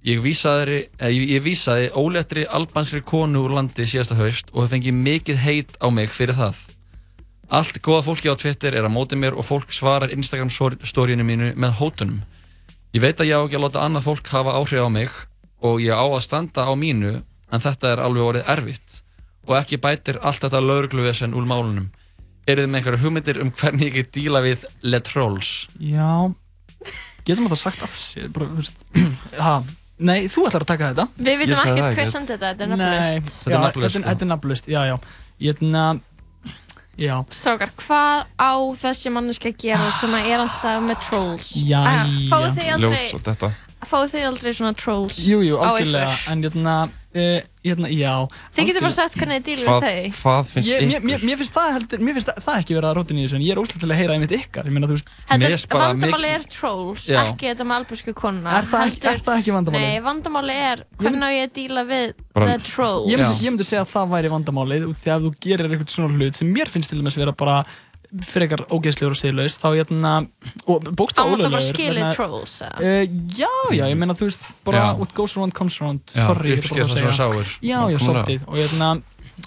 Ég 0.00 0.22
vísaði, 0.24 0.88
eh, 0.96 1.10
ég, 1.12 1.28
ég 1.36 1.42
vísaði 1.44 1.90
ólettri 1.92 2.46
albanskri 2.48 3.02
konu 3.04 3.42
úr 3.44 3.52
landi 3.52 3.84
síðasta 3.84 4.16
haust 4.16 4.48
og 4.54 4.62
hef 4.64 4.72
fengið 4.72 4.96
mikið 4.96 5.36
heit 5.44 5.74
á 5.76 5.92
mig 5.92 6.08
fyrir 6.08 6.32
það. 6.38 6.56
Allt 7.52 7.82
góða 7.84 8.06
fólki 8.06 8.32
á 8.32 8.34
Twitter 8.40 8.72
er 8.78 8.88
að 8.88 8.94
móti 8.94 9.18
mér 9.20 9.36
og 9.36 9.44
fólk 9.44 9.68
svarar 9.68 10.12
Instagram 10.14 10.48
storyinu 10.48 11.26
mínu 11.26 11.50
með 11.52 11.76
hótunum. 11.82 12.22
Ég 12.94 13.02
veit 13.04 13.20
að 13.20 13.28
ég 13.28 13.36
á 13.36 13.44
ekki 13.44 13.58
að 13.60 13.64
láta 13.66 13.84
annað 13.84 14.06
fólk 14.08 14.32
hafa 14.32 14.56
áhrif 14.56 14.80
á 14.80 14.88
mig 14.88 15.10
og 15.60 15.80
ég 15.84 15.92
á 15.92 16.06
að 16.08 16.24
standa 16.24 16.64
á 16.64 16.72
mínu 16.72 17.22
en 17.52 17.60
þetta 17.60 17.92
er 17.92 18.00
alveg 18.00 18.24
orðið 18.24 18.48
erfitt 18.56 19.02
og 19.48 19.56
ekki 19.60 19.80
bætir 19.82 20.20
allt 20.22 20.44
þetta 20.44 20.60
laurugluvesen 20.64 21.36
úr 21.36 21.48
málunum. 21.48 21.90
Eru 22.48 22.64
þið 22.64 22.70
með 22.72 22.80
einhverju 22.80 23.02
hugmyndir 23.04 23.40
um 23.44 23.52
hvernig 23.54 23.90
ég 23.90 23.98
get 24.00 24.12
díla 24.16 24.42
við 24.44 24.64
le 24.82 25.00
trolls? 25.04 25.52
Já, 25.78 26.32
getum 27.26 27.46
við 27.46 27.54
það 27.54 27.62
sagt 27.62 27.84
af 27.86 27.94
sér 27.94 28.30
bara, 28.34 28.50
þú 28.50 28.62
veist, 28.62 28.84
ha, 29.46 29.60
Nei, 30.00 30.30
þú 30.32 30.46
ætlar 30.48 30.64
að 30.64 30.70
taka 30.70 30.86
þetta 30.94 31.24
Við 31.26 31.42
vitum 31.42 31.58
ekkert 31.60 31.98
hver 31.98 32.06
samt 32.08 32.30
þetta, 32.30 32.52
þetta 32.54 32.64
er 32.64 32.70
nafnlaust. 32.70 33.34
Þetta 33.44 33.56
er 33.58 33.64
nafnlaust 33.66 33.98
Þetta 34.06 34.24
er 34.24 34.30
nafnlaust, 34.30 34.70
já, 34.72 34.80
já 34.88 34.94
Ég 35.44 35.60
er 35.60 36.00
Já 37.00 37.14
Strákar, 37.32 37.70
hvað 37.80 38.24
á 38.36 38.52
þessi 38.76 39.12
manneski 39.14 39.52
að 39.52 39.60
gera 39.62 39.90
sem 39.96 40.14
að 40.16 40.26
er 40.28 40.42
alltaf 40.42 40.82
með 40.84 41.04
trolls? 41.06 41.50
Jæja. 41.56 41.80
Ah, 41.80 42.10
Fáðu 42.28 42.50
þið 42.58 42.72
aldrei, 42.74 43.52
fáðu 43.88 44.10
þið 44.12 44.26
aldrei 44.28 44.50
svona 44.58 44.72
trolls 44.76 45.20
Jú, 45.24 45.38
jú, 45.46 45.56
á 45.56 45.70
algjörlega 45.70 46.10
ykkur? 46.10 46.26
En 46.34 46.44
hérna, 46.44 46.74
uh, 47.14 47.40
hérna, 47.66 47.88
já 47.92 48.12
Þið 48.56 48.68
getur 48.70 48.84
bara 48.86 48.94
sagt 48.96 49.16
hvernig 49.18 49.40
þið 49.40 49.46
dílum 49.50 49.66
við 49.66 49.84
þau. 49.84 50.12
Hvað 50.20 50.50
finnst 50.50 50.70
ég, 50.70 50.84
ykkur? 50.86 51.04
mér, 51.10 51.24
mér 51.28 51.40
finnst 51.40 51.56
það 51.56 51.72
heldur, 51.76 52.04
mér 52.06 52.16
finnst 52.16 52.30
það, 52.30 52.38
það 52.46 52.60
ekki 52.62 52.76
vera 52.78 52.92
rótin 52.96 53.18
í 53.20 53.24
þessu 53.26 53.36
En 53.40 53.44
ég 53.44 53.52
er 53.56 53.60
óslægt 53.62 53.82
til 53.84 53.90
að 53.90 54.00
heyra 54.00 54.16
einmitt 54.16 54.34
ykkar 54.38 54.70
Ég 54.70 55.44
er 55.50 55.66
vandamáli 55.70 56.30
er 56.34 56.46
trolls, 56.50 57.04
Já. 57.10 57.20
ekki 57.30 57.50
þetta 57.50 57.66
með 57.68 57.76
albúsku 57.80 58.14
kona 58.16 58.56
Er 58.60 58.68
það 58.70 58.86
ekki- 58.90 59.10
er 59.10 59.20
það 59.26 59.40
ekki 59.42 59.54
vandamálið? 59.56 59.86
Nei, 59.90 60.00
vandamáli 60.06 60.56
er 60.70 60.84
hvernig 61.00 61.26
á 61.26 61.30
ég 61.34 61.44
að 61.50 61.54
díla 61.60 61.84
við 61.90 62.14
Bara- 62.34 62.46
the 62.46 62.58
trolls 62.70 63.10
Ég 63.10 63.18
myndi, 63.20 63.44
ég 63.44 63.50
myndi 63.54 63.66
segja 63.68 63.84
að 63.84 63.92
það 63.94 64.10
væri 64.14 64.32
vandamálið 64.34 64.88
út 64.90 64.98
Því 65.00 65.10
að 65.14 65.22
þú 65.26 65.30
gerir 65.46 65.70
eitthvað 65.70 65.94
svona 65.94 66.14
hlut 66.16 66.34
sem 66.40 66.52
mér 66.54 66.68
finnst 66.72 66.90
til 66.90 67.00
dæmis 67.00 67.16
vera 67.20 67.32
bara 67.32 67.64
frekar 68.26 68.64
ógeðslegur 68.74 69.14
og 69.14 69.18
siðlaus 69.20 69.54
þá 69.60 69.68
hérna 69.78 70.12
og 70.66 70.88
bókstaf 70.98 71.22
Á 71.22 71.30
maður 71.30 71.44
það 71.44 71.44
bara 71.44 71.60
ólöglegur 71.60 71.66
skilið 71.68 72.00
vegna- 72.00 72.14
trolls, 72.16 72.54
eða? 72.66 72.80
Eh, 72.82 73.04
Já, 73.38 73.50
já, 73.76 73.84
ég 73.86 73.96
meina 74.00 74.14
þú 74.18 74.26
veist 74.30 74.48
bara 74.66 74.78
Já. 74.82 74.98
what 74.98 75.14
goes 75.14 75.36
around 75.36 75.54
comes 75.54 75.76
around 75.80 76.00
Já, 76.10 76.26
sorry, 76.26 76.50
ég 76.50 76.58
ætla 76.64 76.74
bara 76.74 76.84
að 76.84 76.90
það 76.90 76.96
segja. 76.96 77.10
það 77.10 77.20
sáir. 77.20 77.54
Já, 77.62 77.78
já, 77.94 77.98
svolítið 78.06 78.40
og 78.48 78.56
hérna 78.58 78.90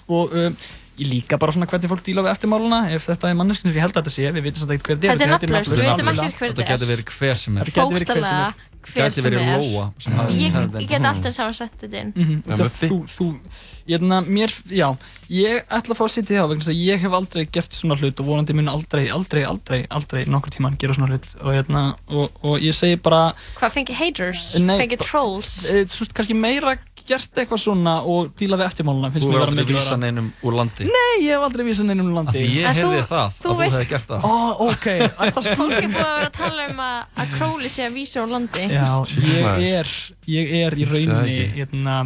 og 0.08 0.32
um, 0.34 0.56
ég 0.98 1.06
líka 1.10 1.38
bara 1.38 1.52
svona 1.52 1.66
hvernig 1.66 1.90
fólk 1.90 2.04
díla 2.06 2.22
við 2.24 2.32
eftirmáluna 2.34 2.80
ef 2.94 3.06
þetta 3.10 3.28
er 3.30 3.34
manneskinn 3.38 3.70
sem 3.72 3.78
ég 3.78 3.84
held 3.84 3.96
að 3.96 4.02
þetta 4.04 4.14
sé 4.16 4.32
við 4.32 4.42
vitum 4.48 4.60
svolítið 4.64 4.82
hver 4.86 4.96
Þetta 5.04 5.24
er 5.24 5.32
nafnlaust, 5.34 5.50
nafnlaust, 5.50 5.74
við 5.74 5.88
algjörlega. 5.90 6.28
ekki 6.28 6.38
hver 6.38 6.50
Þetta 6.54 6.64
getur 6.64 6.72
er. 6.72 6.74
Þetta 6.74 6.78
gæti 6.78 6.92
verið 6.94 7.06
hver 7.18 7.36
sem 7.44 7.56
er. 7.58 7.64
Bókstaflega 7.74 8.54
hver 8.92 9.12
sem 9.14 9.26
er. 9.30 9.36
Lóa 9.58 9.86
sem 10.02 10.18
Ég, 10.34 10.54
ég 10.80 10.88
get 10.90 11.04
alltaf 11.08 11.36
hafa 11.40 11.54
sett 11.56 11.78
þetta 11.80 12.02
inn. 12.02 12.12
Mhm, 12.16 12.42
Já, 12.46 12.64
þú, 12.64 12.88
þú, 12.88 12.98
þú, 13.14 13.28
ég, 13.92 14.04
na, 14.04 14.20
mér, 14.22 14.52
já, 14.70 14.88
ég 15.32 15.64
ætla 15.68 15.94
að 15.94 16.00
fá 16.00 16.04
að 16.06 16.12
sitja 16.14 16.38
hjá 16.38 16.46
vegna 16.48 16.62
þess 16.64 16.72
að 16.74 16.82
ég 16.84 17.04
hef 17.04 17.16
aldrei 17.18 17.44
gert 17.52 17.72
svona 17.76 17.98
hlut 18.00 18.20
og 18.20 18.26
vonandi 18.30 18.56
mun 18.56 18.68
aldrei, 18.72 19.04
aldrei, 19.10 19.44
aldrei, 19.48 19.82
aldrei 19.90 20.24
nokkur 20.30 20.54
tíman 20.54 20.78
gera 20.80 20.96
svona 20.96 21.12
hlut. 21.12 21.28
Og, 21.42 21.52
hérna, 21.56 21.84
og, 22.08 22.30
og 22.42 22.58
ég 22.64 22.76
segi 22.76 22.96
bara 23.00 23.32
Hvað 23.58 23.76
fengi 23.78 23.98
haters? 23.98 24.54
Nei, 24.60 24.78
fengi 24.84 25.00
trolls? 25.02 25.64
e, 25.68 25.84
þú 25.84 26.04
veist, 26.04 26.14
kannski 26.16 26.36
meira 26.38 26.76
gert 27.08 27.36
eitthvað 27.40 27.60
svona 27.60 27.94
og 28.08 28.30
díla 28.40 28.56
við 28.56 28.66
eftirmáluna 28.70 29.10
finnst 29.12 29.26
Þú 29.26 29.30
mér 29.30 29.34
er 29.34 29.40
vera 29.40 29.50
aldrei 29.50 29.64
mikilvægara. 29.64 29.84
vísan 29.84 30.04
einum 30.08 30.28
úr 30.48 30.54
landi. 30.58 30.86
Nei, 30.88 31.14
ég 31.26 31.34
hef 31.34 31.42
aldrei 31.48 31.64
vísan 31.68 31.90
einum 31.92 32.08
úr 32.10 32.14
landi 32.18 32.38
því 32.38 32.48
ég 32.54 32.78
heyrði 32.78 33.00
þú- 33.02 33.08
það, 33.10 33.34
þú 33.42 33.50
að 33.50 33.54
þú 33.54 33.64
hefði 33.64 33.88
gert 33.92 34.08
það. 34.08 34.24
Ó, 34.24 34.34
ok, 34.68 34.86
það 35.18 35.32
Fólk 35.34 35.46
er 35.50 35.56
búið 35.58 36.00
að 36.00 36.16
vera 36.16 36.30
að 36.30 36.38
tala 36.38 36.66
um 36.70 36.82
að, 36.86 36.98
að 37.24 37.34
Crowley 37.36 37.68
sé 37.74 37.86
að 37.88 37.94
vísa 37.98 38.22
úr 38.24 38.32
landi 38.34 38.64
Já, 38.72 38.88
ég 39.20 39.78
er, 39.82 39.94
ég 40.26 40.54
er 40.64 40.78
í 40.80 40.84
ekki. 40.88 41.46
hérna, 41.58 41.98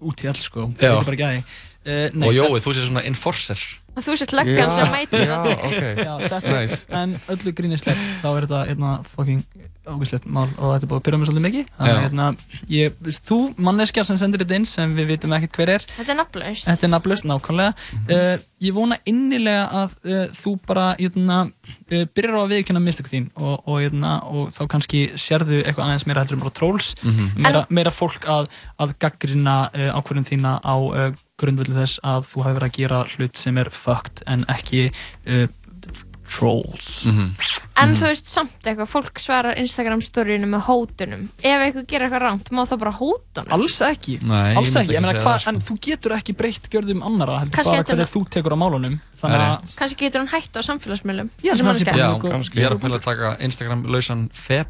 út 0.00 0.24
í 0.24 0.28
all 0.30 0.40
sko, 0.40 0.68
Já. 0.76 0.90
ég 0.90 0.96
veit 1.00 1.10
bara 1.10 1.16
ekki 1.16 1.28
að 1.28 1.34
því 1.34 1.44
uh, 1.86 2.28
Og 2.28 2.34
Jói, 2.36 2.60
þú 2.60 2.74
sé 2.76 2.86
svona 2.86 3.04
enforcer. 3.08 3.60
Og 3.96 4.04
þú 4.06 4.14
sért 4.20 4.32
löggan 4.38 4.70
sem 4.70 4.92
mætir 4.92 5.24
Já, 5.26 5.38
þetta. 5.42 5.64
ok. 5.66 5.82
Já, 5.98 6.12
þetta, 6.28 6.52
Nice. 6.60 6.76
En 6.94 7.16
öllu 7.34 7.52
grínislegt 7.58 8.04
þá 8.22 8.28
er 8.36 8.44
þetta 8.46 8.60
hérna, 8.68 8.90
fucking 9.16 9.40
ógæslegt 9.88 10.26
mál 10.28 10.48
og 10.58 10.74
þetta 10.74 10.86
er 10.86 10.90
búið 10.90 11.00
að 11.00 11.04
byrja 11.06 11.20
mig 11.20 11.28
svolítið 11.30 11.46
mikið. 11.46 11.70
Þannig 11.78 11.94
að 11.94 12.04
hérna, 12.04 12.26
ég, 12.70 13.00
þú 13.30 13.38
manneskja 13.68 14.04
sem 14.06 14.20
sendir 14.20 14.44
þetta 14.44 14.60
inn 14.60 14.68
sem 14.68 14.94
við 14.98 15.10
vitum 15.14 15.34
ekkert 15.36 15.58
hver 15.60 15.74
er. 15.76 15.86
Þetta 15.96 16.14
er 16.14 16.20
nafnlaust. 16.20 16.68
Þetta 16.68 16.86
er 16.88 16.92
nafnlaust, 16.94 17.28
nákvæmlega. 17.30 17.90
Uh, 18.10 18.46
Ég 18.60 18.74
vona 18.76 18.98
innilega 19.08 19.62
að 19.72 19.92
uh, 20.04 20.24
þú 20.36 20.50
bara 20.68 20.90
hérna, 20.98 21.38
uh, 21.46 22.02
byrjar 22.12 22.36
á 22.36 22.40
að 22.42 22.50
viðkynna 22.52 22.82
mistök 22.84 23.08
þín 23.08 23.30
og, 23.38 23.54
og, 23.64 23.78
hérna, 23.80 24.18
og 24.28 24.50
þá 24.52 24.60
kannski 24.74 25.00
sérðu 25.16 25.62
eitthvað 25.62 25.86
aðeins 25.86 26.04
meira 26.04 26.24
heldur 26.24 26.36
en 26.36 26.44
bara 26.44 26.56
trolls. 26.58 26.90
Mhm. 27.00 27.30
meira, 27.40 27.64
meira 27.72 27.94
fólk 27.94 28.28
að, 28.28 28.50
að 28.76 28.92
gaggrina 29.00 29.56
uh, 29.72 29.88
ákvörðum 29.96 30.28
þína 30.28 30.58
á 30.60 30.76
uh, 30.76 31.08
grundvöldu 31.40 31.72
þess 31.72 32.02
að 32.04 32.26
þú 32.28 32.44
hafi 32.44 32.58
verið 32.58 32.68
að 32.68 32.76
gera 32.76 33.00
hlut 33.14 33.40
sem 33.40 33.60
er 33.62 33.72
fucked 33.72 34.20
en 34.28 34.44
ekki 34.52 34.82
trolls. 36.30 36.88
Mhm. 37.10 37.30
En 37.80 37.94
þú 37.96 38.06
veist 38.10 38.28
samt 38.30 38.66
eitthvað, 38.68 38.88
fólk 38.92 39.20
svarar 39.22 39.58
Instagram 39.58 40.02
storyinu 40.04 40.48
með 40.50 40.62
hótunum. 40.68 41.24
Ef 41.40 41.64
eitthvað 41.64 41.86
gerir 41.90 42.06
eitthvað 42.06 42.24
ránt, 42.26 42.50
má 42.54 42.62
það 42.68 42.80
bara 42.84 42.92
hóta 42.98 43.44
honum? 43.44 43.54
Alls 43.56 43.78
ekki, 43.86 44.16
Nei, 44.22 44.54
alls 44.58 44.74
ekki, 44.74 44.94
ég 44.94 45.00
ekki 45.00 45.00
meina 45.00 45.14
segja 45.14 45.24
hvað, 45.24 45.26
það, 45.30 45.40
sko. 45.40 45.50
en 45.50 45.60
þú 45.66 45.76
getur 45.88 46.16
ekki 46.18 46.36
breytt 46.36 46.70
gjörðum 46.70 47.02
annara, 47.08 47.38
bara 47.50 47.76
er 47.80 47.84
hvernig 47.90 48.12
þú 48.12 48.22
tekur 48.36 48.54
á 48.54 48.58
málunum. 48.60 49.00
Er. 49.20 49.44
Kannski 49.80 50.06
getur 50.06 50.22
hann 50.24 50.32
hætt 50.32 50.54
á 50.56 50.60
samfélagsmiðlum. 50.68 51.30
Já, 51.42 51.52
ég 51.52 52.64
er 52.64 52.76
að 52.76 52.80
pæla 52.80 53.00
að 53.00 53.04
taka 53.04 53.36
Instagram 53.40 53.84
lausan 53.86 54.28
feb. 54.32 54.68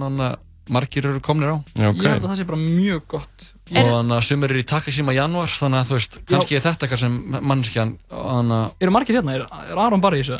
margir 0.68 1.06
eru 1.08 1.20
komnir 1.24 1.52
á. 1.52 1.56
Ég 1.78 2.02
held 2.04 2.24
að 2.24 2.30
það 2.30 2.40
sé 2.40 2.46
bara 2.48 2.60
mjög 2.60 3.06
gott 3.14 3.46
og 3.76 3.88
þannig 3.92 4.16
að 4.16 4.24
sumir 4.28 4.52
eru 4.54 4.62
í 4.62 4.66
Takashima 4.68 5.14
januar 5.16 5.52
þannig 5.52 5.82
að 5.82 5.90
þú 5.90 5.96
veist, 5.98 6.18
kannski 6.30 6.56
er 6.58 6.64
þetta 6.64 6.86
eitthvað 6.86 7.02
sem 7.04 7.16
mannskjan 7.52 7.94
þannig 8.08 8.56
að 8.58 8.84
Eru 8.86 8.94
margir 8.96 9.18
hérna? 9.20 9.34
Er, 9.38 9.46
er 9.72 9.80
Aron 9.86 10.00
bara 10.04 10.18
í 10.18 10.24
þessu? 10.24 10.38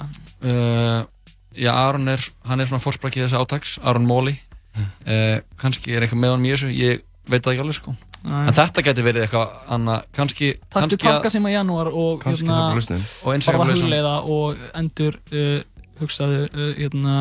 uh, 0.48 1.00
já, 1.58 1.70
Aron 1.74 2.08
er, 2.14 2.24
hann 2.48 2.60
er 2.64 2.70
svona 2.70 2.84
fórsprakið 2.84 3.26
þessi 3.26 3.40
átaks, 3.42 3.76
Aron 3.84 4.06
Móli 4.08 4.36
uh, 4.78 5.38
kannski 5.60 5.96
er 5.96 6.06
eitthvað 6.06 6.22
með 6.24 6.34
honum 6.36 6.48
í 6.48 6.54
þessu 6.54 6.72
ég 6.72 7.02
veit 7.28 7.42
það 7.44 7.52
ekki 7.56 7.64
alveg 7.66 7.78
sko 7.80 7.94
Nei. 8.28 8.48
en 8.48 8.54
þetta 8.56 8.82
getur 8.82 9.04
verið 9.06 9.24
eitthvað 9.26 9.52
Taktu 10.72 11.30
sem 11.30 11.44
að 11.46 11.52
janúar 11.54 11.90
og 11.92 12.16
Kannski 12.22 12.48
er 12.48 12.50
bara 12.50 12.74
lausnin. 12.74 13.04
Og 13.22 13.34
eins 13.34 13.46
og 13.46 13.60
lausnin. 13.60 13.84
hugleiða 13.84 14.14
og 14.34 14.64
endur 14.80 15.18
uh, 15.30 15.60
hugsaðu 16.00 16.40
uh, 16.48 16.72
hérna 16.78 17.14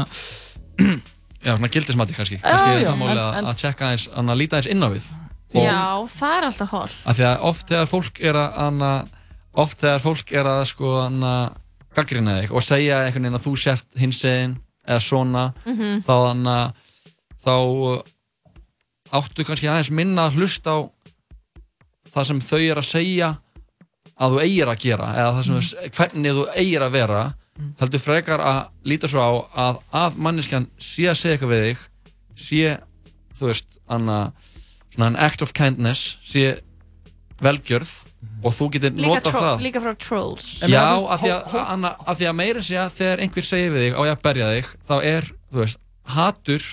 já, 1.45 1.53
svona 1.53 1.69
gildismati 1.73 2.17
kannski, 2.17 2.39
Já, 2.41 2.47
kannski 2.49 2.73
er 2.73 2.81
já, 2.81 2.89
það 2.89 2.99
máli 3.03 3.21
að, 3.21 3.51
tjekka 3.61 3.91
eins, 3.93 4.07
að 4.09 4.37
líta 4.41 4.59
eins 4.59 4.69
inn 4.73 4.83
á 4.83 4.89
við 4.93 5.05
Já, 5.53 6.07
það 6.11 6.33
er 6.37 6.47
alltaf 6.49 6.71
hól 6.75 6.89
að 7.07 7.15
því 7.19 7.25
að 7.29 7.45
oft 7.51 7.67
þegar 7.71 7.87
fólk 7.93 8.19
er 8.21 8.35
að 8.41 8.57
anna, 8.65 8.91
oft 9.53 9.77
þegar 9.79 10.03
fólk 10.03 10.31
er 10.35 10.49
að 10.51 10.63
sko 10.73 10.91
anna, 11.05 11.33
gaggrina 11.95 12.35
þig 12.41 12.51
og 12.51 12.65
segja 12.67 12.97
einhvern 13.05 13.23
veginn 13.29 13.39
að 13.39 13.45
þú 13.47 13.53
sért 13.63 13.87
hins 14.01 14.19
eginn 14.27 14.57
eða 14.87 14.99
svona 15.03 15.45
Mhm. 15.65 16.03
þá 16.03 16.13
anna, 16.31 16.57
þá 17.43 17.53
uh, 17.55 18.01
áttu 19.17 19.45
kannski 19.47 19.67
aðeins 19.71 19.89
minna 19.91 20.27
að 20.27 20.35
hlusta 20.41 20.75
á 20.75 20.79
það 22.11 22.25
sem 22.29 22.39
þau 22.43 22.59
er 22.71 22.77
að 22.81 22.87
segja 22.91 23.29
að 24.17 24.33
þú 24.35 24.39
eigir 24.43 24.71
að 24.71 24.79
gera 24.83 25.09
eða 25.15 25.33
það 25.37 25.43
sem 25.47 25.59
þú, 25.61 25.89
hvernig 25.97 26.35
þú 26.37 26.45
eigir 26.57 26.81
að 26.87 26.95
vera 26.97 27.21
heldur 27.79 28.01
frekar 28.03 28.41
að 28.43 28.59
líta 28.85 29.07
svo 29.09 29.21
á 29.23 29.31
að, 29.67 29.79
að 29.93 30.17
manneskjan 30.27 30.67
sé 30.81 31.07
að 31.09 31.17
segja 31.21 31.37
eitthvað 31.37 31.53
við 31.55 31.63
þig 31.67 31.85
sé, 32.37 32.77
þú 33.37 33.47
veist 33.49 33.77
anna, 33.89 34.17
svona 34.97 35.13
an 35.13 35.19
act 35.21 35.41
of 35.45 35.53
kindness 35.53 36.17
sé 36.25 36.57
velgjörð 37.43 37.91
og 38.41 38.53
þú 38.53 38.67
getur 38.73 38.95
tro 39.21 39.41
það. 39.43 39.61
líka 39.61 39.81
frá 39.81 39.93
trolls. 40.01 40.47
Já, 40.65 40.97
af 40.97 41.21
því 41.21 41.31
að, 41.35 41.87
því 42.17 42.29
að 42.31 42.37
meira 42.39 42.63
sé 42.65 42.79
að 42.81 42.95
þegar 42.97 43.23
einhver 43.25 43.45
segir 43.45 43.73
við 43.75 43.85
þig 43.85 43.97
á 43.97 44.01
ég 44.07 44.13
að 44.15 44.23
berja 44.25 44.49
þig 44.55 44.71
þá 44.89 44.95
er, 45.11 45.29
þú 45.51 45.61
veist, 45.61 45.81
hatur 46.17 46.67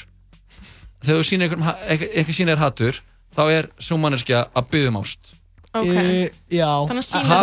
þegar 1.04 1.20
þú 1.20 1.26
sýnir 1.28 1.56
einhver, 1.56 2.08
einhver 2.16 2.38
sýnir 2.38 2.62
hatur 2.62 3.00
þá 3.34 3.42
er 3.58 3.70
svo 3.82 4.00
manneskja 4.00 4.46
að 4.54 4.70
byggja 4.72 4.92
um 4.94 5.00
ást. 5.02 5.34
Ok. 5.74 5.90
e, 5.90 6.32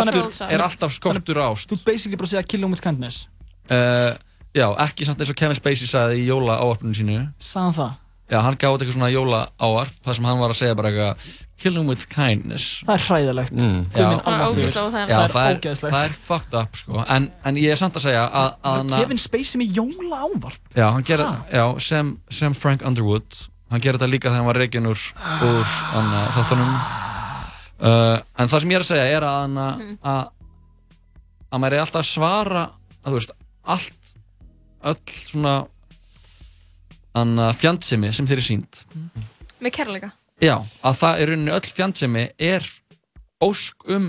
að 0.00 0.10
trolls 0.10 0.40
ást. 0.40 0.44
er 0.50 0.66
alltaf 0.66 0.94
skortur 0.96 1.42
ást. 1.44 1.70
Þú 1.70 1.78
basically 1.84 2.18
bara 2.18 2.32
segja 2.32 2.46
kill 2.48 2.64
'em 2.64 2.74
with 2.74 2.82
kindness. 2.82 3.28
Uh, 3.70 4.16
Já, 4.52 4.66
ekki 4.84 5.06
samt 5.08 5.22
eins 5.22 5.30
og 5.32 5.36
Kevin 5.40 5.56
Spacey 5.56 5.88
sagði 5.88 6.18
í 6.20 6.24
jóla 6.28 6.58
áarpunum 6.60 6.92
sínu 6.92 7.14
Sagðan 7.40 7.76
það? 7.78 7.92
Já, 8.32 8.38
hann 8.40 8.56
gáði 8.56 8.78
eitthvað 8.86 8.94
svona 8.96 9.10
jóla 9.12 9.40
áarp 9.60 9.96
þar 10.06 10.16
sem 10.18 10.24
hann 10.30 10.38
var 10.40 10.52
að 10.54 10.58
segja 10.62 10.76
bara 10.78 10.88
eitthvað 10.92 11.26
kill 11.62 11.74
him 11.78 11.90
with 11.92 12.06
kindness 12.10 12.68
Það 12.86 12.94
er 12.96 13.02
hræðilegt 13.06 13.52
mm. 13.52 13.60
Minn 13.68 13.84
Það 13.92 14.56
er. 14.56 14.72
Já, 14.72 14.78
Það 14.82 15.12
er 15.12 15.34
það 15.34 15.48
er, 15.50 15.58
ógeðslegt. 15.60 15.92
það 15.94 16.06
er 16.08 16.16
fucked 16.16 16.56
up 16.62 16.78
sko. 16.80 17.04
en, 17.16 17.28
en 17.46 17.60
ég 17.60 17.74
er 17.74 17.78
samt 17.82 17.98
að 18.00 18.06
segja 18.08 18.22
að, 18.26 18.48
að 18.64 18.78
hann 18.80 18.94
Kevin 18.96 19.20
Spacey 19.22 19.60
með 19.60 19.76
jóla 19.82 20.22
ávarp 20.26 20.80
Já, 20.80 20.86
hann 20.96 21.06
gerir, 21.06 21.26
Ha? 21.28 21.44
já, 21.52 21.64
sem, 21.84 22.14
sem 22.32 22.56
Frank 22.56 22.82
Underwood 22.88 23.42
hann 23.72 23.80
gerir 23.84 24.00
þetta 24.00 24.10
líka 24.10 24.28
þegar 24.32 24.40
hann 24.42 24.48
var 24.50 24.58
reygin 24.64 24.88
úr, 24.90 25.04
úr 25.46 25.70
hann, 25.92 26.10
þáttunum 26.38 26.72
uh, 26.72 28.16
en 28.40 28.50
það 28.50 28.64
sem 28.64 28.72
ég 28.74 28.80
er 28.80 28.84
að 28.86 28.90
segja 28.90 29.06
er 29.18 29.26
að 29.28 29.38
hann 29.42 29.60
Mhm. 29.62 29.98
að 30.02 30.22
að 31.52 31.60
maður 31.60 31.76
er 31.76 31.82
alltaf 31.84 32.00
að 32.02 32.08
svara 32.08 32.62
að 33.04 33.12
þú 33.12 33.16
veist, 33.18 33.32
allt 33.76 34.12
öll 34.88 35.00
svona 35.12 35.54
hann 37.14 37.36
fjandsemi 37.58 38.12
sem 38.12 38.26
þeir 38.26 38.38
eru 38.40 38.46
sínt 38.46 38.84
Með 39.62 39.72
kærleika? 39.76 40.12
Já, 40.42 40.56
að 40.82 40.96
það 40.98 41.20
er 41.22 41.28
rauninni 41.32 41.52
öll 41.54 41.68
fjandsemi 41.76 42.22
er 42.38 42.64
ósk 43.42 43.84
um 43.94 44.08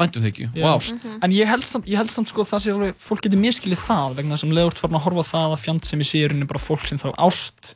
væntumþykju. 0.00 0.46
Og 0.58 0.64
ást 0.80 0.94
Mhm. 0.96 1.18
En 1.22 1.30
ég 1.30 1.46
held 1.46 1.66
samt, 1.68 1.86
ég 1.86 1.96
held 1.96 2.10
samt 2.10 2.28
sko 2.28 2.42
það 2.42 2.60
sé 2.64 2.72
alveg, 2.72 2.94
fólk 2.98 3.20
getur 3.22 3.38
miskilið 3.38 3.78
það 3.84 4.14
vegna 4.16 4.36
sem 4.40 4.50
leður 4.50 4.74
farin 4.80 4.96
að 4.96 5.04
horfa 5.04 5.24
það 5.30 5.52
að 5.54 5.60
fjand 5.64 5.84
sem 5.84 6.00
ég 6.00 6.08
sé 6.08 6.22
rauninni 6.28 6.48
bara 6.50 6.58
fólk 6.58 6.86
sem 6.88 6.98
þarf 6.98 7.14
ást 7.18 7.74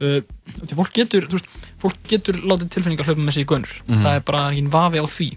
uh, 0.00 0.20
því 0.66 0.74
fólk 0.78 0.92
getur, 0.92 1.26
þú 1.26 1.38
veist, 1.40 1.48
fólk 1.82 1.96
getur 2.08 2.34
látið 2.44 2.70
tilfinningar 2.76 3.06
hlaupa 3.08 3.24
með 3.26 3.32
sig 3.34 3.44
í 3.46 3.50
gunur 3.50 3.72
Mhm. 3.88 4.02
það 4.04 4.14
er 4.16 4.20
bara 4.20 4.44
engin 4.52 4.70
vafi 4.70 4.98
á 5.02 5.06
því. 5.08 5.28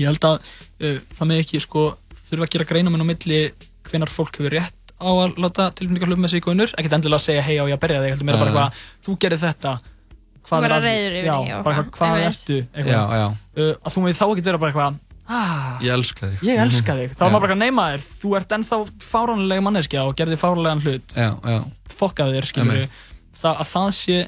Ég 0.00 0.06
held 0.08 0.24
að 0.24 0.40
uh, 0.80 0.98
það 1.14 1.28
með 1.28 1.40
ekki 1.44 1.60
sko 1.60 1.82
þurfa 2.30 2.46
að 2.48 2.52
gera 2.56 2.64
greinamenn 2.72 3.04
á 3.04 3.10
milli 3.12 3.40
hvenar 3.84 4.08
fólk 4.10 4.36
hefur 4.40 4.50
rétt 4.56 4.81
á 5.02 5.10
að 5.10 5.38
láta 5.42 5.70
tilfinningar 5.74 6.14
með 6.16 6.32
sig 6.32 6.42
í 6.42 6.46
gunur 6.46 6.74
ekkert 6.78 6.98
endilega 6.98 7.18
að 7.20 7.26
segja 7.26 7.46
hei 7.46 7.56
á 7.58 7.64
ég 7.66 7.76
að 7.76 7.82
berja 7.82 8.02
þig. 8.02 8.14
Heldur 8.14 8.28
meira 8.28 8.42
bara 8.42 8.52
eitthvað, 8.52 8.82
þú 9.06 9.16
gerir 9.24 9.42
þetta. 9.42 9.78
Hvað 10.42 10.66
er 10.66 10.74
að- 10.74 10.86
já, 11.22 11.62
bara 11.62 11.84
hvað 11.90 12.26
ertu? 12.26 12.58
Eitthvað. 12.74 12.92
Já, 12.92 13.02
já. 13.22 13.26
Uh, 13.56 13.74
að 13.82 13.94
þú 13.94 14.04
með 14.06 14.20
þá 14.20 14.26
ekki 14.32 14.46
vera 14.48 14.58
bara 14.62 14.72
eitthvað 14.72 15.00
ah, 15.32 15.78
ég 15.82 15.92
elska 15.94 16.28
þig. 16.28 16.44
ég 16.46 16.60
elska 16.62 16.96
þig, 16.98 17.14
þá 17.16 17.22
er 17.22 17.28
Já. 17.28 17.32
maður 17.32 17.44
bara 17.46 17.56
að 17.56 17.62
neyma 17.62 17.88
þér 17.92 18.04
þú 18.22 18.32
ert 18.38 18.54
ennþá 18.56 18.78
fáránlega 19.06 19.64
manneskja 19.66 20.04
og 20.08 20.16
gerði 20.18 20.38
fáránlegan 20.40 20.82
hlut. 20.84 21.16
Já, 21.16 21.28
já. 21.38 21.58
fokkað 21.92 22.34
þér, 22.36 22.48
skilur 22.50 22.82
það, 23.42 23.54
að 23.54 23.70
það 23.72 23.88
sé 23.98 24.18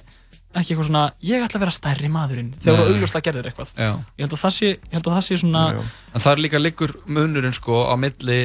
ekki 0.55 0.71
eitthvað 0.71 0.87
svona 0.89 1.05
ég 1.27 1.45
ætla 1.45 1.59
að 1.59 1.65
vera 1.65 1.75
stærri 1.75 2.11
maðurinn. 2.15 2.53
Þegar 2.63 2.79
þú 2.79 2.95
augljóslega 2.95 3.27
gerðir 3.29 3.49
eitthvað. 3.51 3.73
Já. 3.75 3.91
ég 3.91 4.25
held 4.25 4.37
að 4.37 4.43
það 4.45 4.57
sé, 4.57 4.71
ég 4.71 4.95
held 4.95 5.09
að 5.09 5.17
það 5.17 5.27
sé 5.27 5.39
svona 5.43 5.65
en 5.75 6.25
það 6.25 6.33
er 6.33 6.43
líka 6.45 6.63
liggur 6.63 6.97
munurinn 7.11 7.57
sko 7.57 7.81
á 7.91 7.95
milli 7.99 8.41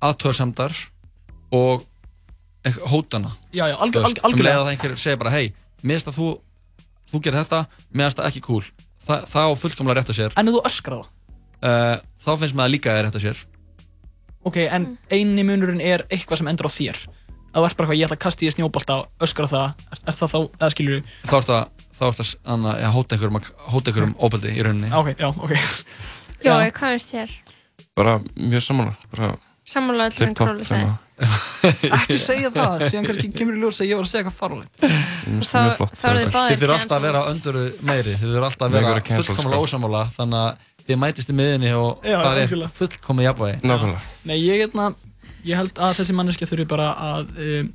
aðtöðarsamdar 0.00 0.76
og 1.52 1.86
hótana 2.90 3.30
Já, 3.52 3.66
já, 3.70 3.76
algjör- 3.76 4.04
Þú 4.04 4.08
veist, 4.08 4.22
algjör- 4.22 4.40
um 4.40 4.46
leið 4.46 4.56
að 4.58 4.64
það 4.66 4.72
einhver 4.74 4.96
segir 5.00 5.18
bara 5.18 5.30
hei, 5.30 5.52
finnst 5.82 6.08
að 6.10 6.18
þú 6.20 6.28
þú 7.10 7.20
gerir 7.24 7.38
þetta, 7.40 7.60
mér 7.92 8.06
finnst 8.06 8.18
það 8.20 8.28
ekki 8.30 8.42
cool. 8.46 8.64
Þa, 9.06 9.14
það 9.26 9.46
á 9.48 9.52
fullkomlega 9.62 9.96
rétt 9.98 10.10
að 10.12 10.18
sér. 10.20 10.36
En 10.36 10.48
ef 10.48 10.54
þú 10.54 10.60
öskrar 10.68 11.00
það? 11.00 11.08
Uh, 11.60 11.96
þá 12.20 12.30
finnst 12.38 12.54
það 12.60 12.70
líka 12.70 12.92
að 12.92 13.00
rétt 13.06 13.16
að 13.18 13.24
sér. 13.24 13.40
Ok, 14.44 14.56
en 14.70 14.86
eini 15.10 15.42
munurinn 15.44 15.80
er 15.80 16.04
eitthvað 16.08 16.38
sem 16.40 16.48
endur 16.52 16.68
á 16.68 16.72
þér. 16.72 17.00
Að 17.50 17.60
þú 17.60 17.66
ert 17.66 17.76
bara 17.76 17.88
eitthvað, 17.88 17.98
ég 17.98 18.06
ætla 18.06 18.16
að 18.16 18.24
kasta 18.24 18.44
í 18.44 18.48
þér 18.48 18.56
snjóbolta 18.56 18.94
og 19.00 19.26
öskra 19.26 19.48
það, 19.50 19.74
er, 19.90 19.98
er 20.06 20.18
það 20.20 20.30
þá, 20.30 20.38
eða 20.60 20.70
skilur 20.70 21.02
þá 21.26 21.34
ert 21.40 21.50
að, 21.56 21.64
þá 21.98 22.04
ert 22.06 22.20
að 22.22 22.34
anna, 22.54 22.74
ja, 22.78 22.90
hóta 22.94 23.16
einhverjum 23.16 23.40
hóta 23.74 23.90
einhverjum 23.90 24.14
óbeldi 24.20 24.54
í 24.54 24.62
rauninni. 24.62 24.92
Ok, 24.94 25.10
já, 25.18 25.28
ok. 25.34 25.56
Jó, 26.46 26.52
hvað 26.54 26.94
finnst 26.94 27.10
þér? 27.16 27.34
bara 28.00 28.20
mjög 28.36 28.62
sammála 28.64 28.94
bara 29.10 29.34
Sammála 29.66 30.06
öllu 30.08 30.16
sem 30.16 30.30
tip-top 30.30 30.48
Króli. 30.48 30.64
ekki 32.00 32.16
segja 32.22 32.50
það, 32.54 32.84
síðan 32.90 33.06
kannski 33.10 33.28
kemur 33.36 33.56
í 33.56 33.60
ljós 33.60 33.80
að 33.82 33.90
ég 33.90 33.98
var 34.00 34.06
að 34.06 34.10
segja 34.10 34.22
eitthvað 34.24 34.38
farulegt 34.40 34.74
Þá- 35.50 36.08
eru 36.08 36.22
þið 36.22 36.32
báðir 36.32 36.56
þið 36.56 36.62
þurfum 36.62 36.76
alltaf 36.78 36.96
að 36.96 37.04
vera 37.06 37.22
cancelled. 37.26 37.34
öndur 37.34 37.84
meiri 37.90 38.14
þið 38.16 38.26
þurfum 38.30 38.48
alltaf 38.48 38.66
að 38.66 38.74
vera 38.78 38.94
fullkomlega 39.04 39.60
sko. 39.60 39.66
ósamála 39.66 40.02
þannig 40.16 40.40
að 40.40 40.66
þið 40.90 40.98
mætist 41.04 41.30
í 41.30 41.36
miðinni 41.38 41.72
og 41.76 42.08
Já, 42.08 42.16
það 42.24 42.40
er 42.40 42.72
fullkomið 42.80 43.26
jafnvægi 43.28 43.60
Nákvæmlega. 43.70 44.00
Nei, 44.30 44.36
ég, 44.40 44.64
hérna, 44.64 44.86
ég 45.44 45.60
held 45.60 45.78
að 45.86 45.94
þessi 46.00 46.16
manneskja 46.18 46.48
þurfi 46.50 46.66
bara 46.72 46.88
að 47.10 47.30
um, 47.44 47.68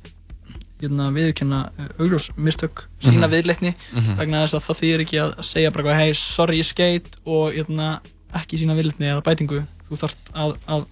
hérna, 0.82 1.06
viðurkenna 1.16 1.60
uh, 1.70 1.86
augljós 2.02 2.26
mistök, 2.36 2.82
sína 3.00 3.24
Mhm. 3.30 3.32
viðleitni 3.32 3.72
Mhm. 3.94 4.18
vegna 4.18 4.42
þess 4.44 4.58
að 4.58 4.66
það 4.66 4.80
þýðir 4.82 5.04
ekki 5.06 5.20
að 5.22 5.32
segja 5.48 5.70
bara 5.72 5.82
eitthvað, 5.86 6.02
hei, 6.02 6.14
sorry, 6.14 6.58
ég 6.60 6.68
skeit 6.68 7.16
og 7.24 7.54
hérna, 7.56 8.00
ekki 8.36 8.58
sína 8.60 8.76
viðleitni 8.76 9.08
eða 9.14 9.22
bætingu 9.24 9.62
þú 9.88 9.96
þarft 10.02 10.32
að, 10.34 10.56
að 10.68 10.84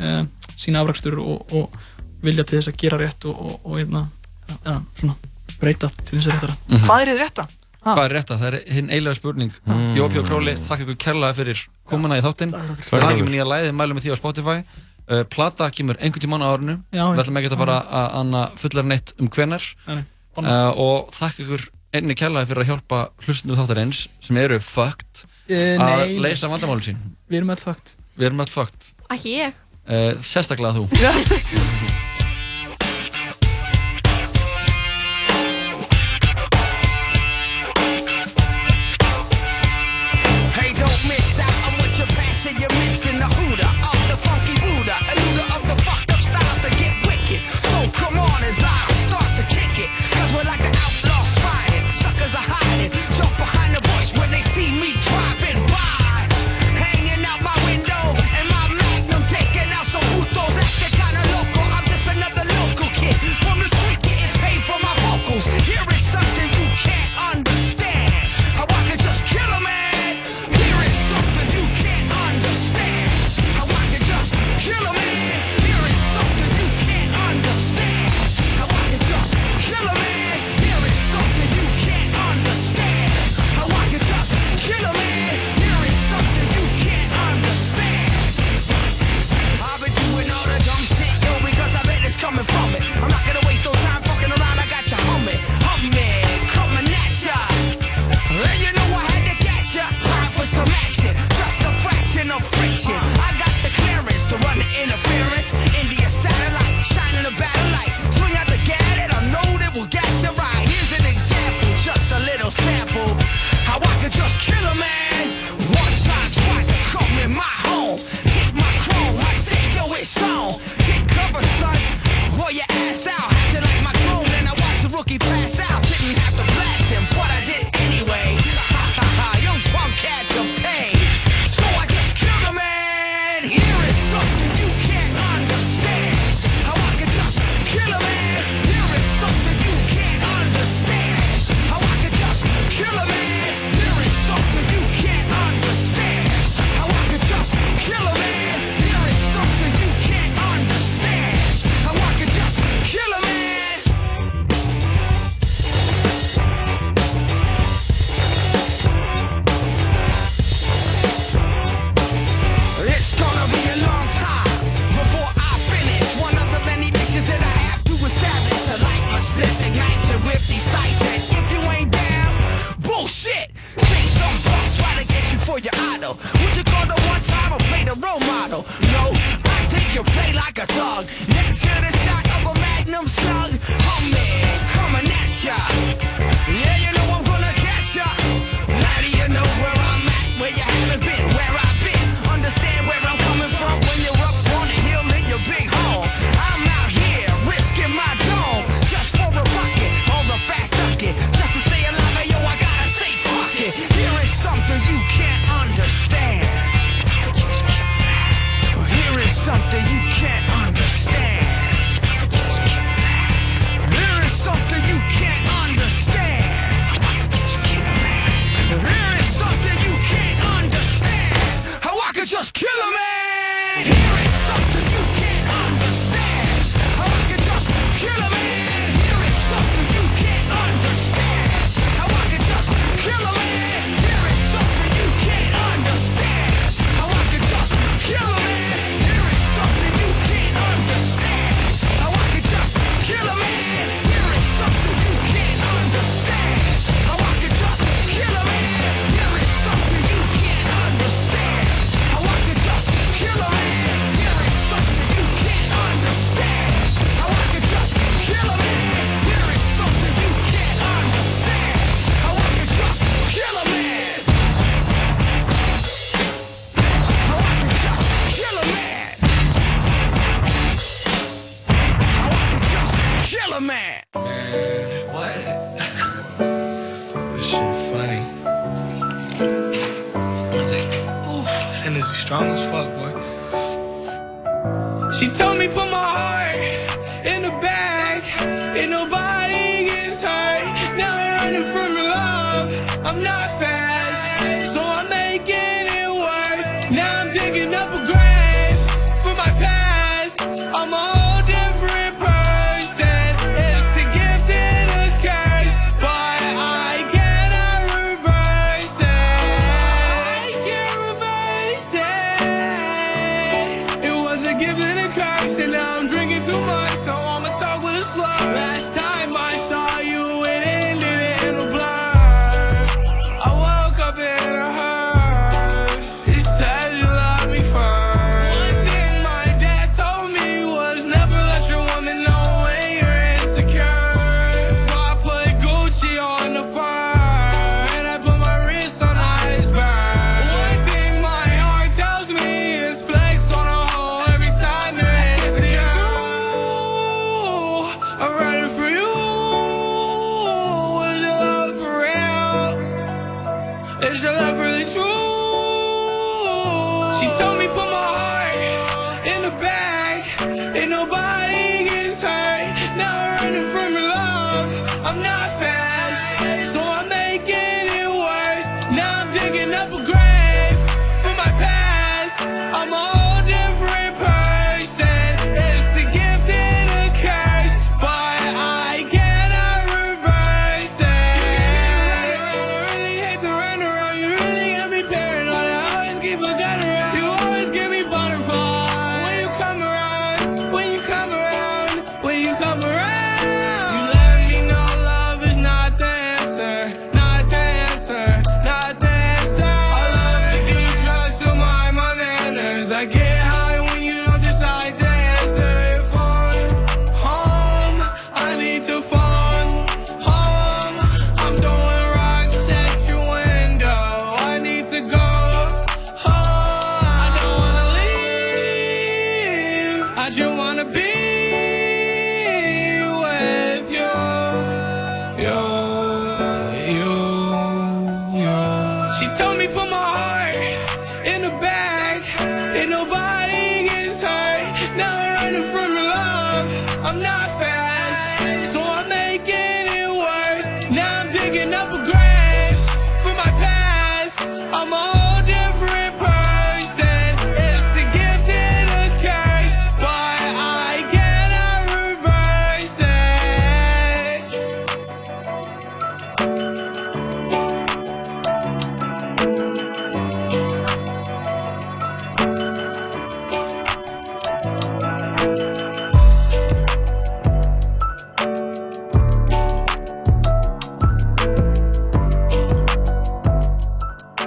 uh, 0.00 0.24
sína 0.60 0.82
afrakstur 0.84 1.16
og, 1.22 1.54
og 1.56 1.78
vilja 2.24 2.44
til 2.44 2.58
þess 2.60 2.70
að 2.72 2.76
gera 2.82 2.98
rétt 3.00 3.24
og, 3.30 3.40
og, 3.40 3.54
og 3.64 3.78
hérna, 3.80 4.04
eða 4.60 4.76
svona 5.00 5.16
breyta 5.60 5.88
til 6.04 6.18
þess 6.18 6.28
að 6.28 6.36
réttara 6.36 6.56
Mhm. 6.68 6.84
Hvað 6.86 7.02
er 7.06 7.10
þið 7.14 7.22
rétta? 7.24 7.46
Hvað 7.80 8.04
er 8.04 8.12
rétta? 8.18 8.36
Það 8.36 8.46
er 8.52 8.56
hinn 8.76 8.90
eiginlega 8.92 9.16
spurning. 9.16 9.52
Mm. 9.64 9.84
Jópi 9.96 10.18
og 10.20 10.26
Króli, 10.28 10.52
þakka 10.60 10.84
ykkur 10.84 10.96
kærlega 11.00 11.36
fyrir 11.38 11.62
komuna 11.88 12.18
í 12.20 12.22
þáttinn. 12.26 12.50
Takk 12.52 12.76
Við 12.76 12.88
fyrir. 12.90 13.04
hakkum 13.08 13.30
nýja 13.32 13.46
læði, 13.48 13.70
mælum 13.72 13.96
við 13.96 14.04
því 14.04 14.12
á 14.12 14.16
Spotify. 14.20 14.56
Uh, 15.10 15.22
Plata 15.32 15.70
kemur 15.74 15.96
einhvern 15.98 16.20
tímann 16.22 16.44
á 16.44 16.48
árinu. 16.52 16.74
Já, 16.92 17.06
Við 17.16 17.22
ætlum 17.24 17.38
ekki 17.40 17.48
að 17.50 17.56
fara 17.62 17.78
að 17.88 18.18
anna 18.20 18.42
fullar 18.60 18.84
neitt 18.84 19.14
um 19.18 19.28
hvenar 19.32 19.64
uh. 19.88 20.02
Og 20.76 21.08
þakka 21.16 21.42
ykkur 21.46 21.64
einni 21.96 22.14
kærlega 22.14 22.46
fyrir 22.46 22.62
að 22.62 22.68
hjálpa 22.70 23.00
hlustinu 23.24 23.56
þáttarins 23.58 24.04
sem 24.22 24.36
eru 24.36 24.60
fucked 24.62 25.24
Eh, 25.50 25.74
að 25.82 26.20
leysa 26.22 26.46
vandamálin 26.52 26.84
sín. 26.84 27.00
Við 27.28 27.40
erum 27.40 27.50
öll 27.50 27.58
fakt 27.64 27.96
Við 28.20 28.28
erum 28.28 28.44
alltaf 28.44 28.54
fucked. 28.60 28.92
Ekki 29.10 29.32
ég. 29.40 29.56
uh, 29.56 29.69
Sérstaklega 30.22 30.76
þú 30.76 30.86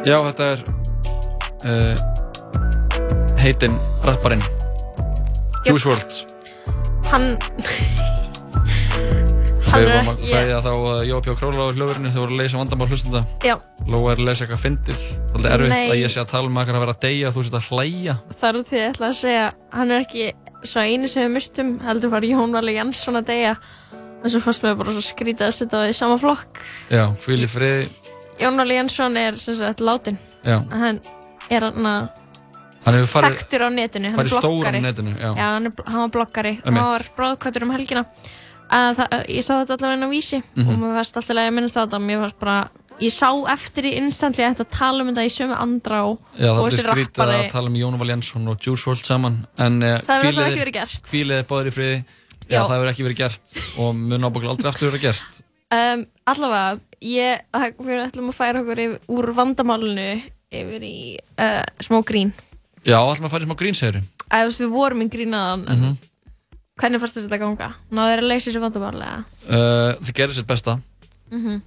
Já, 0.03 0.17
þetta 0.19 0.47
er 0.51 0.63
uh, 1.63 1.95
heitinn 3.39 3.75
rapparinn 4.03 4.43
Juice 5.63 5.87
WRLD 5.87 6.17
hann 7.13 7.29
Við 9.73 9.87
er 9.87 9.89
vorum 9.89 10.09
að 10.11 10.25
hlæja 10.27 10.57
þá 10.61 10.69
uh, 10.73 10.89
Jóa 11.07 11.21
Pjó 11.25 11.33
Króla 11.39 11.63
á 11.65 11.73
hljóðurinu 11.73 12.11
þegar 12.11 12.23
voru 12.25 12.35
að 12.35 12.41
leysa 12.43 12.59
vandamál 12.59 12.87
hlustenda. 12.91 13.21
Já. 13.41 13.55
Lóa 13.89 14.11
er 14.11 14.19
að 14.19 14.27
leysa 14.27 14.43
eitthvað 14.45 14.61
fyndið. 14.61 14.99
Það 15.31 15.47
er 15.47 15.55
erfitt 15.55 15.73
Nei. 15.73 15.87
að 15.87 15.97
ég 15.97 16.13
sé 16.13 16.21
að 16.21 16.29
tala 16.29 16.51
um 16.51 16.59
eitthvað 16.61 16.77
að 16.77 16.83
vera 16.83 16.93
að 16.93 16.99
deyja 17.07 17.31
og 17.31 17.33
þú 17.33 17.45
sést 17.47 17.57
að 17.57 17.69
hlæja. 17.71 18.15
Það 18.35 18.45
er 18.51 18.59
út 18.59 18.67
í 18.67 18.69
því 18.69 18.77
að 18.77 18.83
ég 18.83 18.93
ætla 18.93 19.07
að 19.09 19.17
segja 19.17 19.47
hann 19.79 19.95
er 19.95 20.05
ekki 20.05 20.27
svo 20.69 20.85
eini 20.85 21.09
sem 21.09 21.25
við 21.25 21.33
mistum 21.39 21.73
heldur 21.87 22.13
var 22.13 22.29
Jón 22.29 22.53
Valli 22.53 22.77
Jansson 22.77 23.17
að 23.17 23.31
deyja 23.31 23.55
en 23.97 24.31
svo 24.31 24.43
fannst 24.45 24.63
mér 24.67 24.77
bara 24.77 24.93
svo 24.93 25.03
skrítið 25.09 25.49
að 25.49 25.57
setja 25.57 25.73
það 25.79 25.89
í 25.89 25.97
sama 25.97 26.21
flokk 26.21 26.61
Já, 26.93 27.07
hvíl 27.25 27.41
í 27.41 27.49
friði. 27.49 27.89
Jón 28.41 28.57
Valli 28.57 28.75
Jansson 28.79 29.17
er 29.17 29.37
sem 29.39 29.55
sagt 29.55 29.79
látin 29.79 30.17
Já. 30.45 30.59
hann 30.69 30.99
er 31.49 31.61
hann 31.69 31.85
að 31.85 32.09
Hann 32.83 32.95
hefur 32.99 33.11
farið, 33.21 33.35
þekktur 33.37 33.61
á 33.63 33.69
netinu, 33.71 34.09
hann 34.11 34.19
er 34.19 34.19
farið 34.19 34.33
stóra 34.33 34.47
bloggari 34.49 34.79
á 34.79 34.83
netinu. 34.83 35.11
Já. 35.15 35.29
hann, 35.39 35.65
er, 35.69 35.83
hann 35.87 36.01
var 36.03 36.09
bloggari 36.17 36.53
hann 36.65 36.73
Einmitt. 36.73 36.83
var 36.83 37.05
bráðkvættur 37.17 37.63
um 37.63 37.71
helgina 37.71 38.05
að 38.73 38.97
það, 38.97 39.13
ég 39.29 39.43
sá 39.45 39.53
þetta 39.61 39.75
allavega 39.77 39.93
inn 39.99 40.03
á 40.03 40.09
vísi 40.11 40.39
Mhm. 40.55 40.67
og 40.73 40.79
mér 40.81 40.95
fannst 40.97 41.17
alltaf 41.21 41.37
að 41.37 41.53
minnast 41.53 41.77
á 41.77 41.81
þetta 41.85 41.99
mér 42.03 42.19
fannst 42.23 42.39
bara, 42.39 42.57
ég 42.99 43.11
sá 43.15 43.29
eftir 43.53 43.83
í 43.87 43.93
instantly 44.01 44.43
að 44.43 44.55
þetta 44.57 44.67
tala 44.77 45.03
um 45.03 45.13
þetta 45.13 45.23
í 45.23 45.31
sömu 45.31 45.55
andrá 45.55 46.01
Já, 46.35 46.49
það 46.51 46.59
og 46.59 46.67
er 46.67 46.71
þessi 46.71 46.83
skrítið 46.83 47.23
rappari 47.23 47.37
að 47.39 47.51
tala 47.55 47.67
um 47.71 47.75
Jón 47.79 47.97
Val 47.99 48.09
Jensson 48.11 48.47
og 48.51 48.57
Juice 48.59 48.83
WRLD 48.89 49.05
saman 49.05 49.39
en 49.57 49.79
uh, 49.83 49.99
Það 50.03 50.15
hefur 50.19 50.27
allavega 50.33 50.51
ekki 50.51 50.63
verið 50.65 50.77
gert. 50.81 51.07
Fílið 51.13 51.37
er 51.39 51.47
báður 51.47 51.67
í 51.71 51.73
friði 51.77 52.03
Já, 52.43 52.57
Já. 52.57 52.61
það 52.67 52.75
hefur 52.75 52.91
ekki 52.91 53.03
verið 53.07 53.17
gert 53.23 53.57
og 53.79 53.95
mun 53.95 54.27
ábúinlega 54.27 54.49
aldrei 54.57 54.69
aftur 54.73 54.91
verið 54.91 55.01
gert 55.07 55.43
Um, 55.73 56.03
allavega, 56.29 56.79
ég, 57.01 57.43
við 57.81 58.01
ætlum 58.03 58.29
að 58.29 58.37
færa 58.37 58.61
okkur 58.61 58.81
yfir, 58.83 58.99
úr 59.09 59.29
vandamálinu 59.33 60.07
yfir 60.53 60.83
í 60.85 60.95
uh, 61.41 61.63
smá 61.81 62.01
grín. 62.05 62.33
Já, 62.85 62.99
alltaf 62.99 63.23
maður 63.23 63.33
færi 63.37 63.47
smá 63.47 63.55
grínsegri 63.57 64.01
Eða 64.27 64.43
þú 64.43 64.49
veist, 64.51 64.61
við 64.61 64.73
vorum 64.75 65.01
í 65.01 65.07
grínaðan, 65.13 65.63
en 65.71 65.79
Mhm. 65.79 65.93
hvernig 66.81 66.99
fannst 67.01 67.17
þetta 67.21 67.39
ganga? 67.41 67.69
Náður 67.91 68.21
að 68.23 68.27
leysa 68.29 68.49
þessu 68.51 68.61
vandamálega? 68.63 69.23
uh, 69.49 69.93
Þið 70.03 70.13
gerir 70.19 70.35
sér 70.37 70.47
besta 70.49 70.75
Mm 71.31 71.61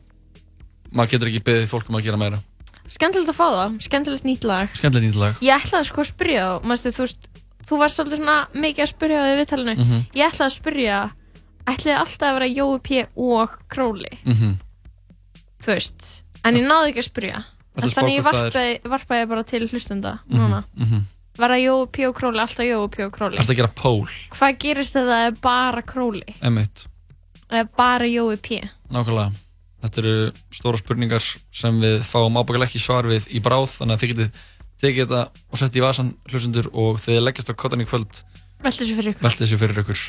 Maður 0.92 1.10
getur 1.16 1.28
ekki 1.32 1.42
beðið 1.48 1.66
fólk 1.72 1.88
um 1.90 1.96
að 1.98 2.04
gera 2.06 2.16
meira 2.20 2.38
Skemmtilegt 2.86 3.32
að 3.32 3.34
fá 3.40 3.46
það, 3.50 3.72
skemmtilegt 3.82 4.24
nýtt 4.28 4.44
lag. 4.46 4.68
Skemmtilega 4.78 5.08
nýtt 5.08 5.18
lag 5.18 5.40
Ég 5.42 5.56
ætlaði 5.64 5.88
sko 5.88 6.04
að 6.04 6.10
spyrja 6.12 6.42
þá, 6.46 6.66
manstu, 6.70 6.92
þú 6.94 7.02
veist, 7.06 7.26
þú 7.66 7.78
varst 7.80 7.98
svolítið 7.98 8.20
svona 8.20 8.36
mikið 8.54 8.84
að 8.84 8.92
spyrja 8.92 9.18
á 9.18 9.24
því 9.26 9.34
viðtalinu. 9.40 9.74
Mhm. 9.82 10.04
Ég 10.14 10.28
ætlaði 10.30 10.46
að 10.46 10.54
spyrja, 10.60 10.98
ætlaði 11.66 11.96
alltaf 11.98 12.28
að 12.30 12.36
vera 12.38 12.48
Jói 12.54 12.78
P. 12.82 13.06
og 13.16 13.50
Króli, 13.68 14.12
Mhm. 14.24 14.58
þú 15.62 15.66
veist, 15.74 16.22
en 16.44 16.54
ég 16.54 16.66
náði 16.66 16.92
ekki 16.92 17.02
að 17.04 17.10
spyrja. 17.10 17.44
En 17.76 17.90
þannig 17.90 18.16
ég 18.18 18.24
varpaði, 18.24 18.80
varpaði 18.88 19.28
bara 19.28 19.42
til 19.44 19.68
hlustenda 19.68 20.18
Mhm, 20.28 20.38
núna. 20.38 20.64
mhm. 20.78 21.00
Var 21.36 21.50
það 21.50 21.64
Jói 21.66 21.92
P. 21.92 22.06
og 22.08 22.14
Króli, 22.16 22.38
alltaf 22.40 22.64
Jói 22.64 22.90
P. 22.90 23.04
og 23.04 23.12
Króli? 23.12 23.36
Að 23.36 23.54
gera 23.56 23.68
pól, 23.68 24.06
Hvað 24.30 24.58
gerist 24.58 24.96
ef 24.96 25.04
það 25.04 25.26
er 25.26 25.30
bara 25.32 25.82
Króli? 25.82 26.24
Eða 27.50 27.68
bara 27.76 28.04
Jói 28.04 28.36
P? 28.40 28.62
Nákvæmlega 28.90 29.32
Þetta 29.82 29.98
eru 29.98 30.32
stóra 30.50 30.78
spurningar 30.80 31.22
sem 31.52 31.76
við 31.80 32.00
fáum 32.02 32.34
ábúinlega 32.40 32.66
ekki 32.66 32.80
svar 32.80 33.04
við 33.04 33.28
í 33.28 33.40
bráð 33.44 33.76
þannig 33.78 33.94
að 33.94 34.00
þið 34.00 34.10
getið 34.14 34.30
tekið 34.82 35.06
þetta 35.06 35.20
og 35.52 35.58
sett 35.60 35.76
í 35.76 35.80
vasan 35.84 36.14
hlustendur 36.28 36.66
og 36.72 36.96
þegar 36.98 37.20
þið 37.20 37.24
leggjast 37.26 37.50
á 37.52 37.54
kottan 37.54 37.80
í 37.84 37.86
kvöld 37.86 38.22
veltið 38.64 39.44
þessu 39.44 39.58
fyrir 39.60 39.78
ykkur 39.84 40.00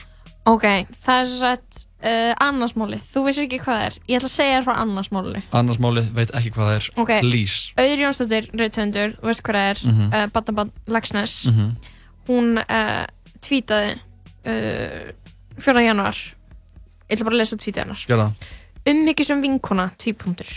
Ok, 0.48 0.64
það 1.04 1.18
er 1.20 1.30
svo 1.32 1.48
að 1.52 1.82
uh, 2.08 2.34
annarsmáli. 2.46 2.98
Þú 3.12 3.24
veist 3.26 3.42
ekki 3.44 3.58
hvað 3.60 3.78
það 3.80 3.86
er. 3.90 3.96
Ég 4.08 4.20
ætla 4.22 4.30
að 4.30 4.36
segja 4.38 4.58
þér 4.60 4.66
frá 4.68 4.76
annarsmáli. 4.84 5.42
annars 5.60 5.80
máli 5.84 6.04
veit 6.16 6.32
ekki 6.40 6.52
hvað 6.56 6.70
það 6.70 6.78
er 6.78 6.88
Ok. 7.04 7.12
Lís 7.28 7.56
Auður 7.78 8.04
Jónsdóttir, 8.06 8.48
reythöndur, 8.62 9.16
þú 9.20 9.28
veist 9.32 9.44
hvað 9.44 9.58
það 9.60 9.72
er, 9.72 9.82
Mhm. 9.92 10.06
uh, 10.14 10.28
Badnabann 10.34 10.72
Lagsnes. 10.88 11.34
Mhm. 11.52 11.76
Hún 12.30 12.58
uh, 12.64 13.06
tvítaði 13.44 13.98
uh, 14.48 15.12
4. 15.60 15.84
januar. 15.88 16.16
Ég 17.10 17.18
ætla 17.18 17.26
bara 17.28 17.36
að 17.36 17.42
lesa 17.44 17.58
tvítið 17.60 17.84
hennar. 17.84 18.06
Gjör 18.08 18.24
það 18.24 18.32
Umhyggjusum 18.88 19.42
vinkona, 19.44 19.90
tvípunktur. 20.00 20.48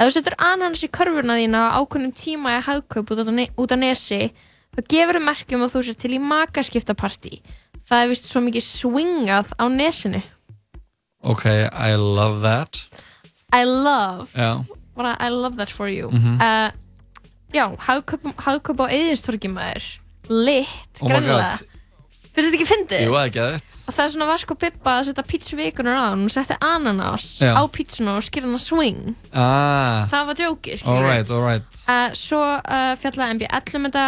Ef 0.00 0.08
þú 0.08 0.12
setur 0.16 0.34
ananas 0.40 0.80
í 0.82 0.88
körfuna 0.88 1.36
þína 1.36 1.68
á 1.68 1.76
ákveðnum 1.84 2.14
tíma 2.16 2.56
í 2.56 2.62
hagkaup 2.64 3.10
út 3.12 3.20
á, 3.20 3.24
ne 3.30 3.44
út 3.60 3.70
á 3.70 3.76
nesi, 3.76 4.32
þá 4.74 4.80
gefur 4.88 5.18
þú 5.20 5.22
merkjum 5.28 5.64
að 5.66 5.72
þú 5.74 5.82
sér 5.84 5.98
til 6.00 6.12
í 6.16 6.18
makaskiptapartí. 6.18 7.42
Það 7.84 8.02
er 8.04 8.08
vist 8.14 8.28
svo 8.30 8.40
mikið 8.44 8.64
swingað 8.64 9.50
á 9.60 9.64
nesinu. 9.68 10.22
Ok, 11.24 11.44
I 11.72 11.94
love 11.96 12.40
that 12.44 12.80
I 13.54 13.64
love, 13.64 14.28
Já, 14.34 14.64
bara 14.96 15.16
I 15.20 15.28
love 15.30 15.56
that 15.56 15.70
for 15.70 15.88
you. 15.88 16.08
Mhm. 16.10 16.40
uh, 16.40 16.70
já, 17.54 17.68
hagkaup 17.78 18.80
á 18.82 18.86
eðistorgi 18.90 19.48
maður. 19.52 19.84
Lit, 20.28 20.68
Oh 21.00 21.08
god. 21.08 21.60
Finnst 22.34 22.50
þetta 22.50 22.56
ekki 22.58 22.66
fyndið? 22.66 23.02
jú, 23.04 23.10
það 23.14 23.26
er 23.28 23.30
geðið 23.30 23.74
Og 23.88 23.94
það 23.94 24.04
er 24.04 24.08
svona 24.10 24.26
var 24.26 24.40
sko 24.42 24.54
Bibba 24.58 24.92
að 24.98 25.04
setja 25.06 25.22
pítsu 25.22 25.54
vikunar 25.60 25.94
á 25.94 26.04
hann 26.10 26.24
og 26.26 26.32
setti 26.34 26.56
ananas 26.66 27.26
Já. 27.38 27.52
á 27.54 27.62
pítsuna 27.70 28.16
og 28.18 28.24
skýra 28.26 28.48
hann 28.48 28.56
að 28.58 28.64
swing. 28.64 29.14
Ah, 29.30 30.08
Það 30.10 30.26
var 30.26 30.34
djókið, 30.40 30.78
skilur 30.82 30.96
alright, 30.98 31.30
alright 31.30 31.82
Uh, 31.86 32.10
svo 32.18 32.40
uh, 32.42 32.96
fjallaði 32.98 33.36
MBL 33.38 33.76
um 33.78 33.86
þetta 33.86 34.06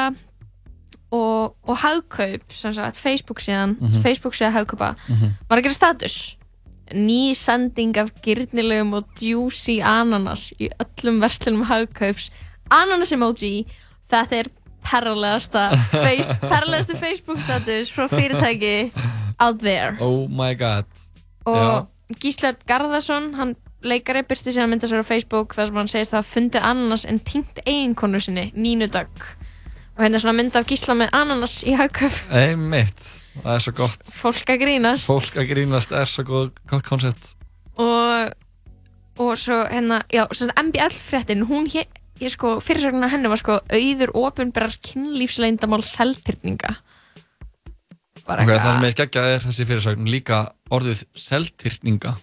og, 1.13 1.55
og 1.67 1.77
Hagkaup, 1.79 2.43
sem 2.53 2.73
sagt, 2.73 2.97
Facebook 2.99 3.41
síðan, 3.41 3.77
Mhm. 3.81 4.03
Facebook 4.03 4.35
síðan 4.35 4.53
Hagkaupa, 4.53 4.95
Mhm. 5.09 5.31
var 5.49 5.59
að 5.59 5.63
gera 5.63 5.73
status. 5.75 6.37
Ný 6.95 7.35
sending 7.35 7.97
af 7.99 8.11
gyrnilegum 8.23 8.93
og 8.95 9.05
juicy 9.21 9.81
ananas 9.83 10.53
í 10.61 10.69
öllum 10.79 11.21
verslunum 11.21 11.65
Hagkaups. 11.65 12.31
Ananas 12.71 13.11
emoji, 13.13 13.67
þetta 14.11 14.33
er 14.33 14.45
perralegasta, 14.85 15.71
perralegasta 16.51 16.97
Facebook 16.97 17.41
status 17.41 17.91
frá 17.91 18.07
fyrirtæki 18.09 18.93
out 19.41 19.59
there. 19.61 19.97
Oh 20.01 20.29
my 20.31 20.55
god 20.55 20.85
Og 21.45 21.87
Gísla 22.23 22.53
Garðarsson, 22.69 23.35
hann 23.35 23.57
leikari, 23.83 24.23
byrti 24.23 24.51
síðan 24.55 24.71
mynda 24.73 24.87
sér 24.91 25.03
á 25.03 25.07
Facebook 25.07 25.55
þar 25.55 25.67
sem 25.71 25.77
hann 25.77 25.89
segist 25.91 26.15
að 26.15 26.21
hafa 26.23 26.35
fundið 26.41 26.63
ananas 26.63 27.05
en 27.05 27.19
týnt 27.21 27.59
eiginkonu 27.67 28.21
sinni, 28.23 28.53
Nínu 28.57 28.89
Dögg. 28.91 29.36
Og 29.97 30.03
hérna 30.05 30.19
er 30.19 30.23
svona 30.25 30.37
mynd 30.37 30.57
af 30.59 30.67
Gísla 30.69 30.93
með 30.99 31.15
ananas 31.17 31.55
í 31.65 31.73
hagköf. 31.79 32.19
Einmitt, 32.37 33.05
það 33.41 33.53
er 33.55 33.63
svo 33.65 33.73
gott 33.79 34.03
Fólk 34.13 34.51
að 34.53 34.59
grínast. 34.61 35.07
Fólk 35.09 35.39
að 35.41 35.47
grínast 35.55 35.95
er 35.97 36.11
svo 36.11 36.25
góð, 36.29 36.51
gott 36.69 36.85
koncept 36.85 37.31
Og, 37.81 38.33
og 39.25 39.33
svo 39.41 39.63
hérna, 39.71 40.03
já, 40.13 40.27
svona 40.37 40.57
MBL 40.67 40.97
fréttin, 41.01 41.43
hún 41.49 41.67
hér, 41.73 41.89
ég 42.21 42.33
sko, 42.33 42.55
fyrirsögnin 42.65 43.09
henni 43.13 43.29
var 43.33 43.41
sko 43.41 43.59
auður 43.69 44.13
ofinberar 44.17 44.73
kynlífsleindamál 44.85 45.85
selvtyrninga. 45.85 46.77
Ok, 48.27 48.39
eitthvað- 48.41 48.61
það 48.65 48.73
sem 48.81 48.87
ég 48.89 48.97
geggja 49.01 49.25
er 49.35 49.45
þessi 49.45 49.67
fyrirsögn 49.69 50.09
líka 50.11 50.39
orðið 50.73 51.05
seltyrninga 51.15 52.15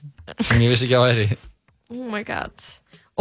sem 0.41 0.59
ég 0.61 0.73
vissi 0.73 0.85
ekki 0.89 0.97
að 0.99 1.05
væri 1.07 1.27
Oh 1.93 2.09
my 2.11 2.23
god 2.27 2.51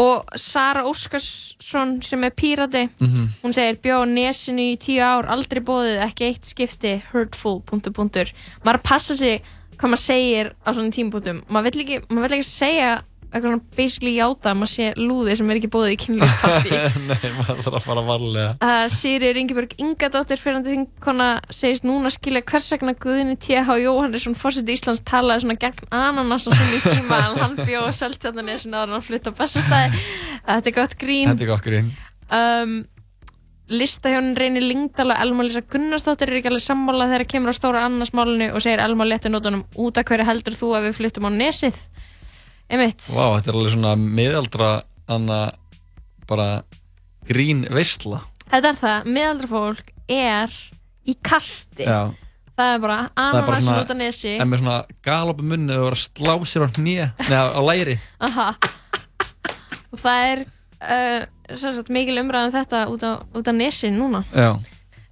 Og 0.00 0.24
Sara 0.40 0.82
Óskarsson 0.88 1.98
sem 2.02 2.24
er 2.24 2.30
pírati 2.30 2.88
Mhm. 3.00 3.26
Hún 3.42 3.52
segir 3.52 3.76
bjó 3.82 4.02
á 4.02 4.08
nesinu 4.08 4.72
í 4.72 4.78
tíu 4.78 5.02
ár 5.04 5.26
Aldrei 5.28 5.60
bóðið, 5.60 6.00
ekki 6.08 6.24
eitt 6.30 6.44
skipti 6.48 7.02
Hurtful, 7.12 7.60
punktur, 7.60 7.92
punktur 7.92 8.32
Maður 8.64 8.82
passa 8.82 9.14
sig 9.14 9.42
hvað 9.76 9.90
maður 9.92 10.04
segir 10.06 10.52
á 10.64 10.68
svona 10.72 10.90
tímpútum 10.96 11.42
Maður 11.50 11.64
vill 11.72 11.84
ekki, 11.84 12.00
maður 12.08 12.28
vill 12.28 12.38
ekki 12.38 12.48
segja 12.48 13.02
eitthvað 13.32 13.48
svona 13.48 13.76
basically 13.76 14.12
játa 14.14 14.50
að 14.52 14.58
maður 14.60 14.70
sé 14.72 14.88
lúði 15.00 15.36
sem 15.38 15.50
er 15.50 15.58
ekki 15.60 15.70
bóðið 15.72 15.94
í 15.94 15.98
kynlífsparti 16.02 16.80
Nei, 17.08 17.28
maður 17.38 17.62
þarf 17.64 17.78
að 17.78 17.86
fara 17.86 18.04
varlega. 18.06 18.50
Uh, 18.60 18.84
Sýri 18.92 19.32
Ringibjörg 19.38 19.74
Ingadóttir 19.80 20.42
fyrrandi 20.42 20.74
þingkona 20.74 21.28
segist 21.48 21.86
núna 21.88 22.12
skilja 22.12 22.44
hvers 22.52 22.68
vegna 22.74 22.94
Guðni 23.06 23.38
T.H. 23.40 23.78
Jóhannesson 23.82 24.36
fórseti 24.38 24.76
Íslands 24.76 25.02
talaði 25.08 25.46
svona 25.46 25.58
gegn 25.64 25.92
ananas 25.96 26.48
á 26.48 26.52
sinni 26.52 26.80
tíma 26.84 27.22
en 27.30 27.40
hann 27.40 27.58
bjóð 27.62 27.88
að 27.88 27.98
Seltjarnanesin 28.02 28.76
áður 28.76 28.90
en 28.90 28.96
hann 28.98 29.06
flytta 29.08 29.32
á 29.32 29.38
Bessastæði. 29.40 30.06
Þetta 30.46 30.72
er 30.72 30.78
gott 30.82 30.98
grín. 31.00 31.32
Þetta 31.32 31.46
er 31.48 31.52
gott 31.54 31.66
grín. 31.66 31.92
Um, 32.32 32.82
Listahjónin 33.72 34.36
reynir 34.36 34.64
Lingdal 34.66 35.12
og 35.14 35.20
Elma 35.22 35.44
Lísa 35.46 35.62
Gunnarsdóttir 35.64 36.28
er 36.28 36.40
ekki 36.40 36.50
alveg 36.50 36.64
sammála 36.64 37.06
þegar 37.08 37.24
kemur 37.30 37.54
á 37.54 37.56
stóra 37.56 37.84
annasmálinu 37.86 38.50
og 38.52 38.64
segir 38.64 38.82
Elma 38.84 39.06
léttu 39.08 39.30
nótunum 39.32 39.62
út 39.80 40.00
af 40.00 40.08
hverju 40.08 40.26
heldur 40.28 40.56
þú 40.58 40.72
að 40.76 40.88
við 40.88 40.98
flyttum 40.98 41.28
á 41.28 41.32
nesið 41.32 41.78
Einmitt 42.72 43.04
Vá, 43.12 43.26
þetta 43.36 43.52
er 43.52 43.58
alveg 43.58 43.74
svona 43.74 43.92
miðaldra 44.00 44.70
anna 45.12 45.40
bara 46.30 46.48
grín 47.28 47.66
veistla 47.72 48.22
Þetta 48.48 48.72
er 48.72 48.78
það, 48.80 49.10
miðaldra 49.16 49.50
fólk 49.52 49.92
er 50.12 50.56
í 51.08 51.16
kasti 51.24 51.86
Já, 51.86 52.00
Það 52.56 52.72
er 52.74 52.82
bara 52.84 52.96
það 53.16 53.36
er 53.38 53.46
bara 53.48 53.58
ananas 53.58 53.66
svona 53.66 53.84
út 53.84 53.92
á 53.92 53.96
nesi 53.96 54.34
en 54.36 54.50
með 54.50 54.62
svona 54.62 54.78
galopi 55.04 55.46
munni 55.52 55.76
og 55.76 55.86
vera 55.86 55.98
að 55.98 56.02
slá 56.06 56.34
sér 56.48 56.66
á 56.66 56.68
hnið 56.76 57.24
neða 57.28 57.46
á 57.56 57.60
læri 57.68 57.96
Aha. 58.28 58.48
Og 59.92 60.00
það 60.00 60.26
er 60.32 60.44
uh, 60.82 61.88
mikil 61.92 62.20
umræðan 62.22 62.54
þetta 62.54 62.84
út 62.92 63.04
á, 63.04 63.12
út 63.36 63.48
á 63.48 63.52
nesi 63.56 63.90
núna. 63.92 64.22
Já, 64.32 64.54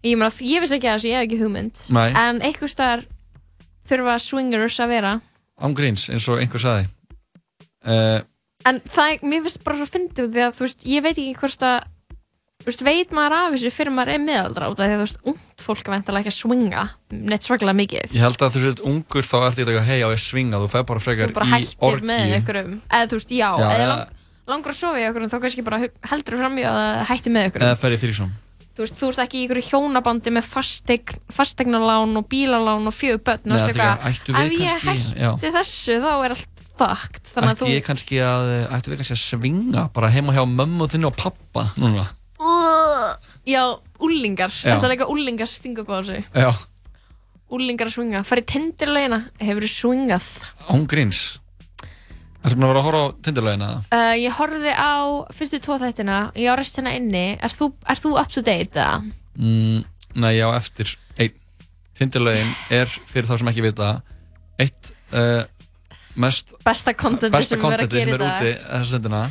Ég, 0.01 0.17
meina, 0.17 0.33
ég 0.33 0.63
vissi 0.65 0.79
ekki 0.79 0.89
að 0.89 0.95
þessu, 0.97 1.09
ég 1.11 1.19
hef 1.19 1.27
ekki 1.27 1.39
hugmynd. 1.43 1.81
Nei. 1.93 2.07
En 2.17 2.39
einhvers 2.41 2.73
staðar 2.73 3.03
þurfa 3.91 4.15
swingers 4.25 4.79
að 4.81 4.93
vera. 4.95 5.11
ángríns 5.61 6.07
eins 6.09 6.25
og 6.33 6.41
einhver 6.41 6.63
saði 6.63 6.87
uh, 7.87 8.21
En 8.69 8.77
það, 8.85 9.15
er- 9.15 9.25
mér 9.25 9.41
finnst 9.47 9.63
bara 9.65 9.79
svo 9.81 9.87
fyndið 9.89 10.27
því 10.35 10.43
að 10.45 10.57
þú 10.59 10.67
veist, 10.67 10.83
ég 10.85 11.01
veit 11.07 11.17
ekki 11.17 11.37
hvort 11.41 11.63
að, 11.65 11.79
þú 12.61 12.67
veist, 12.69 12.83
veit 12.85 13.15
maður 13.17 13.37
af 13.39 13.55
þessu 13.55 13.71
fyrir 13.73 13.95
maður 13.97 14.13
er 14.13 14.21
miðaldra 14.21 14.69
út 14.69 14.83
af 14.83 14.85
því 14.85 14.93
að 14.93 15.01
þú 15.01 15.07
veist, 15.07 15.21
ungt 15.33 15.65
fólk 15.65 15.89
væntalega 15.95 16.21
ekki 16.21 16.33
að 16.35 16.37
swinga 16.37 16.83
neitt 17.31 17.49
svakalega 17.49 17.79
mikið. 17.81 18.13
Ég 18.19 18.21
held 18.27 18.45
að 18.45 18.53
þú 18.59 18.65
sétt 18.67 18.83
ungur 18.91 19.25
þá 19.31 19.37
ertu 19.49 19.65
ekki 19.65 19.81
að 19.81 19.89
hei 19.89 19.97
á 20.05 20.09
ég 20.13 20.19
að 20.19 20.21
svinga, 20.27 20.61
þú 20.61 20.69
fer 20.75 20.85
bara 20.93 21.05
frekar 21.07 21.33
þú 21.33 21.39
bara 21.41 21.49
í 21.49 21.55
hættir 21.57 22.05
með 22.11 22.37
einhverjum. 22.37 22.77
Eða 22.91 23.09
þú 23.09 23.17
veist, 23.23 23.33
já, 23.33 23.49
Já, 23.49 23.67
eða 23.79 23.89
lang, 23.95 24.15
langar 24.53 24.75
að 24.75 24.81
sofa 24.83 25.01
í 25.01 25.09
einhverjum 25.09 25.33
þá 25.33 25.39
kannski 25.47 25.65
bara 25.71 25.81
heldur 26.13 26.39
fram 26.45 26.61
í 26.61 26.69
að 26.69 26.85
hætti 27.09 27.33
með 27.33 27.49
einhverjum. 27.49 27.71
Eða 27.71 27.81
fer 27.81 27.97
í 27.97 28.01
þrísum. 28.05 28.31
þú 28.77 28.85
veist, 28.85 28.97
þú 29.01 29.09
ert 29.09 29.25
ekki 29.25 29.41
í 29.41 29.43
einhverju 29.49 29.67
hjónabandi 29.73 30.31
með 30.37 30.47
fastegn, 30.53 31.17
fastegnalán 31.33 32.13
og 32.21 32.29
bílalán 32.29 32.89
og 32.89 32.95
við 32.95 33.17
ef 34.37 34.53
ég 34.61 34.85
hætti 34.85 35.51
þessu 35.57 35.97
þá 36.05 36.11
er 36.13 36.35
allt 36.37 36.60
fucked. 36.81 37.29
Þannig 37.35 37.53
að 37.53 37.61
Ætti 37.61 37.75
ég 37.77 37.87
kannski 37.87 38.23
að, 38.25 38.49
ættu 38.79 38.93
við 38.95 39.03
kannski 39.03 39.17
að 39.19 39.23
svinga 39.27 39.87
bara 39.95 40.11
heima 40.15 40.35
hjá 40.37 40.43
mömmu 40.49 40.89
þinni 40.91 41.11
og 41.11 41.17
pappa 41.21 41.69
núna? 41.81 42.09
þú 42.41 43.51
já, 43.51 43.63
úlingar, 44.01 44.53
þetta 44.53 44.87
er 44.87 44.93
líka 44.95 45.09
úlingar 45.11 45.49
stinga 45.51 45.83
upp 45.85 45.91
á 45.93 45.95
þessu. 46.01 46.21
Já, 46.33 46.51
úlingar 47.51 47.91
að 47.91 47.97
swinga, 47.97 48.23
farið 48.27 48.49
tindirlegina 48.53 49.21
hefur 49.43 49.67
þú 49.67 49.71
swingað 49.75 50.29
hún 50.71 50.87
gríns. 50.91 51.23
Ertu 52.41 52.57
búin 52.57 52.65
að 52.65 52.71
vera 52.71 52.81
að 52.81 52.87
horfa 52.87 53.01
á 53.05 53.09
tindurlegina? 53.27 53.71
uh, 53.93 54.15
ég 54.17 54.37
horfði 54.39 54.73
á 54.73 54.93
fyrstu 55.37 55.61
tvo 55.61 55.77
þættina. 55.83 56.21
Ég 56.41 56.49
á 56.49 56.55
restina 56.57 56.95
inni, 56.97 57.25
er 57.37 57.53
þú, 57.53 57.73
er 57.85 58.01
þú 58.01 58.15
up 58.23 58.31
to 58.33 58.45
date 58.47 58.81
eða? 58.81 59.03
Mm, 59.37 59.83
nei, 60.23 60.33
já, 60.39 60.47
eftir 60.57 60.95
einn. 61.21 61.37
Tindurlegin 62.01 62.55
er, 62.73 62.89
fyrir 63.11 63.29
þá 63.29 63.35
sem 63.43 63.51
ekki 63.53 63.67
vita, 63.67 63.91
eitt 64.63 64.95
uh, 65.13 65.43
mest 66.17 66.55
besta 66.65 66.95
contenti 66.99 67.31
besta 67.37 67.55
sem 67.57 67.63
er 67.65 67.71
verið 67.77 67.87
að 67.87 67.95
gera 67.95 68.03
sem 68.03 68.15
í 68.15 68.19
dag. 68.19 68.41
úti 68.41 68.89
stundina 68.91 69.23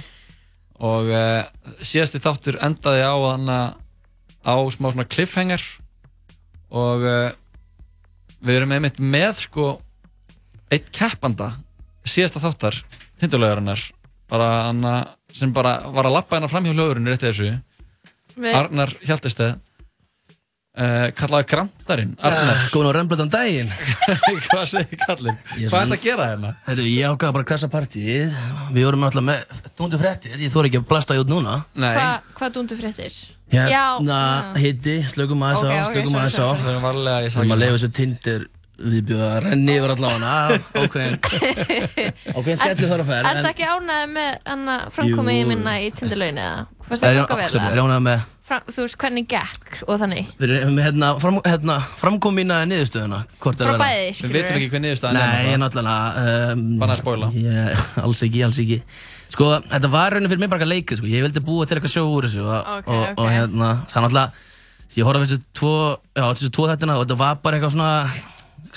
og 0.80 1.10
uh, 1.12 1.44
síðasti 1.84 2.22
þáttur 2.24 2.58
endaði 2.64 3.04
á 3.04 3.16
hana 3.20 3.60
á 4.48 4.56
smá 4.72 4.88
svona 4.94 5.04
cliffhanger. 5.12 5.64
Og 6.72 7.04
uh, 7.04 7.32
við 8.40 8.62
erum 8.62 8.72
einmitt 8.78 9.00
með 9.04 9.42
sko 9.44 9.66
eitt 10.72 10.88
keppanda 10.96 11.52
síðasta 12.08 12.40
þáttar 12.40 12.78
hana 14.70 14.94
sem 15.36 15.52
bara 15.54 15.80
var 15.92 16.08
að 16.08 16.16
lappa 16.16 16.38
hérna 16.38 16.48
fram 16.50 16.64
hjá 16.66 16.72
hljóðurinn 16.78 17.10
rétti 17.12 17.28
þessu. 17.28 17.50
Við- 18.40 18.56
Arnar 18.56 18.94
Hjaltesteð 19.04 19.58
uh, 20.80 21.06
kallaði 21.18 21.48
Grandarinn 21.52 22.14
Arnar 22.26 22.62
Góðan 22.74 22.90
og 22.90 22.96
rennblötan 22.98 23.32
daginn 23.34 23.72
Hvað 24.48 24.66
segir 24.72 25.02
kallinn? 25.04 25.40
Hvað 25.46 25.64
er 25.64 25.74
þetta 25.74 25.98
að 25.98 26.06
gera 26.06 26.28
hérna? 26.32 26.54
Herru, 26.68 26.86
ég 26.90 27.10
ákvaði 27.14 27.36
bara 27.38 27.46
að 27.46 27.50
krasa 27.52 27.72
partíið 27.72 28.38
Við 28.76 28.88
vorum 28.88 29.08
alltaf 29.10 29.26
með 29.30 29.66
Dúndu 29.80 30.00
fréttir, 30.02 30.38
ég 30.40 30.54
þóri 30.54 30.72
ekki 30.72 30.82
að 30.82 30.88
blasta 30.92 31.18
því 31.18 31.26
út 31.26 31.34
núna 31.34 31.58
Hva, 31.76 32.08
hvað 32.38 32.56
dúndu 32.60 32.80
fréttir? 32.80 33.20
Hérna, 33.50 34.22
hitti, 34.62 35.00
slökum 35.10 35.44
aðeins 35.48 35.66
á, 35.66 35.70
Ok, 35.70 35.76
ok, 35.82 35.92
slökum 35.98 36.14
sorry, 36.14 36.22
aðeins 36.22 36.40
á 36.40 36.48
sorry. 36.48 36.80
varlega, 36.86 37.20
ég 37.26 37.34
Við 37.34 37.44
erum 37.44 37.56
að 37.56 37.64
leifa 37.64 37.78
þessu 37.80 37.92
tindir 37.98 38.48
viðbjöð 38.80 39.24
að 39.26 39.38
renni 39.44 39.74
yfir 39.76 39.94
allavega 39.96 40.36
Ákveðin 40.80 41.18
Ákveðin 42.38 42.60
skellur 42.62 42.92
þar 42.94 43.04
að 43.04 43.10
fer 43.10 43.30
Er 43.30 43.40
það 43.40 43.50
ekki 43.50 43.70
ánægð 43.74 44.14
með 44.14 44.86
framkomið 44.96 45.40
Jú. 45.40 45.48
minna 45.50 45.74
í 45.82 45.90
tindalöginu 45.98 46.46
eða? 46.46 46.62
Fannst 46.88 47.10
Er 47.10 47.20
það 47.20 48.22
Fram, 48.50 48.64
þú 48.66 48.82
veist 48.82 48.98
hvernig 48.98 49.28
gekk 49.30 49.76
og 49.86 50.00
þannig 50.02 50.30
Við 50.42 50.54
erum 50.58 50.80
hérna, 50.82 51.10
fram, 51.22 51.36
hérna 51.46 51.76
framkom 52.00 52.34
mína 52.40 52.56
niðurstöðuna 52.66 53.20
hvort 53.44 53.60
er 53.62 53.68
Frá 53.70 53.74
að 53.76 53.78
vera. 53.78 53.84
bæði, 53.86 54.08
Við 54.10 54.18
skilurðu? 54.18 54.40
vitum 54.40 54.58
ekki 54.60 54.70
hver 54.74 54.84
niðurstaðan 54.86 55.20
er 55.22 55.30
Nei, 55.30 55.52
ég 55.52 55.60
náttúrulega 55.62 56.24
um, 56.56 56.64
Bannað 56.82 56.96
að 56.96 57.02
spoila. 57.04 57.30
ég, 57.38 57.84
Alls 58.04 58.24
ekki, 58.26 58.42
alls 58.48 58.62
ekki 58.66 58.80
Sko, 59.30 59.50
þetta 59.70 59.92
var 59.94 60.16
raunin 60.18 60.32
fyrir 60.32 60.42
mig 60.42 60.50
bara 60.50 60.64
eitthvað 60.64 60.74
leikir 60.74 60.98
sko. 60.98 61.06
Ég 61.14 61.22
vildi 61.28 61.44
búa 61.46 61.68
til 61.70 61.78
eitthvað 61.78 61.94
sjó 61.94 62.04
úr 62.10 62.26
þessu 62.26 62.42
og, 62.42 62.72
Ok, 62.80 62.88
og, 62.90 63.04
ok. 63.12 63.20
og 63.22 63.30
hérna, 63.30 63.68
það 63.94 64.08
náttúrulega 64.08 64.48
Ég 64.98 65.06
horfði 65.06 65.22
á 65.22 65.26
þessu 65.30 65.44
tvo, 65.60 65.74
já, 66.18 66.24
þessu 66.34 66.50
tvo 66.58 66.66
þettina 66.72 66.96
og 66.98 67.04
þetta 67.06 67.18
var 67.22 67.36
bara 67.46 67.60
eitthvað 67.60 67.76
svona 67.76 67.92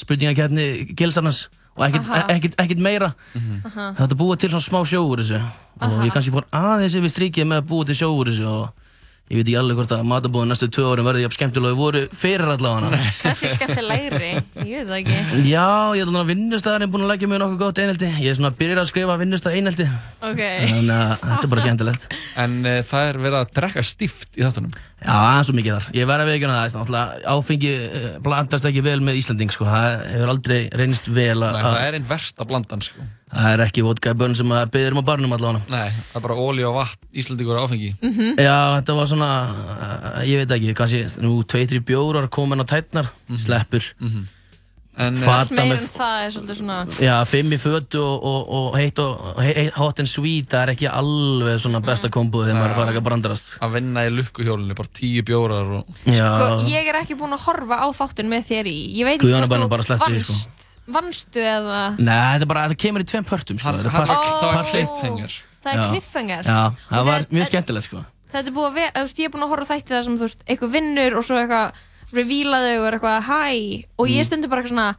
spurningakefni 0.03 0.67
gilsarnas 0.99 1.47
og 1.73 1.87
ekkert, 1.87 2.05
Aha. 2.13 2.27
ekkert, 2.35 2.59
ekkert 2.61 2.83
meira 2.85 3.09
Aha. 3.33 3.87
Þetta 3.97 4.19
búa 4.21 4.37
til 4.37 4.53
svona 4.53 4.67
smá 4.67 4.83
sjó 4.89 5.01
úr 5.09 5.23
þessu 5.23 5.41
og 5.41 5.87
Aha. 5.89 6.05
ég 6.05 6.13
kannski 6.13 6.33
fór 6.35 6.45
aðeins 6.53 6.97
yfir 7.01 7.13
strikið 7.15 7.49
með 7.49 7.63
að 7.63 7.69
búa 7.73 7.89
til 7.89 7.97
sjó 8.03 8.11
úr 8.13 8.29
þessu 8.29 8.49
og 8.53 8.82
ég 9.31 9.39
veit 9.39 9.47
ekki 9.47 9.55
alveg 9.61 9.79
hvort 9.79 9.93
að 9.97 10.03
matabúðin 10.11 10.51
næstu 10.53 10.67
tvö 10.73 10.89
árum 10.93 11.07
verði 11.09 11.23
jafn 11.25 11.37
skemmtilega 11.39 11.79
voru 11.79 12.03
fyrir 12.13 12.51
allavega. 12.53 12.99
Kannski 13.23 13.51
skemmtilegri, 13.55 14.33
ég 14.69 14.83
veit 14.91 14.91
það 14.91 14.99
ekki. 14.99 15.41
Já, 15.49 15.67
ég 15.97 16.05
ætla 16.05 16.21
að 16.25 16.33
vinnustæðan 16.33 16.85
er 16.87 16.93
búin 16.93 17.07
að 17.07 17.13
leggja 17.15 17.31
mig 17.33 17.41
nokkuð 17.41 17.63
gott 17.63 17.81
einhelti 17.81 18.11
Ég 18.21 18.29
er 18.33 18.37
svona 18.41 18.51
að 18.53 18.59
byrja 18.61 18.83
að 18.83 18.91
skrifa 18.91 19.17
vinnustæð 19.23 19.57
einhelti 19.61 19.87
Ok. 20.21 20.43
Þannig 20.43 20.95
að 20.99 21.15
þetta 21.23 21.43
er 21.47 21.53
bara 21.55 21.63
skemmtilegt 21.67 22.09
En 22.37 22.53
uh, 22.65 22.79
það 22.87 23.09
er 23.11 23.19
verið 23.21 23.39
að 23.43 23.51
drekka 23.59 23.83
stíft 23.85 24.39
í 24.39 24.45
þáttunum 24.45 24.73
Já, 25.03 25.11
aðeins 25.13 25.49
svo 25.49 25.55
mikið 25.59 25.75
þar 25.77 25.97
Ég 25.99 26.07
verði 26.09 26.25
að 26.25 26.31
veikuna 26.33 26.59
það 26.71 27.25
Áfengi 27.33 27.73
eh, 27.75 28.05
blandast 28.23 28.69
ekki 28.69 28.85
vel 28.87 29.01
með 29.03 29.19
Íslanding 29.19 29.51
sko. 29.53 29.67
Það 29.67 29.97
hefur 30.13 30.33
aldrei 30.33 30.59
reynist 30.79 31.09
vel 31.11 31.41
að 31.43 31.57
Nei, 31.57 31.63
það 31.67 31.87
er 31.89 31.97
einn 31.99 32.07
versta 32.13 32.47
blandan 32.49 32.85
sko 32.87 33.07
Það 33.33 33.49
er 33.57 33.65
ekki 33.67 33.85
vodka 33.87 34.13
í 34.13 34.19
bönn 34.21 34.37
sem 34.39 34.53
að 34.55 34.71
byggðir 34.75 34.97
um 34.97 35.01
á 35.03 35.09
barnum 35.09 35.35
allavega 35.37 35.73
Nei, 35.73 35.89
það 36.13 36.19
er 36.21 36.25
bara 36.29 36.37
ólí 36.47 36.67
og 36.69 36.77
vatn, 36.77 37.09
Íslandingur 37.23 37.59
og 37.59 37.67
áfengi 37.67 37.91
Mhm. 38.03 38.37
Já, 38.39 38.57
þetta 38.79 38.97
var 38.99 39.09
svona, 39.11 39.31
uh, 39.53 40.21
ég 40.29 40.43
veit 40.43 40.55
ekki, 40.59 40.75
kannski 40.77 41.03
nú 41.25 41.39
tvei, 41.49 41.65
þrjú 41.71 41.83
bjórar 41.89 42.29
komin 42.33 42.61
á 42.61 42.67
tætnar, 42.69 43.09
sleppur. 43.41 43.87
Mhm. 44.01 44.07
En, 44.13 44.29
eh, 44.29 44.42
Allt 44.93 45.53
meir 45.57 45.71
með, 45.71 45.79
en 45.79 45.87
það 45.89 46.23
er 46.23 46.33
svolítið 46.35 46.57
svona 46.59 46.75
já, 47.01 47.13
fimm 47.25 47.55
í 47.57 47.59
fötu 47.63 48.01
og, 48.05 48.27
og, 48.29 48.51
og 48.59 48.75
heitt 48.77 48.99
og 49.01 49.39
hei, 49.41 49.53
hei, 49.57 49.65
hot 49.73 50.03
and 50.03 50.11
sweet, 50.11 50.51
það 50.53 50.67
er 50.67 50.73
ekki 50.75 50.91
alveg 50.91 51.63
svona 51.65 51.81
besta 51.87 52.11
komboð 52.13 52.51
þegar 52.51 52.59
maður 52.59 52.67
er 52.67 52.75
að 52.75 52.77
fara 52.77 52.91
eitthvað 52.93 53.01
að 53.03 53.07
brandarast. 53.09 53.55
Að 53.65 53.73
vinna 53.79 54.05
í 54.05 54.11
lukkuhjólinu, 54.19 54.77
bara 54.77 54.93
tíu 55.01 55.25
bjórar 55.25 55.73
og 55.79 55.95
Sko, 56.05 56.51
ég 56.69 56.91
er 56.93 57.01
ekki 57.01 57.17
búin 57.17 57.33
að 57.39 57.47
horfa 57.47 57.81
á 57.81 57.87
þáttin 58.03 58.29
með 58.33 58.45
þér 58.51 58.69
í 58.69 58.77
Ég 58.99 59.09
veit 59.09 59.17
ekki 59.17 59.33
bara- 59.33 59.65
hvort 59.73 59.89
þú 59.89 59.97
sko. 59.97 60.05
vannst 60.05 60.69
Vannstu 60.93 61.39
eða 61.39 61.81
Nei, 61.97 62.35
þetta 62.35 62.43
er 62.43 62.51
bara, 62.51 62.67
þetta 62.69 62.83
kemur 62.83 63.05
í 63.05 63.07
tveim 63.07 63.25
pörtum, 63.25 63.59
sko. 63.59 63.73
Það 63.87 64.03
var 64.03 64.67
cliffhanger. 64.67 65.37
Það 65.63 65.73
er 65.73 65.79
Já. 65.79 65.85
cliffhanger 65.93 66.43
Já, 66.49 66.61
það 66.91 67.07
var 67.07 67.27
mjög 67.31 67.49
skemmtilegt, 67.49 67.87
sko. 67.87 68.03
Þetta 68.33 68.49
er 68.51 68.57
búið 68.57 68.69
að 68.69 68.77
vera, 68.81 68.93
þú 68.97 69.07
veist, 69.07 69.19
ég 69.23 69.29
er 69.29 69.33
búin 69.33 69.45
að 69.47 69.53
horfa 69.53 69.69
þætti 69.77 69.95
það 69.95 70.05
sem, 70.09 70.15
þú 70.19 70.27
veist, 70.27 70.45
eitthvað 70.49 70.73
vinnur 70.75 71.17
og 71.21 71.27
svo 71.29 71.39
eitthvað 71.39 71.81
revílaðu 72.13 72.77
og 72.81 72.87
er 72.91 72.99
eitthvað 72.99 73.27
hæ 73.29 73.85
og 73.99 74.07
ég 74.09 74.23
Mm. 74.23 74.29
stundum 74.31 74.51
bara 74.51 74.63
eitthvað 74.63 74.75
svona 74.75 74.95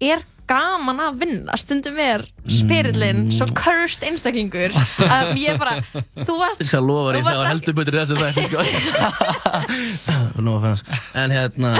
er 0.00 0.22
gaman 0.48 0.96
að 1.04 1.18
vinna, 1.20 1.56
stundum 1.60 1.98
er 2.00 2.22
spyrillinn, 2.48 3.26
Mm. 3.28 3.32
svo 3.36 3.46
cursed 3.52 4.02
einstaklingur 4.08 4.72
að 4.72 5.34
ég 5.36 5.58
bara, 5.60 5.74
þú 6.24 6.38
varst 6.42 6.60
Ég 6.62 6.70
skal 6.70 6.82
lofa 6.88 7.12
varst 7.20 7.36
það 7.36 7.42
var 7.42 7.50
heldur 7.52 7.74
betur 7.76 7.98
þessu 7.98 8.16
þætti, 8.16 8.44
sko. 8.48 8.58
Nú 10.42 10.54
að 10.56 10.64
fannst. 10.64 10.88
En 11.18 11.34
hérna, 11.34 11.74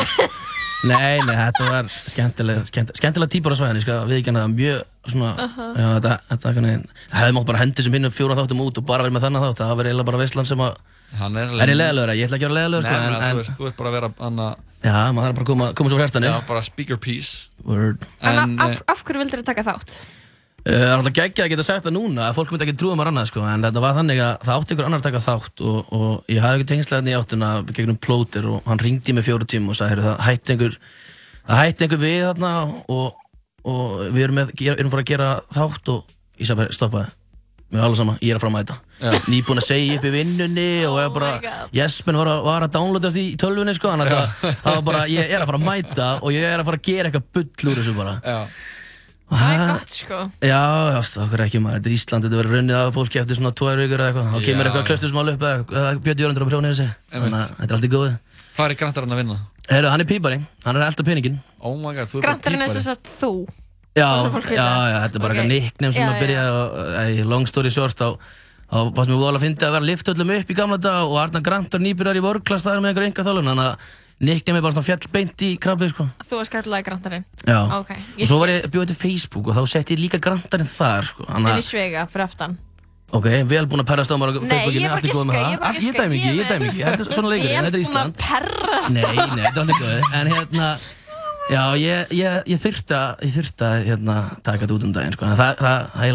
nei, 0.84 1.16
nei, 1.24 1.34
þetta 1.38 1.70
var 1.70 1.88
skemmtileg, 1.94 2.60
skemmtileg, 2.68 3.00
skemmtileg 3.00 3.32
típar 3.32 3.54
á 3.54 3.58
svæðinu, 3.58 3.82
sko, 3.86 3.96
við 4.10 4.20
ekki 4.20 4.34
það 4.36 4.52
mjög 4.58 4.84
svona, 5.08 5.30
Aha. 5.46 5.66
já, 5.78 5.86
þetta, 5.96 6.12
þetta, 6.28 6.52
þetta, 6.58 6.76
hefði 7.18 7.36
mátt 7.38 7.48
bara 7.48 7.62
hendi 7.64 7.82
sem 7.86 7.96
hinnum 7.96 8.12
fjóra 8.14 8.36
þáttum 8.38 8.60
út 8.66 8.78
og 8.82 8.86
bara 8.88 9.06
verið 9.06 9.16
með 9.16 9.24
þannig 9.28 9.46
þátt, 9.48 9.62
það 9.64 9.76
var 9.80 9.88
eiginlega 9.88 10.10
bara 10.12 10.20
veistlan 10.22 10.46
sem 10.52 10.60
að, 10.68 10.76
Hann 11.18 11.36
er 11.40 11.48
er 11.48 12.12
ég 12.18 12.28
ætla 12.28 12.36
ekki 12.36 12.44
að 12.44 12.52
vera 12.52 12.58
leðilegur, 12.58 12.84
Nei, 12.84 12.92
sko, 12.92 13.00
en, 13.00 13.14
en, 13.16 13.32
þú 13.32 13.40
veist, 13.40 13.56
þú 13.56 13.68
ert 13.70 13.76
bara 13.80 13.88
að 13.88 13.96
vera 13.96 14.10
anna, 14.28 14.48
já, 14.84 14.96
maður 15.16 15.24
þarf 15.24 15.38
bara 15.38 15.44
að 15.46 15.50
koma, 15.50 15.72
koma 15.72 15.90
svo 15.90 15.98
frá 15.98 16.04
hjartanu. 16.04 16.28
Já, 16.28 16.38
bara 16.50 16.62
speak 16.66 16.92
your 16.92 17.00
piece. 17.00 17.48
En, 18.20 18.56
af, 18.60 18.82
af 18.86 19.04
hverju 19.04 19.22
vildur 19.24 19.40
þú 19.42 19.46
taka 19.48 19.64
þátt? 19.66 19.98
Uh, 20.68 20.74
Það 20.74 20.84
er 20.84 20.94
alltaf 20.98 21.14
geggjað 21.16 21.46
að 21.46 21.52
geta 21.52 21.64
sagt 21.64 21.84
það 21.86 21.94
núna 21.94 22.24
að 22.28 22.34
fólk 22.36 22.50
myndi 22.52 22.66
ekki 22.66 22.78
trúa 22.80 22.96
mér 22.98 23.08
annað 23.08 23.28
sko 23.30 23.44
en 23.46 23.62
þetta 23.64 23.80
var 23.80 23.94
þannig 23.96 24.18
að 24.20 24.32
það 24.42 24.56
átti 24.58 24.74
ykkur 24.74 24.86
annar 24.88 25.00
að 25.00 25.06
taka 25.06 25.20
þátt 25.24 25.62
og, 25.64 25.92
og 25.96 26.32
ég 26.34 26.42
hafði 26.44 26.58
ekki 26.58 26.66
tengslega 26.72 27.08
í 27.08 27.14
áttuna 27.16 27.50
gegnum 27.70 27.98
plóter 28.04 28.48
og 28.50 28.66
hann 28.68 28.82
ringdi 28.82 29.14
mig 29.16 29.24
fjóru 29.24 29.46
tíma 29.48 29.70
og 29.72 29.78
sagði 29.78 29.94
"Heyrðu, 29.94 30.08
það 30.10 30.26
hætti 30.26 30.54
einhver 30.56 30.76
það 31.46 31.62
hætti 31.62 31.86
einhver 31.86 32.02
við 32.02 32.18
þarna 32.26 32.50
og, 32.98 33.22
og 33.64 33.94
við 34.12 34.26
erum, 34.26 34.40
með, 34.42 34.52
erum 34.74 34.92
fara 34.92 35.06
að 35.06 35.10
gera 35.12 35.30
þátt 35.56 35.92
og 35.94 36.12
ég 36.36 36.50
sagði 36.50 36.60
bara 36.60 36.76
stoppa 36.76 37.04
mér 37.70 37.78
er 37.80 37.86
alveg 37.86 38.00
sama, 38.02 38.18
ég 38.20 38.34
er 38.34 38.36
að 38.36 38.44
fara 38.44 38.52
að 38.52 38.58
mæta 38.58 38.76
Já. 38.76 38.87
Nýbúin 39.28 39.60
að 39.60 39.66
segja 39.68 39.98
upp 39.98 40.06
í 40.08 40.12
vinnunni 40.14 40.68
og 40.88 40.96
ég 41.02 41.12
bara, 41.14 41.30
Jespen 41.74 42.16
var, 42.18 42.30
að- 42.32 42.42
var 42.48 42.66
að 42.66 42.72
downloada 42.74 43.10
því 43.14 43.24
í 43.32 43.36
tölvunni 43.38 43.74
sko, 43.76 43.92
þannig 43.94 44.10
að 44.16 44.32
það 44.64 44.74
var 44.74 44.82
bara, 44.88 45.04
ég 45.12 45.30
er 45.30 45.40
að 45.44 45.46
fara 45.52 45.60
að 45.60 45.68
mæta 45.68 46.08
og 46.22 46.32
ég 46.34 46.42
er 46.48 46.58
að 46.62 46.68
fara 46.70 46.80
að 46.80 46.88
gera 46.90 47.10
eitthvað 47.12 47.28
bull 47.38 47.72
úr 47.72 47.80
þessu 47.82 47.94
bara. 47.98 48.16
Já. 48.24 48.38
Það 49.28 49.52
er 49.52 49.62
gott, 49.68 49.92
sko. 49.92 50.18
Já, 50.40 50.60
já, 50.88 50.98
okkur 51.20 51.42
ekki 51.44 51.60
maður, 51.60 51.82
þetta 51.82 51.90
er 51.90 51.96
Ísland, 51.98 52.24
þetta 52.24 52.38
verður 52.40 52.54
runnið 52.56 52.76
af 52.78 52.94
fólki 52.96 53.18
eftir 53.20 53.36
svona 53.36 53.52
tvær 53.60 53.76
vikur 53.82 54.00
eða 54.00 54.08
eitthvað, 54.08 54.30
þá 54.32 54.46
kemur 54.46 54.68
eitthvað 54.70 54.80
já. 54.82 54.88
klaustusmál 54.88 55.32
upp 55.34 55.44
eða, 55.44 55.66
eða 55.68 55.90
Björn 56.06 56.22
Jörgundur 56.22 56.46
á 56.48 56.48
prjónið 56.48 56.72
þessi, 56.72 56.86
þannig 57.12 57.36
að 57.36 57.50
þetta 57.58 57.68
er 57.68 57.76
allt 57.76 57.84
í 57.84 57.90
góðu. 57.92 58.14
Hvað 58.56 58.72
er 58.72 58.78
grantarinn 58.80 59.12
að 59.12 59.20
vinna? 59.20 59.36
Herru, 59.68 59.90
hann 59.92 60.00
er 60.00 60.08
pípari, 60.08 60.38
hann 60.64 60.78
er 60.80 60.86
elda 60.88 61.04
peningin. 61.04 61.36
Oh 61.60 61.76
my 61.76 61.92
god, 61.92 62.08
þú 62.08 62.16
er 62.16 62.24
bara 62.24 62.30
Grantarinn 62.30 62.64
er 62.64 62.70
pípari. 62.72 62.80
sem 62.80 62.88
sagt 62.88 63.12
þú 63.20 63.32
Já, 63.98 64.08
svo 64.24 64.40
já, 64.54 64.64
já, 64.88 64.98
þetta 65.04 65.18
er 65.18 65.22
bara 65.24 65.34
eitthvað 65.34 65.52
nickname 65.52 65.92
sem 65.92 66.04
Já, 66.04 66.08
að 66.08 66.20
byrja 66.22 66.42
og, 66.54 66.74
ei, 67.02 67.22
long 67.28 67.46
story 67.50 67.70
short, 67.74 67.98
þá, 67.98 68.16
þá 68.68 68.76
fannst 68.96 69.10
mér 69.10 69.18
voðalega 69.22 69.38
að 69.38 69.44
fyndi 69.46 69.64
að 69.64 69.72
vera 69.74 69.84
að 69.84 69.88
lifta 69.88 70.12
öllum 70.14 70.34
upp 70.36 70.50
í 70.52 70.58
gamla 70.58 70.78
dag 70.84 71.08
og 71.08 71.16
Arna 71.22 71.40
Grantar 71.44 71.80
nýbyrjar 71.84 72.20
í 72.20 72.24
vörglas 72.24 72.64
það 72.66 72.74
er 72.74 72.80
með 72.84 72.90
einhver 72.92 73.06
enga 73.08 73.26
þálun, 73.28 73.48
þannig 73.52 73.66
að 73.68 73.74
nickname 74.28 74.58
er 74.58 74.64
bara 74.66 74.74
svona 74.74 74.88
fjall 74.88 75.10
beint 75.14 75.38
í 75.46 75.50
krabbið, 75.62 75.92
sko. 75.94 76.04
Þú 76.26 76.34
varst 76.40 76.52
kallaði 76.52 76.86
grantarinn 76.88 77.24
Já. 77.46 77.60
Ok, 77.78 77.90
Og 78.18 78.26
svo 78.26 78.36
var 78.42 78.48
ég 78.50 78.66
bjóðið 78.66 78.90
til 78.92 78.98
Facebook 78.98 79.44
og 79.48 79.54
þá 79.56 79.62
setti 79.72 79.94
ég 79.94 80.02
líka 80.02 80.18
Grantarinn 80.20 80.68
þar, 80.72 81.02
sko. 81.06 81.22
En 81.32 81.46
í 81.54 81.62
svega 81.64 82.02
fyrir 82.10 82.26
aftan 82.26 82.52
Ok, 83.08 83.24
vel 83.48 83.64
búin 83.70 83.80
að 83.80 83.88
perrast 83.88 84.12
á 84.12 84.20
mér 84.20 84.28
á 84.28 84.36
Facebookinu, 84.36 84.88
allt 84.92 85.06
er 85.06 85.14
góð 85.16 85.24
með 85.30 85.34
það. 85.38 85.48
ég 85.48 85.80
Ég 85.86 85.94
dæmi 85.96 86.14
ekki, 86.18 86.28
ég 86.28 86.44
dæmi 86.50 86.66
ekki, 86.68 86.82
þetta 86.84 87.00
er 87.00 87.08
svona 87.16 87.30
leikurinn, 87.32 87.64
þetta 87.64 87.78
er 87.78 87.84
Ísland. 87.86 88.12
Ég 88.12 88.20
er 88.20 88.20
búin 88.20 88.20
að 88.20 88.20
perrast 88.28 88.92
Nei, 88.92 89.00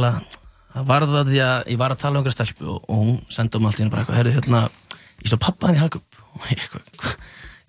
nei, 0.06 0.22
er 0.74 0.82
alveg 0.82 0.82
já, 0.82 0.82
það, 0.82 0.88
var 0.90 1.06
það 1.14 1.30
því 1.32 1.40
að 1.45 1.72
ég 1.74 1.80
var 1.84 1.94
að 1.95 2.02
tala 2.04 2.14
um 2.18 2.22
einhverja 2.24 2.38
stelpu 2.40 2.66
og, 2.74 2.84
og 2.90 3.04
hún 3.04 3.16
sendi 3.34 3.60
um 3.60 3.66
allt 3.70 3.80
í 3.80 3.84
henni 3.84 3.94
bara 3.94 4.04
eitthvað, 4.04 4.20
heyrðu, 4.22 4.36
hérna, 4.40 4.64
ég 5.24 5.32
svo 5.34 5.40
pappa 5.45 5.70
hann 5.70 5.78
í 5.78 5.84
Hagup, 5.84 6.20
og 6.38 6.50
ég 6.52 6.62
eitthvað, 6.66 6.91
hva- 7.04 7.18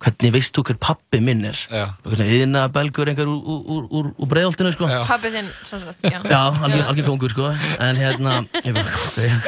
hvernig 0.05 0.33
veist 0.35 0.53
þú 0.53 0.63
hver 0.69 0.77
pappi 0.85 1.17
minn 1.25 1.45
er? 1.49 1.57
Já. 1.73 1.85
Eitthvað 1.97 2.19
svona 2.19 2.35
yðna 2.37 2.63
belgur 2.75 3.09
einhver 3.09 3.29
úr, 3.31 3.61
úr, 3.73 3.85
úr, 3.89 4.09
úr, 4.21 4.29
breiðoltinu, 4.29 4.73
sko. 4.75 4.89
Pabbi 5.09 5.31
þinn, 5.33 5.47
svo 5.65 5.79
sagt, 5.81 6.03
já. 6.05 6.19
Já, 6.29 6.41
algjör, 6.67 6.83
algjör 6.91 7.07
kongur 7.09 7.33
sko 7.33 7.47
En 7.81 7.97
hérna, 7.97 8.35
ég 8.67 8.77
bara, 8.77 8.99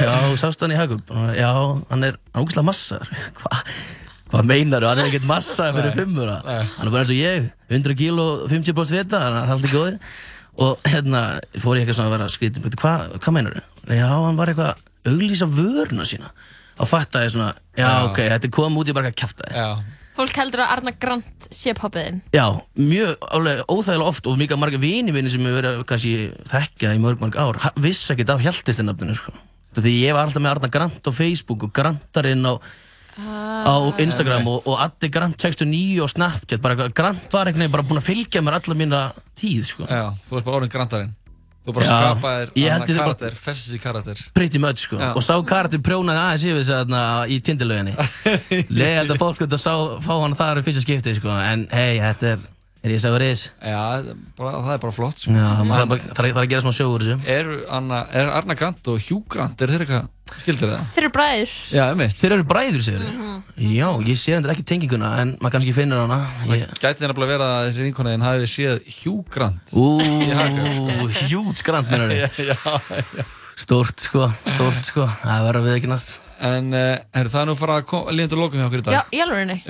já, 0.01 0.15
sást 0.41 0.65
hann 0.65 0.73
í 0.73 0.79
Hagub 0.79 1.13
Já, 1.37 1.51
hann 1.91 2.07
er 2.09 2.17
ógæslega 2.33 2.65
massar 2.71 3.05
Hva, 3.43 3.61
Hvað 4.33 4.49
meinar 4.49 4.83
þú? 4.87 4.89
Hann 4.95 5.03
er 5.05 5.11
ekkert 5.11 5.29
massa 5.29 5.69
fyrir 5.77 5.93
fimmur. 5.95 6.33
Hann 6.47 6.89
er 6.89 6.91
bara 6.95 7.05
eins 7.05 7.13
og 7.13 7.21
ég 7.21 7.51
100 7.69 7.95
kíló, 8.01 8.25
50 8.51 8.75
bóst 8.81 8.95
vita 8.97 9.21
Þannig 9.21 9.37
að 9.37 9.37
það 9.37 9.53
er 9.53 9.55
alltaf 9.59 9.77
góði 9.77 9.93
Og 10.57 10.87
hérna, 10.89 11.23
fór 11.61 11.77
ég 11.77 11.85
eitthvað 11.85 11.99
svona 11.99 12.11
að 12.11 12.17
vera 12.17 12.29
skrítin 12.33 12.79
Hvað 12.81 13.17
hva 13.21 13.35
meinar 13.37 13.59
þú? 13.59 13.65
Já, 13.93 14.07
hann 14.09 14.39
var 14.39 14.53
eitthvað 14.53 14.73
að 14.73 15.13
auglýsa 15.13 15.49
vöruna 15.51 16.07
sína 16.09 16.33
Og 16.77 16.89
fattaði 16.89 17.35
svona, 17.35 17.53
já, 17.77 17.85
Já. 17.87 17.93
ok, 18.09 18.23
þetta 18.35 18.53
komið 18.57 18.83
út 18.83 18.91
í 18.91 18.97
bara 18.97 19.11
eitthvað 19.11 19.23
kjaftaði 19.25 19.61
Já 19.61 19.69
Fólk 20.17 20.39
heldur 20.41 20.63
að 20.65 20.71
Arna 20.73 20.93
Grant 20.97 21.47
sé 21.53 21.75
pappið 21.77 22.07
þinn. 22.07 22.21
Já, 22.33 22.47
mjög 22.81 23.27
alveg, 23.37 23.59
óþægilega 23.69 24.13
oft 24.15 24.29
og 24.31 24.39
mjög 24.41 24.55
marga 24.57 24.79
vini 24.81 25.13
minni 25.13 25.29
sem 25.29 25.45
hefur 25.45 25.59
verið 25.59 25.75
að 25.75 25.83
kannski 25.91 26.13
þekkja 26.49 26.93
í 26.97 27.03
mörg 27.03 27.21
mörg 27.21 27.37
ár 27.37 27.59
vissi 27.85 28.15
ekkert 28.15 28.33
af 28.33 28.41
hjaltistinafninu 28.47 29.17
sko. 29.19 29.35
því 29.77 29.93
ég 30.07 30.17
var 30.17 30.25
alltaf 30.25 30.41
með 30.41 30.55
Arna 30.55 30.71
Grant 30.73 31.05
á 31.05 31.13
Facebook 31.13 31.67
og 31.69 31.75
Grantarinn 31.77 32.49
á, 33.17 33.73
á 33.73 33.75
Instagram 34.03 34.47
og, 34.51 34.67
og 34.69 34.81
Addi 34.85 35.09
Grant 35.13 35.37
69 35.41 36.01
og 36.05 36.11
Snapchat 36.13 36.61
bara, 36.63 36.89
Grant 36.89 37.33
var 37.33 37.49
einhvern 37.49 37.65
veginn 37.67 37.77
bara 37.77 37.87
búinn 37.87 38.03
að 38.03 38.09
fylgja 38.11 38.43
mér 38.45 38.59
alla 38.61 38.77
mína 38.79 39.05
tíð 39.39 39.63
sko. 39.71 39.87
Já, 39.89 40.11
þú 40.29 40.41
ert 40.41 40.49
bara 40.51 40.61
orðin 40.61 40.73
grandarinn 40.75 41.15
Þú 41.67 41.73
bara 41.75 41.87
skapaðir 41.91 42.51
bara- 42.55 42.99
karakter, 43.01 43.35
fessi 43.35 43.79
karakter 43.83 44.21
pretty 44.37 44.59
much 44.63 44.85
sko. 44.85 45.01
Já. 45.03 45.09
og 45.19 45.23
sá 45.27 45.35
karakter 45.43 45.81
prjónaði 45.83 46.21
aðeins 46.23 46.45
yfir 46.47 46.61
þess 46.63 46.95
að 46.95 47.33
í 47.35 47.39
tindilöginni 47.43 47.95
held 48.79 49.11
að 49.17 49.19
fólk 49.19 49.41
þetta 49.43 49.59
sá, 49.59 49.73
fá 50.05 50.13
hann 50.23 50.37
þar 50.39 50.61
í 50.61 50.67
fyrsta 50.69 50.85
skipti 50.85 51.17
sko. 51.19 51.33
en 51.35 51.67
hei, 51.73 51.99
þetta 52.05 52.37
er, 52.37 52.45
er 52.87 52.95
ég 52.95 53.03
sagður 53.03 53.25
eis 53.27 53.45
Já, 53.61 53.81
bara, 54.39 54.53
það 54.65 54.75
er 54.77 54.83
bara 54.85 54.95
flott 54.97 55.23
sko. 55.23 55.33
Já, 55.35 55.47
maður 55.67 55.87
þarf 55.87 55.89
bara- 56.17 56.43
að 56.43 56.51
gera 56.53 56.65
smá 56.65 56.73
sjóður 56.77 57.07
þessu 57.07 57.33
Er, 57.37 57.51
Anna, 57.77 58.03
er 58.13 58.31
Arna 58.41 58.57
Grant 58.59 58.91
og 58.93 59.01
Hugh 59.03 59.25
Grant, 59.33 59.61
er 59.63 59.73
þeir 59.75 59.85
eitthvað 59.87 60.13
skildir 60.27 60.73
það? 60.73 60.85
Þeir 60.97 61.05
eru 61.05 61.11
bræður. 61.15 61.53
Já, 61.71 61.83
einmitt 61.93 62.17
Þeir 62.19 62.35
eru 62.37 62.47
bræður, 62.51 62.83
segir 62.83 63.05
þið? 63.05 63.13
Mhm. 63.15 63.73
Já, 63.77 63.89
ég 64.11 64.19
sé 64.21 64.35
hendur 64.35 64.53
ekki 64.53 64.65
tenginguna, 64.67 65.11
en 65.23 65.35
maður 65.39 65.55
kannski 65.57 65.75
finnur 65.77 66.03
hana. 66.03 66.19
Ég... 66.51 66.67
Gæti 66.83 66.99
þeir 67.03 67.13
nefnilega 67.13 67.33
verið 67.37 67.47
að 67.47 67.69
þessi 67.69 67.85
vinkonaðin 67.87 68.27
hafi 68.27 68.51
séð 68.51 68.81
Hugh 68.99 69.23
Grant 69.31 69.75
Ú, 69.77 69.87
skrant, 71.57 71.91
mennur 71.91 72.11
Já, 72.17 72.27
þið? 72.35 73.35
Stórt, 73.57 74.03
sko, 74.05 74.27
stórt, 74.53 74.83
sko. 74.85 75.07
Það 75.23 75.47
verður 75.49 75.65
við 75.65 75.77
ekki 75.79 75.89
næst. 75.89 76.19
En 76.45 76.67
uh, 76.77 76.99
er 77.17 77.31
það 77.33 77.41
er 77.41 77.49
nú 77.49 77.55
að 77.55 77.61
fara 77.63 77.79
að 77.81 78.11
líðandur 78.13 78.43
lokum 78.43 78.61
hjá 78.61 78.67
okkur 78.69 78.83
í 78.83 78.87
dag 78.91 78.99
Já, 78.99 79.03
í 79.17 79.23
alvörinni. 79.25 79.63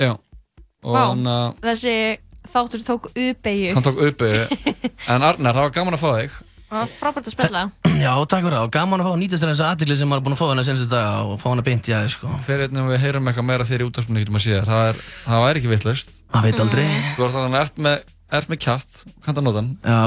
Og 2.47 2.53
hann, 2.53 2.67
þáttur 2.67 2.83
tók 2.87 3.09
U-beigju. 3.13 3.73
hann 3.75 3.85
tók 3.85 3.99
uppi 4.07 4.29
En 5.13 5.23
Arnar, 5.23 5.55
það 5.55 5.63
var 5.67 5.73
gaman 5.75 5.97
að 5.97 6.03
fá 6.03 6.11
þig 6.17 6.37
Það 6.67 6.81
var 6.81 6.89
frábært 6.99 7.27
að 7.29 7.31
spilla. 7.31 7.59
Já, 8.03 8.11
takk 8.27 8.43
fyrir 8.43 8.57
það. 8.57 8.65
Og 8.65 8.71
gaman 8.75 8.99
að 8.99 9.07
fá 9.07 9.11
að 9.13 9.21
nýtast 9.21 9.43
þér 9.43 9.51
þessa 9.53 9.67
aðtikli 9.71 9.95
sem 9.95 10.09
maður 10.11 10.19
er 10.19 10.25
búin 10.25 10.35
að 10.35 10.41
fá 10.41 10.47
hennar 10.49 10.67
senstu 10.67 10.87
daga 10.91 11.13
og 11.23 11.37
fá 11.39 11.45
hennar 11.47 11.67
beint 11.67 11.87
í 11.87 11.93
aðeins, 11.95 12.17
sko. 12.17 12.31
Fyrir 12.43 12.65
einnig 12.67 12.89
við 12.91 12.99
heyrum 13.05 13.29
eitthvað 13.31 13.47
meira 13.47 13.67
þér 13.69 13.83
í 13.83 13.87
útdarpunni 13.87 14.25
að 14.27 14.67
Það, 14.67 14.83
er, 14.89 14.99
það 15.23 15.45
væri 15.45 15.61
ekki 15.61 15.71
vitlaust 15.71 16.11
Það 16.35 16.49
veit 16.49 16.59
aldrei. 16.65 16.83
Þú 17.15 17.23
ert 17.23 17.37
þannig 17.37 17.55
að 17.55 17.63
ert 17.63 17.81
með, 17.87 18.03
ert 18.41 18.51
með 18.51 18.61
kjatt, 18.67 18.99
kannta 19.23 19.45
notan 19.47 19.71
Já, 19.79 20.01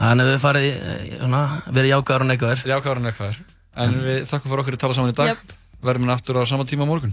þannig 0.00 0.24
að 0.24 0.32
við 0.32 0.42
farið, 0.46 0.68
svona, 1.12 1.44
verið 1.68 1.92
jákvæður 1.92 2.24
og 2.24 2.30
neikvæður. 2.32 2.66
Jákvæður 2.72 3.04
en 3.04 3.46
En 3.78 3.94
við 4.02 4.24
þakkum 4.26 4.50
fyrir 4.50 4.64
okkur 4.64 4.74
að 4.78 4.82
tala 4.82 4.96
saman 4.96 5.12
í 5.12 5.16
dag 5.18 5.28
Jöp. 5.30 5.56
Verðum 5.86 6.08
við 6.08 6.14
aftur 6.16 6.40
á 6.40 6.50
sama 6.50 6.64
tíma 6.66 6.88
á 6.88 6.90
morgun 6.90 7.12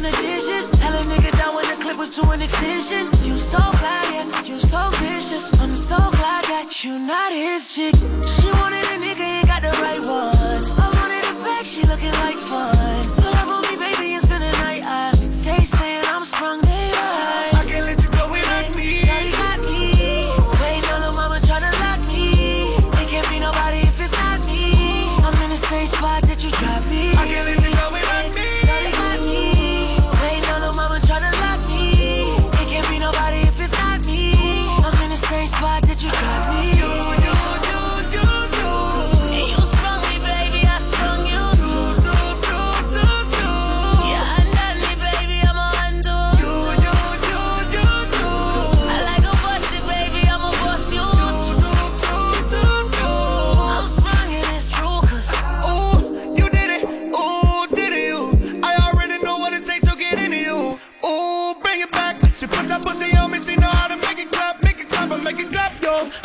doing 0.00 0.12
the 0.12 0.22
dishes. 0.22 0.70
Hell 0.80 0.94
a 0.94 1.02
nigga 1.02 1.36
down 1.38 1.54
when 1.54 1.64
the 1.64 1.76
clip 1.82 1.98
was 1.98 2.10
to 2.10 2.30
an 2.30 2.42
extension. 2.42 3.06
You 3.24 3.38
so 3.38 3.58
bad, 3.58 4.04
yeah, 4.14 4.42
you 4.44 4.58
so 4.58 4.90
vicious. 5.00 5.58
I'm 5.60 5.74
so 5.74 5.96
glad 5.96 6.44
that 6.44 6.84
you 6.84 6.98
not 6.98 7.32
his 7.32 7.74
chick. 7.74 7.94
She 7.94 8.46
wanted 8.60 8.84
a 8.84 8.96
nigga, 9.02 9.20
ain't 9.20 9.46
got 9.46 9.62
the 9.62 9.74
right 9.82 10.00
one. 10.00 10.62
I 10.78 10.86
wanted 10.98 11.24
a 11.24 11.34
bag, 11.44 11.66
she 11.66 11.82
looking 11.82 12.12
like 12.22 12.38
fun. 12.38 12.77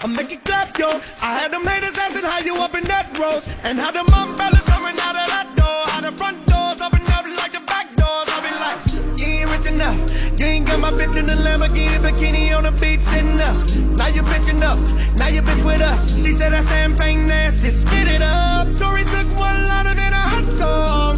I 0.03 0.07
make 0.07 0.31
it 0.31 0.43
clap, 0.45 0.77
yo. 0.77 0.89
I 1.21 1.39
had 1.39 1.51
them 1.51 1.65
haters 1.65 1.97
asking 1.97 2.23
how 2.23 2.39
you 2.39 2.55
up 2.61 2.75
in 2.75 2.83
that 2.85 3.17
road, 3.17 3.41
and 3.63 3.79
how 3.79 3.91
them 3.91 4.07
umbrellas 4.13 4.65
coming 4.65 4.97
out 5.01 5.15
of 5.15 5.27
that 5.33 5.47
door, 5.55 5.79
how 5.89 6.01
the 6.01 6.11
front 6.11 6.45
doors 6.45 6.81
open 6.81 7.01
up 7.17 7.25
like 7.37 7.53
the 7.53 7.63
back 7.65 7.95
doors. 7.95 8.27
I 8.29 8.37
be 8.45 8.51
like, 8.65 8.79
you 9.19 9.27
ain't 9.41 9.49
rich 9.49 9.67
enough. 9.71 9.97
You 10.39 10.45
ain't 10.45 10.67
got 10.67 10.79
my 10.79 10.91
bitch 10.91 11.17
in 11.17 11.25
the 11.25 11.33
Lamborghini 11.33 11.97
bikini 12.05 12.55
on 12.55 12.63
the 12.63 12.71
beach 12.77 13.01
sitting 13.01 13.39
up. 13.41 13.55
Now 13.97 14.07
you 14.07 14.21
bitching 14.23 14.61
up. 14.61 14.79
Now 15.17 15.29
you 15.29 15.41
bitch 15.41 15.65
with 15.65 15.81
us. 15.81 16.21
She 16.21 16.31
said 16.31 16.51
that 16.51 16.65
champagne 16.65 17.25
nasty. 17.25 17.69
Spit 17.71 18.07
it 18.07 18.21
up. 18.21 18.67
Tori 18.77 19.03
took 19.05 19.27
one 19.37 19.67
line 19.67 19.87
of 19.87 19.97
it 19.97 20.13
a 20.13 20.23
hot 20.33 20.45
song. 20.45 21.12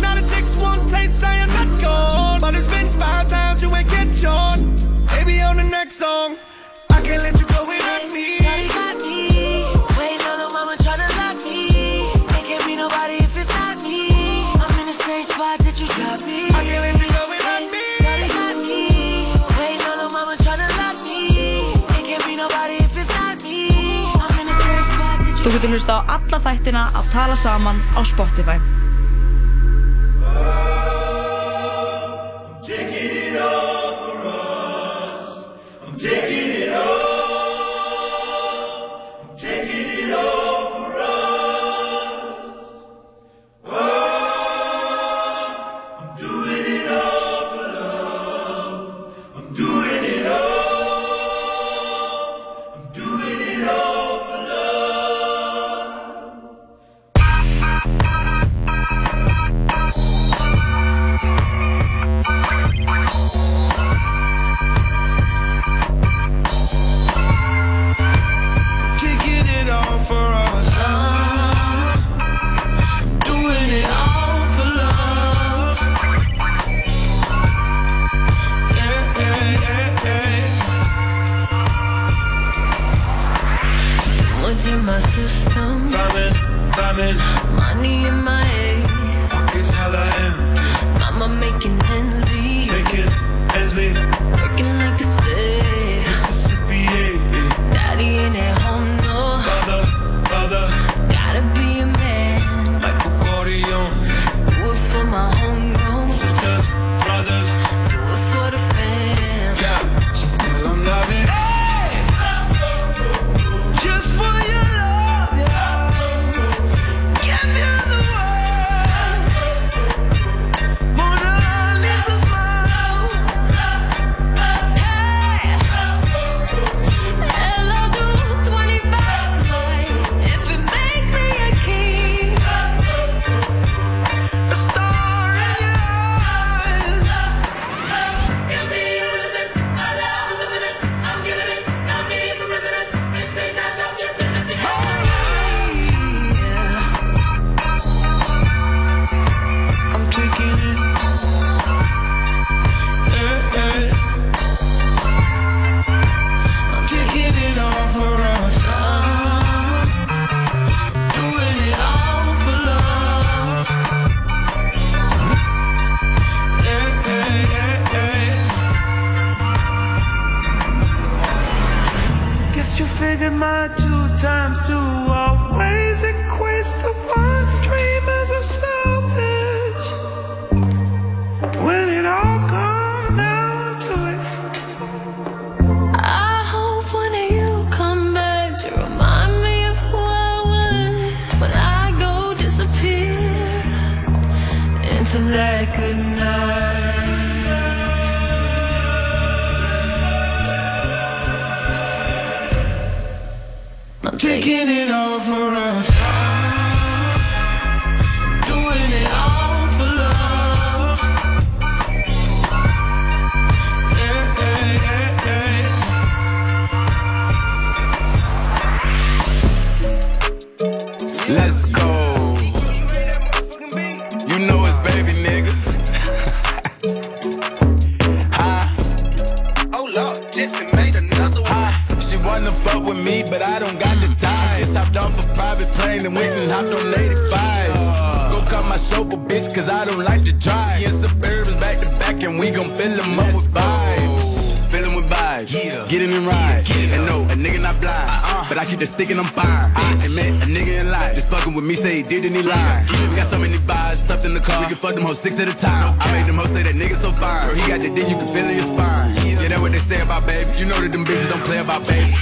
getur 25.65 25.77
hlusta 25.79 25.93
á 25.97 26.01
alla 26.15 26.37
þættina 26.45 26.83
af 26.93 27.07
Tala 27.09 27.35
Saman 27.35 27.81
á 27.97 28.05
Spotify. 28.05 28.57
I'm 32.45 32.61
taking 32.61 33.09
it 33.17 33.41
all 33.41 33.95
for 33.97 34.17
us. 34.29 35.45
I'm 35.81 35.97
taking 35.97 36.61
it. 36.61 36.64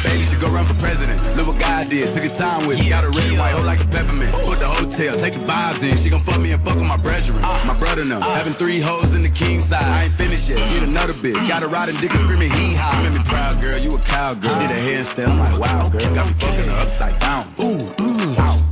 Baby. 0.04 0.24
Should 0.24 0.42
go 0.42 0.50
run 0.50 0.66
for 0.66 0.76
president. 0.76 1.20
Look 1.36 1.48
what 1.48 1.60
God 1.60 1.90
did. 1.90 2.12
Took 2.14 2.26
a 2.26 2.34
time 2.34 2.68
with 2.68 2.80
me. 2.80 2.90
Got 2.90 3.04
a 3.04 3.10
red 3.10 3.28
and 3.28 3.40
white 3.40 3.54
hoe 3.54 3.66
like 3.66 3.82
a 3.82 3.88
peppermint. 3.88 4.34
Put 4.46 4.60
the 4.60 4.68
hotel, 4.68 5.16
take 5.16 5.34
the 5.34 5.44
vibes 5.44 5.84
in. 5.84 5.98
She 5.98 6.10
gon' 6.10 6.22
fuck 6.22 6.40
me 6.40 6.52
and 6.52 6.62
fuck 6.64 6.76
with 6.76 6.88
my 6.88 6.98
brethren. 6.98 7.40
Uh. 7.44 7.64
My 7.68 7.78
brother 7.78 8.06
now. 8.06 8.22
Having 8.22 8.54
three 8.54 8.80
hoes 8.80 9.16
in 9.16 9.22
the 9.22 9.30
king 9.30 9.62
side. 9.62 9.84
I 9.84 10.06
ain't 10.06 10.14
finished 10.14 10.50
yet. 10.50 10.60
Need 10.74 10.84
another 10.84 11.14
bitch. 11.14 11.36
Uh. 11.36 11.48
Got 11.48 11.64
a 11.64 11.68
riding 11.68 11.96
dick 11.96 12.12
and 12.12 12.20
screaming 12.20 12.52
hee 12.52 12.76
haw. 12.76 13.02
Make 13.04 13.14
me 13.14 13.24
proud, 13.26 13.60
girl. 13.60 13.78
You 13.78 13.96
a 13.96 14.00
cowgirl. 14.00 14.60
Did 14.60 14.72
a 14.72 14.80
handstand. 14.88 15.28
I'm 15.28 15.40
like, 15.40 15.60
wow, 15.60 15.90
girl. 15.90 16.02
Got 16.16 16.28
me 16.28 16.34
fucking 16.34 16.70
her 16.70 16.80
upside 16.82 17.20
down. 17.20 17.44
Ooh, 17.60 17.80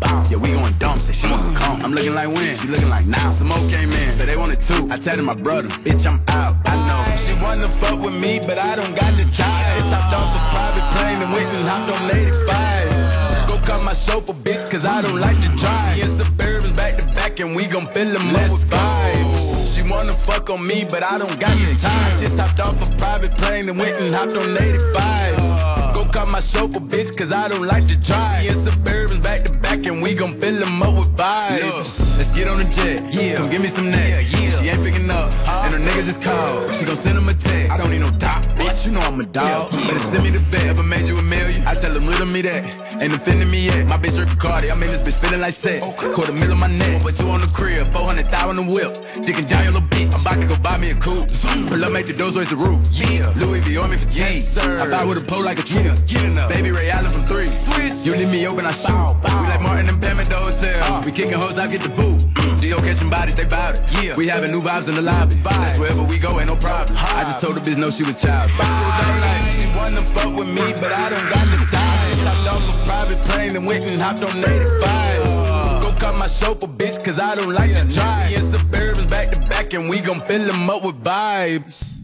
bow. 0.02 0.24
Yeah, 0.30 0.38
we 0.38 0.52
going 0.52 0.74
dumb. 0.80 1.00
Say 1.00 1.14
she 1.14 1.28
wanna 1.30 1.56
come. 1.56 1.80
I'm 1.82 1.94
looking 1.94 2.14
like 2.14 2.28
when? 2.28 2.56
She 2.58 2.68
looking 2.68 2.90
like 2.90 3.06
now. 3.06 3.32
Some 3.32 3.48
more 3.48 3.64
came 3.70 3.90
in. 3.90 4.12
Say 4.12 4.26
they 4.26 4.36
wanted 4.36 4.62
two. 4.62 4.90
I 4.92 4.98
tell 4.98 5.22
my 5.22 5.36
brother, 5.36 5.70
bitch, 5.86 6.04
I'm 6.10 6.20
out. 6.28 6.56
I 6.66 6.76
know. 6.88 7.02
She 7.16 7.34
wanna 7.42 7.70
fuck 7.70 8.02
with 8.02 8.18
me, 8.20 8.40
but 8.40 8.58
I 8.58 8.76
don't 8.76 8.96
got 8.96 9.16
the 9.16 9.24
time. 9.32 9.72
Just 9.78 9.94
hopped 9.94 10.14
off 10.18 10.36
a 10.36 10.42
private 10.52 10.88
plane 10.98 11.20
and 11.24 11.32
went 11.32 11.48
and 11.56 11.68
hopped 11.70 11.90
on 11.94 12.10
85. 12.10 13.48
Go 13.48 13.56
cut 13.66 13.84
my 13.84 13.94
chauffeur, 13.94 14.34
bitch, 14.34 14.70
cause 14.70 14.86
I 14.86 15.02
don't 15.02 15.20
like 15.22 15.40
to 15.46 15.50
drive. 15.56 15.96
Me 15.96 16.02
and 16.02 16.12
Suburbans 16.12 16.76
back 16.76 16.98
to 16.98 17.06
back, 17.14 17.40
and 17.40 17.56
we 17.56 17.68
gon' 17.68 17.88
fill 17.94 18.12
them 18.12 18.36
up 18.36 18.50
with 18.52 18.70
vibes. 18.70 19.76
She 19.76 19.82
wanna 19.88 20.14
fuck 20.14 20.50
on 20.50 20.66
me, 20.66 20.86
but 20.90 21.04
I 21.04 21.18
don't 21.18 21.40
got 21.40 21.56
the 21.58 21.78
time. 21.80 22.20
Just 22.20 22.40
hopped 22.40 22.60
off 22.60 22.76
a 22.82 22.88
private 22.98 23.32
plane 23.38 23.70
and 23.70 23.78
went 23.78 24.02
and 24.02 24.14
hopped 24.14 24.36
on 24.36 24.58
85. 24.58 25.81
Go 26.12 26.20
cut 26.20 26.30
my 26.30 26.40
chauffeur, 26.40 26.80
bitch, 26.80 27.16
cause 27.18 27.32
I 27.32 27.48
don't 27.48 27.66
like 27.68 27.88
to 27.88 27.98
drive. 27.98 28.48
And 28.48 28.56
Suburbans 28.56 29.22
back 29.24 29.44
to 29.46 29.54
back, 29.54 29.86
and 29.86 30.02
we 30.02 30.14
gon' 30.14 30.40
fill 30.40 30.60
them 30.60 30.82
up 30.82 30.94
with 30.94 31.16
vibes. 31.16 32.18
Let's 32.18 32.32
get 32.32 32.48
on 32.48 32.58
the 32.58 32.66
jet, 32.66 33.02
yeah. 33.14 33.36
Come 33.36 33.50
give 33.50 33.62
me 33.62 33.68
some 33.68 33.90
neck. 33.90 34.26
She 34.26 34.68
ain't 34.68 34.84
picking 34.84 35.10
up, 35.10 35.32
and 35.64 35.74
her 35.74 35.80
niggas 35.80 36.06
just 36.06 36.24
called. 36.24 36.74
She 36.76 36.86
gon' 36.86 36.96
send 36.96 37.18
him 37.18 37.28
a 37.30 37.34
text. 37.34 37.72
I 37.72 37.78
don't 37.78 37.92
need 37.92 38.00
no 38.00 38.12
dot, 38.12 38.44
bitch. 38.60 38.86
You 38.86 38.92
know 38.92 39.00
I'm 39.02 39.20
a 39.20 39.24
dog. 39.24 39.72
Better 39.72 40.00
send 40.00 40.24
me 40.24 40.32
the 40.32 40.44
bet. 40.52 40.66
Ever 40.66 40.84
made 40.84 41.08
you 41.08 41.18
a 41.18 41.22
million? 41.22 41.66
I 41.66 41.74
tell 41.74 41.94
them 41.94 42.08
riddle 42.08 42.28
me 42.28 42.42
that. 42.42 43.02
Ain't 43.02 43.14
offending 43.14 43.50
me 43.50 43.68
yet. 43.68 43.88
My 43.88 43.98
bitch 43.98 44.20
Rick 44.20 44.38
Cardi. 44.38 44.72
I 44.72 44.76
made 44.76 44.90
this 44.90 45.02
bitch 45.02 45.20
feeling 45.22 45.42
like 45.42 45.54
sex. 45.54 45.86
Quarter 46.14 46.34
mil 46.34 46.52
on 46.52 46.60
my 46.60 46.68
neck. 46.68 47.04
But 47.04 47.16
two 47.16 47.28
on 47.28 47.42
the 47.42 47.48
crib. 47.48 47.88
400 47.88 48.26
thou 48.28 48.50
on 48.50 48.56
the 48.56 48.64
whip. 48.64 49.00
Digging 49.24 49.48
down 49.48 49.64
your 49.64 49.74
little 49.74 49.88
bitch. 49.88 50.12
I'm 50.14 50.22
about 50.22 50.42
to 50.42 50.48
go 50.48 50.58
buy 50.62 50.78
me 50.78 50.92
a 50.92 50.96
coupe. 50.96 51.30
Pull 51.70 51.84
up, 51.86 51.92
make 51.94 52.08
the 52.08 52.14
doors 52.14 52.36
raise 52.36 52.50
the 52.50 52.58
roof. 52.58 52.84
Yeah. 52.92 53.32
Louis 53.40 53.62
V 53.62 53.78
on 53.78 53.92
me 53.92 53.98
for 53.98 54.10
yes, 54.10 54.48
sir. 54.48 54.80
I 54.82 54.90
buy 54.90 55.06
with 55.06 55.24
a 55.24 55.26
pole 55.26 55.44
like 55.44 55.60
a 55.60 55.64
tree. 55.64 55.88
Get 56.08 56.24
enough. 56.24 56.50
Baby 56.50 56.72
Ray 56.72 56.90
Allen 56.90 57.12
from 57.12 57.26
three. 57.26 57.52
Swiss. 57.52 58.06
You 58.06 58.14
leave 58.14 58.32
me 58.32 58.48
open, 58.48 58.66
I 58.66 58.72
shoot. 58.72 59.16
We 59.24 59.48
like 59.48 59.62
Martin 59.62 59.90
and 59.90 60.02
Pam 60.02 60.20
at 60.20 60.28
the 60.28 60.36
hotel. 60.36 61.02
We 61.06 61.12
kicking 61.12 61.34
hoes 61.34 61.58
out, 61.58 61.72
get 61.72 61.82
the 61.82 61.90
boot. 61.90 62.26
D.O. 62.60 62.78
catching 62.78 63.10
bodies, 63.10 63.36
they 63.36 63.46
bout 63.46 63.80
it. 63.80 63.82
Yeah. 64.04 64.16
We 64.16 64.28
having 64.28 64.52
new 64.52 64.62
vibes 64.62 64.88
in 64.90 64.96
the 64.96 65.02
lobby. 65.02 65.36
That's 65.44 65.78
wherever 65.78 66.04
we 66.04 66.20
go, 66.20 66.40
ain't 66.40 66.50
no 66.50 66.56
problem. 66.56 66.96
I 66.98 67.24
just 67.24 67.42
told 67.42 67.56
the 67.56 67.62
bitch 67.62 67.78
no, 67.78 67.90
she 67.90 68.04
was 68.04 68.22
child. 68.22 68.50
Like, 68.58 69.52
she 69.54 69.68
wanna 69.78 70.02
fuck 70.02 70.36
with 70.38 70.48
me, 70.48 70.74
but 70.80 70.92
I 70.92 71.10
don't 71.10 71.30
got 71.30 71.46
the 71.50 71.58
time. 71.70 72.10
Just 72.10 72.22
hopped 72.22 72.48
off 72.50 72.76
a 72.76 72.86
private 72.86 73.22
plane 73.26 73.56
and 73.56 73.66
went 73.66 73.90
and 73.92 74.02
hopped 74.02 74.24
on 74.24 74.38
85. 74.38 75.82
Go 75.82 75.92
cut 76.00 76.18
my 76.18 76.28
chauffeur, 76.28 76.68
bitch, 76.68 77.04
cause 77.04 77.20
I 77.20 77.36
don't 77.36 77.54
like 77.54 77.72
to 77.72 77.86
drive. 77.88 78.30
Me 78.30 78.36
and 78.36 78.44
Suburbans 78.44 79.10
back 79.10 79.32
to 79.32 79.40
back, 79.50 79.74
and 79.74 79.90
we 79.90 80.00
gon' 80.00 80.22
fill 80.22 80.46
them 80.46 80.70
up 80.70 80.84
with 80.84 81.04
vibes. 81.04 82.00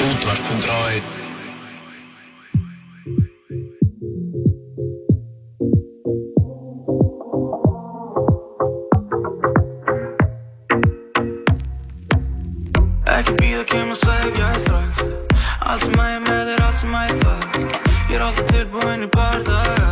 Útvarp 0.00 0.40
101 0.50 1.19
Býða, 13.60 13.68
kem 13.68 13.90
að 13.92 13.98
segja 14.00 14.28
þér 14.40 14.60
strax. 14.64 15.00
Allt 15.68 15.82
sem 15.84 15.98
að 16.00 16.06
ég 16.10 16.20
með 16.24 16.50
er 16.50 16.60
allt 16.64 16.78
sem 16.80 16.94
að 16.96 17.10
ég 17.10 17.18
þarf. 17.20 17.56
Ég 18.08 18.14
er 18.16 18.22
alltaf 18.24 18.46
tilbúinn 18.48 19.04
í 19.04 19.08
bardaga. 19.12 19.90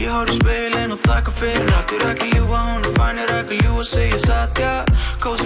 Ég 0.00 0.14
speil 0.14 0.38
speilin 0.38 0.94
og 0.94 1.00
þakka 1.02 1.34
fyrir 1.36 1.74
allt. 1.76 1.92
Ég 1.92 2.06
ekki 2.08 2.30
að 2.30 2.38
ljúa, 2.38 2.60
hún 2.70 2.86
er 2.88 2.94
fæn, 2.96 3.20
ég 3.20 3.32
ekki 3.36 3.58
að 3.58 3.66
ljúa, 3.66 3.84
segja 3.84 4.20
satt, 4.24 4.56
já 4.56 4.72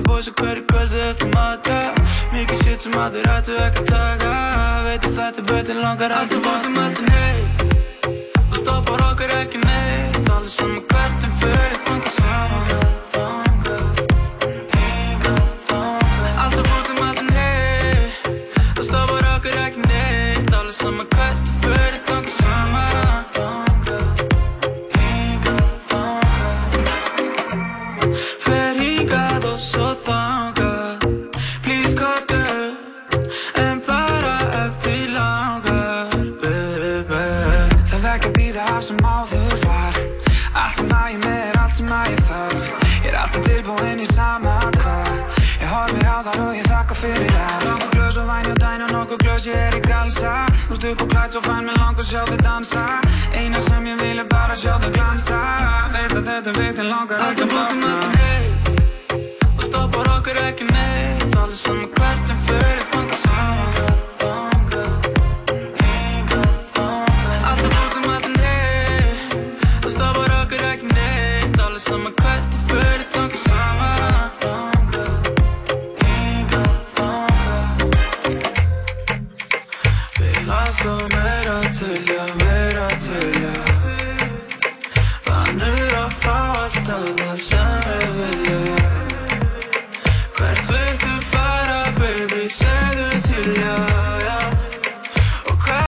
boys 0.06 0.28
og 0.30 0.34
hverju 0.38 0.62
kvöldu 0.70 1.02
eftir 1.08 1.32
mat, 1.34 1.66
já 1.66 1.90
Mikið 2.30 2.62
shit 2.62 2.86
sem 2.86 2.94
að 2.94 3.18
þér 3.18 3.30
ættu 3.34 3.58
ekki 3.66 3.86
taka. 3.90 4.32
Veit 4.86 5.10
að 5.10 5.18
þetta 5.18 5.46
betur 5.50 5.82
langar 5.82 6.14
alltaf 6.20 6.46
bóttum 6.46 6.78
alltaf 6.78 7.04
nei 7.10 7.34
Og 8.46 8.58
stoppar 8.62 9.08
okkur 9.10 9.34
ekki 9.40 9.64
neitt. 9.66 10.22
Allir 10.30 10.54
saman 10.54 10.86
hvert 10.86 11.26
um 11.26 11.34
fyrir 11.42 11.82
þangað 11.88 12.14
saman 12.20 12.70
glös 49.40 49.46
ég 49.46 49.60
er 49.66 49.74
í 49.76 49.80
galsa 49.80 50.46
Þú 50.68 50.74
ert 50.74 50.84
upp 50.90 51.02
og 51.02 51.08
klætt 51.10 51.32
svo 51.32 51.40
fæn 51.44 51.64
með 51.68 51.76
langar 51.80 52.04
sjá 52.04 52.24
þig 52.28 52.42
dansa 52.44 52.84
Eina 53.34 53.60
sem 53.60 53.84
vil 53.84 54.18
er 54.18 54.28
bara 54.28 54.54
sjá 54.56 54.78
þig 54.82 54.92
glansa 54.94 55.38
Veit 55.94 56.12
að 56.12 56.24
þetta 56.28 56.52
veit 56.58 56.78
en 56.78 56.90
langar 56.90 57.24
ekki 57.28 57.42
að 57.46 57.52
blokna 57.54 57.92
Og 59.56 59.64
stoppar 59.64 60.10
okkur 60.16 60.40
ekki 60.44 60.68
neitt 60.68 61.36
Allir 61.40 61.56
saman 61.56 61.88
hvert 61.96 62.34
en 62.34 62.42
fyrir 62.46 62.84
þangað 62.92 63.20
saman 63.24 63.70
Þangað, 64.20 65.08
hingað, 65.80 66.50
þangað 66.74 67.48
Alltaf 67.52 67.78
bútum 67.78 68.10
alltaf 68.14 68.32
neitt 68.36 69.84
Og 69.84 69.90
stoppar 69.96 70.36
okkur 70.42 70.66
ekki 70.72 70.92
neitt 70.92 71.64
Allir 71.64 71.86
saman 71.86 72.12
hvert 72.12 72.29